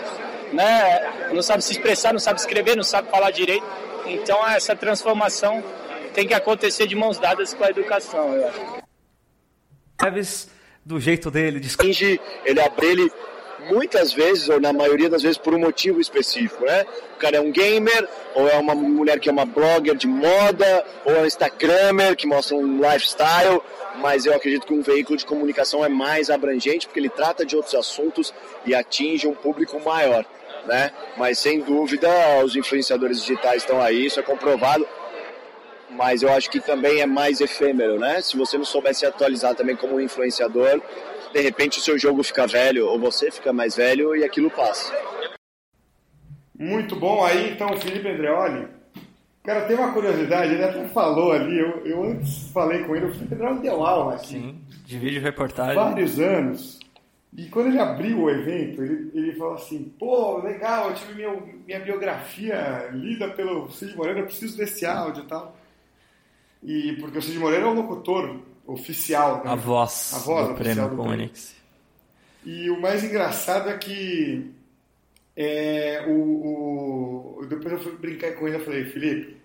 né? 0.53 1.31
não 1.33 1.43
sabem 1.43 1.62
se 1.62 1.73
expressar, 1.73 2.12
não 2.12 2.21
sabem 2.21 2.41
escrever, 2.41 2.77
não 2.77 2.85
sabem 2.85 3.11
falar 3.11 3.31
direito. 3.31 3.64
Então 4.07 4.47
essa 4.49 4.75
transformação 4.75 5.62
tem 6.12 6.27
que 6.27 6.35
acontecer 6.35 6.87
de 6.87 6.95
mãos 6.95 7.18
dadas 7.18 7.55
com 7.55 7.64
a 7.64 7.71
educação, 7.71 8.35
eu 8.35 8.49
acho. 8.49 8.81
Neves, 10.03 10.51
do 10.85 10.99
jeito 10.99 11.31
dele, 11.31 11.61
de... 11.61 12.21
ele 12.45 12.61
abre 12.61 12.87
ele 12.87 13.12
muitas 13.69 14.13
vezes, 14.13 14.49
ou 14.49 14.61
na 14.61 14.73
maioria 14.73 15.09
das 15.09 15.23
vezes, 15.23 15.39
por 15.39 15.55
um 15.55 15.59
motivo 15.59 16.01
específico, 16.01 16.65
né? 16.65 16.85
O 17.15 17.19
cara 17.19 17.37
é 17.37 17.41
um 17.41 17.51
gamer, 17.51 18.09
ou 18.35 18.49
é 18.49 18.57
uma 18.57 18.75
mulher 18.75 19.19
que 19.19 19.29
é 19.29 19.33
uma 19.33 19.45
blogger 19.45 19.95
de 19.95 20.07
moda, 20.07 20.85
ou 21.05 21.15
é 21.15 21.21
um 21.21 21.27
Instagrammer 21.27 22.17
que 22.17 22.27
mostra 22.27 22.57
um 22.57 22.77
lifestyle, 22.77 23.61
mas 23.97 24.27
eu 24.27 24.35
acredito 24.35 24.67
que 24.67 24.73
um 24.73 24.83
veículo 24.83 25.19
de 25.19 25.27
comunicação 25.27 25.85
é 25.85 25.89
mais 25.89 26.31
abrangente 26.31 26.87
porque 26.87 27.01
ele 27.01 27.09
trata 27.09 27.45
de 27.45 27.57
outros 27.57 27.75
assuntos 27.75 28.33
e 28.65 28.75
atinge 28.75 29.27
um 29.27 29.35
público 29.35 29.81
maior, 29.81 30.25
né? 30.67 30.93
Mas 31.17 31.39
sem 31.39 31.61
dúvida, 31.61 32.09
os 32.45 32.57
influenciadores 32.57 33.21
digitais 33.21 33.63
estão 33.63 33.81
aí, 33.81 34.07
isso 34.07 34.21
é 34.21 34.23
comprovado 34.23 34.87
mas 35.91 36.23
eu 36.23 36.33
acho 36.33 36.49
que 36.49 36.61
também 36.61 37.01
é 37.01 37.07
mais 37.07 37.41
efêmero, 37.41 37.99
né? 37.99 38.21
Se 38.23 38.37
você 38.37 38.57
não 38.57 38.65
souber 38.65 38.95
se 38.95 39.05
atualizar 39.05 39.55
também 39.57 39.75
como 39.75 40.01
influenciador, 40.01 40.81
de 41.33 41.41
repente 41.41 41.78
o 41.78 41.83
seu 41.83 41.99
jogo 41.99 42.22
fica 42.22 42.47
velho 42.47 42.87
ou 42.87 42.99
você 42.99 43.31
fica 43.31 43.53
mais 43.53 43.76
velho 43.76 44.14
e 44.14 44.24
aquilo 44.24 44.51
passa. 44.51 44.93
Muito 46.59 46.95
bom. 46.95 47.24
Aí 47.24 47.53
então, 47.53 47.76
Felipe 47.78 48.09
Andreoli. 48.09 48.68
Cara, 49.43 49.62
tem 49.62 49.74
uma 49.74 49.93
curiosidade, 49.93 50.53
ele 50.53 50.62
até 50.62 50.87
falou 50.89 51.33
ali, 51.33 51.59
eu, 51.59 51.87
eu 51.87 52.05
antes 52.05 52.51
falei 52.53 52.85
com 52.85 52.95
ele, 52.95 53.07
o 53.07 53.12
Felipe 53.14 53.35
Andreoli 53.35 53.61
deu 53.61 53.85
aula 53.85 54.14
aqui. 54.16 54.26
Sim, 54.28 54.61
de 54.85 54.99
vídeo 54.99 55.22
reportagem. 55.22 55.74
Vários 55.74 56.20
anos. 56.20 56.78
E 57.35 57.47
quando 57.47 57.68
ele 57.68 57.78
abriu 57.78 58.20
o 58.20 58.31
evento, 58.31 58.83
ele, 58.83 59.11
ele 59.14 59.33
falou 59.37 59.55
assim: 59.55 59.85
pô, 59.99 60.39
legal, 60.39 60.91
eu 60.91 60.95
tive 60.95 61.14
minha, 61.14 61.31
minha 61.66 61.81
biografia 61.81 62.91
lida 62.93 63.28
pelo 63.31 63.70
Cid 63.70 63.97
Moreira, 63.97 64.20
eu 64.20 64.26
preciso 64.26 64.59
desse 64.59 64.85
áudio 64.85 65.24
e 65.24 65.26
tal. 65.26 65.57
E 66.62 66.93
porque 67.01 67.18
o 67.18 67.22
Cid 67.22 67.39
Moreira 67.39 67.64
é 67.64 67.68
o 67.68 67.74
locutor 67.74 68.41
oficial. 68.73 69.43
Né? 69.45 69.51
A 69.51 69.55
voz, 69.55 70.12
a 70.14 70.18
voz 70.18 70.49
do 70.49 70.55
prêmio 70.55 70.89
Comunix. 70.91 71.55
E 72.45 72.71
o 72.71 72.81
mais 72.81 73.05
engraçado 73.05 73.68
é 73.68 73.77
que 73.77 74.51
é, 75.37 76.05
o, 76.09 77.39
o, 77.41 77.47
depois 77.47 77.73
eu 77.73 77.81
fui 77.81 77.93
brincar 77.97 78.33
com 78.35 78.49
ele 78.49 78.57
e 78.57 78.64
falei, 78.64 78.85
Felipe, 78.87 79.37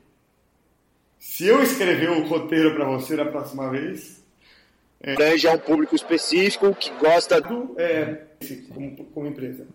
se 1.19 1.45
eu 1.45 1.61
escrever 1.61 2.09
o 2.09 2.27
roteiro 2.27 2.73
para 2.75 2.85
você 2.85 3.15
da 3.15 3.25
próxima 3.25 3.69
vez... 3.69 4.23
É, 5.01 5.37
já 5.37 5.51
é 5.51 5.55
um 5.55 5.59
público 5.59 5.95
específico 5.95 6.73
que 6.73 6.89
gosta... 6.91 7.39
Do, 7.39 7.75
é, 7.77 8.23
como, 8.73 9.05
como 9.05 9.27
empresa. 9.27 9.67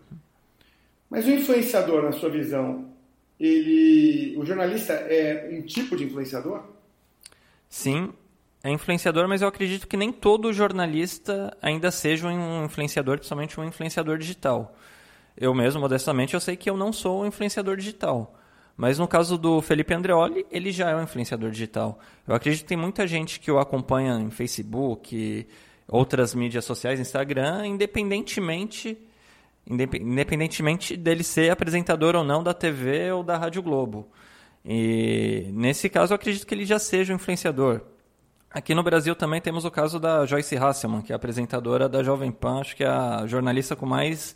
Mas 1.09 1.25
o 1.25 1.31
influenciador, 1.31 2.03
na 2.03 2.11
sua 2.11 2.29
visão, 2.29 2.89
ele, 3.39 4.35
o 4.37 4.45
jornalista 4.45 4.93
é 4.93 5.49
um 5.51 5.61
tipo 5.61 5.95
de 5.95 6.05
influenciador? 6.05 6.63
Sim, 7.69 8.13
é 8.63 8.69
influenciador, 8.69 9.27
mas 9.27 9.41
eu 9.41 9.47
acredito 9.47 9.87
que 9.87 9.97
nem 9.97 10.11
todo 10.11 10.53
jornalista 10.53 11.55
ainda 11.61 11.89
seja 11.89 12.27
um 12.27 12.65
influenciador, 12.65 13.17
principalmente 13.17 13.59
um 13.59 13.63
influenciador 13.63 14.17
digital. 14.17 14.75
Eu 15.35 15.53
mesmo, 15.53 15.81
modestamente, 15.81 16.33
eu 16.33 16.39
sei 16.39 16.55
que 16.55 16.69
eu 16.69 16.77
não 16.77 16.93
sou 16.93 17.23
um 17.23 17.25
influenciador 17.25 17.75
digital. 17.75 18.35
Mas 18.77 18.99
no 18.99 19.07
caso 19.07 19.37
do 19.37 19.61
Felipe 19.61 19.93
Andreoli, 19.93 20.45
ele 20.51 20.71
já 20.71 20.89
é 20.89 20.95
um 20.95 21.03
influenciador 21.03 21.51
digital. 21.51 21.99
Eu 22.27 22.35
acredito 22.35 22.61
que 22.61 22.67
tem 22.67 22.77
muita 22.77 23.07
gente 23.07 23.39
que 23.39 23.51
o 23.51 23.59
acompanha 23.59 24.15
em 24.19 24.29
Facebook, 24.29 25.47
outras 25.87 26.35
mídias 26.35 26.65
sociais, 26.65 26.99
Instagram, 26.99 27.67
independentemente 27.67 28.97
independentemente 29.67 30.97
dele 30.97 31.23
ser 31.23 31.51
apresentador 31.51 32.15
ou 32.15 32.23
não 32.23 32.43
da 32.43 32.53
TV 32.53 33.11
ou 33.11 33.23
da 33.23 33.37
Rádio 33.37 33.61
Globo. 33.61 34.07
E 34.65 35.49
nesse 35.53 35.89
caso, 35.89 36.13
eu 36.13 36.15
acredito 36.15 36.45
que 36.45 36.53
ele 36.53 36.65
já 36.65 36.79
seja 36.79 37.13
um 37.13 37.15
influenciador. 37.15 37.81
Aqui 38.53 38.75
no 38.75 38.83
Brasil 38.83 39.15
também 39.15 39.39
temos 39.39 39.63
o 39.63 39.71
caso 39.71 39.97
da 39.97 40.25
Joyce 40.25 40.57
Hasselman, 40.57 41.01
que 41.01 41.13
é 41.13 41.15
apresentadora 41.15 41.87
da 41.87 42.03
Jovem 42.03 42.33
Pan, 42.33 42.59
acho 42.59 42.75
que 42.75 42.83
é 42.83 42.87
a 42.89 43.25
jornalista 43.25 43.77
com 43.77 43.85
mais 43.85 44.35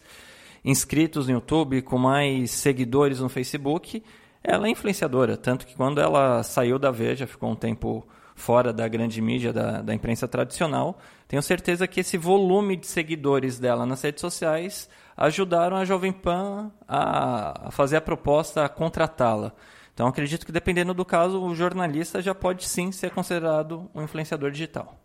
inscritos 0.63 1.27
no 1.27 1.33
YouTube, 1.33 1.81
com 1.81 1.97
mais 1.97 2.49
seguidores 2.51 3.19
no 3.19 3.27
Facebook. 3.27 4.01
Ela 4.41 4.67
é 4.67 4.69
influenciadora, 4.69 5.35
tanto 5.35 5.67
que 5.67 5.75
quando 5.75 5.99
ela 5.99 6.41
saiu 6.43 6.79
da 6.79 6.91
Veja, 6.91 7.27
ficou 7.27 7.51
um 7.51 7.55
tempo 7.57 8.07
fora 8.35 8.71
da 8.71 8.87
grande 8.87 9.21
mídia, 9.21 9.51
da, 9.51 9.81
da 9.81 9.93
imprensa 9.93 10.29
tradicional, 10.29 10.97
tenho 11.27 11.41
certeza 11.43 11.85
que 11.85 11.99
esse 11.99 12.17
volume 12.17 12.77
de 12.77 12.87
seguidores 12.87 13.59
dela 13.59 13.85
nas 13.85 14.01
redes 14.01 14.21
sociais 14.21 14.89
ajudaram 15.17 15.75
a 15.75 15.83
Jovem 15.83 16.13
Pan 16.13 16.71
a, 16.87 17.67
a 17.67 17.71
fazer 17.71 17.97
a 17.97 18.01
proposta, 18.01 18.63
a 18.63 18.69
contratá-la. 18.69 19.51
Então 19.95 20.07
acredito 20.07 20.45
que 20.45 20.51
dependendo 20.51 20.93
do 20.93 21.05
caso, 21.05 21.41
o 21.41 21.55
jornalista 21.55 22.21
já 22.21 22.35
pode 22.35 22.67
sim 22.67 22.91
ser 22.91 23.11
considerado 23.11 23.89
um 23.95 24.03
influenciador 24.03 24.51
digital. 24.51 24.99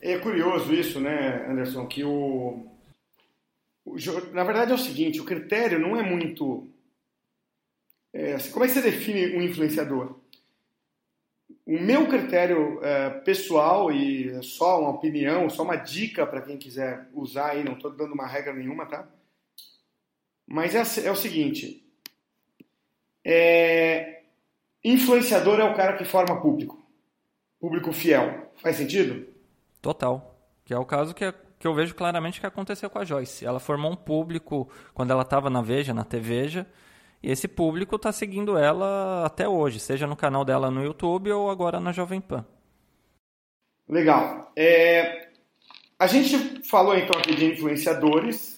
É 0.00 0.16
curioso 0.18 0.72
isso, 0.72 1.00
né, 1.00 1.44
Anderson, 1.50 1.86
que 1.86 2.02
o, 2.04 2.66
o 3.84 3.96
na 4.32 4.44
verdade 4.44 4.70
é 4.70 4.74
o 4.74 4.78
seguinte, 4.78 5.20
o 5.20 5.24
critério 5.24 5.78
não 5.78 5.96
é 5.96 6.02
muito 6.02 6.72
é, 8.12 8.36
como 8.52 8.64
é 8.64 8.68
que 8.68 8.74
você 8.74 8.82
define 8.82 9.36
um 9.36 9.42
influenciador? 9.42 10.20
O 11.64 11.78
meu 11.80 12.06
critério 12.08 12.78
é, 12.84 13.10
pessoal 13.10 13.90
e 13.90 14.28
é 14.28 14.42
só 14.42 14.80
uma 14.80 14.90
opinião, 14.90 15.48
só 15.48 15.62
uma 15.62 15.76
dica 15.76 16.26
para 16.26 16.42
quem 16.42 16.58
quiser 16.58 17.08
usar 17.14 17.50
aí, 17.50 17.64
não 17.64 17.72
estou 17.72 17.90
dando 17.90 18.12
uma 18.12 18.26
regra 18.26 18.52
nenhuma, 18.52 18.86
tá? 18.86 19.08
Mas 20.46 20.74
é, 20.74 21.06
é 21.06 21.10
o 21.10 21.16
seguinte: 21.16 21.82
é, 23.24 24.11
influenciador 24.84 25.60
é 25.60 25.64
o 25.64 25.74
cara 25.74 25.96
que 25.96 26.04
forma 26.04 26.40
público, 26.40 26.78
público 27.60 27.92
fiel. 27.92 28.50
Faz 28.56 28.76
sentido? 28.76 29.26
Total. 29.80 30.38
Que 30.64 30.74
é 30.74 30.78
o 30.78 30.84
caso 30.84 31.14
que, 31.14 31.32
que 31.58 31.66
eu 31.66 31.74
vejo 31.74 31.94
claramente 31.94 32.40
que 32.40 32.46
aconteceu 32.46 32.88
com 32.88 32.98
a 32.98 33.04
Joyce. 33.04 33.44
Ela 33.44 33.60
formou 33.60 33.92
um 33.92 33.96
público 33.96 34.70
quando 34.94 35.10
ela 35.10 35.22
estava 35.22 35.50
na 35.50 35.62
Veja, 35.62 35.92
na 35.92 36.04
TVeja, 36.04 36.66
e 37.22 37.30
esse 37.30 37.46
público 37.46 37.96
está 37.96 38.10
seguindo 38.12 38.58
ela 38.58 39.24
até 39.24 39.48
hoje, 39.48 39.78
seja 39.78 40.06
no 40.06 40.16
canal 40.16 40.44
dela 40.44 40.70
no 40.70 40.82
YouTube 40.82 41.30
ou 41.30 41.50
agora 41.50 41.78
na 41.78 41.92
Jovem 41.92 42.20
Pan. 42.20 42.44
Legal. 43.88 44.52
É, 44.56 45.28
a 45.98 46.06
gente 46.06 46.68
falou 46.68 46.96
então 46.96 47.20
aqui 47.20 47.34
de 47.34 47.52
influenciadores, 47.52 48.52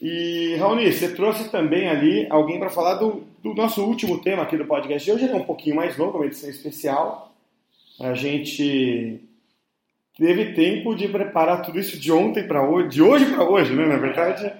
e, 0.00 0.56
Raoni, 0.56 0.92
você 0.92 1.12
trouxe 1.14 1.50
também 1.50 1.88
ali 1.88 2.26
alguém 2.30 2.58
para 2.58 2.70
falar 2.70 2.94
do, 2.94 3.26
do, 3.42 3.54
nosso 3.54 3.84
último 3.84 4.20
tema 4.20 4.42
aqui 4.42 4.56
do 4.56 4.64
podcast. 4.64 5.10
Hoje 5.10 5.24
ele 5.24 5.32
é 5.32 5.36
um 5.36 5.44
pouquinho 5.44 5.76
mais 5.76 5.96
longo, 5.96 6.18
uma 6.18 6.26
edição 6.26 6.48
especial. 6.48 7.34
A 8.00 8.14
gente 8.14 9.20
teve 10.16 10.52
tempo 10.52 10.94
de 10.94 11.08
preparar 11.08 11.62
tudo 11.62 11.78
isso 11.78 11.98
de 11.98 12.12
ontem 12.12 12.46
para 12.46 12.62
hoje, 12.68 12.88
de 12.88 13.02
hoje 13.02 13.26
para 13.26 13.44
hoje, 13.44 13.74
né? 13.74 13.86
Na 13.86 13.96
verdade, 13.96 14.52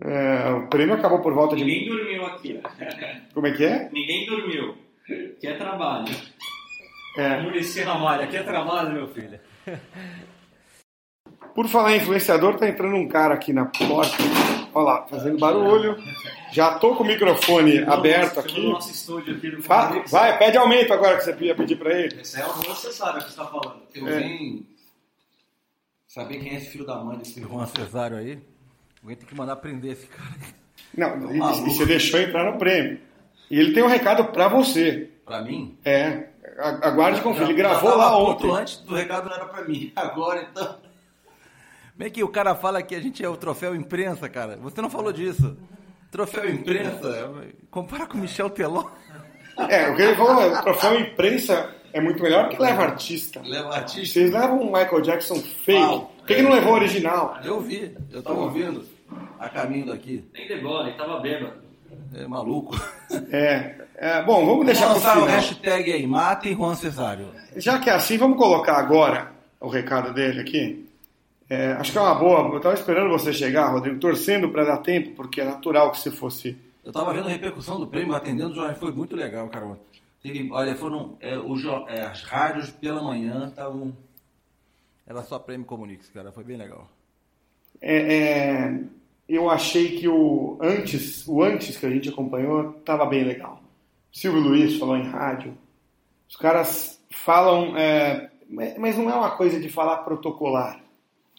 é, 0.00 0.50
o 0.50 0.68
prêmio 0.68 0.94
acabou 0.94 1.20
por 1.20 1.34
volta 1.34 1.56
de. 1.56 1.64
Ninguém 1.64 1.88
dormiu 1.88 2.26
aqui. 2.26 2.60
Como 3.34 3.46
é 3.46 3.52
que 3.52 3.64
é? 3.64 3.88
Ninguém 3.92 4.26
dormiu. 4.26 4.74
Que 5.40 5.46
é 5.46 5.54
trabalho. 5.54 6.14
É. 7.16 7.40
Muricy 7.42 7.82
Ramalho, 7.82 8.22
aqui 8.22 8.36
é 8.36 8.42
trabalho, 8.42 8.92
meu 8.92 9.08
filho. 9.08 9.40
Por 11.54 11.66
falar 11.68 11.94
em 11.94 11.98
influenciador, 11.98 12.56
tá 12.56 12.68
entrando 12.68 12.94
um 12.94 13.08
cara 13.08 13.34
aqui 13.34 13.52
na 13.52 13.66
porta. 13.66 14.16
Olha 14.74 14.84
lá, 14.84 15.06
fazendo 15.06 15.38
barulho. 15.38 15.96
Já 16.52 16.78
tô 16.78 16.94
com 16.94 17.04
o 17.04 17.06
microfone 17.06 17.78
aberto 17.80 18.40
aqui. 18.40 18.68
nosso 18.68 18.90
estúdio 18.90 19.36
aqui 19.36 19.50
do 19.50 19.62
vai, 19.62 20.02
vai, 20.04 20.38
pede 20.38 20.56
aumento 20.56 20.92
agora 20.92 21.16
que 21.16 21.24
você 21.24 21.36
ia 21.40 21.54
pedir 21.54 21.76
para 21.76 21.98
ele. 21.98 22.20
Esse 22.20 22.40
é 22.40 22.46
o 22.46 22.52
você 22.52 22.92
sabe 22.92 23.18
o 23.18 23.22
que 23.22 23.30
está 23.30 23.46
falando. 23.46 23.82
Eu 23.94 24.08
é. 24.08 24.18
venho 24.18 24.66
saber 26.06 26.38
quem 26.38 26.50
é 26.50 26.56
esse 26.56 26.70
filho 26.70 26.86
da 26.86 26.96
mãe 26.96 27.18
desse 27.18 27.40
Juan 27.40 27.66
Cesário 27.66 28.16
aí. 28.16 28.40
Alguém 29.02 29.16
tem 29.16 29.26
que 29.26 29.34
mandar 29.34 29.56
prender 29.56 29.92
esse 29.92 30.06
cara. 30.06 30.30
Não, 30.96 31.32
e, 31.32 31.36
e 31.36 31.70
você 31.70 31.86
deixou 31.86 32.20
entrar 32.20 32.50
no 32.50 32.58
prêmio. 32.58 33.00
E 33.50 33.58
ele 33.58 33.72
tem 33.72 33.82
um 33.82 33.88
recado 33.88 34.26
para 34.26 34.48
você. 34.48 35.10
Para 35.24 35.42
mim? 35.42 35.78
É. 35.84 36.28
Aguarde 36.58 37.20
e 37.20 37.22
confia. 37.22 37.44
Ele 37.44 37.54
gravou 37.54 37.96
lá 37.96 38.16
ontem. 38.18 38.50
Antes 38.50 38.78
do 38.78 38.94
recado 38.94 39.28
não 39.28 39.36
era 39.36 39.46
para 39.46 39.64
mim. 39.64 39.92
Agora 39.96 40.48
então. 40.50 40.89
Como 42.00 42.08
é 42.08 42.10
que 42.10 42.24
o 42.24 42.28
cara 42.28 42.54
fala 42.54 42.82
que 42.82 42.94
a 42.94 42.98
gente 42.98 43.22
é 43.22 43.28
o 43.28 43.36
troféu 43.36 43.76
imprensa, 43.76 44.26
cara? 44.26 44.56
Você 44.62 44.80
não 44.80 44.88
falou 44.88 45.12
disso. 45.12 45.54
Troféu 46.10 46.48
imprensa, 46.48 47.30
compara 47.70 48.06
com 48.06 48.16
Michel 48.16 48.48
Teló. 48.48 48.86
É, 49.68 49.90
o 49.90 49.94
que 49.94 50.00
ele 50.00 50.16
falou, 50.16 50.50
o 50.50 50.62
troféu 50.62 50.98
imprensa 50.98 51.74
é 51.92 52.00
muito 52.00 52.22
melhor 52.22 52.48
que 52.48 52.58
leva 52.58 52.84
artista. 52.84 53.42
Leva 53.44 53.76
artista. 53.76 54.18
Vocês 54.18 54.32
levam 54.32 54.62
um 54.62 54.72
Michael 54.72 55.02
Jackson 55.02 55.34
fake. 55.34 56.06
Por 56.16 56.26
que, 56.26 56.36
que 56.36 56.40
não 56.42 56.52
levou 56.52 56.72
o 56.72 56.76
original? 56.76 57.36
Eu 57.44 57.60
vi, 57.60 57.94
eu 58.10 58.22
tô 58.22 58.32
ouvindo. 58.32 58.82
a 59.38 59.50
caminho 59.50 59.84
daqui. 59.84 60.24
Nem 60.32 60.48
de 60.48 60.56
bola, 60.56 60.88
ele 60.88 60.96
tava 60.96 61.20
bêbado. 61.20 61.52
É 62.14 62.26
maluco. 62.26 62.80
É, 63.30 63.74
é, 63.96 64.22
bom, 64.22 64.46
vamos 64.46 64.64
deixar 64.64 64.86
Vamos 64.86 65.02
lançar 65.02 65.18
o 65.18 65.22
final. 65.24 65.36
hashtag 65.36 65.92
aí, 65.92 66.06
matem 66.06 66.56
Juan 66.56 66.74
Cesário. 66.76 67.28
Já 67.56 67.78
que 67.78 67.90
é 67.90 67.92
assim, 67.92 68.16
vamos 68.16 68.38
colocar 68.38 68.78
agora 68.78 69.32
o 69.60 69.68
recado 69.68 70.14
dele 70.14 70.40
aqui. 70.40 70.89
É, 71.50 71.72
acho 71.72 71.90
que 71.90 71.98
é 71.98 72.00
uma 72.00 72.14
boa. 72.14 72.48
Eu 72.48 72.58
estava 72.58 72.74
esperando 72.76 73.10
você 73.10 73.32
chegar, 73.32 73.72
Rodrigo, 73.72 73.98
torcendo 73.98 74.48
para 74.50 74.64
dar 74.64 74.78
tempo, 74.78 75.10
porque 75.16 75.40
é 75.40 75.44
natural 75.44 75.90
que 75.90 75.98
você 75.98 76.10
fosse. 76.10 76.56
Eu 76.84 76.92
tava 76.92 77.12
vendo 77.12 77.26
a 77.26 77.30
repercussão 77.30 77.78
do 77.80 77.88
prêmio, 77.88 78.14
atendendo 78.14 78.52
o 78.52 78.54
jornal, 78.54 78.76
foi 78.76 78.92
muito 78.92 79.16
legal, 79.16 79.48
cara. 79.48 79.76
Teve- 80.22 80.48
olha, 80.52 80.76
foram 80.76 81.16
é, 81.20 81.36
o 81.36 81.56
jo- 81.56 81.86
é, 81.88 82.02
as 82.02 82.22
rádios 82.22 82.70
pela 82.70 83.02
manhã 83.02 83.48
estavam. 83.48 83.92
Era 85.06 85.22
só 85.22 85.38
prêmio 85.40 85.66
Comunix, 85.66 86.08
cara, 86.10 86.30
foi 86.30 86.44
bem 86.44 86.56
legal. 86.56 86.88
É, 87.80 87.96
é, 88.14 88.80
eu 89.28 89.50
achei 89.50 89.98
que 89.98 90.06
o 90.06 90.56
antes, 90.60 91.26
o 91.26 91.42
antes 91.42 91.76
que 91.76 91.86
a 91.86 91.90
gente 91.90 92.08
acompanhou 92.08 92.76
estava 92.78 93.04
bem 93.06 93.24
legal. 93.24 93.60
Silvio 94.12 94.40
Luiz 94.40 94.78
falou 94.78 94.96
em 94.96 95.08
rádio. 95.08 95.56
Os 96.28 96.36
caras 96.36 97.00
falam, 97.10 97.76
é, 97.76 98.30
mas 98.48 98.96
não 98.96 99.10
é 99.10 99.14
uma 99.14 99.32
coisa 99.32 99.58
de 99.58 99.68
falar 99.68 99.98
protocolar. 99.98 100.80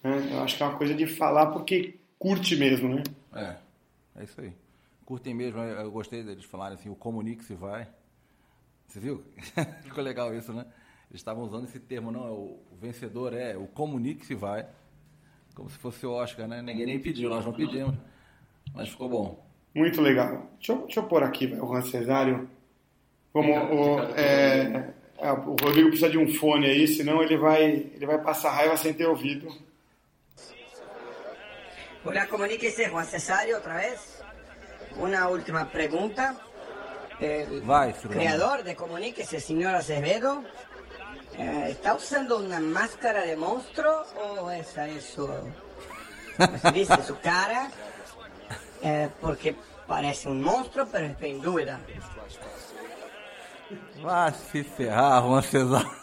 Né? 0.03 0.29
Eu 0.31 0.41
acho 0.41 0.57
que 0.57 0.63
é 0.63 0.65
uma 0.65 0.77
coisa 0.77 0.93
de 0.93 1.07
falar 1.07 1.47
porque 1.47 1.99
curte 2.17 2.55
mesmo, 2.55 2.95
né? 2.95 3.03
É, 3.33 3.55
é 4.21 4.23
isso 4.23 4.39
aí. 4.39 4.53
Curtem 5.05 5.33
mesmo, 5.33 5.59
eu 5.59 5.91
gostei 5.91 6.23
deles 6.23 6.45
falarem 6.45 6.77
assim, 6.77 6.89
o 6.89 6.95
Comunix 6.95 7.49
vai. 7.49 7.87
Você 8.87 8.99
viu? 8.99 9.23
Ficou 9.83 10.03
legal 10.03 10.33
isso, 10.33 10.53
né? 10.53 10.65
Eles 11.09 11.19
estavam 11.19 11.43
usando 11.43 11.65
esse 11.65 11.79
termo, 11.79 12.11
não, 12.11 12.27
é 12.27 12.31
o, 12.31 12.57
vencedor 12.81 13.33
é 13.33 13.57
o 13.57 13.67
Comunix 13.67 14.29
vai. 14.29 14.65
Como 15.53 15.69
se 15.69 15.77
fosse 15.77 16.05
o 16.05 16.11
Oscar, 16.11 16.47
né? 16.47 16.61
Ninguém 16.61 16.85
nem 16.85 16.99
pediu, 16.99 17.29
nós 17.29 17.45
não 17.45 17.51
pedimos. 17.51 17.95
Mas 18.73 18.89
ficou 18.89 19.09
bom. 19.09 19.45
Muito 19.75 20.01
legal. 20.01 20.47
Deixa 20.57 20.71
eu, 20.71 20.77
deixa 20.83 20.99
eu 20.99 21.03
pôr 21.03 21.23
aqui 21.23 21.47
o 21.47 21.67
Juan 21.67 21.81
Cesário. 21.81 22.49
Como 23.33 23.51
o, 23.53 23.99
é, 24.15 24.93
é, 25.17 25.31
o 25.31 25.55
Rodrigo 25.61 25.89
precisa 25.89 26.09
de 26.09 26.17
um 26.17 26.27
fone 26.27 26.67
aí, 26.67 26.87
senão 26.87 27.21
ele 27.21 27.37
vai, 27.37 27.63
ele 27.63 28.05
vai 28.05 28.21
passar 28.21 28.51
raiva 28.51 28.77
sem 28.77 28.93
ter 28.93 29.05
ouvido. 29.05 29.47
Hola, 32.03 32.27
comuníquese 32.27 32.89
Juan 32.89 33.05
Cesario 33.05 33.57
otra 33.57 33.75
vez. 33.75 34.23
Una 34.97 35.27
última 35.27 35.69
pregunta. 35.69 36.35
El 37.19 37.61
Vai, 37.61 37.93
creador 37.93 38.63
de 38.63 38.75
Comuníquese, 38.75 39.39
señor 39.39 39.75
Acevedo, 39.75 40.43
eh, 41.37 41.67
¿está 41.69 41.93
usando 41.93 42.39
una 42.39 42.59
máscara 42.59 43.21
de 43.21 43.37
monstruo 43.37 44.03
o 44.41 44.49
esa 44.49 44.87
es 44.87 45.05
su, 45.05 45.29
pues, 46.37 46.73
viste 46.73 47.03
su 47.03 47.19
cara? 47.19 47.69
Eh, 48.81 49.07
porque 49.21 49.55
parece 49.87 50.27
un 50.29 50.41
monstruo, 50.41 50.87
pero 50.91 51.05
estoy 51.05 51.29
en 51.29 51.41
duda. 51.41 51.79
Vai 54.01 54.33
se 54.33 54.63
ferrar, 54.63 55.21
Juan 55.21 55.43
Cesário. 55.43 56.01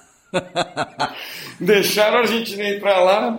Deixaram 1.59 2.19
a 2.19 2.21
Argentina 2.21 2.69
entrar 2.69 3.01
lá. 3.01 3.39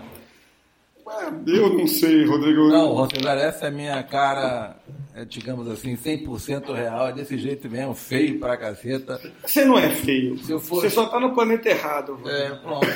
Eu 1.47 1.73
não 1.73 1.87
sei, 1.87 2.25
Rodrigo. 2.25 2.67
Não, 2.69 2.95
Juan 2.95 3.07
Cesário, 3.13 3.41
essa 3.41 3.65
é 3.65 3.67
a 3.67 3.71
minha 3.71 4.03
cara, 4.03 4.75
é, 5.15 5.25
digamos 5.25 5.67
assim, 5.67 5.95
100% 5.97 6.71
real, 6.73 7.07
é 7.07 7.13
desse 7.13 7.37
jeito 7.37 7.69
mesmo, 7.69 7.93
feio 7.95 8.39
pra 8.39 8.55
caceta. 8.57 9.19
Você 9.45 9.65
não 9.65 9.77
é 9.77 9.89
feio. 9.89 10.37
Se 10.39 10.51
eu 10.51 10.59
fosse- 10.59 10.89
Você 10.89 10.95
só 10.95 11.05
tá 11.07 11.19
no 11.19 11.33
planeta 11.33 11.67
errado. 11.69 12.19
É, 12.25 12.49
pronto. 12.55 12.85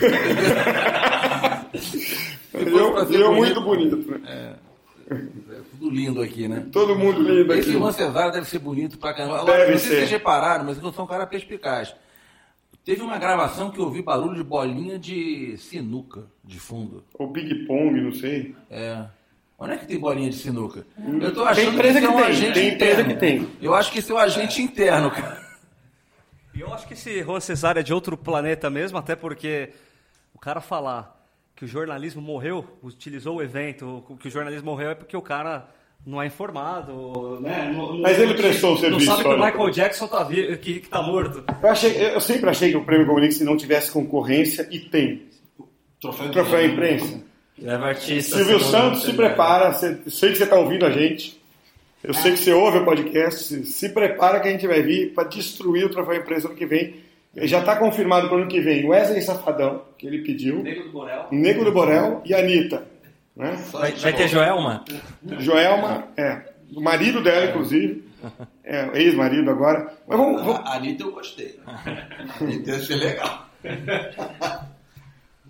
Eu, 2.54 2.92
pra 2.94 3.06
ser 3.08 3.20
eu 3.20 3.34
bonito. 3.34 3.62
muito 3.62 3.62
bonito. 3.62 4.12
né? 4.12 4.56
É, 5.10 5.16
tudo 5.72 5.90
lindo 5.90 6.22
aqui, 6.22 6.48
né? 6.48 6.66
Todo 6.72 6.96
mundo 6.96 7.20
lindo 7.22 7.52
Esse 7.54 7.70
aqui. 7.72 7.80
Juan 7.80 7.92
Cesário 7.92 8.32
deve 8.32 8.48
ser 8.48 8.60
bonito 8.60 8.98
pra 9.00 9.14
caramba. 9.14 9.40
Agora, 9.42 9.58
Deve 9.60 9.72
não 9.72 9.78
sei 9.80 9.88
se 9.88 9.88
ser. 9.94 9.96
vocês 10.02 10.12
repararam, 10.12 10.64
mas 10.66 10.78
eu 10.82 10.94
sou 10.94 11.04
um 11.06 11.08
cara 11.08 11.26
perspicaz. 11.26 11.94
Teve 12.86 13.02
uma 13.02 13.18
gravação 13.18 13.72
que 13.72 13.80
eu 13.80 13.86
ouvi 13.86 14.02
barulho 14.02 14.36
de 14.36 14.44
bolinha 14.44 15.00
de 15.00 15.58
sinuca 15.58 16.26
de 16.44 16.60
fundo. 16.60 17.04
Ou 17.18 17.32
ping-pong, 17.32 18.02
não 18.02 18.12
sei. 18.12 18.54
É. 18.70 19.06
Onde 19.58 19.74
é 19.74 19.78
que 19.78 19.86
tem 19.88 19.98
bolinha 20.00 20.30
de 20.30 20.36
sinuca? 20.36 20.86
Hum, 20.98 21.20
Eu 21.22 21.34
tô 21.34 21.42
tem 21.42 21.50
achando 21.50 21.74
empresa 21.76 22.00
isso 22.00 22.08
é 22.08 22.10
que 22.12 22.14
um 22.14 22.18
tem, 22.18 22.26
agente 22.26 22.54
tem 22.54 22.74
empresa 22.74 23.02
interno. 23.02 23.14
que 23.14 23.20
tem. 23.20 23.50
Eu 23.62 23.74
acho 23.74 23.92
que 23.92 24.00
isso 24.00 24.12
é 24.12 24.16
um 24.16 24.20
agente 24.20 24.62
interno, 24.62 25.10
cara. 25.12 25.42
E 26.54 26.60
eu 26.62 26.74
acho 26.74 26.86
que 26.86 26.94
esse 26.94 27.24
Juan 27.24 27.40
Cesário 27.40 27.80
é 27.80 27.84
de 27.84 27.94
outro 27.94 28.18
planeta 28.18 28.70
mesmo, 28.70 28.98
até 28.98 29.16
porque 29.16 29.70
o 30.34 30.40
cara 30.40 30.60
falar 30.60 31.20
que 31.56 31.64
o 31.64 31.68
jornalismo 31.68 32.22
morreu, 32.22 32.66
utilizou 32.84 33.38
o 33.38 33.42
evento, 33.42 34.04
que 34.20 34.28
o 34.28 34.32
jornalismo 34.32 34.70
morreu 34.70 34.90
é 34.90 34.96
porque 34.96 35.16
o 35.16 35.22
cara 35.22 35.70
não 36.06 36.22
é 36.22 36.28
informado, 36.28 37.40
né? 37.42 37.72
Não- 37.76 38.00
Mas 38.00 38.20
ele 38.20 38.34
prestou 38.34 38.74
o 38.74 38.78
serviço, 38.78 39.06
Não 39.06 39.16
sabe 39.16 39.22
que 39.24 39.28
o 39.30 39.32
olha. 39.40 39.46
Michael 39.52 39.70
Jackson 39.72 40.08
tá, 40.08 40.24
vi- 40.24 40.58
que, 40.58 40.80
que 40.82 40.90
tá 40.90 41.02
morto. 41.02 41.44
Eu, 41.62 41.70
achei, 41.70 42.16
eu 42.16 42.20
sempre 42.22 42.50
achei 42.50 42.72
que 42.72 42.78
o 42.78 42.84
Prêmio 42.84 43.08
Comunix 43.08 43.40
não 43.42 43.56
tivesse 43.58 43.92
concorrência 43.92 44.68
e 44.72 44.80
tem. 44.80 45.24
Troféu, 46.02 46.32
Troféu 46.32 46.66
imprensa. 46.66 47.22
Leva 47.58 47.86
artista. 47.88 48.36
Silvio 48.38 48.60
Santos, 48.60 49.04
se 49.04 49.14
prepara. 49.14 49.72
Você, 49.72 49.98
sei 50.10 50.32
que 50.32 50.38
você 50.38 50.44
está 50.44 50.58
ouvindo 50.58 50.86
a 50.86 50.92
gente. 50.92 51.42
Eu 52.04 52.14
sei 52.14 52.32
que 52.34 52.40
você 52.40 52.52
ouve 52.52 52.80
o 52.80 52.84
podcast. 52.86 53.44
Se, 53.44 53.66
se 53.66 53.90
prepara 53.90 54.42
que 54.42 54.50
a 54.50 54.52
gente 54.52 54.68
vai 54.68 54.82
vir 54.82 55.14
para 55.14 55.30
destruir 55.30 55.86
o 55.86 55.90
Troféu 55.90 56.16
Imprensa 56.16 56.48
ano 56.48 56.58
que 56.58 56.66
vem. 56.66 56.96
Já 57.36 57.62
está 57.62 57.76
confirmado 57.78 58.28
para 58.28 58.36
o 58.38 58.40
ano 58.42 58.48
que 58.50 58.60
vem 58.60 58.86
Wesley 58.88 59.22
Safadão, 59.22 59.82
que 59.98 60.06
ele 60.06 60.20
pediu. 60.20 60.62
Nego 60.62 60.84
do 60.84 60.90
Borel. 60.92 61.26
Nego 61.32 61.64
do 61.66 61.72
Borel 61.72 62.22
e 62.26 62.34
Anitta. 62.34 62.86
Né? 63.36 63.52
Vai, 63.72 63.92
vai 63.94 64.14
ter 64.14 64.28
Joelma? 64.28 64.86
Joelma, 65.40 66.08
é. 66.18 66.54
O 66.76 66.82
marido 66.82 67.22
dela, 67.22 67.46
inclusive. 67.50 68.04
É, 68.64 68.90
ex-marido 69.02 69.50
agora. 69.50 69.94
Mas 70.08 70.18
vamos, 70.18 70.42
vamos- 70.44 70.62
A 70.66 70.76
Anitta 70.76 71.04
eu 71.04 71.12
gostei. 71.12 71.60
A 71.66 72.44
Anitta 72.44 72.72
eu 72.72 72.76
achei 72.78 72.96
legal. 72.96 73.50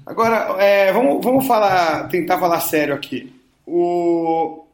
Agora, 0.06 0.56
é, 0.62 0.92
vamos, 0.92 1.24
vamos 1.24 1.48
falar, 1.48 2.08
tentar 2.10 2.40
falar 2.40 2.60
sério 2.60 2.94
aqui. 2.94 3.34
O, 3.66 4.66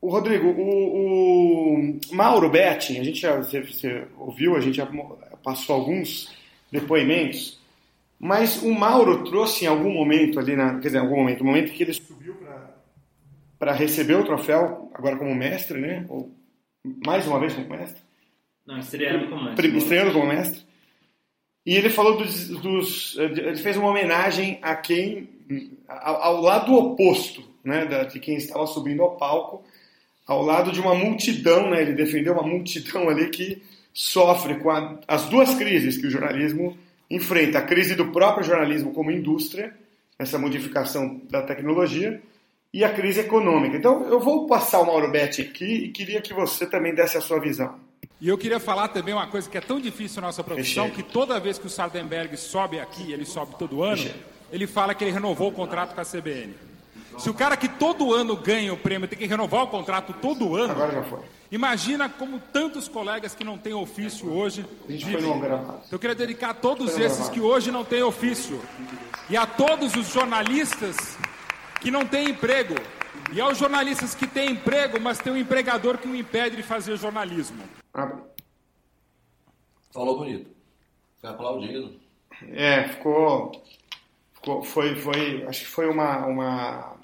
o 0.00 0.08
Rodrigo, 0.08 0.48
o, 0.48 1.90
o 2.10 2.14
Mauro 2.14 2.48
Betti, 2.48 2.98
a 2.98 3.04
gente 3.04 3.20
já 3.20 3.36
você, 3.36 3.60
você 3.60 4.04
ouviu, 4.18 4.56
a 4.56 4.60
gente 4.60 4.76
já 4.76 4.88
passou 5.42 5.76
alguns 5.76 6.32
depoimentos, 6.72 7.60
mas 8.18 8.62
o 8.62 8.72
Mauro 8.72 9.24
trouxe 9.24 9.66
em 9.66 9.68
algum 9.68 9.92
momento 9.92 10.38
ali, 10.40 10.56
na, 10.56 10.74
quer 10.78 10.86
dizer, 10.88 10.98
em 10.98 11.02
algum 11.02 11.16
momento, 11.16 11.40
no 11.40 11.50
momento 11.50 11.72
que 11.72 11.82
ele 11.82 11.92
subiu 11.92 12.05
para 13.58 13.72
receber 13.72 14.14
o 14.14 14.24
troféu, 14.24 14.90
agora 14.94 15.16
como 15.16 15.34
mestre, 15.34 15.78
né? 15.80 16.04
Ou 16.08 16.30
mais 17.04 17.26
uma 17.26 17.38
vez 17.40 17.54
como 17.54 17.68
mestre. 17.70 18.00
Não, 18.66 18.78
estreando 18.78 19.28
como 19.28 19.44
mestre. 19.44 19.76
Estreando 19.78 20.12
como 20.12 20.26
mestre. 20.26 20.60
E 21.64 21.74
ele 21.74 21.90
falou 21.90 22.16
dos, 22.16 22.48
dos- 22.48 23.16
Ele 23.18 23.56
fez 23.56 23.76
uma 23.76 23.88
homenagem 23.90 24.58
a 24.62 24.74
quem. 24.76 25.28
ao, 25.88 26.22
ao 26.22 26.40
lado 26.40 26.74
oposto, 26.74 27.42
né? 27.64 27.86
da- 27.86 28.04
de 28.04 28.18
quem 28.20 28.36
estava 28.36 28.66
subindo 28.66 29.02
ao 29.02 29.16
palco, 29.16 29.64
ao 30.26 30.42
lado 30.42 30.70
de 30.72 30.80
uma 30.80 30.94
multidão, 30.94 31.70
né? 31.70 31.82
Ele 31.82 31.92
defendeu 31.92 32.32
uma 32.34 32.42
multidão 32.42 33.08
ali 33.08 33.28
que 33.30 33.62
sofre 33.92 34.56
com 34.56 34.70
a- 34.70 34.98
as 35.08 35.28
duas 35.28 35.54
crises 35.54 35.96
que 35.96 36.06
o 36.06 36.10
jornalismo 36.10 36.76
enfrenta: 37.10 37.58
a 37.58 37.62
crise 37.62 37.94
do 37.94 38.06
próprio 38.12 38.44
jornalismo 38.44 38.92
como 38.92 39.10
indústria, 39.10 39.72
essa 40.18 40.38
modificação 40.38 41.20
da 41.30 41.42
tecnologia, 41.42 42.20
e 42.76 42.84
a 42.84 42.92
crise 42.92 43.20
econômica. 43.20 43.74
Então, 43.74 44.04
eu 44.04 44.20
vou 44.20 44.46
passar 44.46 44.80
o 44.80 44.84
Mauro 44.86 45.10
Betti 45.10 45.40
aqui 45.40 45.64
e 45.86 45.88
queria 45.88 46.20
que 46.20 46.34
você 46.34 46.66
também 46.66 46.94
desse 46.94 47.16
a 47.16 47.22
sua 47.22 47.40
visão. 47.40 47.74
E 48.20 48.28
eu 48.28 48.36
queria 48.36 48.60
falar 48.60 48.88
também 48.88 49.14
uma 49.14 49.26
coisa 49.28 49.48
que 49.48 49.56
é 49.56 49.62
tão 49.62 49.80
difícil 49.80 50.20
na 50.20 50.28
nossa 50.28 50.44
profissão, 50.44 50.90
que 50.90 51.02
toda 51.02 51.40
vez 51.40 51.58
que 51.58 51.66
o 51.66 51.70
Sardenberg 51.70 52.36
sobe 52.36 52.78
aqui, 52.78 53.10
ele 53.12 53.24
sobe 53.24 53.54
todo 53.58 53.82
ano, 53.82 54.04
ele 54.52 54.66
fala 54.66 54.94
que 54.94 55.02
ele 55.04 55.10
renovou 55.10 55.48
o 55.48 55.52
contrato 55.52 55.94
com 55.94 56.00
a 56.02 56.04
CBN. 56.04 56.52
Se 57.16 57.30
o 57.30 57.34
cara 57.34 57.56
que 57.56 57.66
todo 57.66 58.12
ano 58.12 58.36
ganha 58.36 58.74
o 58.74 58.76
prêmio 58.76 59.08
tem 59.08 59.18
que 59.18 59.24
renovar 59.26 59.62
o 59.62 59.68
contrato 59.68 60.12
todo 60.20 60.54
ano, 60.54 60.72
Agora 60.72 60.92
já 60.92 61.02
foi. 61.04 61.20
imagina 61.50 62.10
como 62.10 62.38
tantos 62.38 62.88
colegas 62.88 63.34
que 63.34 63.42
não 63.42 63.56
têm 63.56 63.72
ofício 63.72 64.30
hoje 64.30 64.66
A 64.86 64.92
gente 64.92 65.06
vivem. 65.06 65.22
foi 65.22 65.40
gravado. 65.40 65.80
Eu 65.90 65.98
queria 65.98 66.14
dedicar 66.14 66.50
a 66.50 66.54
todos 66.54 66.98
esses 66.98 67.30
que 67.30 67.40
hoje 67.40 67.70
não 67.70 67.84
têm 67.86 68.02
ofício. 68.02 68.60
E 69.30 69.36
a 69.36 69.46
todos 69.46 69.94
os 69.96 70.12
jornalistas 70.12 71.16
que 71.86 71.90
não 71.92 72.04
têm 72.04 72.30
emprego. 72.30 72.74
E 73.32 73.40
aos 73.40 73.58
jornalistas 73.58 74.12
que 74.12 74.26
têm 74.26 74.50
emprego, 74.50 75.00
mas 75.00 75.20
tem 75.20 75.32
um 75.32 75.36
empregador 75.36 75.98
que 75.98 76.08
o 76.08 76.16
impede 76.16 76.56
de 76.56 76.62
fazer 76.64 76.96
jornalismo. 76.96 77.62
Abre. 77.94 78.24
Falou 79.92 80.18
bonito. 80.18 80.50
Foi 81.20 81.30
aplaudido. 81.30 81.94
É, 82.50 82.88
ficou. 82.88 83.52
ficou 84.34 84.64
foi, 84.64 84.96
foi, 84.96 85.46
acho 85.46 85.60
que 85.60 85.70
foi 85.70 85.88
uma, 85.88 86.26
uma 86.26 86.95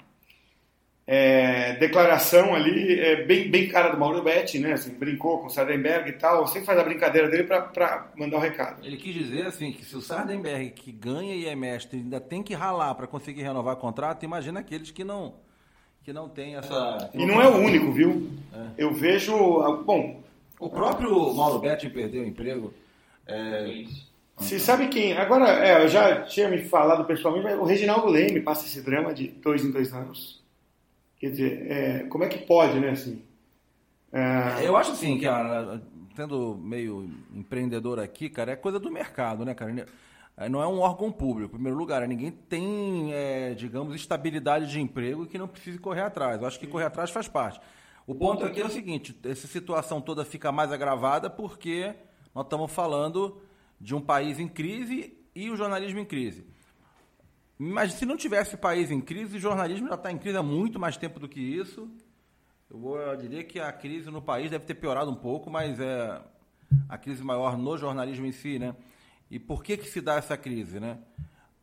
é, 1.05 1.75
declaração 1.75 2.55
ali 2.55 2.99
é, 2.99 3.25
bem, 3.25 3.49
bem 3.49 3.67
cara 3.67 3.89
do 3.89 3.99
Mauro 3.99 4.23
Betti, 4.23 4.57
né? 4.59 4.73
Assim, 4.73 4.93
brincou 4.93 5.39
com 5.39 5.47
o 5.47 5.49
Sardenberg 5.49 6.09
e 6.09 6.13
tal. 6.13 6.47
Sempre 6.47 6.65
faz 6.65 6.79
a 6.79 6.83
brincadeira 6.83 7.29
dele 7.29 7.43
para 7.43 8.11
mandar 8.15 8.37
o 8.37 8.39
recado. 8.39 8.85
Ele 8.85 8.97
quis 8.97 9.13
dizer 9.13 9.45
assim 9.45 9.71
que 9.71 9.83
se 9.83 9.95
o 9.95 10.01
Sardenberg 10.01 10.71
que 10.71 10.91
ganha 10.91 11.35
e 11.35 11.45
é 11.45 11.55
mestre 11.55 11.99
ainda 11.99 12.21
tem 12.21 12.41
que 12.41 12.53
ralar 12.53 12.95
para 12.95 13.07
conseguir 13.07 13.43
renovar 13.43 13.75
contrato, 13.75 14.23
imagina 14.23 14.61
aqueles 14.61 14.91
que 14.91 15.03
não 15.03 15.33
que 16.03 16.11
não 16.11 16.27
tem 16.27 16.57
essa. 16.57 17.09
E 17.13 17.25
não 17.25 17.41
é 17.41 17.47
o 17.47 17.57
único, 17.57 17.91
viu? 17.91 18.29
É. 18.53 18.67
Eu 18.77 18.93
vejo. 18.93 19.33
Bom. 19.83 20.21
O 20.59 20.69
próprio 20.69 21.33
Mauro 21.33 21.59
Betti 21.59 21.89
perdeu 21.89 22.23
o 22.23 22.25
emprego. 22.25 22.73
É... 23.27 23.83
Você 24.37 24.59
sabe 24.59 24.87
quem? 24.87 25.13
Agora, 25.13 25.47
é, 25.49 25.83
eu 25.83 25.87
já 25.87 26.23
tinha 26.23 26.49
me 26.49 26.57
falado 26.57 27.05
pessoalmente, 27.05 27.45
mas 27.45 27.59
o 27.59 27.63
Reginaldo 27.63 28.07
Leme 28.07 28.41
passa 28.41 28.65
esse 28.65 28.81
drama 28.81 29.13
de 29.13 29.27
dois 29.27 29.63
em 29.63 29.71
dois 29.71 29.93
anos. 29.93 30.42
Quer 31.23 31.29
dizer, 31.29 31.71
é, 31.71 31.99
como 32.09 32.25
é 32.25 32.27
que 32.27 32.39
pode, 32.39 32.77
né? 32.81 32.89
Assim, 32.89 33.23
é... 34.11 34.67
Eu 34.67 34.75
acho 34.75 34.91
assim, 34.91 35.17
que 35.17 35.25
tendo 36.13 36.57
meio 36.57 37.09
empreendedor 37.33 37.97
aqui, 37.97 38.29
cara, 38.29 38.51
é 38.51 38.57
coisa 38.57 38.77
do 38.77 38.91
mercado, 38.91 39.45
né, 39.45 39.53
cara? 39.55 39.87
Não 40.51 40.61
é 40.61 40.67
um 40.67 40.81
órgão 40.81 41.13
público, 41.13 41.51
em 41.51 41.53
primeiro 41.53 41.77
lugar. 41.77 42.05
Ninguém 42.09 42.29
tem, 42.29 43.13
é, 43.13 43.53
digamos, 43.53 43.95
estabilidade 43.95 44.69
de 44.69 44.81
emprego 44.81 45.25
que 45.25 45.37
não 45.37 45.47
precise 45.47 45.79
correr 45.79 46.01
atrás. 46.01 46.41
Eu 46.41 46.45
acho 46.45 46.59
que 46.59 46.67
correr 46.67 46.87
atrás 46.87 47.09
faz 47.09 47.29
parte. 47.29 47.57
O 48.05 48.13
ponto 48.13 48.43
aqui 48.43 48.59
é 48.59 48.65
o 48.65 48.69
seguinte: 48.69 49.17
essa 49.23 49.47
situação 49.47 50.01
toda 50.01 50.25
fica 50.25 50.51
mais 50.51 50.73
agravada 50.73 51.29
porque 51.29 51.95
nós 52.35 52.43
estamos 52.43 52.69
falando 52.69 53.41
de 53.79 53.95
um 53.95 54.01
país 54.01 54.41
em 54.41 54.47
crise 54.49 55.17
e 55.33 55.49
o 55.49 55.55
jornalismo 55.55 55.99
em 55.99 56.05
crise. 56.05 56.45
Mas 57.71 57.93
se 57.93 58.05
não 58.05 58.17
tivesse 58.17 58.57
país 58.57 58.91
em 58.91 58.99
crise, 58.99 59.37
o 59.37 59.39
jornalismo 59.39 59.87
já 59.87 59.95
está 59.95 60.11
em 60.11 60.17
crise 60.17 60.35
há 60.35 60.43
muito 60.43 60.77
mais 60.77 60.97
tempo 60.97 61.17
do 61.17 61.29
que 61.29 61.39
isso. 61.39 61.89
Eu, 62.69 62.77
vou, 62.77 62.97
eu 62.99 63.15
diria 63.15 63.41
que 63.41 63.57
a 63.57 63.71
crise 63.71 64.11
no 64.11 64.21
país 64.21 64.51
deve 64.51 64.65
ter 64.65 64.73
piorado 64.73 65.09
um 65.09 65.15
pouco, 65.15 65.49
mas 65.49 65.79
é 65.79 66.21
a 66.89 66.97
crise 66.97 67.23
maior 67.23 67.57
no 67.57 67.77
jornalismo 67.77 68.25
em 68.25 68.33
si, 68.33 68.59
né? 68.59 68.75
E 69.31 69.39
por 69.39 69.63
que 69.63 69.77
que 69.77 69.87
se 69.87 70.01
dá 70.01 70.15
essa 70.15 70.35
crise, 70.35 70.77
né? 70.77 70.99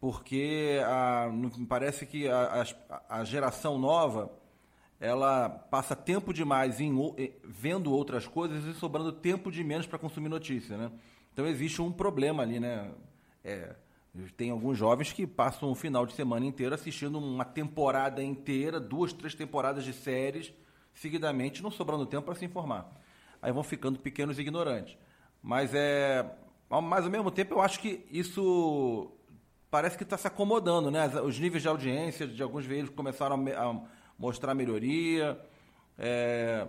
Porque 0.01 0.81
a, 0.87 1.29
me 1.31 1.67
parece 1.67 2.07
que 2.07 2.27
a, 2.27 2.65
a, 2.89 3.19
a 3.19 3.25
geração 3.25 3.79
nova 3.79 4.33
ela 4.99 5.51
passa 5.51 5.95
tempo 5.95 6.33
demais 6.33 6.81
em, 6.81 6.95
vendo 7.45 7.93
outras 7.93 8.27
coisas 8.27 8.65
e 8.65 8.73
sobrando 8.79 9.13
tempo 9.13 9.53
de 9.53 9.63
menos 9.63 9.87
para 9.87 9.99
consumir 9.99 10.31
notícia, 10.31 10.79
né? 10.79 10.91
Então 11.31 11.47
existe 11.47 11.83
um 11.83 11.93
problema 11.93 12.43
ali, 12.43 12.59
né? 12.59 12.91
É, 13.45 13.75
tem 14.37 14.51
alguns 14.51 14.77
jovens 14.77 15.13
que 15.13 15.27
passam 15.27 15.71
um 15.71 15.75
final 15.75 16.05
de 16.05 16.15
semana 16.15 16.45
inteiro 16.45 16.75
assistindo 16.75 17.19
uma 17.19 17.45
temporada 17.45 18.23
inteira, 18.23 18.81
duas, 18.81 19.13
três 19.13 19.35
temporadas 19.35 19.85
de 19.85 19.93
séries 19.93 20.53
seguidamente, 20.93 21.63
não 21.63 21.71
sobrando 21.71 22.05
tempo 22.05 22.27
para 22.27 22.35
se 22.35 22.45
informar. 22.45 22.91
Aí 23.41 23.53
vão 23.53 23.63
ficando 23.63 23.99
pequenos 23.99 24.39
ignorantes. 24.39 24.97
Mas 25.43 25.73
é, 25.73 26.29
mas 26.69 27.05
ao 27.05 27.11
mesmo 27.11 27.31
tempo 27.31 27.55
eu 27.55 27.61
acho 27.61 27.81
que 27.81 28.05
isso 28.11 29.11
parece 29.71 29.97
que 29.97 30.03
está 30.03 30.19
se 30.19 30.27
acomodando, 30.27 30.91
né? 30.91 31.07
Os 31.21 31.39
níveis 31.39 31.63
de 31.63 31.69
audiência 31.69 32.27
de 32.27 32.43
alguns 32.43 32.67
veículos 32.67 32.95
começaram 32.95 33.37
a, 33.37 33.81
mostrar 34.19 34.55
melhoria. 34.55 35.41
É, 35.97 36.67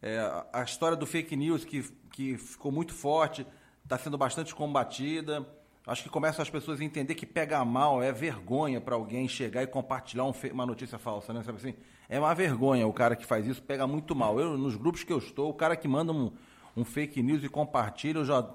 é, 0.00 0.44
a 0.52 0.62
história 0.62 0.96
do 0.96 1.04
fake 1.04 1.34
news 1.36 1.64
que, 1.64 1.82
que 2.12 2.38
ficou 2.38 2.70
muito 2.70 2.94
forte, 2.94 3.46
está 3.82 3.98
sendo 3.98 4.16
bastante 4.16 4.54
combatida. 4.54 5.46
Acho 5.86 6.02
que 6.02 6.08
começam 6.08 6.42
as 6.42 6.50
pessoas 6.50 6.80
a 6.80 6.84
entender 6.84 7.14
que 7.14 7.24
pega 7.24 7.64
mal, 7.64 8.02
é 8.02 8.10
vergonha 8.10 8.80
para 8.80 8.96
alguém 8.96 9.28
chegar 9.28 9.62
e 9.62 9.68
compartilhar 9.68 10.24
um, 10.24 10.32
uma 10.52 10.66
notícia 10.66 10.98
falsa, 10.98 11.32
né? 11.32 11.44
Sabe 11.44 11.58
assim? 11.58 11.74
É 12.08 12.18
uma 12.18 12.34
vergonha 12.34 12.84
o 12.88 12.92
cara 12.92 13.14
que 13.14 13.24
faz 13.24 13.46
isso, 13.46 13.62
pega 13.62 13.86
muito 13.86 14.12
mal. 14.12 14.40
Eu, 14.40 14.58
nos 14.58 14.74
grupos 14.74 15.04
que 15.04 15.12
eu 15.12 15.18
estou, 15.18 15.48
o 15.48 15.54
cara 15.54 15.76
que 15.76 15.86
manda 15.86 16.12
um, 16.12 16.32
um 16.76 16.84
fake 16.84 17.22
news 17.22 17.44
e 17.44 17.48
compartilha, 17.48 18.18
eu 18.18 18.24
já, 18.24 18.50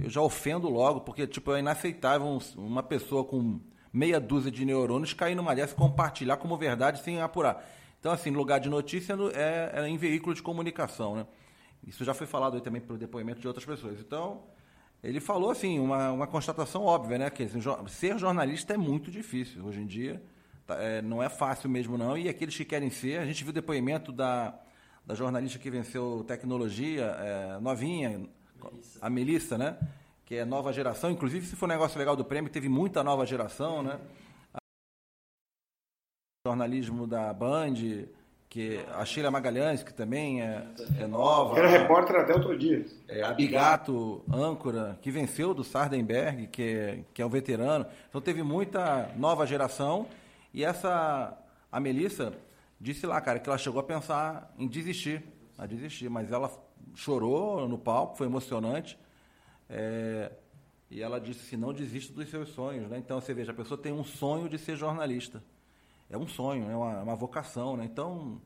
eu 0.00 0.08
já 0.08 0.22
ofendo 0.22 0.70
logo, 0.70 1.02
porque 1.02 1.26
tipo, 1.26 1.52
é 1.52 1.58
inaceitável 1.58 2.38
uma 2.56 2.82
pessoa 2.82 3.24
com 3.24 3.60
meia 3.92 4.18
dúzia 4.18 4.50
de 4.50 4.64
neurônios 4.64 5.12
cair 5.12 5.34
numa 5.34 5.54
dessa 5.54 5.74
e 5.74 5.76
compartilhar 5.76 6.38
como 6.38 6.56
verdade 6.56 7.02
sem 7.02 7.20
apurar. 7.20 7.62
Então, 8.00 8.10
assim, 8.10 8.30
lugar 8.30 8.58
de 8.58 8.70
notícia 8.70 9.14
é, 9.34 9.82
é 9.82 9.86
em 9.86 9.98
veículo 9.98 10.34
de 10.34 10.42
comunicação, 10.42 11.14
né? 11.14 11.26
Isso 11.86 12.04
já 12.04 12.14
foi 12.14 12.26
falado 12.26 12.54
aí 12.54 12.62
também 12.62 12.80
pelo 12.80 12.98
depoimento 12.98 13.40
de 13.40 13.46
outras 13.46 13.66
pessoas. 13.66 14.00
Então, 14.00 14.40
ele 15.02 15.20
falou, 15.20 15.50
assim, 15.50 15.78
uma, 15.78 16.12
uma 16.12 16.26
constatação 16.26 16.84
óbvia, 16.84 17.18
né? 17.18 17.30
Que 17.30 17.42
assim, 17.42 17.60
ser 17.88 18.18
jornalista 18.18 18.74
é 18.74 18.76
muito 18.76 19.10
difícil. 19.10 19.64
Hoje 19.64 19.80
em 19.80 19.86
dia, 19.86 20.22
tá, 20.66 20.76
é, 20.76 21.02
não 21.02 21.22
é 21.22 21.28
fácil 21.28 21.68
mesmo, 21.68 21.98
não. 21.98 22.16
E 22.16 22.28
aqueles 22.28 22.56
que 22.56 22.64
querem 22.64 22.90
ser... 22.90 23.18
A 23.18 23.26
gente 23.26 23.42
viu 23.42 23.50
o 23.50 23.54
depoimento 23.54 24.12
da, 24.12 24.54
da 25.04 25.14
jornalista 25.14 25.58
que 25.58 25.70
venceu 25.70 26.24
tecnologia, 26.26 27.04
é, 27.18 27.60
novinha, 27.60 28.28
Melissa. 28.62 28.98
a 29.00 29.10
Melissa, 29.10 29.58
né? 29.58 29.78
que 30.24 30.36
é 30.36 30.44
nova 30.44 30.72
geração. 30.72 31.10
Inclusive, 31.10 31.46
se 31.46 31.56
for 31.56 31.66
um 31.66 31.68
negócio 31.68 31.98
legal 31.98 32.16
do 32.16 32.24
prêmio, 32.24 32.50
teve 32.50 32.68
muita 32.68 33.02
nova 33.02 33.26
geração, 33.26 33.82
né? 33.82 34.00
jornalismo 36.46 37.06
da 37.06 37.32
Band, 37.32 37.74
que 38.52 38.84
a 38.92 39.02
Sheila 39.02 39.30
Magalhães, 39.30 39.82
que 39.82 39.94
também 39.94 40.42
é, 40.42 40.62
é 41.00 41.06
nova. 41.06 41.58
Era 41.58 41.68
repórter 41.68 42.16
até 42.16 42.34
outro 42.34 42.54
dia. 42.58 42.84
É, 43.08 43.22
a 43.22 43.32
Bigato, 43.32 44.22
âncora, 44.30 44.98
que 45.00 45.10
venceu 45.10 45.54
do 45.54 45.64
Sardenberg, 45.64 46.48
que 46.48 46.62
é, 46.62 46.98
que 47.14 47.22
é 47.22 47.24
um 47.24 47.30
veterano. 47.30 47.86
Então 48.10 48.20
teve 48.20 48.42
muita 48.42 49.10
nova 49.16 49.46
geração. 49.46 50.06
E 50.52 50.62
essa, 50.62 51.34
a 51.72 51.80
Melissa, 51.80 52.34
disse 52.78 53.06
lá, 53.06 53.18
cara, 53.22 53.38
que 53.38 53.48
ela 53.48 53.56
chegou 53.56 53.80
a 53.80 53.84
pensar 53.84 54.52
em 54.58 54.68
desistir, 54.68 55.24
a 55.56 55.64
desistir, 55.64 56.10
mas 56.10 56.30
ela 56.30 56.50
chorou 56.94 57.66
no 57.66 57.78
palco, 57.78 58.18
foi 58.18 58.26
emocionante. 58.26 58.98
É, 59.70 60.30
e 60.90 61.00
ela 61.00 61.18
disse 61.18 61.40
assim, 61.46 61.56
não 61.56 61.72
desista 61.72 62.12
dos 62.12 62.28
seus 62.28 62.50
sonhos, 62.50 62.86
né? 62.90 62.98
Então, 62.98 63.18
você 63.18 63.32
veja, 63.32 63.50
a 63.50 63.54
pessoa 63.54 63.80
tem 63.80 63.94
um 63.94 64.04
sonho 64.04 64.46
de 64.46 64.58
ser 64.58 64.76
jornalista. 64.76 65.42
É 66.12 66.18
um 66.18 66.28
sonho, 66.28 66.70
é 66.70 66.76
uma, 66.76 67.02
uma 67.02 67.16
vocação, 67.16 67.76
né? 67.76 67.84
Então, 67.90 68.40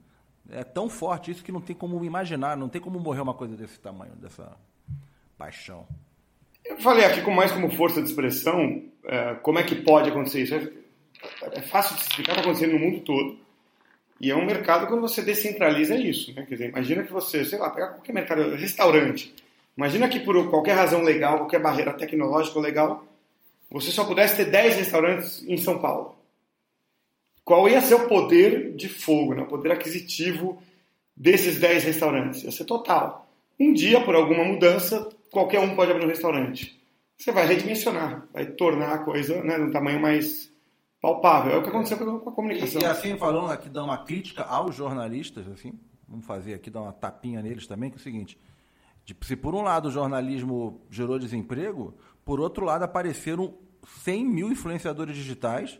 é 0.50 0.62
tão 0.62 0.88
forte 0.88 1.30
isso 1.30 1.44
que 1.44 1.52
não 1.52 1.60
tem 1.60 1.74
como 1.74 2.04
imaginar, 2.04 2.56
não 2.56 2.68
tem 2.68 2.80
como 2.80 2.98
morrer 3.00 3.20
uma 3.20 3.34
coisa 3.34 3.56
desse 3.56 3.78
tamanho, 3.80 4.14
dessa 4.16 4.56
paixão. 5.36 5.86
Eu 6.64 6.78
falei 6.78 7.04
aqui 7.04 7.22
com 7.22 7.30
mais 7.30 7.52
como 7.52 7.70
força 7.70 8.00
de 8.00 8.08
expressão, 8.08 8.82
é, 9.04 9.34
como 9.34 9.58
é 9.58 9.62
que 9.62 9.74
pode 9.74 10.10
acontecer 10.10 10.42
isso. 10.42 10.54
É, 10.54 11.58
é 11.58 11.62
fácil 11.62 11.96
de 11.96 12.02
explicar, 12.02 12.32
está 12.32 12.42
acontecendo 12.42 12.72
no 12.72 12.78
mundo 12.78 13.00
todo. 13.00 13.38
E 14.20 14.30
é 14.30 14.36
um 14.36 14.46
mercado 14.46 14.86
quando 14.86 15.02
você 15.02 15.20
descentraliza 15.20 15.94
isso, 15.96 16.32
né? 16.34 16.46
Quer 16.46 16.54
dizer, 16.54 16.68
imagina 16.70 17.02
que 17.02 17.12
você, 17.12 17.44
sei 17.44 17.58
lá, 17.58 17.68
pegar 17.68 17.88
qualquer 17.88 18.12
mercado, 18.12 18.54
restaurante, 18.54 19.34
Imagina 19.76 20.08
que 20.08 20.20
por 20.20 20.48
qualquer 20.48 20.72
razão 20.74 21.02
legal, 21.02 21.38
qualquer 21.38 21.60
barreira 21.60 21.92
tecnológica 21.92 22.58
legal, 22.58 23.04
você 23.70 23.90
só 23.90 24.04
pudesse 24.04 24.36
ter 24.36 24.46
10 24.46 24.76
restaurantes 24.76 25.44
em 25.46 25.58
São 25.58 25.78
Paulo. 25.78 26.15
Qual 27.46 27.66
ia 27.68 27.80
ser 27.80 27.94
o 27.94 28.08
poder 28.08 28.74
de 28.74 28.88
fogo, 28.88 29.32
né? 29.32 29.42
o 29.42 29.46
poder 29.46 29.72
aquisitivo 29.72 30.60
desses 31.16 31.58
10 31.58 31.84
restaurantes? 31.84 32.42
Ia 32.42 32.50
ser 32.50 32.64
total. 32.66 33.26
Um 33.58 33.72
dia, 33.72 34.04
por 34.04 34.14
alguma 34.14 34.44
mudança, 34.44 35.08
qualquer 35.30 35.60
um 35.60 35.74
pode 35.74 35.92
abrir 35.92 36.04
um 36.04 36.08
restaurante. 36.08 36.78
Você 37.16 37.32
vai 37.32 37.46
redimensionar, 37.46 38.26
vai 38.34 38.44
tornar 38.44 38.92
a 38.92 38.98
coisa 38.98 39.42
né, 39.42 39.56
num 39.56 39.70
tamanho 39.70 40.02
mais 40.02 40.52
palpável. 41.00 41.52
É 41.52 41.56
o 41.56 41.62
que 41.62 41.70
aconteceu 41.70 41.96
com 41.96 42.28
a 42.28 42.32
comunicação. 42.32 42.82
E, 42.82 42.84
e 42.84 42.86
assim, 42.86 43.16
falando 43.16 43.50
aqui, 43.50 43.70
dá 43.70 43.82
uma 43.82 44.04
crítica 44.04 44.42
aos 44.42 44.74
jornalistas, 44.74 45.48
assim, 45.48 45.72
vamos 46.06 46.26
fazer 46.26 46.52
aqui, 46.52 46.68
dar 46.68 46.82
uma 46.82 46.92
tapinha 46.92 47.40
neles 47.40 47.66
também, 47.66 47.88
que 47.88 47.96
é 47.96 48.00
o 48.00 48.02
seguinte 48.02 48.36
se 49.22 49.36
por 49.36 49.54
um 49.54 49.62
lado 49.62 49.88
o 49.88 49.90
jornalismo 49.90 50.80
gerou 50.90 51.18
desemprego, 51.18 51.94
por 52.24 52.40
outro 52.40 52.64
lado 52.64 52.82
apareceram 52.82 53.54
100 54.02 54.24
mil 54.24 54.50
influenciadores 54.50 55.14
digitais 55.14 55.78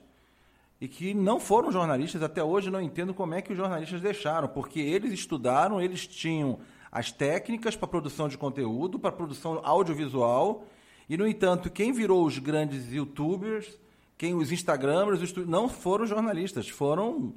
e 0.80 0.88
que 0.88 1.14
não 1.14 1.40
foram 1.40 1.72
jornalistas. 1.72 2.22
Até 2.22 2.42
hoje 2.42 2.70
não 2.70 2.80
entendo 2.80 3.14
como 3.14 3.34
é 3.34 3.42
que 3.42 3.52
os 3.52 3.58
jornalistas 3.58 4.00
deixaram, 4.00 4.48
porque 4.48 4.80
eles 4.80 5.12
estudaram, 5.12 5.80
eles 5.80 6.06
tinham 6.06 6.58
as 6.90 7.12
técnicas 7.12 7.76
para 7.76 7.88
produção 7.88 8.28
de 8.28 8.38
conteúdo, 8.38 8.98
para 8.98 9.12
produção 9.12 9.60
audiovisual, 9.62 10.64
e 11.08 11.16
no 11.16 11.26
entanto, 11.26 11.70
quem 11.70 11.92
virou 11.92 12.24
os 12.24 12.38
grandes 12.38 12.92
youtubers, 12.92 13.78
quem 14.18 14.34
os 14.34 14.50
instagramers, 14.50 15.22
os, 15.22 15.46
não 15.46 15.68
foram 15.68 16.06
jornalistas, 16.06 16.68
foram 16.68 17.34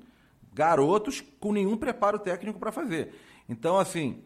garotos 0.54 1.22
com 1.40 1.52
nenhum 1.52 1.78
preparo 1.78 2.18
técnico 2.18 2.58
para 2.58 2.72
fazer. 2.72 3.14
Então, 3.48 3.78
assim, 3.78 4.24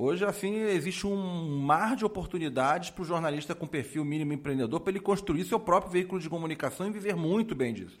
Hoje, 0.00 0.24
assim, 0.24 0.54
existe 0.54 1.08
um 1.08 1.58
mar 1.58 1.96
de 1.96 2.04
oportunidades 2.04 2.88
para 2.88 3.02
o 3.02 3.04
jornalista 3.04 3.52
com 3.52 3.66
perfil 3.66 4.04
mínimo 4.04 4.32
empreendedor 4.32 4.78
para 4.78 4.92
ele 4.92 5.00
construir 5.00 5.42
seu 5.44 5.58
próprio 5.58 5.90
veículo 5.90 6.20
de 6.20 6.30
comunicação 6.30 6.86
e 6.86 6.92
viver 6.92 7.16
muito 7.16 7.52
bem 7.52 7.74
disso. 7.74 7.98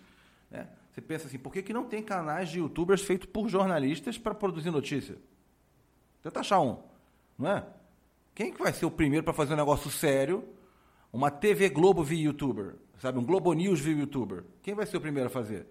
Né? 0.50 0.66
Você 0.92 1.00
pensa 1.00 1.26
assim, 1.26 1.38
por 1.38 1.52
que, 1.52 1.62
que 1.62 1.72
não 1.72 1.84
tem 1.84 2.02
canais 2.02 2.48
de 2.48 2.58
youtubers 2.58 3.02
feitos 3.02 3.28
por 3.28 3.48
jornalistas 3.48 4.18
para 4.18 4.34
produzir 4.34 4.70
notícia? 4.70 5.16
Tenta 6.22 6.40
achar 6.40 6.60
um, 6.60 6.78
não 7.38 7.50
é? 7.50 7.64
Quem 8.34 8.52
que 8.52 8.62
vai 8.62 8.72
ser 8.72 8.86
o 8.86 8.90
primeiro 8.90 9.24
para 9.24 9.32
fazer 9.32 9.54
um 9.54 9.56
negócio 9.56 9.90
sério? 9.90 10.44
Uma 11.12 11.30
TV 11.30 11.68
Globo 11.68 12.02
via 12.02 12.24
youtuber, 12.24 12.74
sabe? 12.98 13.18
Um 13.18 13.24
Globo 13.24 13.52
News 13.52 13.80
via 13.80 13.96
youtuber. 13.96 14.44
Quem 14.62 14.74
vai 14.74 14.86
ser 14.86 14.96
o 14.96 15.00
primeiro 15.00 15.28
a 15.28 15.30
fazer? 15.30 15.66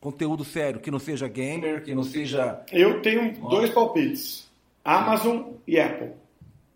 Conteúdo 0.00 0.44
sério, 0.44 0.80
que 0.80 0.90
não 0.90 0.98
seja 0.98 1.28
gamer, 1.28 1.84
que 1.84 1.94
não 1.94 2.02
seja... 2.02 2.64
Eu 2.72 3.00
tenho 3.02 3.32
dois 3.48 3.70
palpites. 3.70 4.50
Amazon 4.84 5.52
e 5.66 5.78
Apple. 5.78 6.12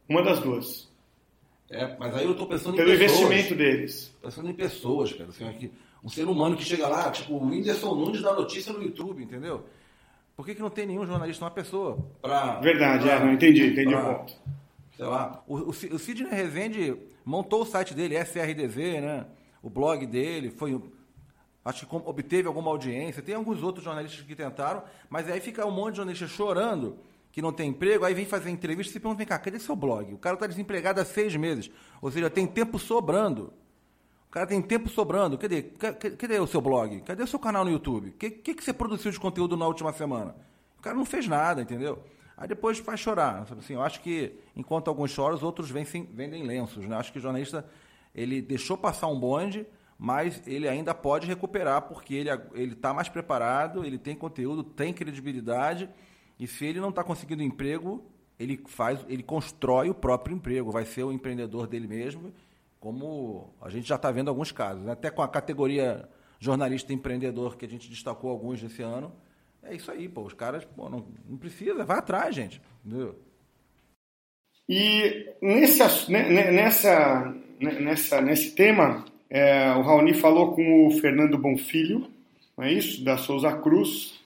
Uma 0.08 0.22
das 0.22 0.38
duas. 0.40 0.88
É, 1.68 1.96
mas 1.98 2.14
aí 2.14 2.24
eu 2.24 2.32
estou 2.32 2.46
pensando 2.46 2.76
Pelo 2.76 2.92
em 2.94 2.98
pessoas. 2.98 3.20
investimento 3.22 3.54
deles. 3.56 4.14
Pensando 4.22 4.48
em 4.48 4.54
pessoas, 4.54 5.12
cara. 5.12 5.30
Assim, 5.30 5.48
aqui, 5.48 5.72
um 6.06 6.08
ser 6.08 6.28
humano 6.28 6.56
que 6.56 6.62
chega 6.62 6.86
lá, 6.86 7.10
tipo 7.10 7.34
o 7.34 7.48
Whindersson 7.48 7.92
Nunes 7.96 8.22
dá 8.22 8.32
notícia 8.32 8.72
no 8.72 8.80
YouTube, 8.80 9.24
entendeu? 9.24 9.64
Por 10.36 10.46
que, 10.46 10.54
que 10.54 10.62
não 10.62 10.70
tem 10.70 10.86
nenhum 10.86 11.04
jornalista, 11.04 11.44
uma 11.44 11.50
pessoa? 11.50 11.98
Pra, 12.22 12.60
Verdade, 12.60 13.04
pra, 13.04 13.14
é, 13.14 13.24
não 13.24 13.32
entendi, 13.32 13.66
entendi 13.66 13.90
pra, 13.90 14.12
o 14.12 14.14
ponto. 14.14 14.32
Sei 14.96 15.04
lá. 15.04 15.42
O, 15.48 15.56
o, 15.56 15.68
o 15.70 15.98
Sidney 15.98 16.30
Rezende 16.30 16.96
montou 17.24 17.62
o 17.62 17.66
site 17.66 17.92
dele, 17.92 18.16
SRDZ, 18.16 18.76
né? 19.02 19.26
O 19.60 19.68
blog 19.68 20.06
dele, 20.06 20.50
foi. 20.50 20.80
Acho 21.64 21.84
que 21.84 21.96
obteve 21.96 22.46
alguma 22.46 22.70
audiência. 22.70 23.20
Tem 23.20 23.34
alguns 23.34 23.60
outros 23.60 23.84
jornalistas 23.84 24.20
que 24.20 24.36
tentaram, 24.36 24.84
mas 25.10 25.28
aí 25.28 25.40
fica 25.40 25.66
um 25.66 25.72
monte 25.72 25.94
de 25.94 25.96
jornalistas 25.96 26.30
chorando 26.30 26.98
que 27.32 27.42
não 27.42 27.52
tem 27.52 27.70
emprego, 27.70 28.04
aí 28.04 28.14
vem 28.14 28.24
fazer 28.24 28.48
entrevista 28.48 28.90
e 28.90 28.94
se 28.94 29.00
pergunta, 29.00 29.18
vem 29.18 29.26
cá, 29.26 29.38
cadê 29.38 29.58
seu 29.58 29.74
blog? 29.74 30.14
O 30.14 30.18
cara 30.18 30.34
está 30.34 30.46
desempregado 30.46 31.00
há 31.00 31.04
seis 31.04 31.34
meses. 31.34 31.68
Ou 32.00 32.12
seja, 32.12 32.30
tem 32.30 32.46
tempo 32.46 32.78
sobrando. 32.78 33.52
O 34.28 34.30
cara 34.30 34.46
tem 34.46 34.60
tempo 34.60 34.88
sobrando. 34.88 35.38
Cadê, 35.38 35.62
cadê, 35.62 36.38
o 36.38 36.46
seu 36.46 36.60
blog? 36.60 37.00
Cadê 37.00 37.22
o 37.22 37.26
seu 37.26 37.38
canal 37.38 37.64
no 37.64 37.70
YouTube? 37.70 38.08
O 38.08 38.12
que, 38.12 38.30
que, 38.30 38.54
que 38.54 38.64
você 38.64 38.72
produziu 38.72 39.10
de 39.10 39.20
conteúdo 39.20 39.56
na 39.56 39.66
última 39.66 39.92
semana? 39.92 40.36
O 40.78 40.82
cara 40.82 40.96
não 40.96 41.04
fez 41.04 41.26
nada, 41.26 41.62
entendeu? 41.62 42.02
Aí 42.36 42.46
depois 42.46 42.78
faz 42.78 43.00
chorar. 43.00 43.46
Assim, 43.58 43.74
eu 43.74 43.82
acho 43.82 44.00
que, 44.00 44.38
enquanto 44.54 44.88
alguns 44.88 45.10
choram, 45.10 45.34
os 45.34 45.42
outros 45.42 45.70
vendem, 45.70 46.04
vendem 46.12 46.42
lenços. 46.42 46.86
Né? 46.86 46.96
Acho 46.96 47.12
que 47.12 47.18
o 47.18 47.22
jornalista 47.22 47.66
ele 48.14 48.42
deixou 48.42 48.76
passar 48.76 49.06
um 49.06 49.18
bonde, 49.18 49.66
mas 49.98 50.42
ele 50.46 50.68
ainda 50.68 50.94
pode 50.94 51.26
recuperar, 51.26 51.82
porque 51.82 52.14
ele 52.14 52.72
está 52.72 52.92
mais 52.92 53.08
preparado, 53.08 53.84
ele 53.84 53.98
tem 53.98 54.14
conteúdo, 54.14 54.62
tem 54.62 54.92
credibilidade 54.92 55.88
e 56.38 56.46
se 56.46 56.66
ele 56.66 56.80
não 56.80 56.90
está 56.90 57.02
conseguindo 57.02 57.42
emprego, 57.42 58.04
ele 58.38 58.62
faz, 58.66 59.04
ele 59.08 59.22
constrói 59.22 59.88
o 59.88 59.94
próprio 59.94 60.36
emprego, 60.36 60.70
vai 60.70 60.84
ser 60.84 61.04
o 61.04 61.12
empreendedor 61.12 61.66
dele 61.66 61.86
mesmo, 61.86 62.32
como 62.86 63.52
a 63.60 63.68
gente 63.68 63.88
já 63.88 63.96
está 63.96 64.12
vendo 64.12 64.28
alguns 64.28 64.52
casos. 64.52 64.84
Né? 64.84 64.92
Até 64.92 65.10
com 65.10 65.20
a 65.20 65.26
categoria 65.26 66.08
jornalista 66.38 66.92
empreendedor 66.92 67.56
que 67.56 67.66
a 67.66 67.68
gente 67.68 67.90
destacou 67.90 68.30
alguns 68.30 68.62
esse 68.62 68.80
ano, 68.80 69.12
é 69.60 69.74
isso 69.74 69.90
aí, 69.90 70.08
pô. 70.08 70.22
Os 70.22 70.34
caras, 70.34 70.64
pô, 70.64 70.88
não, 70.88 71.04
não 71.28 71.36
precisa, 71.36 71.84
vai 71.84 71.98
atrás, 71.98 72.32
gente. 72.32 72.62
Entendeu? 72.84 73.18
E 74.68 75.32
nesse, 75.42 76.12
nessa, 76.12 77.34
nessa, 77.60 78.20
nesse 78.20 78.54
tema, 78.54 79.04
é, 79.28 79.72
o 79.72 79.82
Raoni 79.82 80.14
falou 80.14 80.52
com 80.52 80.86
o 80.86 80.92
Fernando 80.92 81.36
Bonfilho, 81.36 82.08
não 82.56 82.64
é 82.64 82.72
isso? 82.72 83.02
Da 83.02 83.18
Souza 83.18 83.52
Cruz, 83.56 84.20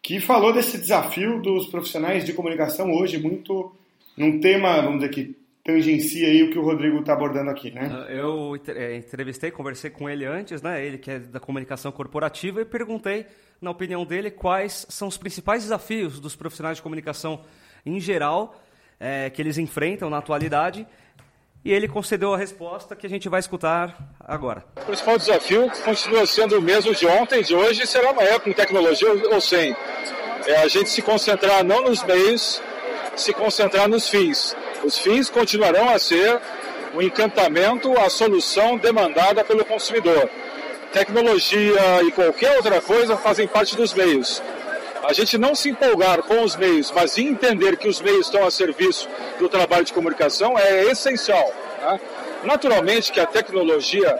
que 0.00 0.20
falou 0.20 0.52
desse 0.52 0.78
desafio 0.78 1.42
dos 1.42 1.66
profissionais 1.66 2.24
de 2.24 2.32
comunicação 2.32 2.92
hoje, 2.92 3.18
muito 3.18 3.74
num 4.16 4.38
tema, 4.38 4.80
vamos 4.80 5.00
dizer 5.00 5.10
que 5.10 5.45
tangencia 5.66 6.28
aí 6.28 6.44
o 6.44 6.50
que 6.50 6.58
o 6.58 6.62
Rodrigo 6.62 7.00
está 7.00 7.12
abordando 7.12 7.50
aqui, 7.50 7.72
né? 7.72 7.90
Ah, 7.92 8.10
eu 8.10 8.56
é, 8.68 8.96
entrevistei, 8.96 9.50
conversei 9.50 9.90
com 9.90 10.08
ele 10.08 10.24
antes, 10.24 10.62
né? 10.62 10.84
Ele 10.84 10.96
que 10.96 11.10
é 11.10 11.18
da 11.18 11.40
comunicação 11.40 11.90
corporativa 11.90 12.60
e 12.60 12.64
perguntei, 12.64 13.26
na 13.60 13.72
opinião 13.72 14.04
dele, 14.04 14.30
quais 14.30 14.86
são 14.88 15.08
os 15.08 15.18
principais 15.18 15.64
desafios 15.64 16.20
dos 16.20 16.36
profissionais 16.36 16.76
de 16.76 16.82
comunicação 16.82 17.42
em 17.84 17.98
geral 17.98 18.62
é, 19.00 19.28
que 19.28 19.42
eles 19.42 19.58
enfrentam 19.58 20.08
na 20.08 20.18
atualidade 20.18 20.86
e 21.64 21.72
ele 21.72 21.88
concedeu 21.88 22.32
a 22.32 22.38
resposta 22.38 22.94
que 22.94 23.04
a 23.04 23.10
gente 23.10 23.28
vai 23.28 23.40
escutar 23.40 24.14
agora. 24.20 24.64
O 24.76 24.84
principal 24.86 25.18
desafio 25.18 25.68
continua 25.84 26.24
sendo 26.24 26.58
o 26.58 26.62
mesmo 26.62 26.94
de 26.94 27.06
ontem, 27.08 27.42
de 27.42 27.56
hoje, 27.56 27.82
e 27.82 27.86
será 27.88 28.10
amanhã, 28.10 28.38
com 28.38 28.52
tecnologia 28.52 29.08
ou 29.10 29.40
sem. 29.40 29.74
É 30.46 30.58
a 30.58 30.68
gente 30.68 30.88
se 30.88 31.02
concentrar 31.02 31.64
não 31.64 31.82
nos 31.82 32.04
meios, 32.04 32.62
se 33.16 33.32
concentrar 33.32 33.88
nos 33.88 34.08
fins. 34.08 34.56
Os 34.86 34.98
fins 34.98 35.28
continuarão 35.28 35.90
a 35.90 35.98
ser 35.98 36.40
o 36.94 37.02
encantamento, 37.02 37.98
a 37.98 38.08
solução 38.08 38.76
demandada 38.78 39.42
pelo 39.42 39.64
consumidor. 39.64 40.30
Tecnologia 40.92 42.04
e 42.04 42.12
qualquer 42.12 42.56
outra 42.56 42.80
coisa 42.80 43.16
fazem 43.16 43.48
parte 43.48 43.74
dos 43.76 43.92
meios. 43.92 44.40
A 45.02 45.12
gente 45.12 45.36
não 45.36 45.56
se 45.56 45.70
empolgar 45.70 46.22
com 46.22 46.40
os 46.40 46.54
meios, 46.54 46.92
mas 46.94 47.18
entender 47.18 47.76
que 47.76 47.88
os 47.88 48.00
meios 48.00 48.26
estão 48.26 48.46
a 48.46 48.50
serviço 48.50 49.08
do 49.40 49.48
trabalho 49.48 49.84
de 49.84 49.92
comunicação 49.92 50.56
é 50.56 50.84
essencial. 50.84 51.52
Tá? 51.80 51.98
Naturalmente 52.44 53.10
que 53.10 53.18
a 53.18 53.26
tecnologia 53.26 54.16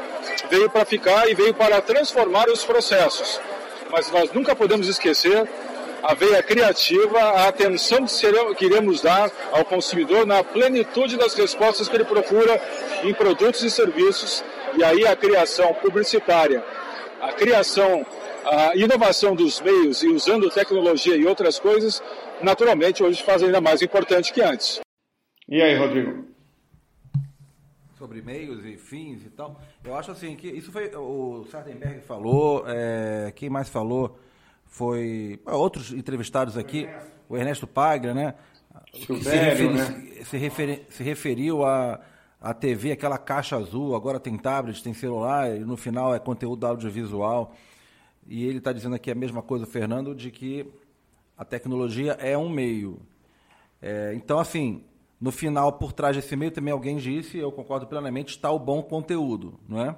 veio 0.50 0.68
para 0.68 0.84
ficar 0.84 1.30
e 1.30 1.34
veio 1.34 1.54
para 1.54 1.80
transformar 1.80 2.48
os 2.48 2.64
processos, 2.64 3.40
mas 3.88 4.10
nós 4.10 4.32
nunca 4.32 4.56
podemos 4.56 4.88
esquecer 4.88 5.48
a 6.06 6.14
veia 6.14 6.40
criativa, 6.40 7.18
a 7.18 7.48
atenção 7.48 8.06
que 8.56 8.64
iremos 8.64 9.00
dar 9.00 9.28
ao 9.50 9.64
consumidor 9.64 10.24
na 10.24 10.44
plenitude 10.44 11.16
das 11.16 11.34
respostas 11.34 11.88
que 11.88 11.96
ele 11.96 12.04
procura 12.04 12.62
em 13.02 13.12
produtos 13.12 13.62
e 13.64 13.70
serviços, 13.70 14.44
e 14.78 14.84
aí 14.84 15.04
a 15.04 15.16
criação 15.16 15.74
publicitária, 15.74 16.64
a 17.20 17.32
criação 17.32 18.06
a 18.44 18.76
inovação 18.76 19.34
dos 19.34 19.60
meios 19.60 20.04
e 20.04 20.08
usando 20.08 20.48
tecnologia 20.48 21.16
e 21.16 21.26
outras 21.26 21.58
coisas, 21.58 22.00
naturalmente 22.40 23.02
hoje 23.02 23.20
faz 23.20 23.42
ainda 23.42 23.60
mais 23.60 23.82
importante 23.82 24.32
que 24.32 24.40
antes. 24.40 24.78
E 25.48 25.60
aí, 25.60 25.74
Rodrigo? 25.74 26.24
Sobre 27.98 28.22
meios 28.22 28.64
e 28.64 28.76
fins 28.76 29.24
e 29.24 29.30
tal. 29.30 29.60
Eu 29.84 29.96
acho 29.96 30.12
assim 30.12 30.36
que 30.36 30.46
isso 30.46 30.70
foi 30.70 30.94
o 30.94 31.44
Sardenberg 31.50 32.02
falou, 32.02 32.62
é, 32.68 33.32
quem 33.34 33.50
mais 33.50 33.68
falou 33.68 34.16
foi 34.66 35.40
outros 35.46 35.92
entrevistados 35.92 36.56
aqui, 36.56 36.88
o 37.28 37.36
Ernesto 37.36 37.66
Pagra, 37.66 38.12
né? 38.12 38.34
Se, 38.92 39.12
referi, 39.12 39.68
né? 39.72 40.24
se, 40.24 40.36
referi, 40.36 40.86
se 40.88 41.02
referiu 41.02 41.64
a 41.64 42.00
a 42.40 42.54
TV, 42.54 42.92
aquela 42.92 43.18
caixa 43.18 43.56
azul, 43.56 43.96
agora 43.96 44.20
tem 44.20 44.36
tablet, 44.36 44.82
tem 44.82 44.94
celular, 44.94 45.56
e 45.56 45.60
no 45.60 45.76
final 45.76 46.14
é 46.14 46.18
conteúdo 46.18 46.66
audiovisual. 46.66 47.52
E 48.26 48.44
ele 48.44 48.58
está 48.58 48.72
dizendo 48.72 48.94
aqui 48.94 49.10
a 49.10 49.14
mesma 49.14 49.42
coisa, 49.42 49.66
Fernando, 49.66 50.14
de 50.14 50.30
que 50.30 50.66
a 51.36 51.44
tecnologia 51.44 52.12
é 52.12 52.36
um 52.36 52.48
meio. 52.48 53.00
É, 53.80 54.12
então, 54.14 54.38
assim, 54.38 54.84
no 55.20 55.32
final, 55.32 55.72
por 55.72 55.92
trás 55.92 56.14
desse 56.14 56.36
meio, 56.36 56.50
também 56.50 56.72
alguém 56.72 56.96
disse, 56.98 57.38
eu 57.38 57.50
concordo 57.50 57.86
plenamente, 57.86 58.30
está 58.30 58.50
o 58.50 58.58
bom 58.58 58.82
conteúdo, 58.82 59.58
não 59.68 59.80
é? 59.80 59.96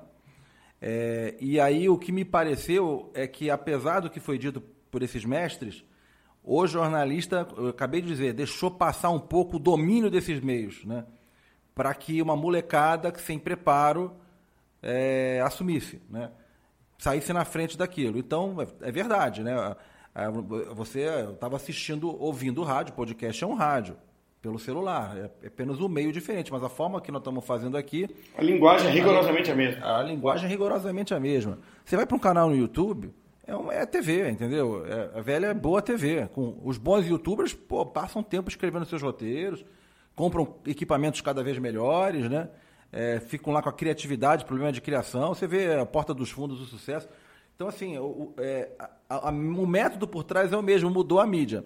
É? 0.80 1.36
E 1.40 1.60
aí 1.60 1.88
o 1.88 1.98
que 1.98 2.12
me 2.12 2.24
pareceu 2.24 3.10
é 3.14 3.26
que, 3.26 3.50
apesar 3.50 4.00
do 4.00 4.10
que 4.10 4.20
foi 4.20 4.38
dito 4.38 4.60
por 4.90 5.02
esses 5.02 5.24
mestres, 5.24 5.84
o 6.42 6.66
jornalista, 6.66 7.46
eu 7.56 7.68
acabei 7.68 8.00
de 8.00 8.08
dizer, 8.08 8.32
deixou 8.32 8.70
passar 8.70 9.10
um 9.10 9.20
pouco 9.20 9.56
o 9.56 9.60
domínio 9.60 10.10
desses 10.10 10.40
meios, 10.40 10.84
né? 10.84 11.04
Para 11.74 11.94
que 11.94 12.22
uma 12.22 12.34
molecada 12.34 13.12
sem 13.18 13.38
preparo 13.38 14.16
é, 14.82 15.40
assumisse, 15.44 16.00
né? 16.08 16.30
saísse 16.98 17.32
na 17.32 17.44
frente 17.44 17.78
daquilo. 17.78 18.18
Então, 18.18 18.56
é, 18.60 18.88
é 18.88 18.92
verdade, 18.92 19.42
né? 19.42 19.76
Você 20.74 21.06
estava 21.32 21.56
assistindo, 21.56 22.10
ouvindo 22.20 22.60
o 22.60 22.64
rádio, 22.64 22.94
podcast 22.94 23.42
é 23.42 23.46
um 23.46 23.54
rádio, 23.54 23.96
pelo 24.40 24.58
celular. 24.58 25.16
É 25.42 25.46
apenas 25.46 25.80
um 25.80 25.88
meio 25.88 26.12
diferente, 26.12 26.52
mas 26.52 26.62
a 26.62 26.68
forma 26.68 27.00
que 27.00 27.10
nós 27.10 27.20
estamos 27.20 27.44
fazendo 27.44 27.76
aqui. 27.76 28.08
A 28.36 28.42
linguagem 28.42 28.88
é 28.88 28.90
rigorosamente 28.90 29.50
a 29.50 29.54
mesma. 29.54 29.98
A 29.98 30.02
linguagem 30.02 30.46
é 30.46 30.48
rigorosamente 30.48 31.14
a 31.14 31.20
mesma. 31.20 31.58
Você 31.84 31.96
vai 31.96 32.06
para 32.06 32.16
um 32.16 32.20
canal 32.20 32.48
no 32.48 32.56
YouTube, 32.56 33.12
é, 33.46 33.54
uma, 33.54 33.74
é 33.74 33.84
TV, 33.86 34.30
entendeu? 34.30 34.84
É, 34.86 35.18
a 35.18 35.20
velha 35.20 35.46
é 35.46 35.54
boa 35.54 35.82
TV. 35.82 36.28
Com 36.28 36.58
os 36.64 36.78
bons 36.78 37.06
youtubers, 37.06 37.54
pô, 37.54 37.84
passam 37.84 38.22
tempo 38.22 38.48
escrevendo 38.48 38.84
seus 38.84 39.02
roteiros, 39.02 39.64
compram 40.14 40.56
equipamentos 40.66 41.20
cada 41.20 41.42
vez 41.42 41.58
melhores, 41.58 42.28
né? 42.28 42.48
é, 42.92 43.20
ficam 43.20 43.52
lá 43.52 43.62
com 43.62 43.68
a 43.68 43.72
criatividade, 43.72 44.44
problema 44.44 44.72
de 44.72 44.80
criação. 44.80 45.34
Você 45.34 45.46
vê 45.46 45.74
a 45.74 45.86
porta 45.86 46.14
dos 46.14 46.30
fundos 46.30 46.58
do 46.58 46.64
sucesso. 46.64 47.08
Então, 47.54 47.68
assim, 47.68 47.98
o, 47.98 48.32
é, 48.38 48.70
a, 49.08 49.28
a, 49.28 49.30
o 49.30 49.66
método 49.66 50.06
por 50.06 50.24
trás 50.24 50.52
é 50.52 50.56
o 50.56 50.62
mesmo, 50.62 50.90
mudou 50.90 51.20
a 51.20 51.26
mídia. 51.26 51.64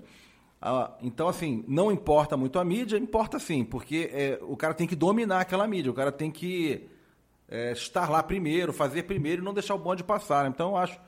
Ah, 0.64 0.96
então, 1.02 1.26
assim, 1.26 1.64
não 1.66 1.90
importa 1.90 2.36
muito 2.36 2.56
a 2.56 2.64
mídia, 2.64 2.96
importa 2.96 3.40
sim, 3.40 3.64
porque 3.64 4.08
é, 4.12 4.38
o 4.42 4.56
cara 4.56 4.72
tem 4.72 4.86
que 4.86 4.94
dominar 4.94 5.40
aquela 5.40 5.66
mídia, 5.66 5.90
o 5.90 5.94
cara 5.94 6.12
tem 6.12 6.30
que 6.30 6.88
é, 7.48 7.72
estar 7.72 8.08
lá 8.08 8.22
primeiro, 8.22 8.72
fazer 8.72 9.02
primeiro 9.02 9.42
e 9.42 9.44
não 9.44 9.52
deixar 9.52 9.74
o 9.74 9.78
bonde 9.78 10.04
passar. 10.04 10.48
Então, 10.48 10.70
eu 10.70 10.76
acho 10.76 11.00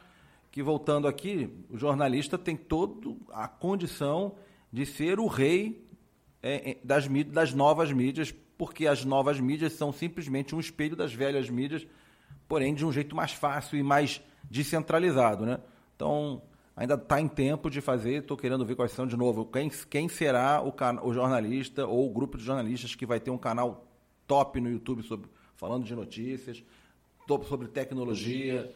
que, 0.50 0.60
voltando 0.60 1.06
aqui, 1.06 1.48
o 1.70 1.78
jornalista 1.78 2.36
tem 2.36 2.56
toda 2.56 3.14
a 3.32 3.46
condição 3.46 4.34
de 4.72 4.84
ser 4.84 5.20
o 5.20 5.28
rei 5.28 5.86
é, 6.42 6.72
é 6.72 6.78
das, 6.82 7.06
das 7.28 7.54
novas 7.54 7.92
mídias, 7.92 8.34
porque 8.58 8.88
as 8.88 9.04
novas 9.04 9.38
mídias 9.38 9.74
são 9.74 9.92
simplesmente 9.92 10.52
um 10.52 10.58
espelho 10.58 10.96
das 10.96 11.14
velhas 11.14 11.48
mídias, 11.48 11.86
porém 12.48 12.74
de 12.74 12.84
um 12.84 12.90
jeito 12.90 13.14
mais 13.14 13.30
fácil 13.30 13.78
e 13.78 13.84
mais 13.84 14.20
descentralizado, 14.50 15.46
né? 15.46 15.60
Então, 15.94 16.42
ainda 16.76 16.94
está 16.94 17.20
em 17.20 17.28
tempo 17.28 17.70
de 17.70 17.80
fazer, 17.80 18.20
estou 18.20 18.36
querendo 18.36 18.64
ver 18.64 18.74
quais 18.74 18.92
são 18.92 19.06
de 19.06 19.16
novo, 19.16 19.44
quem, 19.46 19.70
quem 19.88 20.08
será 20.08 20.62
o, 20.62 20.72
o 21.06 21.12
jornalista 21.12 21.86
ou 21.86 22.08
o 22.08 22.12
grupo 22.12 22.36
de 22.36 22.44
jornalistas 22.44 22.94
que 22.94 23.06
vai 23.06 23.20
ter 23.20 23.30
um 23.30 23.38
canal 23.38 23.86
top 24.26 24.60
no 24.60 24.70
YouTube 24.70 25.02
sobre, 25.02 25.28
falando 25.56 25.84
de 25.84 25.94
notícias, 25.94 26.62
sobre 27.48 27.68
tecnologia, 27.68 28.74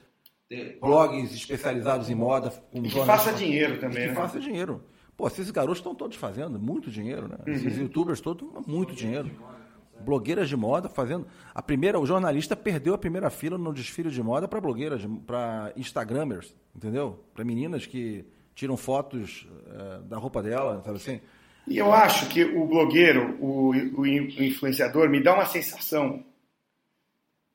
blogs 0.80 1.32
especializados 1.34 2.08
em 2.08 2.14
moda. 2.14 2.50
Com 2.72 2.82
que 2.82 3.04
faça 3.04 3.32
dinheiro 3.32 3.78
também, 3.78 4.02
que 4.02 4.08
né? 4.08 4.14
faça 4.14 4.40
dinheiro. 4.40 4.82
Pô, 5.16 5.26
esses 5.26 5.50
garotos 5.50 5.78
estão 5.78 5.94
todos 5.94 6.16
fazendo 6.16 6.60
muito 6.60 6.90
dinheiro, 6.90 7.26
né? 7.26 7.38
Uhum. 7.46 7.52
Esses 7.52 7.76
youtubers 7.76 8.20
todos, 8.20 8.48
muito 8.66 8.94
dinheiro 8.94 9.30
blogueiras 10.00 10.48
de 10.48 10.56
moda 10.56 10.88
fazendo. 10.88 11.26
A 11.54 11.62
primeira, 11.62 11.98
o 11.98 12.06
jornalista 12.06 12.56
perdeu 12.56 12.94
a 12.94 12.98
primeira 12.98 13.30
fila 13.30 13.58
no 13.58 13.72
desfile 13.72 14.10
de 14.10 14.22
moda 14.22 14.48
para 14.48 14.60
blogueiras, 14.60 15.02
para 15.26 15.72
Instagramers, 15.76 16.54
entendeu? 16.74 17.24
Para 17.34 17.44
meninas 17.44 17.86
que 17.86 18.24
tiram 18.54 18.76
fotos 18.76 19.46
é, 19.66 20.00
da 20.02 20.18
roupa 20.18 20.42
dela, 20.42 20.82
sabe 20.84 20.96
assim? 20.96 21.20
E 21.66 21.76
eu 21.76 21.92
acho 21.92 22.28
que 22.28 22.42
o 22.42 22.66
blogueiro, 22.66 23.36
o, 23.40 23.70
o 24.00 24.06
influenciador, 24.06 25.08
me 25.10 25.22
dá 25.22 25.34
uma 25.34 25.44
sensação 25.44 26.24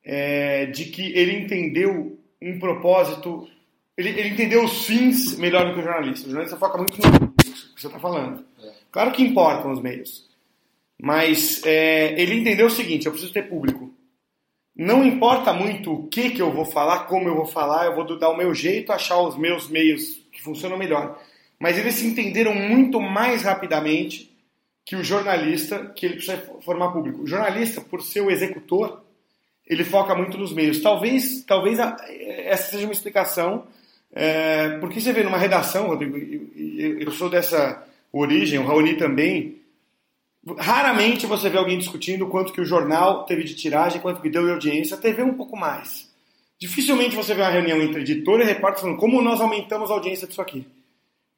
é, 0.04 0.66
de 0.66 0.84
que 0.86 1.12
ele 1.12 1.32
entendeu 1.32 2.18
um 2.40 2.58
propósito, 2.58 3.48
ele, 3.96 4.10
ele, 4.10 4.28
entendeu 4.28 4.64
os 4.64 4.86
fins 4.86 5.36
melhor 5.36 5.66
do 5.66 5.74
que 5.74 5.80
o 5.80 5.82
jornalista. 5.82 6.26
O 6.26 6.30
jornalista 6.30 6.56
foca 6.56 6.78
muito 6.78 6.94
no 6.96 7.30
que 7.32 7.80
você 7.80 7.86
está 7.86 7.98
falando. 7.98 8.44
Claro 8.92 9.12
que 9.12 9.22
importam 9.22 9.72
os 9.72 9.82
meios, 9.82 10.30
mas 11.00 11.62
é, 11.64 12.20
ele 12.20 12.36
entendeu 12.36 12.66
o 12.66 12.70
seguinte: 12.70 13.06
eu 13.06 13.12
preciso 13.12 13.32
ter 13.32 13.48
público. 13.48 13.92
Não 14.76 15.04
importa 15.04 15.52
muito 15.52 15.92
o 15.92 16.06
que, 16.08 16.30
que 16.30 16.42
eu 16.42 16.52
vou 16.52 16.64
falar, 16.64 17.06
como 17.06 17.28
eu 17.28 17.36
vou 17.36 17.46
falar, 17.46 17.86
eu 17.86 17.94
vou 17.94 18.18
dar 18.18 18.30
o 18.30 18.36
meu 18.36 18.52
jeito, 18.52 18.92
achar 18.92 19.20
os 19.20 19.36
meus 19.36 19.68
meios 19.68 20.20
que 20.32 20.42
funcionam 20.42 20.76
melhor. 20.76 21.20
Mas 21.60 21.78
eles 21.78 21.94
se 21.94 22.06
entenderam 22.06 22.54
muito 22.54 23.00
mais 23.00 23.42
rapidamente 23.42 24.34
que 24.84 24.96
o 24.96 25.04
jornalista, 25.04 25.92
que 25.94 26.04
ele 26.04 26.16
precisa 26.16 26.38
formar 26.62 26.92
público. 26.92 27.22
O 27.22 27.26
jornalista, 27.26 27.80
por 27.80 28.02
ser 28.02 28.20
o 28.20 28.30
executor, 28.30 29.02
ele 29.66 29.84
foca 29.84 30.14
muito 30.14 30.36
nos 30.36 30.52
meios. 30.52 30.80
Talvez, 30.80 31.42
talvez 31.44 31.78
a, 31.80 31.96
essa 32.08 32.70
seja 32.70 32.86
uma 32.86 32.92
explicação, 32.92 33.66
é, 34.12 34.76
porque 34.78 35.00
você 35.00 35.12
vê 35.12 35.22
numa 35.22 35.38
redação, 35.38 35.86
Rodrigo, 35.86 36.18
eu, 36.18 36.98
eu 36.98 37.10
sou 37.12 37.30
dessa 37.30 37.86
origem, 38.12 38.58
o 38.58 38.66
Raoni 38.66 38.96
também, 38.96 39.56
raramente 40.58 41.26
você 41.26 41.48
vê 41.48 41.58
alguém 41.58 41.78
discutindo 41.78 42.26
quanto 42.26 42.52
que 42.52 42.60
o 42.60 42.64
jornal 42.64 43.24
teve 43.24 43.44
de 43.44 43.54
tiragem, 43.54 44.00
quanto 44.00 44.20
que 44.20 44.28
deu 44.28 44.44
de 44.44 44.52
audiência, 44.52 44.96
a 44.96 45.00
TV 45.00 45.22
um 45.22 45.34
pouco 45.34 45.56
mais. 45.56 46.12
Dificilmente 46.60 47.16
você 47.16 47.34
vê 47.34 47.42
uma 47.42 47.50
reunião 47.50 47.80
entre 47.80 48.02
editor 48.02 48.40
e 48.40 48.44
repórter 48.44 48.82
falando 48.82 48.98
como 48.98 49.22
nós 49.22 49.40
aumentamos 49.40 49.90
a 49.90 49.94
audiência 49.94 50.26
disso 50.26 50.40
aqui. 50.40 50.66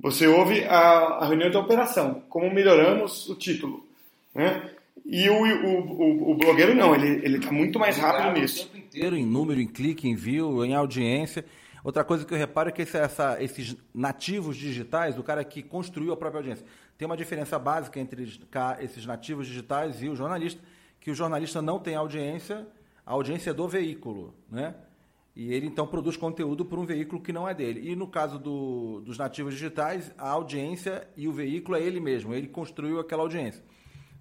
Você 0.00 0.26
ouve 0.26 0.64
a, 0.64 0.78
a 1.20 1.26
reunião 1.26 1.50
de 1.50 1.56
operação, 1.56 2.22
como 2.28 2.52
melhoramos 2.52 3.28
o 3.28 3.34
título. 3.34 3.86
Né? 4.34 4.70
E 5.04 5.28
o, 5.30 5.34
o, 5.34 5.80
o, 5.80 6.30
o 6.32 6.34
blogueiro 6.34 6.74
não, 6.74 6.94
ele 6.94 7.36
está 7.36 7.50
muito 7.50 7.78
mais 7.78 7.96
rápido 7.96 8.38
nisso. 8.38 8.66
O 8.66 8.68
tempo 8.68 8.86
inteiro 8.86 9.16
em 9.16 9.24
número, 9.24 9.60
em 9.60 9.66
clique, 9.66 10.08
em 10.08 10.14
view, 10.14 10.64
em 10.64 10.74
audiência. 10.74 11.44
Outra 11.82 12.02
coisa 12.02 12.24
que 12.24 12.34
eu 12.34 12.38
reparo 12.38 12.68
é 12.68 12.72
que 12.72 12.82
esse, 12.82 12.96
essa, 12.98 13.40
esses 13.40 13.76
nativos 13.94 14.56
digitais, 14.56 15.16
o 15.16 15.22
cara 15.22 15.44
que 15.44 15.62
construiu 15.62 16.12
a 16.12 16.16
própria 16.16 16.40
audiência, 16.40 16.66
tem 16.96 17.06
uma 17.06 17.16
diferença 17.16 17.58
básica 17.58 18.00
entre 18.00 18.40
esses 18.80 19.06
nativos 19.06 19.46
digitais 19.46 20.02
e 20.02 20.08
o 20.08 20.16
jornalista, 20.16 20.60
que 21.00 21.10
o 21.10 21.14
jornalista 21.14 21.60
não 21.60 21.78
tem 21.78 21.94
audiência, 21.94 22.66
a 23.04 23.12
audiência 23.12 23.50
é 23.50 23.54
do 23.54 23.68
veículo, 23.68 24.34
né? 24.50 24.74
E 25.36 25.52
ele 25.52 25.66
então 25.66 25.86
produz 25.86 26.16
conteúdo 26.16 26.64
para 26.64 26.80
um 26.80 26.86
veículo 26.86 27.20
que 27.20 27.30
não 27.30 27.46
é 27.46 27.52
dele. 27.52 27.90
E 27.90 27.94
no 27.94 28.08
caso 28.08 28.38
do, 28.38 29.02
dos 29.02 29.18
nativos 29.18 29.52
digitais, 29.52 30.10
a 30.16 30.30
audiência 30.30 31.06
e 31.14 31.28
o 31.28 31.32
veículo 31.32 31.76
é 31.76 31.82
ele 31.82 32.00
mesmo, 32.00 32.32
ele 32.32 32.48
construiu 32.48 32.98
aquela 32.98 33.22
audiência. 33.22 33.62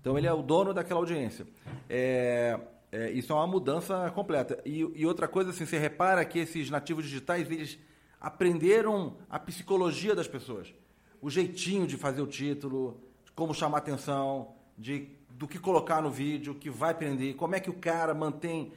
Então 0.01 0.17
ele 0.17 0.27
é 0.27 0.33
o 0.33 0.41
dono 0.41 0.73
daquela 0.73 0.99
audiência. 0.99 1.47
É, 1.89 2.59
é, 2.91 3.11
isso 3.11 3.31
é 3.31 3.35
uma 3.35 3.47
mudança 3.47 4.11
completa. 4.11 4.61
E, 4.65 4.79
e, 4.93 5.05
outra 5.05 5.27
coisa, 5.27 5.49
assim, 5.49 5.65
você 5.65 5.77
repara 5.79 6.23
que 6.25 6.37
esses 6.37 6.69
nativos 6.69 7.05
digitais, 7.05 7.49
eles 7.49 7.79
aprenderam 8.19 9.17
a 9.29 9.39
psicologia 9.39 10.13
das 10.13 10.27
pessoas. 10.27 10.73
O 11.25 11.29
jeitinho 11.31 11.87
de 11.87 11.97
fazer 11.97 12.21
o 12.21 12.27
título, 12.27 13.01
como 13.35 13.51
chamar 13.51 13.79
atenção, 13.79 14.49
de, 14.77 15.07
do 15.31 15.47
que 15.47 15.57
colocar 15.57 15.99
no 15.99 16.11
vídeo, 16.11 16.53
que 16.53 16.69
vai 16.69 16.93
prender, 16.93 17.33
como 17.33 17.55
é 17.55 17.59
que 17.59 17.67
o 17.67 17.73
cara 17.73 18.13
mantém 18.13 18.71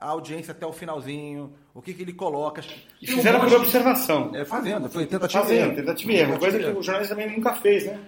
a 0.00 0.08
audiência 0.08 0.52
até 0.52 0.64
o 0.64 0.72
finalzinho, 0.72 1.52
o 1.74 1.82
que, 1.82 1.92
que 1.92 2.00
ele 2.00 2.14
coloca. 2.14 2.62
E 3.02 3.06
fizeram 3.06 3.38
um 3.38 3.42
por 3.46 3.52
observação. 3.52 4.34
É, 4.34 4.46
fazendo, 4.46 4.88
foi 4.88 5.04
tentativa 5.04 5.42
fazendo, 5.42 5.76
tentativa 5.76 6.10
e 6.10 6.16
erro. 6.16 6.38
Coisa 6.38 6.58
que 6.58 6.70
o 6.70 6.82
jornalista 6.82 7.14
também 7.14 7.36
nunca 7.36 7.54
fez, 7.56 7.84
né? 7.84 8.00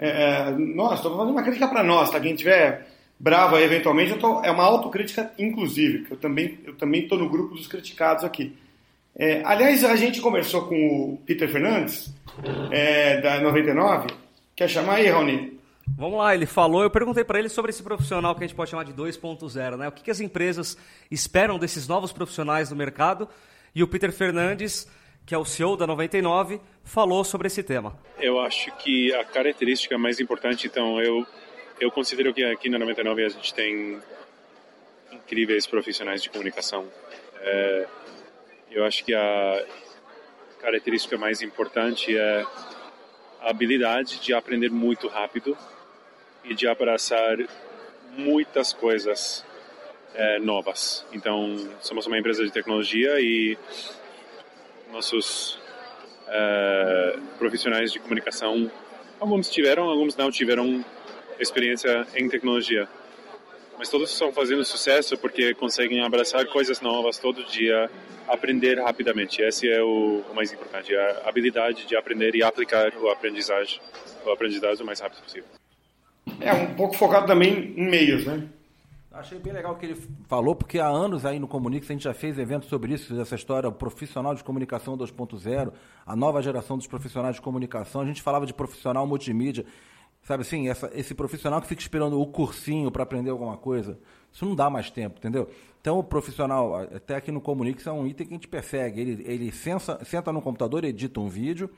É. 0.00 0.48
É, 0.48 0.50
nós, 0.50 0.94
estou 0.94 1.16
fazendo 1.16 1.30
uma 1.30 1.44
crítica 1.44 1.68
para 1.68 1.84
nós, 1.84 2.10
tá? 2.10 2.18
Quem 2.18 2.34
tiver 2.34 2.84
bravo 3.16 3.54
aí, 3.54 3.62
eventualmente, 3.62 4.18
tô, 4.18 4.42
é 4.42 4.50
uma 4.50 4.64
autocrítica, 4.64 5.30
inclusive, 5.38 6.02
que 6.02 6.14
eu 6.14 6.16
também 6.16 6.58
eu 6.64 6.74
também 6.74 7.04
estou 7.04 7.16
no 7.16 7.28
grupo 7.28 7.54
dos 7.54 7.68
criticados 7.68 8.24
aqui. 8.24 8.58
É, 9.18 9.42
aliás, 9.44 9.82
a 9.84 9.96
gente 9.96 10.20
conversou 10.20 10.66
com 10.68 10.74
o 10.74 11.16
Peter 11.24 11.48
Fernandes, 11.50 12.12
é, 12.70 13.20
da 13.20 13.40
99. 13.40 14.08
Quer 14.54 14.68
chamar 14.68 14.96
aí, 14.96 15.06
Raoni? 15.06 15.56
Vamos 15.96 16.18
lá, 16.18 16.34
ele 16.34 16.46
falou, 16.46 16.82
eu 16.82 16.90
perguntei 16.90 17.24
para 17.24 17.38
ele 17.38 17.48
sobre 17.48 17.70
esse 17.70 17.82
profissional 17.82 18.34
que 18.34 18.42
a 18.42 18.46
gente 18.46 18.56
pode 18.56 18.70
chamar 18.70 18.84
de 18.84 18.92
2.0, 18.92 19.76
né? 19.76 19.88
O 19.88 19.92
que, 19.92 20.02
que 20.02 20.10
as 20.10 20.20
empresas 20.20 20.76
esperam 21.10 21.58
desses 21.58 21.86
novos 21.86 22.12
profissionais 22.12 22.70
no 22.70 22.76
mercado? 22.76 23.28
E 23.74 23.82
o 23.82 23.88
Peter 23.88 24.12
Fernandes 24.12 24.86
que 25.26 25.34
é 25.34 25.38
o 25.38 25.44
CEO 25.44 25.76
da 25.76 25.88
99, 25.88 26.60
falou 26.84 27.24
sobre 27.24 27.48
esse 27.48 27.60
tema. 27.60 27.98
Eu 28.20 28.38
acho 28.38 28.70
que 28.76 29.12
a 29.12 29.24
característica 29.24 29.98
mais 29.98 30.20
importante, 30.20 30.68
então, 30.68 31.00
eu, 31.02 31.26
eu 31.80 31.90
considero 31.90 32.32
que 32.32 32.44
aqui 32.44 32.70
na 32.70 32.78
99 32.78 33.24
a 33.24 33.28
gente 33.28 33.52
tem 33.52 33.98
incríveis 35.10 35.66
profissionais 35.66 36.22
de 36.22 36.30
comunicação. 36.30 36.86
É, 37.40 37.86
eu 38.76 38.84
acho 38.84 39.02
que 39.02 39.14
a 39.14 39.64
característica 40.60 41.16
mais 41.16 41.40
importante 41.40 42.14
é 42.14 42.44
a 43.40 43.48
habilidade 43.48 44.20
de 44.20 44.34
aprender 44.34 44.70
muito 44.70 45.08
rápido 45.08 45.56
e 46.44 46.54
de 46.54 46.68
abraçar 46.68 47.38
muitas 48.18 48.74
coisas 48.74 49.42
é, 50.14 50.38
novas. 50.40 51.06
Então, 51.10 51.56
somos 51.80 52.06
uma 52.06 52.18
empresa 52.18 52.44
de 52.44 52.52
tecnologia 52.52 53.18
e 53.18 53.56
nossos 54.92 55.54
uh, 56.26 57.18
profissionais 57.38 57.90
de 57.90 57.98
comunicação, 57.98 58.70
alguns 59.18 59.48
tiveram, 59.48 59.88
alguns 59.88 60.14
não 60.16 60.30
tiveram 60.30 60.84
experiência 61.40 62.06
em 62.14 62.28
tecnologia. 62.28 62.86
Mas 63.78 63.88
todos 63.88 64.10
estão 64.10 64.32
fazendo 64.32 64.64
sucesso 64.64 65.16
porque 65.18 65.54
conseguem 65.54 66.02
abraçar 66.02 66.46
coisas 66.46 66.80
novas 66.80 67.18
todo 67.18 67.44
dia, 67.44 67.90
aprender 68.26 68.80
rapidamente. 68.80 69.42
Esse 69.42 69.68
é 69.68 69.82
o, 69.82 70.22
mais 70.34 70.52
importante, 70.52 70.94
a 70.94 71.28
habilidade 71.28 71.86
de 71.86 71.96
aprender 71.96 72.34
e 72.34 72.42
aplicar 72.42 72.92
o 72.96 73.08
aprendizagem, 73.08 73.80
o 74.24 74.30
aprendizado 74.30 74.80
o 74.80 74.86
mais 74.86 75.00
rápido 75.00 75.22
possível. 75.22 75.48
É 76.40 76.52
um 76.52 76.74
pouco 76.74 76.96
focado 76.96 77.26
também 77.26 77.74
em 77.76 77.88
meios, 77.88 78.24
né? 78.24 78.48
Achei 79.12 79.38
bem 79.38 79.52
legal 79.52 79.72
o 79.72 79.76
que 79.76 79.86
ele 79.86 79.96
falou, 80.28 80.54
porque 80.54 80.78
há 80.78 80.86
anos 80.86 81.24
aí 81.24 81.38
no 81.38 81.48
Comunix 81.48 81.88
a 81.88 81.92
gente 81.94 82.04
já 82.04 82.12
fez 82.12 82.38
eventos 82.38 82.68
sobre 82.68 82.92
isso, 82.92 83.18
essa 83.18 83.34
história, 83.34 83.66
o 83.66 83.72
profissional 83.72 84.34
de 84.34 84.44
comunicação 84.44 84.96
2.0, 84.96 85.72
a 86.04 86.14
nova 86.14 86.42
geração 86.42 86.76
dos 86.76 86.86
profissionais 86.86 87.36
de 87.36 87.40
comunicação. 87.40 88.02
A 88.02 88.04
gente 88.04 88.20
falava 88.20 88.44
de 88.44 88.52
profissional 88.52 89.06
multimídia, 89.06 89.64
sabe 90.26 90.42
assim, 90.42 90.68
essa, 90.68 90.90
esse 90.92 91.14
profissional 91.14 91.60
que 91.60 91.68
fica 91.68 91.80
esperando 91.80 92.20
o 92.20 92.26
cursinho 92.26 92.90
para 92.90 93.04
aprender 93.04 93.30
alguma 93.30 93.56
coisa. 93.56 93.98
Isso 94.32 94.44
não 94.44 94.56
dá 94.56 94.68
mais 94.68 94.90
tempo, 94.90 95.18
entendeu? 95.18 95.48
Então 95.80 96.00
o 96.00 96.04
profissional, 96.04 96.74
até 96.74 97.14
aqui 97.14 97.30
no 97.30 97.40
Comunix, 97.40 97.86
é 97.86 97.92
um 97.92 98.04
item 98.06 98.26
que 98.26 98.32
a 98.32 98.36
gente 98.36 98.48
persegue. 98.48 99.00
Ele, 99.00 99.24
ele 99.24 99.52
sensa, 99.52 100.04
senta 100.04 100.32
no 100.32 100.42
computador, 100.42 100.84
edita 100.84 101.20
um 101.20 101.28
vídeo 101.28 101.70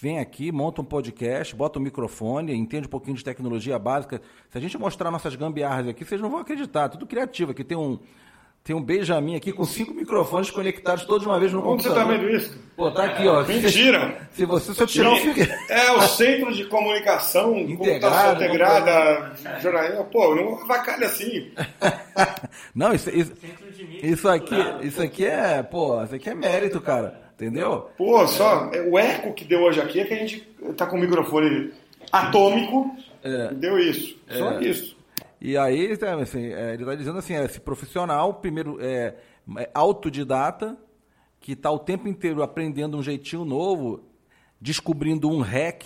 vem 0.00 0.18
aqui, 0.18 0.50
monta 0.50 0.80
um 0.80 0.84
podcast, 0.84 1.54
bota 1.54 1.78
um 1.78 1.82
microfone, 1.82 2.54
entende 2.54 2.86
um 2.86 2.90
pouquinho 2.90 3.16
de 3.16 3.22
tecnologia 3.22 3.78
básica. 3.78 4.20
Se 4.50 4.58
a 4.58 4.60
gente 4.60 4.76
mostrar 4.76 5.10
nossas 5.10 5.36
gambiarras 5.36 5.88
aqui, 5.88 6.04
vocês 6.04 6.20
não 6.20 6.30
vão 6.30 6.40
acreditar. 6.40 6.88
Tudo 6.88 7.06
criativo. 7.06 7.52
Aqui 7.52 7.62
tem 7.62 7.76
um, 7.76 7.98
tem 8.66 8.74
um 8.74 8.82
Benjamin 8.82 9.36
aqui 9.36 9.52
com 9.52 9.64
cinco 9.64 9.94
microfones 9.94 10.50
conectados 10.50 11.04
todos 11.04 11.22
de 11.22 11.28
uma 11.28 11.38
vez 11.38 11.52
no 11.52 11.60
Onde 11.60 11.84
computador. 11.84 12.02
Onde 12.02 12.18
você 12.18 12.18
tá 12.18 12.26
vendo 12.26 12.36
isso? 12.36 12.58
Pô, 12.76 12.90
tá 12.90 13.04
aqui, 13.04 13.28
ó. 13.28 13.44
Mentira! 13.44 14.28
Se 14.32 14.44
você, 14.44 14.74
se 14.74 14.82
eu 14.82 14.86
tirar 14.88 15.12
um... 15.12 15.16
É 15.68 15.92
o 15.92 16.02
Centro 16.02 16.52
de 16.52 16.64
Comunicação 16.64 17.56
Integrado, 17.62 18.42
Integrada, 18.42 19.32
jornalismo. 19.62 20.04
Pô, 20.06 20.34
não 20.34 20.60
avacalha 20.62 21.06
assim. 21.06 21.52
não, 22.74 22.92
isso, 22.92 23.08
isso, 23.10 23.32
isso, 24.02 24.28
aqui, 24.28 24.56
isso 24.82 25.00
aqui 25.00 25.24
é, 25.24 25.62
pô, 25.62 26.02
isso 26.02 26.16
aqui 26.16 26.28
é 26.28 26.34
mérito, 26.34 26.80
cara. 26.80 27.20
Entendeu? 27.36 27.88
Pô, 27.96 28.26
só 28.26 28.68
é, 28.72 28.80
o 28.80 28.98
eco 28.98 29.32
que 29.32 29.44
deu 29.44 29.60
hoje 29.60 29.80
aqui 29.80 30.00
é 30.00 30.04
que 30.06 30.14
a 30.14 30.18
gente 30.18 30.40
tá 30.76 30.86
com 30.86 30.96
o 30.96 31.00
microfone 31.00 31.72
atômico 32.10 32.90
é. 33.22 33.54
deu 33.54 33.78
isso. 33.78 34.16
Só 34.28 34.58
é. 34.58 34.64
isso. 34.64 34.95
E 35.46 35.56
aí, 35.56 35.96
assim, 36.20 36.46
é, 36.46 36.72
ele 36.74 36.82
está 36.82 36.96
dizendo 36.96 37.20
assim, 37.20 37.34
é, 37.34 37.44
esse 37.44 37.60
profissional, 37.60 38.34
primeiro, 38.34 38.78
é, 38.80 39.14
é 39.58 39.70
autodidata, 39.72 40.76
que 41.38 41.52
está 41.52 41.70
o 41.70 41.78
tempo 41.78 42.08
inteiro 42.08 42.42
aprendendo 42.42 42.98
um 42.98 43.02
jeitinho 43.02 43.44
novo, 43.44 44.02
descobrindo 44.60 45.30
um 45.30 45.42
hack, 45.42 45.84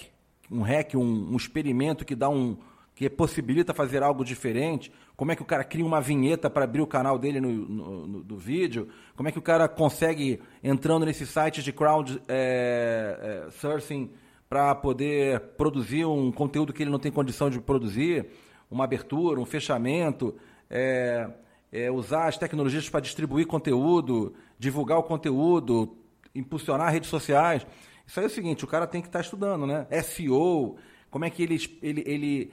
um 0.51 0.63
hack, 0.63 0.95
um, 0.95 1.35
um 1.35 1.37
experimento 1.37 2.07
que 2.07 2.17
dá 2.17 2.31
um, 2.31 2.57
que 2.95 3.11
possibilita 3.11 3.75
fazer 3.75 4.03
algo 4.03 4.25
diferente, 4.25 4.91
como 5.15 5.31
é 5.31 5.37
que 5.37 5.43
o 5.43 5.45
cara 5.45 5.63
cria 5.63 5.85
uma 5.85 6.01
vinheta 6.01 6.49
para 6.49 6.65
abrir 6.65 6.81
o 6.81 6.87
canal 6.87 7.19
dele 7.19 7.39
no, 7.39 7.53
no, 7.53 8.07
no, 8.07 8.25
do 8.25 8.39
vídeo, 8.39 8.89
como 9.15 9.29
é 9.29 9.33
que 9.33 9.39
o 9.39 9.43
cara 9.43 9.69
consegue, 9.69 10.41
entrando 10.65 11.05
nesse 11.05 11.27
site 11.27 11.63
de 11.63 11.71
crowd 11.71 12.19
é, 12.27 13.45
é, 13.47 13.51
sourcing, 13.51 14.11
para 14.49 14.75
poder 14.75 15.39
produzir 15.59 16.07
um 16.07 16.33
conteúdo 16.33 16.73
que 16.73 16.83
ele 16.83 16.91
não 16.91 16.99
tem 16.99 17.13
condição 17.13 17.51
de 17.51 17.61
produzir, 17.61 18.27
uma 18.71 18.85
abertura, 18.85 19.41
um 19.41 19.45
fechamento, 19.45 20.35
é, 20.69 21.29
é 21.73 21.91
usar 21.91 22.29
as 22.29 22.39
tecnologias 22.39 22.89
para 22.89 23.01
distribuir 23.01 23.47
conteúdo, 23.47 24.35
divulgar 24.59 24.99
o 24.99 25.03
conteúdo, 25.03 25.97
impulsionar 26.35 26.93
redes 26.93 27.11
sociais. 27.11 27.67
Isso 28.07 28.21
aí 28.21 28.25
é 28.25 28.29
o 28.29 28.31
seguinte, 28.31 28.65
o 28.65 28.69
cara 28.69 28.87
tem 28.87 29.01
que 29.01 29.09
estar 29.09 29.21
estudando, 29.21 29.67
né? 29.67 29.87
SEO, 30.03 30.77
como 31.11 31.25
é 31.25 31.31
que 31.31 31.43
ele, 31.43 31.59
ele, 31.83 32.05
ele 32.07 32.53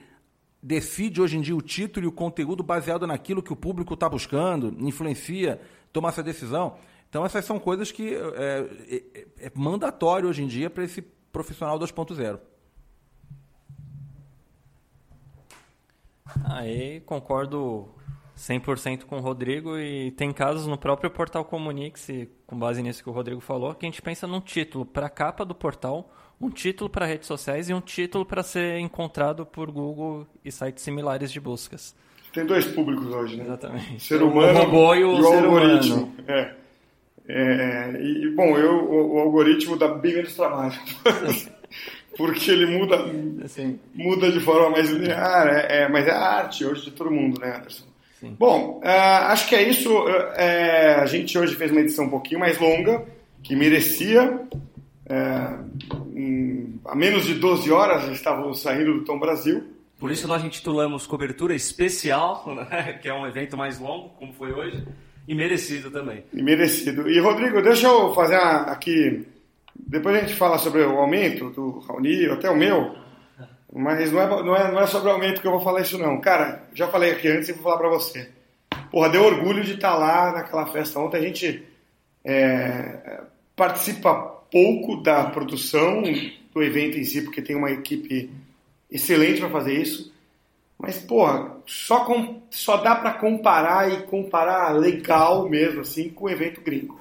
decide 0.62 1.20
hoje 1.20 1.36
em 1.36 1.40
dia 1.40 1.54
o 1.56 1.62
título 1.62 2.06
e 2.06 2.08
o 2.08 2.12
conteúdo 2.12 2.62
baseado 2.62 3.06
naquilo 3.06 3.42
que 3.42 3.52
o 3.52 3.56
público 3.56 3.94
está 3.94 4.08
buscando, 4.08 4.74
influencia, 4.80 5.60
toma 5.92 6.08
essa 6.08 6.22
decisão. 6.22 6.76
Então 7.08 7.24
essas 7.24 7.44
são 7.44 7.58
coisas 7.58 7.90
que 7.90 8.14
é, 8.14 8.68
é, 8.90 9.46
é 9.46 9.52
mandatório 9.54 10.28
hoje 10.28 10.42
em 10.42 10.46
dia 10.46 10.68
para 10.68 10.84
esse 10.84 11.00
profissional 11.32 11.78
2.0. 11.78 12.38
Aí 16.44 17.00
concordo 17.00 17.88
100% 18.36 19.04
com 19.04 19.16
o 19.16 19.20
Rodrigo 19.20 19.78
e 19.78 20.12
tem 20.12 20.32
casos 20.32 20.66
no 20.66 20.78
próprio 20.78 21.10
portal 21.10 21.44
Comunix, 21.44 22.08
com 22.46 22.58
base 22.58 22.82
nisso 22.82 23.02
que 23.02 23.10
o 23.10 23.12
Rodrigo 23.12 23.40
falou, 23.40 23.74
que 23.74 23.84
a 23.84 23.88
gente 23.88 24.00
pensa 24.00 24.26
num 24.26 24.40
título 24.40 24.86
para 24.86 25.06
a 25.06 25.10
capa 25.10 25.44
do 25.44 25.54
portal, 25.54 26.12
um 26.40 26.48
título 26.48 26.88
para 26.88 27.04
redes 27.04 27.26
sociais 27.26 27.68
e 27.68 27.74
um 27.74 27.80
título 27.80 28.24
para 28.24 28.42
ser 28.42 28.78
encontrado 28.78 29.44
por 29.44 29.70
Google 29.70 30.26
e 30.44 30.52
sites 30.52 30.84
similares 30.84 31.32
de 31.32 31.40
buscas. 31.40 31.94
Tem 32.32 32.46
dois 32.46 32.66
públicos 32.66 33.06
hoje, 33.08 33.36
né? 33.36 33.44
Exatamente. 33.44 34.00
Ser 34.00 34.22
humano 34.22 34.58
o 34.58 34.62
robô 34.64 34.94
e 34.94 35.04
o, 35.04 35.16
e 35.16 35.22
o 35.22 35.26
algoritmo. 35.26 35.96
humano. 35.96 36.14
É. 36.28 36.54
É, 37.30 37.90
e, 38.00 38.30
bom, 38.30 38.56
eu, 38.56 38.84
o, 38.84 39.16
o 39.16 39.18
algoritmo 39.18 39.76
dá 39.76 39.88
bem 39.88 40.14
menos 40.14 40.34
trabalho. 40.34 40.72
Porque 42.16 42.50
ele 42.50 42.66
muda, 42.66 42.96
muda 43.94 44.32
de 44.32 44.40
forma 44.40 44.70
mais 44.70 44.90
linear, 44.90 45.46
é, 45.48 45.82
é, 45.82 45.88
mas 45.88 46.06
é 46.06 46.10
a 46.10 46.18
arte 46.20 46.64
hoje 46.64 46.84
de 46.86 46.90
todo 46.90 47.10
mundo, 47.10 47.40
né, 47.40 47.56
Anderson? 47.56 47.84
Bom, 48.38 48.80
é, 48.82 48.90
acho 48.90 49.46
que 49.48 49.54
é 49.54 49.62
isso. 49.68 49.90
É, 50.34 50.94
a 50.96 51.06
gente 51.06 51.38
hoje 51.38 51.54
fez 51.54 51.70
uma 51.70 51.80
edição 51.80 52.06
um 52.06 52.10
pouquinho 52.10 52.40
mais 52.40 52.58
longa, 52.58 53.04
que 53.42 53.54
merecia. 53.54 54.40
É, 55.08 55.58
em- 56.14 56.80
a 56.84 56.94
menos 56.96 57.24
de 57.24 57.34
12 57.34 57.70
horas 57.70 58.08
estávamos 58.08 58.60
saindo 58.60 58.94
do 58.94 59.04
Tom 59.04 59.18
Brasil. 59.20 59.62
Por 60.00 60.10
isso 60.10 60.26
nós 60.26 60.42
intitulamos 60.44 61.06
Cobertura 61.06 61.54
Especial, 61.54 62.44
né, 62.70 62.98
que 63.00 63.08
é 63.08 63.14
um 63.14 63.26
evento 63.26 63.56
mais 63.56 63.78
longo, 63.78 64.08
como 64.10 64.32
foi 64.32 64.52
hoje, 64.52 64.84
e 65.26 65.34
merecido 65.34 65.90
também. 65.90 66.24
E 66.32 66.42
merecido. 66.42 67.08
E 67.08 67.18
Rodrigo, 67.20 67.62
deixa 67.62 67.86
eu 67.86 68.12
fazer 68.14 68.36
aqui. 68.36 69.24
Depois 69.88 70.14
a 70.14 70.20
gente 70.20 70.34
fala 70.34 70.58
sobre 70.58 70.82
o 70.82 70.98
aumento 70.98 71.48
do 71.48 71.78
Raoni, 71.78 72.26
até 72.26 72.50
o 72.50 72.56
meu. 72.56 72.94
Mas 73.72 74.12
não 74.12 74.20
é, 74.20 74.26
não, 74.26 74.56
é, 74.56 74.72
não 74.72 74.80
é 74.80 74.86
sobre 74.86 75.08
o 75.08 75.12
aumento 75.12 75.40
que 75.40 75.46
eu 75.46 75.52
vou 75.52 75.62
falar 75.62 75.80
isso, 75.80 75.96
não. 75.96 76.20
Cara, 76.20 76.68
já 76.74 76.88
falei 76.88 77.12
aqui 77.12 77.26
antes 77.26 77.48
e 77.48 77.54
vou 77.54 77.62
falar 77.62 77.78
pra 77.78 77.88
você. 77.88 78.28
Porra, 78.90 79.08
deu 79.08 79.24
orgulho 79.24 79.64
de 79.64 79.74
estar 79.74 79.94
lá 79.94 80.32
naquela 80.32 80.66
festa 80.66 81.00
ontem. 81.00 81.16
A 81.16 81.22
gente 81.22 81.66
é, 82.22 83.22
participa 83.56 84.14
pouco 84.50 85.02
da 85.02 85.24
produção 85.24 86.02
do 86.52 86.62
evento 86.62 86.98
em 86.98 87.04
si, 87.04 87.22
porque 87.22 87.40
tem 87.40 87.56
uma 87.56 87.70
equipe 87.70 88.30
excelente 88.90 89.40
para 89.40 89.48
fazer 89.48 89.72
isso. 89.72 90.12
Mas, 90.78 90.98
porra, 90.98 91.56
só, 91.66 92.04
com, 92.04 92.42
só 92.50 92.76
dá 92.76 92.94
para 92.94 93.14
comparar 93.14 93.90
e 93.90 94.02
comparar 94.02 94.70
legal 94.70 95.48
mesmo, 95.48 95.80
assim, 95.80 96.10
com 96.10 96.26
o 96.26 96.30
evento 96.30 96.60
gringo. 96.60 97.00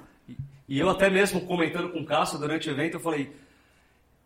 E 0.68 0.80
eu 0.80 0.90
até 0.90 1.10
mesmo 1.10 1.42
comentando 1.42 1.90
com 1.90 2.00
o 2.00 2.06
Cássio 2.06 2.38
durante 2.40 2.70
o 2.70 2.72
evento, 2.72 2.96
eu 2.96 3.00
falei, 3.00 3.34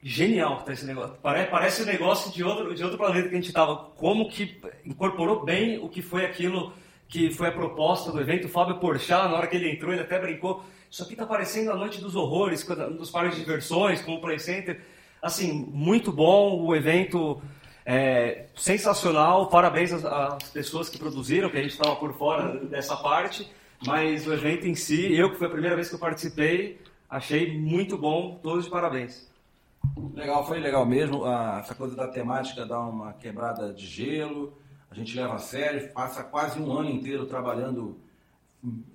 genial 0.02 0.62
tá 0.64 0.74
esse 0.74 0.86
negócio. 0.86 1.16
Pare- 1.22 1.46
Parece 1.46 1.84
um 1.84 1.86
negócio 1.86 2.32
de 2.32 2.44
outro, 2.44 2.74
de 2.74 2.84
outro 2.84 2.98
planeta 2.98 3.28
que 3.30 3.36
a 3.36 3.38
gente 3.38 3.48
estava. 3.50 3.76
Como 3.76 4.30
que 4.30 4.60
incorporou 4.86 5.44
bem 5.46 5.78
o 5.78 5.88
que 5.88 6.02
foi 6.02 6.26
aquilo 6.26 6.74
que 7.08 7.30
foi 7.30 7.48
a 7.50 7.52
proposta 7.52 8.12
do 8.12 8.20
evento. 8.20 8.46
O 8.46 8.50
Fábio 8.50 8.78
Porchat, 8.80 9.30
na 9.30 9.36
hora 9.38 9.48
que 9.48 9.56
ele 9.56 9.70
entrou, 9.70 9.92
ele 9.92 10.02
até 10.02 10.18
brincou. 10.20 10.64
Isso 10.90 11.04
aqui 11.04 11.16
tá 11.16 11.26
parecendo 11.26 11.72
a 11.72 11.76
Noite 11.76 12.02
dos 12.02 12.16
Horrores, 12.16 12.66
dos 12.98 13.12
parques 13.12 13.36
de 13.38 13.44
diversões, 13.44 14.02
como 14.02 14.18
o 14.18 14.22
Play 14.22 14.40
Center. 14.40 14.82
Assim, 15.22 15.52
muito 15.72 16.12
bom 16.12 16.60
o 16.66 16.76
evento. 16.76 17.42
é, 17.86 18.46
sensacional, 18.56 19.48
parabéns 19.48 19.92
às, 19.92 20.06
às 20.06 20.50
pessoas 20.52 20.88
que 20.90 20.98
produziram, 20.98 21.50
que 21.50 21.58
a 21.58 21.62
gente 21.62 21.72
estava 21.72 21.96
por 21.96 22.14
fora 22.14 22.58
dessa 22.66 22.96
parte, 22.96 23.48
mas 23.86 24.28
o 24.28 24.34
evento 24.34 24.68
em 24.68 24.76
si, 24.76 25.14
eu 25.14 25.32
que 25.32 25.38
foi 25.38 25.48
a 25.48 25.52
primeira 25.52 25.76
vez 25.76 25.90
que 25.90 25.96
eu 25.96 26.00
participei, 26.00 26.80
achei 27.10 27.58
muito 27.58 27.98
bom, 27.98 28.40
todos 28.42 28.66
de 28.66 28.72
parabéns. 28.72 29.30
Legal, 30.14 30.46
foi 30.46 30.60
legal 30.60 30.86
mesmo. 30.86 31.26
Ah, 31.26 31.60
essa 31.64 31.74
coisa 31.74 31.96
da 31.96 32.08
temática 32.08 32.66
dá 32.66 32.80
uma 32.80 33.14
quebrada 33.14 33.74
de 33.74 33.86
gelo. 33.86 34.54
A 34.90 34.96
gente 34.96 35.16
leva 35.16 35.36
a 35.36 35.40
sério, 35.40 35.92
passa 35.94 36.24
quase 36.24 36.60
um 36.60 36.72
ano 36.72 36.90
inteiro 36.90 37.26
trabalhando 37.26 37.98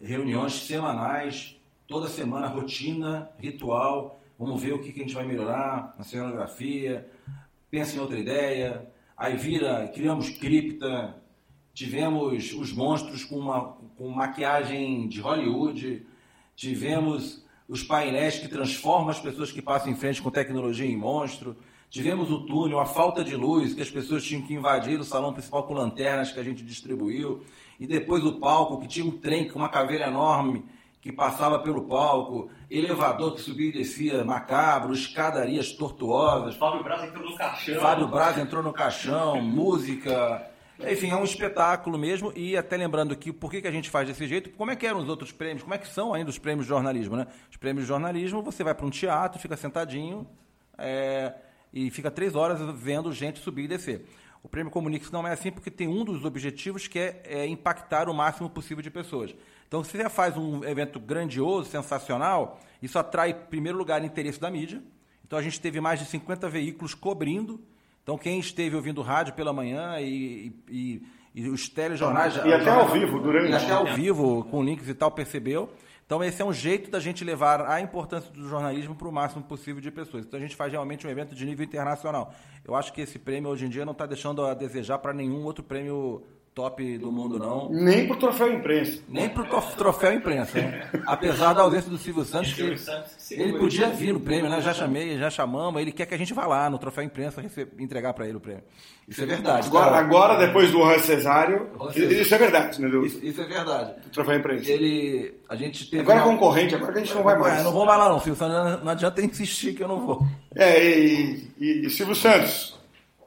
reuniões 0.01 0.53
semanais, 0.67 1.57
toda 1.87 2.09
semana, 2.09 2.47
rotina, 2.47 3.31
ritual. 3.39 4.21
Vamos 4.39 4.63
ver 4.63 4.75
o 4.75 4.79
que, 4.81 4.93
que 4.93 5.01
a 5.01 5.03
gente 5.03 5.15
vai 5.15 5.25
melhorar 5.27 5.95
na 5.97 6.05
cenografia. 6.05 7.11
Pensa 7.71 7.97
em 7.97 8.01
outra 8.01 8.19
ideia. 8.19 8.87
Aí 9.17 9.37
vira, 9.37 9.89
criamos 9.89 10.31
cripta. 10.31 11.17
Tivemos 11.73 12.53
os 12.53 12.73
monstros 12.73 13.25
com, 13.25 13.37
uma, 13.37 13.76
com 13.97 14.09
maquiagem 14.09 15.09
de 15.09 15.21
Hollywood. 15.21 16.07
Tivemos 16.55 17.45
os 17.69 17.83
painéis 17.83 18.39
que 18.39 18.49
transformam 18.49 19.11
as 19.11 19.21
pessoas 19.21 19.51
que 19.51 19.61
passam 19.61 19.91
em 19.91 19.97
frente 19.97 20.23
com 20.23 20.31
tecnologia 20.31 20.87
em 20.87 20.97
monstro. 20.97 21.57
Tivemos 21.89 22.31
o 22.31 22.45
túnel, 22.47 22.81
a 22.81 22.87
falta 22.87 23.23
de 23.25 23.35
luz, 23.35 23.75
que 23.75 23.83
as 23.83 23.91
pessoas 23.91 24.25
tinham 24.25 24.43
que 24.43 24.55
invadir 24.55 24.99
o 24.99 25.05
salão 25.05 25.33
principal 25.33 25.65
com 25.65 25.75
lanternas 25.75 26.33
que 26.33 26.41
a 26.41 26.43
gente 26.43 26.63
distribuiu. 26.63 27.45
E 27.79 27.87
depois 27.87 28.25
o 28.25 28.39
palco, 28.41 28.81
que 28.81 28.89
tinha 28.89 29.07
um 29.07 29.11
trem 29.11 29.49
com 29.49 29.59
uma 29.59 29.69
caveira 29.69 30.07
enorme 30.07 30.65
que 31.01 31.13
passava 31.13 31.61
pelo 31.61 31.83
palco, 31.85 32.51
elevador 32.69 33.37
que 33.37 33.41
subia 33.41 33.69
e 33.69 33.73
descia 33.73 34.25
macabro, 34.25 34.93
escadarias 34.93 35.71
tortuosas. 35.71 36.57
Fábio 36.57 36.83
Braz 36.83 37.05
entrou 37.05 37.31
no 37.31 37.37
caixão. 37.37 37.81
Fábio 37.81 38.09
Braz 38.09 38.39
entrou 38.39 38.63
no 38.63 38.73
caixão, 38.73 39.41
música. 39.41 40.51
Enfim, 40.81 41.11
é 41.11 41.17
um 41.17 41.25
espetáculo 41.25 41.99
mesmo. 41.99 42.33
E 42.37 42.57
até 42.57 42.77
lembrando 42.77 43.17
que 43.17 43.33
por 43.33 43.51
que, 43.51 43.63
que 43.63 43.69
a 43.69 43.71
gente 43.71 43.89
faz 43.89 44.07
desse 44.07 44.27
jeito, 44.27 44.51
como 44.51 44.71
é 44.71 44.77
que 44.77 44.87
eram 44.87 44.99
os 44.99 45.09
outros 45.09 45.33
prêmios, 45.33 45.63
como 45.63 45.75
é 45.75 45.79
que 45.79 45.89
são 45.89 46.13
ainda 46.13 46.31
os 46.31 46.39
prêmios 46.39 46.67
de 46.67 46.69
jornalismo, 46.69 47.17
né? 47.17 47.27
Os 47.51 47.57
prêmios 47.57 47.85
de 47.85 47.89
jornalismo, 47.89 48.43
você 48.43 48.63
vai 48.63 48.75
para 48.75 48.87
um 48.87 48.91
teatro, 48.91 49.41
fica 49.41 49.57
sentadinho 49.57 50.27
é, 50.77 51.35
e 51.73 51.91
fica 51.91 52.11
três 52.11 52.35
horas 52.35 52.59
vendo 52.79 53.13
gente 53.13 53.39
subir 53.39 53.65
e 53.65 53.69
descer. 53.69 54.05
O 54.43 54.49
prêmio 54.49 54.71
Comunix 54.71 55.11
não 55.11 55.27
é 55.27 55.33
assim 55.33 55.51
porque 55.51 55.71
tem 55.71 55.89
um 55.89 56.05
dos 56.05 56.25
objetivos 56.25 56.87
que 56.87 56.99
é, 56.99 57.23
é 57.25 57.47
impactar 57.47 58.09
o 58.09 58.15
máximo 58.15 58.49
possível 58.49 58.83
de 58.83 58.91
pessoas. 58.91 59.35
Então, 59.67 59.83
se 59.83 59.91
você 59.91 60.09
faz 60.09 60.37
um 60.37 60.63
evento 60.65 61.01
grandioso, 61.01 61.69
sensacional, 61.69 62.61
isso 62.81 62.99
atrai, 62.99 63.31
em 63.31 63.35
primeiro 63.35 63.77
lugar, 63.77 64.05
interesse 64.05 64.39
da 64.39 64.49
mídia. 64.49 64.81
Então, 65.27 65.37
a 65.37 65.43
gente 65.43 65.61
teve 65.61 65.81
mais 65.81 65.99
de 65.99 66.07
50 66.07 66.49
veículos 66.49 66.95
cobrindo. 66.95 67.61
Então, 68.07 68.17
quem 68.17 68.39
esteve 68.39 68.77
ouvindo 68.77 69.03
rádio 69.03 69.35
pela 69.35 69.53
manhã 69.53 69.99
e, 69.99 70.53
e, 70.71 71.03
e 71.35 71.49
os 71.49 71.69
telejornais... 71.69 72.37
E 72.37 72.53
até 72.53 72.71
ao 72.71 72.87
vivo, 72.89 73.19
durante- 73.19 73.51
E 73.51 73.53
até 73.53 73.73
ao 73.73 73.87
vivo, 73.97 74.45
com 74.45 74.63
links 74.63 74.89
e 74.89 74.95
tal, 74.95 75.11
percebeu. 75.11 75.69
Então, 76.07 76.23
esse 76.23 76.41
é 76.41 76.45
um 76.45 76.53
jeito 76.53 76.89
da 76.89 77.01
gente 77.01 77.25
levar 77.25 77.63
a 77.69 77.81
importância 77.81 78.31
do 78.33 78.49
jornalismo 78.49 78.95
para 78.95 79.09
o 79.09 79.13
máximo 79.13 79.43
possível 79.43 79.81
de 79.83 79.91
pessoas. 79.91 80.25
Então, 80.25 80.39
a 80.39 80.41
gente 80.41 80.55
faz 80.55 80.71
realmente 80.71 81.05
um 81.05 81.11
evento 81.11 81.35
de 81.35 81.45
nível 81.45 81.65
internacional. 81.65 82.33
Eu 82.65 82.77
acho 82.77 82.93
que 82.93 83.01
esse 83.01 83.19
prêmio, 83.19 83.51
hoje 83.51 83.67
em 83.67 83.69
dia, 83.69 83.85
não 83.85 83.91
está 83.91 84.07
deixando 84.07 84.47
a 84.47 84.55
desejar 84.55 84.99
para 84.99 85.13
nenhum 85.13 85.43
outro 85.43 85.65
prêmio 85.65 86.23
top 86.57 86.97
do 86.97 87.13
mundo, 87.13 87.39
não. 87.39 87.69
Nem 87.71 88.07
pro 88.07 88.17
troféu 88.17 88.51
imprensa. 88.51 89.03
Nem 89.07 89.29
pro 89.29 89.45
trof- 89.45 89.77
troféu 89.77 90.15
imprensa. 90.15 90.59
né? 90.59 90.89
Apesar 91.07 91.53
da 91.53 91.61
ausência 91.61 91.91
do 91.91 91.99
Silvio 91.99 92.25
Santos, 92.25 92.49
que 92.55 92.57
Silvio 92.57 92.79
Santos 92.79 93.13
que 93.29 93.35
ele 93.35 93.59
podia 93.59 93.89
vir 93.91 94.15
no 94.15 94.21
prêmio, 94.21 94.49
né? 94.49 94.63
Já 94.63 94.73
chamei, 94.73 95.19
já 95.19 95.29
chamamos. 95.29 95.83
Ele 95.83 95.93
quer 95.93 96.07
que 96.07 96.15
a 96.15 96.17
gente 96.19 96.33
vá 96.33 96.47
lá 96.47 96.71
no 96.71 96.79
troféu 96.79 97.05
imprensa 97.05 97.45
entregar 97.79 98.15
para 98.15 98.27
ele 98.27 98.39
o 98.39 98.41
prêmio. 98.41 98.63
Isso 99.07 99.23
é 99.23 99.27
verdade. 99.27 99.67
Agora, 99.69 99.97
agora 99.99 100.47
depois 100.47 100.73
do 100.73 100.79
Juan 100.79 100.99
Cesário, 100.99 101.69
isso 101.95 102.35
é 102.35 102.39
verdade, 102.39 102.81
né? 102.81 102.89
Do, 102.89 103.05
Isso, 103.05 103.23
isso 103.23 103.41
é 103.43 103.45
verdade. 103.47 104.01
do 104.01 104.09
troféu 104.09 104.35
imprensa. 104.37 104.71
Ele, 104.73 105.35
a 105.51 105.57
gente 105.57 105.91
teve 105.91 106.01
Agora 106.03 106.21
é 106.21 106.23
concorrente, 106.23 106.75
agora 106.75 106.91
que 106.95 106.99
a 107.01 107.03
gente 107.05 107.15
não 107.15 107.23
vai 107.23 107.39
mais. 107.39 107.61
É, 107.61 107.63
não 107.65 107.73
vou 107.73 107.85
mais 107.85 107.99
lá 107.99 108.09
não, 108.09 108.19
Silvio 108.19 108.35
Santos. 108.37 108.83
Não 108.83 108.93
adianta 108.93 109.21
insistir 109.21 109.75
que 109.75 109.83
eu 109.83 109.89
não 109.89 110.01
vou. 110.07 110.25
É, 110.55 110.81
e, 110.99 111.49
e- 111.59 111.87
e 111.87 111.91
Silvio 111.91 112.15
Santos, 112.15 112.79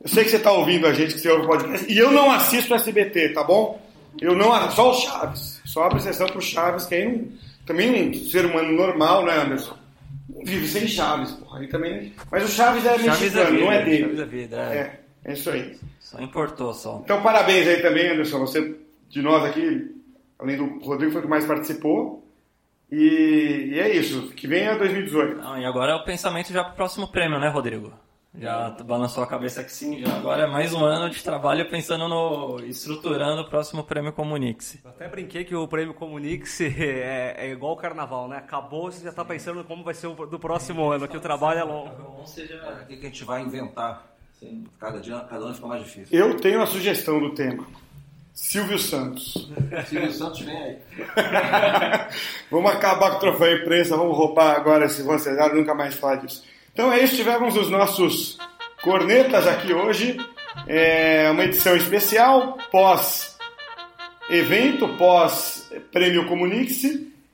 eu 0.01 0.07
sei 0.07 0.23
que 0.23 0.29
você 0.29 0.37
está 0.37 0.51
ouvindo 0.51 0.87
a 0.87 0.93
gente, 0.93 1.13
que 1.13 1.19
você 1.19 1.29
ouve 1.29 1.45
o 1.45 1.47
podcast, 1.47 1.91
e 1.91 1.97
eu 1.97 2.11
não 2.11 2.31
assisto 2.31 2.73
SBT, 2.73 3.29
tá 3.29 3.43
bom? 3.43 3.81
Eu 4.21 4.35
não 4.35 4.53
assisto, 4.53 4.75
só 4.75 4.91
o 4.91 4.93
Chaves. 4.93 5.61
Só 5.65 5.83
abre 5.83 5.99
exceção 5.99 6.27
pro 6.27 6.41
Chaves, 6.41 6.85
que 6.85 6.95
aí 6.95 7.05
não, 7.05 7.27
também 7.65 8.09
um 8.09 8.13
ser 8.13 8.45
humano 8.45 8.71
normal, 8.71 9.25
né, 9.25 9.41
Anderson? 9.41 9.77
Vive 10.43 10.67
sem 10.67 10.87
Chaves, 10.87 11.31
porra. 11.31 11.59
Aí 11.59 11.67
também, 11.67 12.13
mas 12.31 12.45
o 12.45 12.47
Chaves 12.47 12.85
é 12.85 12.97
Chaves 12.97 13.05
é 13.05 13.09
mexicano, 13.09 13.51
vida, 13.51 13.65
não 13.65 13.71
é 13.71 13.83
dele. 13.83 14.03
Chaves 14.03 14.19
é 14.19 14.25
vida, 14.25 14.57
é. 14.57 14.77
É, 14.77 14.99
é 15.25 15.33
isso 15.33 15.49
aí. 15.49 15.77
Só 15.99 16.21
importou, 16.21 16.73
só. 16.73 17.01
Então, 17.03 17.21
parabéns 17.21 17.67
aí 17.67 17.81
também, 17.81 18.09
Anderson. 18.09 18.39
Você, 18.39 18.75
de 19.09 19.21
nós 19.21 19.43
aqui, 19.43 19.95
além 20.39 20.57
do 20.57 20.79
Rodrigo, 20.79 21.11
foi 21.11 21.19
o 21.19 21.23
que 21.23 21.29
mais 21.29 21.45
participou. 21.45 22.25
E, 22.91 23.73
e 23.73 23.79
é 23.79 23.93
isso. 23.95 24.29
Que 24.29 24.47
venha 24.47 24.75
2018. 24.75 25.35
Não, 25.37 25.59
e 25.59 25.65
agora 25.65 25.91
é 25.91 25.95
o 25.95 26.05
pensamento 26.05 26.51
já 26.51 26.63
pro 26.63 26.75
próximo 26.75 27.11
prêmio, 27.11 27.39
né, 27.39 27.49
Rodrigo? 27.49 27.93
Já 28.39 28.69
balançou 28.85 29.21
a 29.21 29.27
cabeça 29.27 29.63
que 29.63 29.71
sim. 29.71 29.99
Já 29.99 30.15
agora 30.15 30.43
é 30.43 30.47
mais 30.47 30.73
um 30.73 30.85
ano 30.85 31.09
de 31.09 31.21
trabalho 31.21 31.69
pensando 31.69 32.07
no. 32.07 32.59
estruturando 32.63 33.41
o 33.41 33.49
próximo 33.49 33.83
prêmio 33.83 34.13
Comunix. 34.13 34.77
Eu 34.81 34.91
até 34.91 35.09
brinquei 35.09 35.43
que 35.43 35.53
o 35.53 35.67
prêmio 35.67 35.93
Comunix 35.93 36.61
é, 36.61 37.35
é 37.37 37.51
igual 37.51 37.73
o 37.73 37.77
carnaval, 37.77 38.29
né? 38.29 38.37
Acabou, 38.37 38.89
você 38.89 39.03
já 39.03 39.09
está 39.09 39.25
pensando 39.25 39.63
como 39.65 39.83
vai 39.83 39.93
ser 39.93 40.07
o 40.07 40.13
do 40.25 40.39
próximo 40.39 40.89
ano, 40.89 41.07
que 41.07 41.17
o 41.17 41.19
trabalho 41.19 41.59
é 41.59 41.63
longo. 41.63 41.89
O 42.21 42.87
que 42.87 42.93
a 42.93 43.09
gente 43.09 43.25
vai 43.25 43.41
inventar? 43.41 44.07
Cada 44.79 45.01
dia, 45.01 45.19
cada 45.29 45.43
ano 45.43 45.53
fica 45.53 45.67
mais 45.67 45.83
difícil. 45.83 46.17
Eu 46.17 46.37
tenho 46.37 46.61
a 46.61 46.65
sugestão 46.65 47.19
do 47.19 47.33
tema. 47.33 47.67
Silvio 48.33 48.79
Santos. 48.79 49.51
Silvio 49.87 50.13
Santos 50.13 50.39
vem 50.39 50.55
aí. 50.55 50.77
vamos 52.49 52.71
acabar 52.71 53.11
com 53.11 53.17
o 53.17 53.19
troféu 53.19 53.57
imprensa, 53.57 53.97
vamos 53.97 54.15
roubar 54.15 54.55
agora 54.55 54.85
esse 54.85 55.03
Juan 55.03 55.17
nunca 55.53 55.75
mais 55.75 55.95
falar 55.95 56.15
disso. 56.15 56.45
Então 56.79 56.93
é 56.93 57.03
isso, 57.03 57.17
tivemos 57.17 57.57
os 57.57 57.69
nossos 57.69 58.37
cornetas 58.81 59.45
aqui 59.45 59.73
hoje. 59.73 60.15
É 60.65 61.29
uma 61.29 61.43
edição 61.43 61.75
especial, 61.75 62.57
pós-evento, 62.71 63.37
pós-prêmio 64.97 66.25
Comunix. 66.25 66.85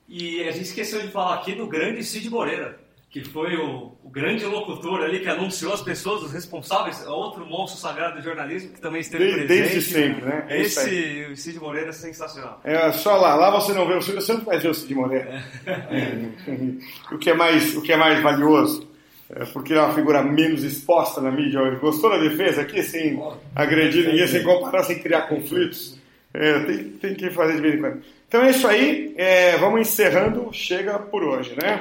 E 0.10 0.42
a 0.42 0.52
gente 0.52 0.64
esqueceu 0.64 1.00
de 1.00 1.10
falar 1.10 1.36
aqui 1.36 1.54
do 1.54 1.68
grande 1.68 2.04
Cid 2.04 2.28
Moreira 2.28 2.84
que 3.08 3.24
foi 3.24 3.56
o, 3.56 3.94
o, 4.04 4.10
grande 4.10 4.44
locutor 4.44 5.02
ali 5.02 5.22
que 5.22 5.30
anunciou 5.30 5.74
as 5.74 5.82
pessoas, 5.82 6.24
os 6.24 6.34
responsáveis, 6.34 7.06
outro 7.08 7.46
monstro 7.46 7.80
sagrado 7.80 8.18
do 8.18 8.22
jornalismo 8.22 8.74
que 8.74 8.82
também 8.82 9.00
esteve 9.00 9.32
presente. 9.32 9.48
Desde 9.48 9.82
sempre, 9.82 10.26
né? 10.26 10.46
É 10.50 10.60
Esse, 10.60 11.30
o 11.32 11.38
Cid 11.38 11.58
Moreira 11.58 11.92
é 11.92 11.94
sensacional. 11.94 12.60
É, 12.66 12.92
só 12.92 13.16
lá, 13.16 13.36
lá 13.36 13.52
você 13.52 13.72
não 13.72 13.88
vê 13.88 13.94
o 13.94 14.02
Cid, 14.02 14.16
você 14.16 14.34
não 14.34 14.42
vai 14.42 14.60
ver 14.60 14.68
o 14.68 14.74
Cid 14.74 14.94
Moreira. 14.94 15.42
É. 15.66 17.14
o, 17.14 17.18
que 17.18 17.30
é 17.30 17.34
mais, 17.34 17.74
o 17.78 17.82
que 17.82 17.94
é 17.94 17.96
mais 17.96 18.22
valioso, 18.22 18.86
é 19.30 19.46
porque 19.46 19.74
é 19.74 19.80
uma 19.80 19.94
figura 19.94 20.22
menos 20.22 20.64
exposta 20.64 21.20
na 21.20 21.32
mídia. 21.32 21.60
Gostou 21.82 22.10
da 22.10 22.18
defesa 22.18 22.62
aqui, 22.62 22.84
sem 22.84 23.20
agredir 23.56 24.08
ninguém, 24.08 24.28
sem 24.28 24.44
comparar, 24.44 24.84
sem 24.84 25.00
criar 25.00 25.24
conflitos? 25.24 25.98
É, 26.34 26.60
tem, 26.60 26.84
tem 26.84 27.16
que 27.16 27.30
fazer 27.30 27.56
de 27.56 27.62
vez 27.62 27.76
em 27.76 27.80
quando. 27.80 28.02
Então 28.28 28.44
é 28.44 28.50
isso 28.50 28.68
aí, 28.68 29.14
é, 29.18 29.58
vamos 29.58 29.82
encerrando, 29.82 30.50
chega 30.52 31.00
por 31.00 31.24
hoje, 31.24 31.56
né? 31.62 31.80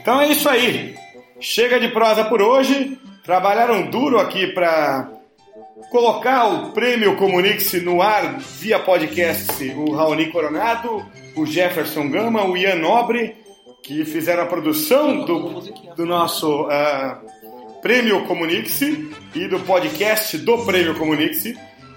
Então 0.00 0.20
é 0.20 0.28
isso 0.28 0.48
aí. 0.48 0.96
Chega 1.40 1.78
de 1.78 1.88
prosa 1.88 2.24
por 2.24 2.42
hoje. 2.42 2.98
Trabalharam 3.22 3.90
duro 3.90 4.18
aqui 4.18 4.46
para 4.48 5.17
colocar 5.90 6.46
o 6.46 6.72
prêmio 6.72 7.16
Comunix 7.16 7.72
no 7.82 8.02
ar 8.02 8.38
via 8.38 8.78
podcast. 8.78 9.64
O 9.76 9.92
Raoni 9.92 10.30
Coronado, 10.30 11.04
o 11.34 11.46
Jefferson 11.46 12.10
Gama, 12.10 12.44
o 12.44 12.56
Ian 12.56 12.76
Nobre, 12.76 13.36
que 13.82 14.04
fizeram 14.04 14.42
a 14.42 14.46
produção 14.46 15.24
do, 15.24 15.60
do 15.96 16.04
nosso 16.04 16.62
uh, 16.62 17.80
prêmio 17.80 18.26
Comunix 18.26 18.80
e 18.82 19.48
do 19.48 19.60
podcast 19.60 20.36
do 20.38 20.64
prêmio 20.64 20.94
Comunix. 20.96 21.46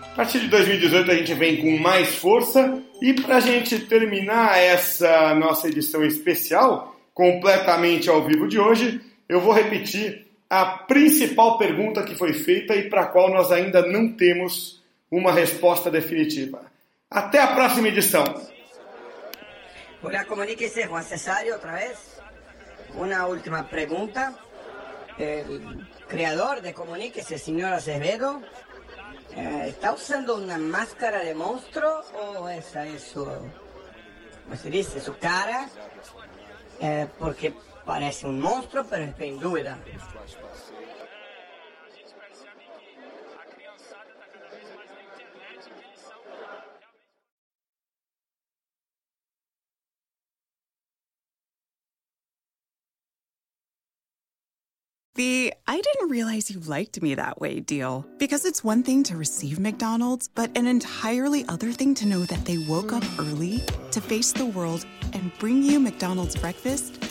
A 0.01 0.15
partir 0.15 0.39
de 0.39 0.47
2018 0.47 1.11
a 1.11 1.15
gente 1.15 1.33
vem 1.33 1.57
com 1.57 1.77
mais 1.77 2.15
força 2.15 2.81
e 3.01 3.13
para 3.13 3.37
a 3.37 3.39
gente 3.39 3.79
terminar 3.79 4.57
essa 4.57 5.33
nossa 5.35 5.67
edição 5.67 6.03
especial, 6.03 6.95
completamente 7.13 8.09
ao 8.09 8.23
vivo 8.23 8.47
de 8.47 8.59
hoje, 8.59 9.01
eu 9.27 9.39
vou 9.39 9.53
repetir 9.53 10.30
a 10.51 10.65
principal 10.65 11.57
pergunta 11.57 12.03
que 12.03 12.13
foi 12.13 12.33
feita 12.33 12.75
e 12.75 12.89
para 12.89 13.03
a 13.03 13.07
qual 13.07 13.29
nós 13.29 13.53
ainda 13.53 13.87
não 13.87 14.11
temos 14.11 14.83
uma 15.09 15.31
resposta 15.31 15.89
definitiva. 15.89 16.69
Até 17.09 17.39
a 17.39 17.55
próxima 17.55 17.87
edição. 17.87 18.25
Olá, 20.03 20.25
comuníquese 20.25 20.83
Juan 20.87 21.03
Cesario 21.03 21.55
otra 21.55 21.75
vez. 21.75 22.19
Una 22.95 23.27
última 23.27 23.63
pregunta. 23.63 24.35
El 25.17 25.87
creador 26.09 26.61
de 26.61 26.73
Comuníquese, 26.73 27.37
señor 27.37 27.71
Acevedo, 27.71 28.41
eh, 29.37 29.67
¿está 29.69 29.93
usando 29.93 30.35
una 30.35 30.57
máscara 30.57 31.19
de 31.23 31.33
monstruo 31.33 32.01
o 32.39 32.49
esa 32.49 32.85
es 32.85 33.03
su, 33.03 33.23
¿cómo 33.23 34.55
se 34.57 34.69
dice? 34.69 34.99
Su 34.99 35.15
cara? 35.17 35.69
Eh, 36.81 37.07
porque 37.19 37.53
parece 37.85 38.25
un 38.25 38.41
pero. 38.41 38.83
The 55.15 55.53
I 55.67 55.81
didn't 55.81 56.09
realize 56.09 56.49
you 56.49 56.59
liked 56.61 57.01
me 57.01 57.15
that 57.15 57.39
way 57.39 57.59
deal. 57.59 58.05
Because 58.17 58.45
it's 58.45 58.63
one 58.63 58.81
thing 58.81 59.03
to 59.03 59.17
receive 59.17 59.59
McDonald's, 59.59 60.29
but 60.29 60.57
an 60.57 60.65
entirely 60.65 61.45
other 61.49 61.71
thing 61.73 61.93
to 61.95 62.07
know 62.07 62.21
that 62.21 62.45
they 62.45 62.57
woke 62.57 62.93
up 62.93 63.03
early 63.19 63.61
to 63.91 64.01
face 64.01 64.31
the 64.31 64.45
world 64.45 64.85
and 65.13 65.31
bring 65.37 65.63
you 65.63 65.79
McDonald's 65.79 66.35
breakfast 66.35 67.10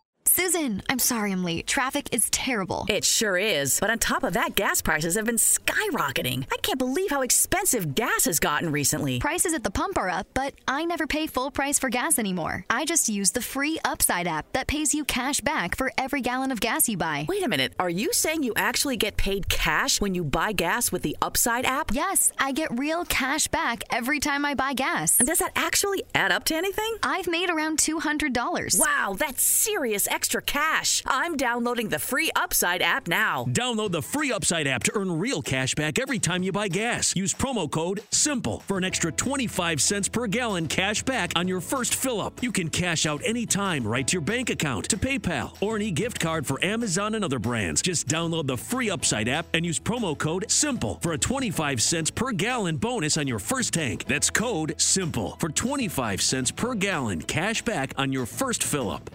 Susan, 0.33 0.81
I'm 0.87 0.97
sorry 0.97 1.33
I'm 1.33 1.43
late. 1.43 1.67
Traffic 1.67 2.07
is 2.13 2.29
terrible. 2.29 2.85
It 2.87 3.03
sure 3.03 3.37
is. 3.37 3.81
But 3.81 3.89
on 3.89 3.99
top 3.99 4.23
of 4.23 4.31
that, 4.31 4.55
gas 4.55 4.81
prices 4.81 5.15
have 5.15 5.25
been 5.25 5.35
skyrocketing. 5.35 6.45
I 6.49 6.55
can't 6.61 6.79
believe 6.79 7.09
how 7.09 7.21
expensive 7.21 7.95
gas 7.95 8.23
has 8.23 8.39
gotten 8.39 8.71
recently. 8.71 9.19
Prices 9.19 9.53
at 9.53 9.65
the 9.65 9.69
pump 9.69 9.97
are 9.97 10.09
up, 10.09 10.27
but 10.33 10.53
I 10.69 10.85
never 10.85 11.05
pay 11.05 11.27
full 11.27 11.51
price 11.51 11.77
for 11.77 11.89
gas 11.89 12.17
anymore. 12.17 12.63
I 12.69 12.85
just 12.85 13.09
use 13.09 13.31
the 13.31 13.41
free 13.41 13.77
Upside 13.83 14.25
app 14.25 14.45
that 14.53 14.67
pays 14.67 14.95
you 14.95 15.03
cash 15.03 15.41
back 15.41 15.75
for 15.75 15.91
every 15.97 16.21
gallon 16.21 16.53
of 16.53 16.61
gas 16.61 16.87
you 16.87 16.95
buy. 16.95 17.25
Wait 17.27 17.43
a 17.43 17.49
minute. 17.49 17.73
Are 17.77 17.89
you 17.89 18.13
saying 18.13 18.43
you 18.43 18.53
actually 18.55 18.95
get 18.95 19.17
paid 19.17 19.49
cash 19.49 19.99
when 19.99 20.15
you 20.15 20.23
buy 20.23 20.53
gas 20.53 20.93
with 20.93 21.01
the 21.01 21.17
Upside 21.21 21.65
app? 21.65 21.91
Yes, 21.91 22.31
I 22.39 22.53
get 22.53 22.79
real 22.79 23.03
cash 23.03 23.49
back 23.49 23.83
every 23.89 24.21
time 24.21 24.45
I 24.45 24.53
buy 24.53 24.75
gas. 24.75 25.19
And 25.19 25.27
does 25.27 25.39
that 25.39 25.51
actually 25.57 26.03
add 26.15 26.31
up 26.31 26.45
to 26.45 26.55
anything? 26.55 26.95
I've 27.03 27.27
made 27.27 27.49
around 27.49 27.79
$200. 27.79 28.79
Wow, 28.79 29.17
that's 29.19 29.43
serious 29.43 30.07
extra 30.07 30.20
cash. 30.29 31.01
I'm 31.05 31.35
downloading 31.35 31.89
the 31.89 31.99
free 31.99 32.29
Upside 32.35 32.81
app 32.81 33.07
now. 33.07 33.45
Download 33.45 33.91
the 33.91 34.01
free 34.01 34.31
Upside 34.31 34.67
app 34.67 34.83
to 34.83 34.91
earn 34.95 35.11
real 35.17 35.41
cash 35.41 35.73
back 35.73 35.97
every 35.97 36.19
time 36.19 36.43
you 36.43 36.51
buy 36.51 36.67
gas. 36.67 37.15
Use 37.15 37.33
promo 37.33 37.69
code 37.69 38.01
SIMPLE 38.11 38.59
for 38.61 38.77
an 38.77 38.83
extra 38.83 39.11
25 39.11 39.81
cents 39.81 40.07
per 40.07 40.27
gallon 40.27 40.67
cash 40.67 41.01
back 41.03 41.31
on 41.35 41.47
your 41.47 41.61
first 41.61 41.95
fill 41.95 42.21
up. 42.21 42.43
You 42.43 42.51
can 42.51 42.69
cash 42.69 43.05
out 43.05 43.21
anytime 43.25 43.87
right 43.87 44.07
to 44.07 44.13
your 44.13 44.21
bank 44.21 44.49
account, 44.49 44.87
to 44.89 44.97
PayPal, 44.97 45.55
or 45.61 45.75
any 45.75 45.91
gift 45.91 46.19
card 46.19 46.45
for 46.45 46.63
Amazon 46.63 47.15
and 47.15 47.25
other 47.25 47.39
brands. 47.39 47.81
Just 47.81 48.07
download 48.07 48.45
the 48.45 48.57
free 48.57 48.89
Upside 48.89 49.27
app 49.27 49.47
and 49.53 49.65
use 49.65 49.79
promo 49.79 50.17
code 50.17 50.51
SIMPLE 50.51 50.99
for 51.01 51.13
a 51.13 51.17
25 51.17 51.81
cents 51.81 52.11
per 52.11 52.31
gallon 52.31 52.77
bonus 52.77 53.17
on 53.17 53.27
your 53.27 53.39
first 53.39 53.73
tank. 53.73 54.05
That's 54.05 54.29
code 54.29 54.75
SIMPLE 54.77 55.37
for 55.39 55.49
25 55.49 56.21
cents 56.21 56.51
per 56.51 56.75
gallon 56.75 57.21
cash 57.21 57.61
back 57.61 57.93
on 57.97 58.11
your 58.11 58.25
first 58.25 58.63
fill 58.63 58.91
up. 58.91 59.09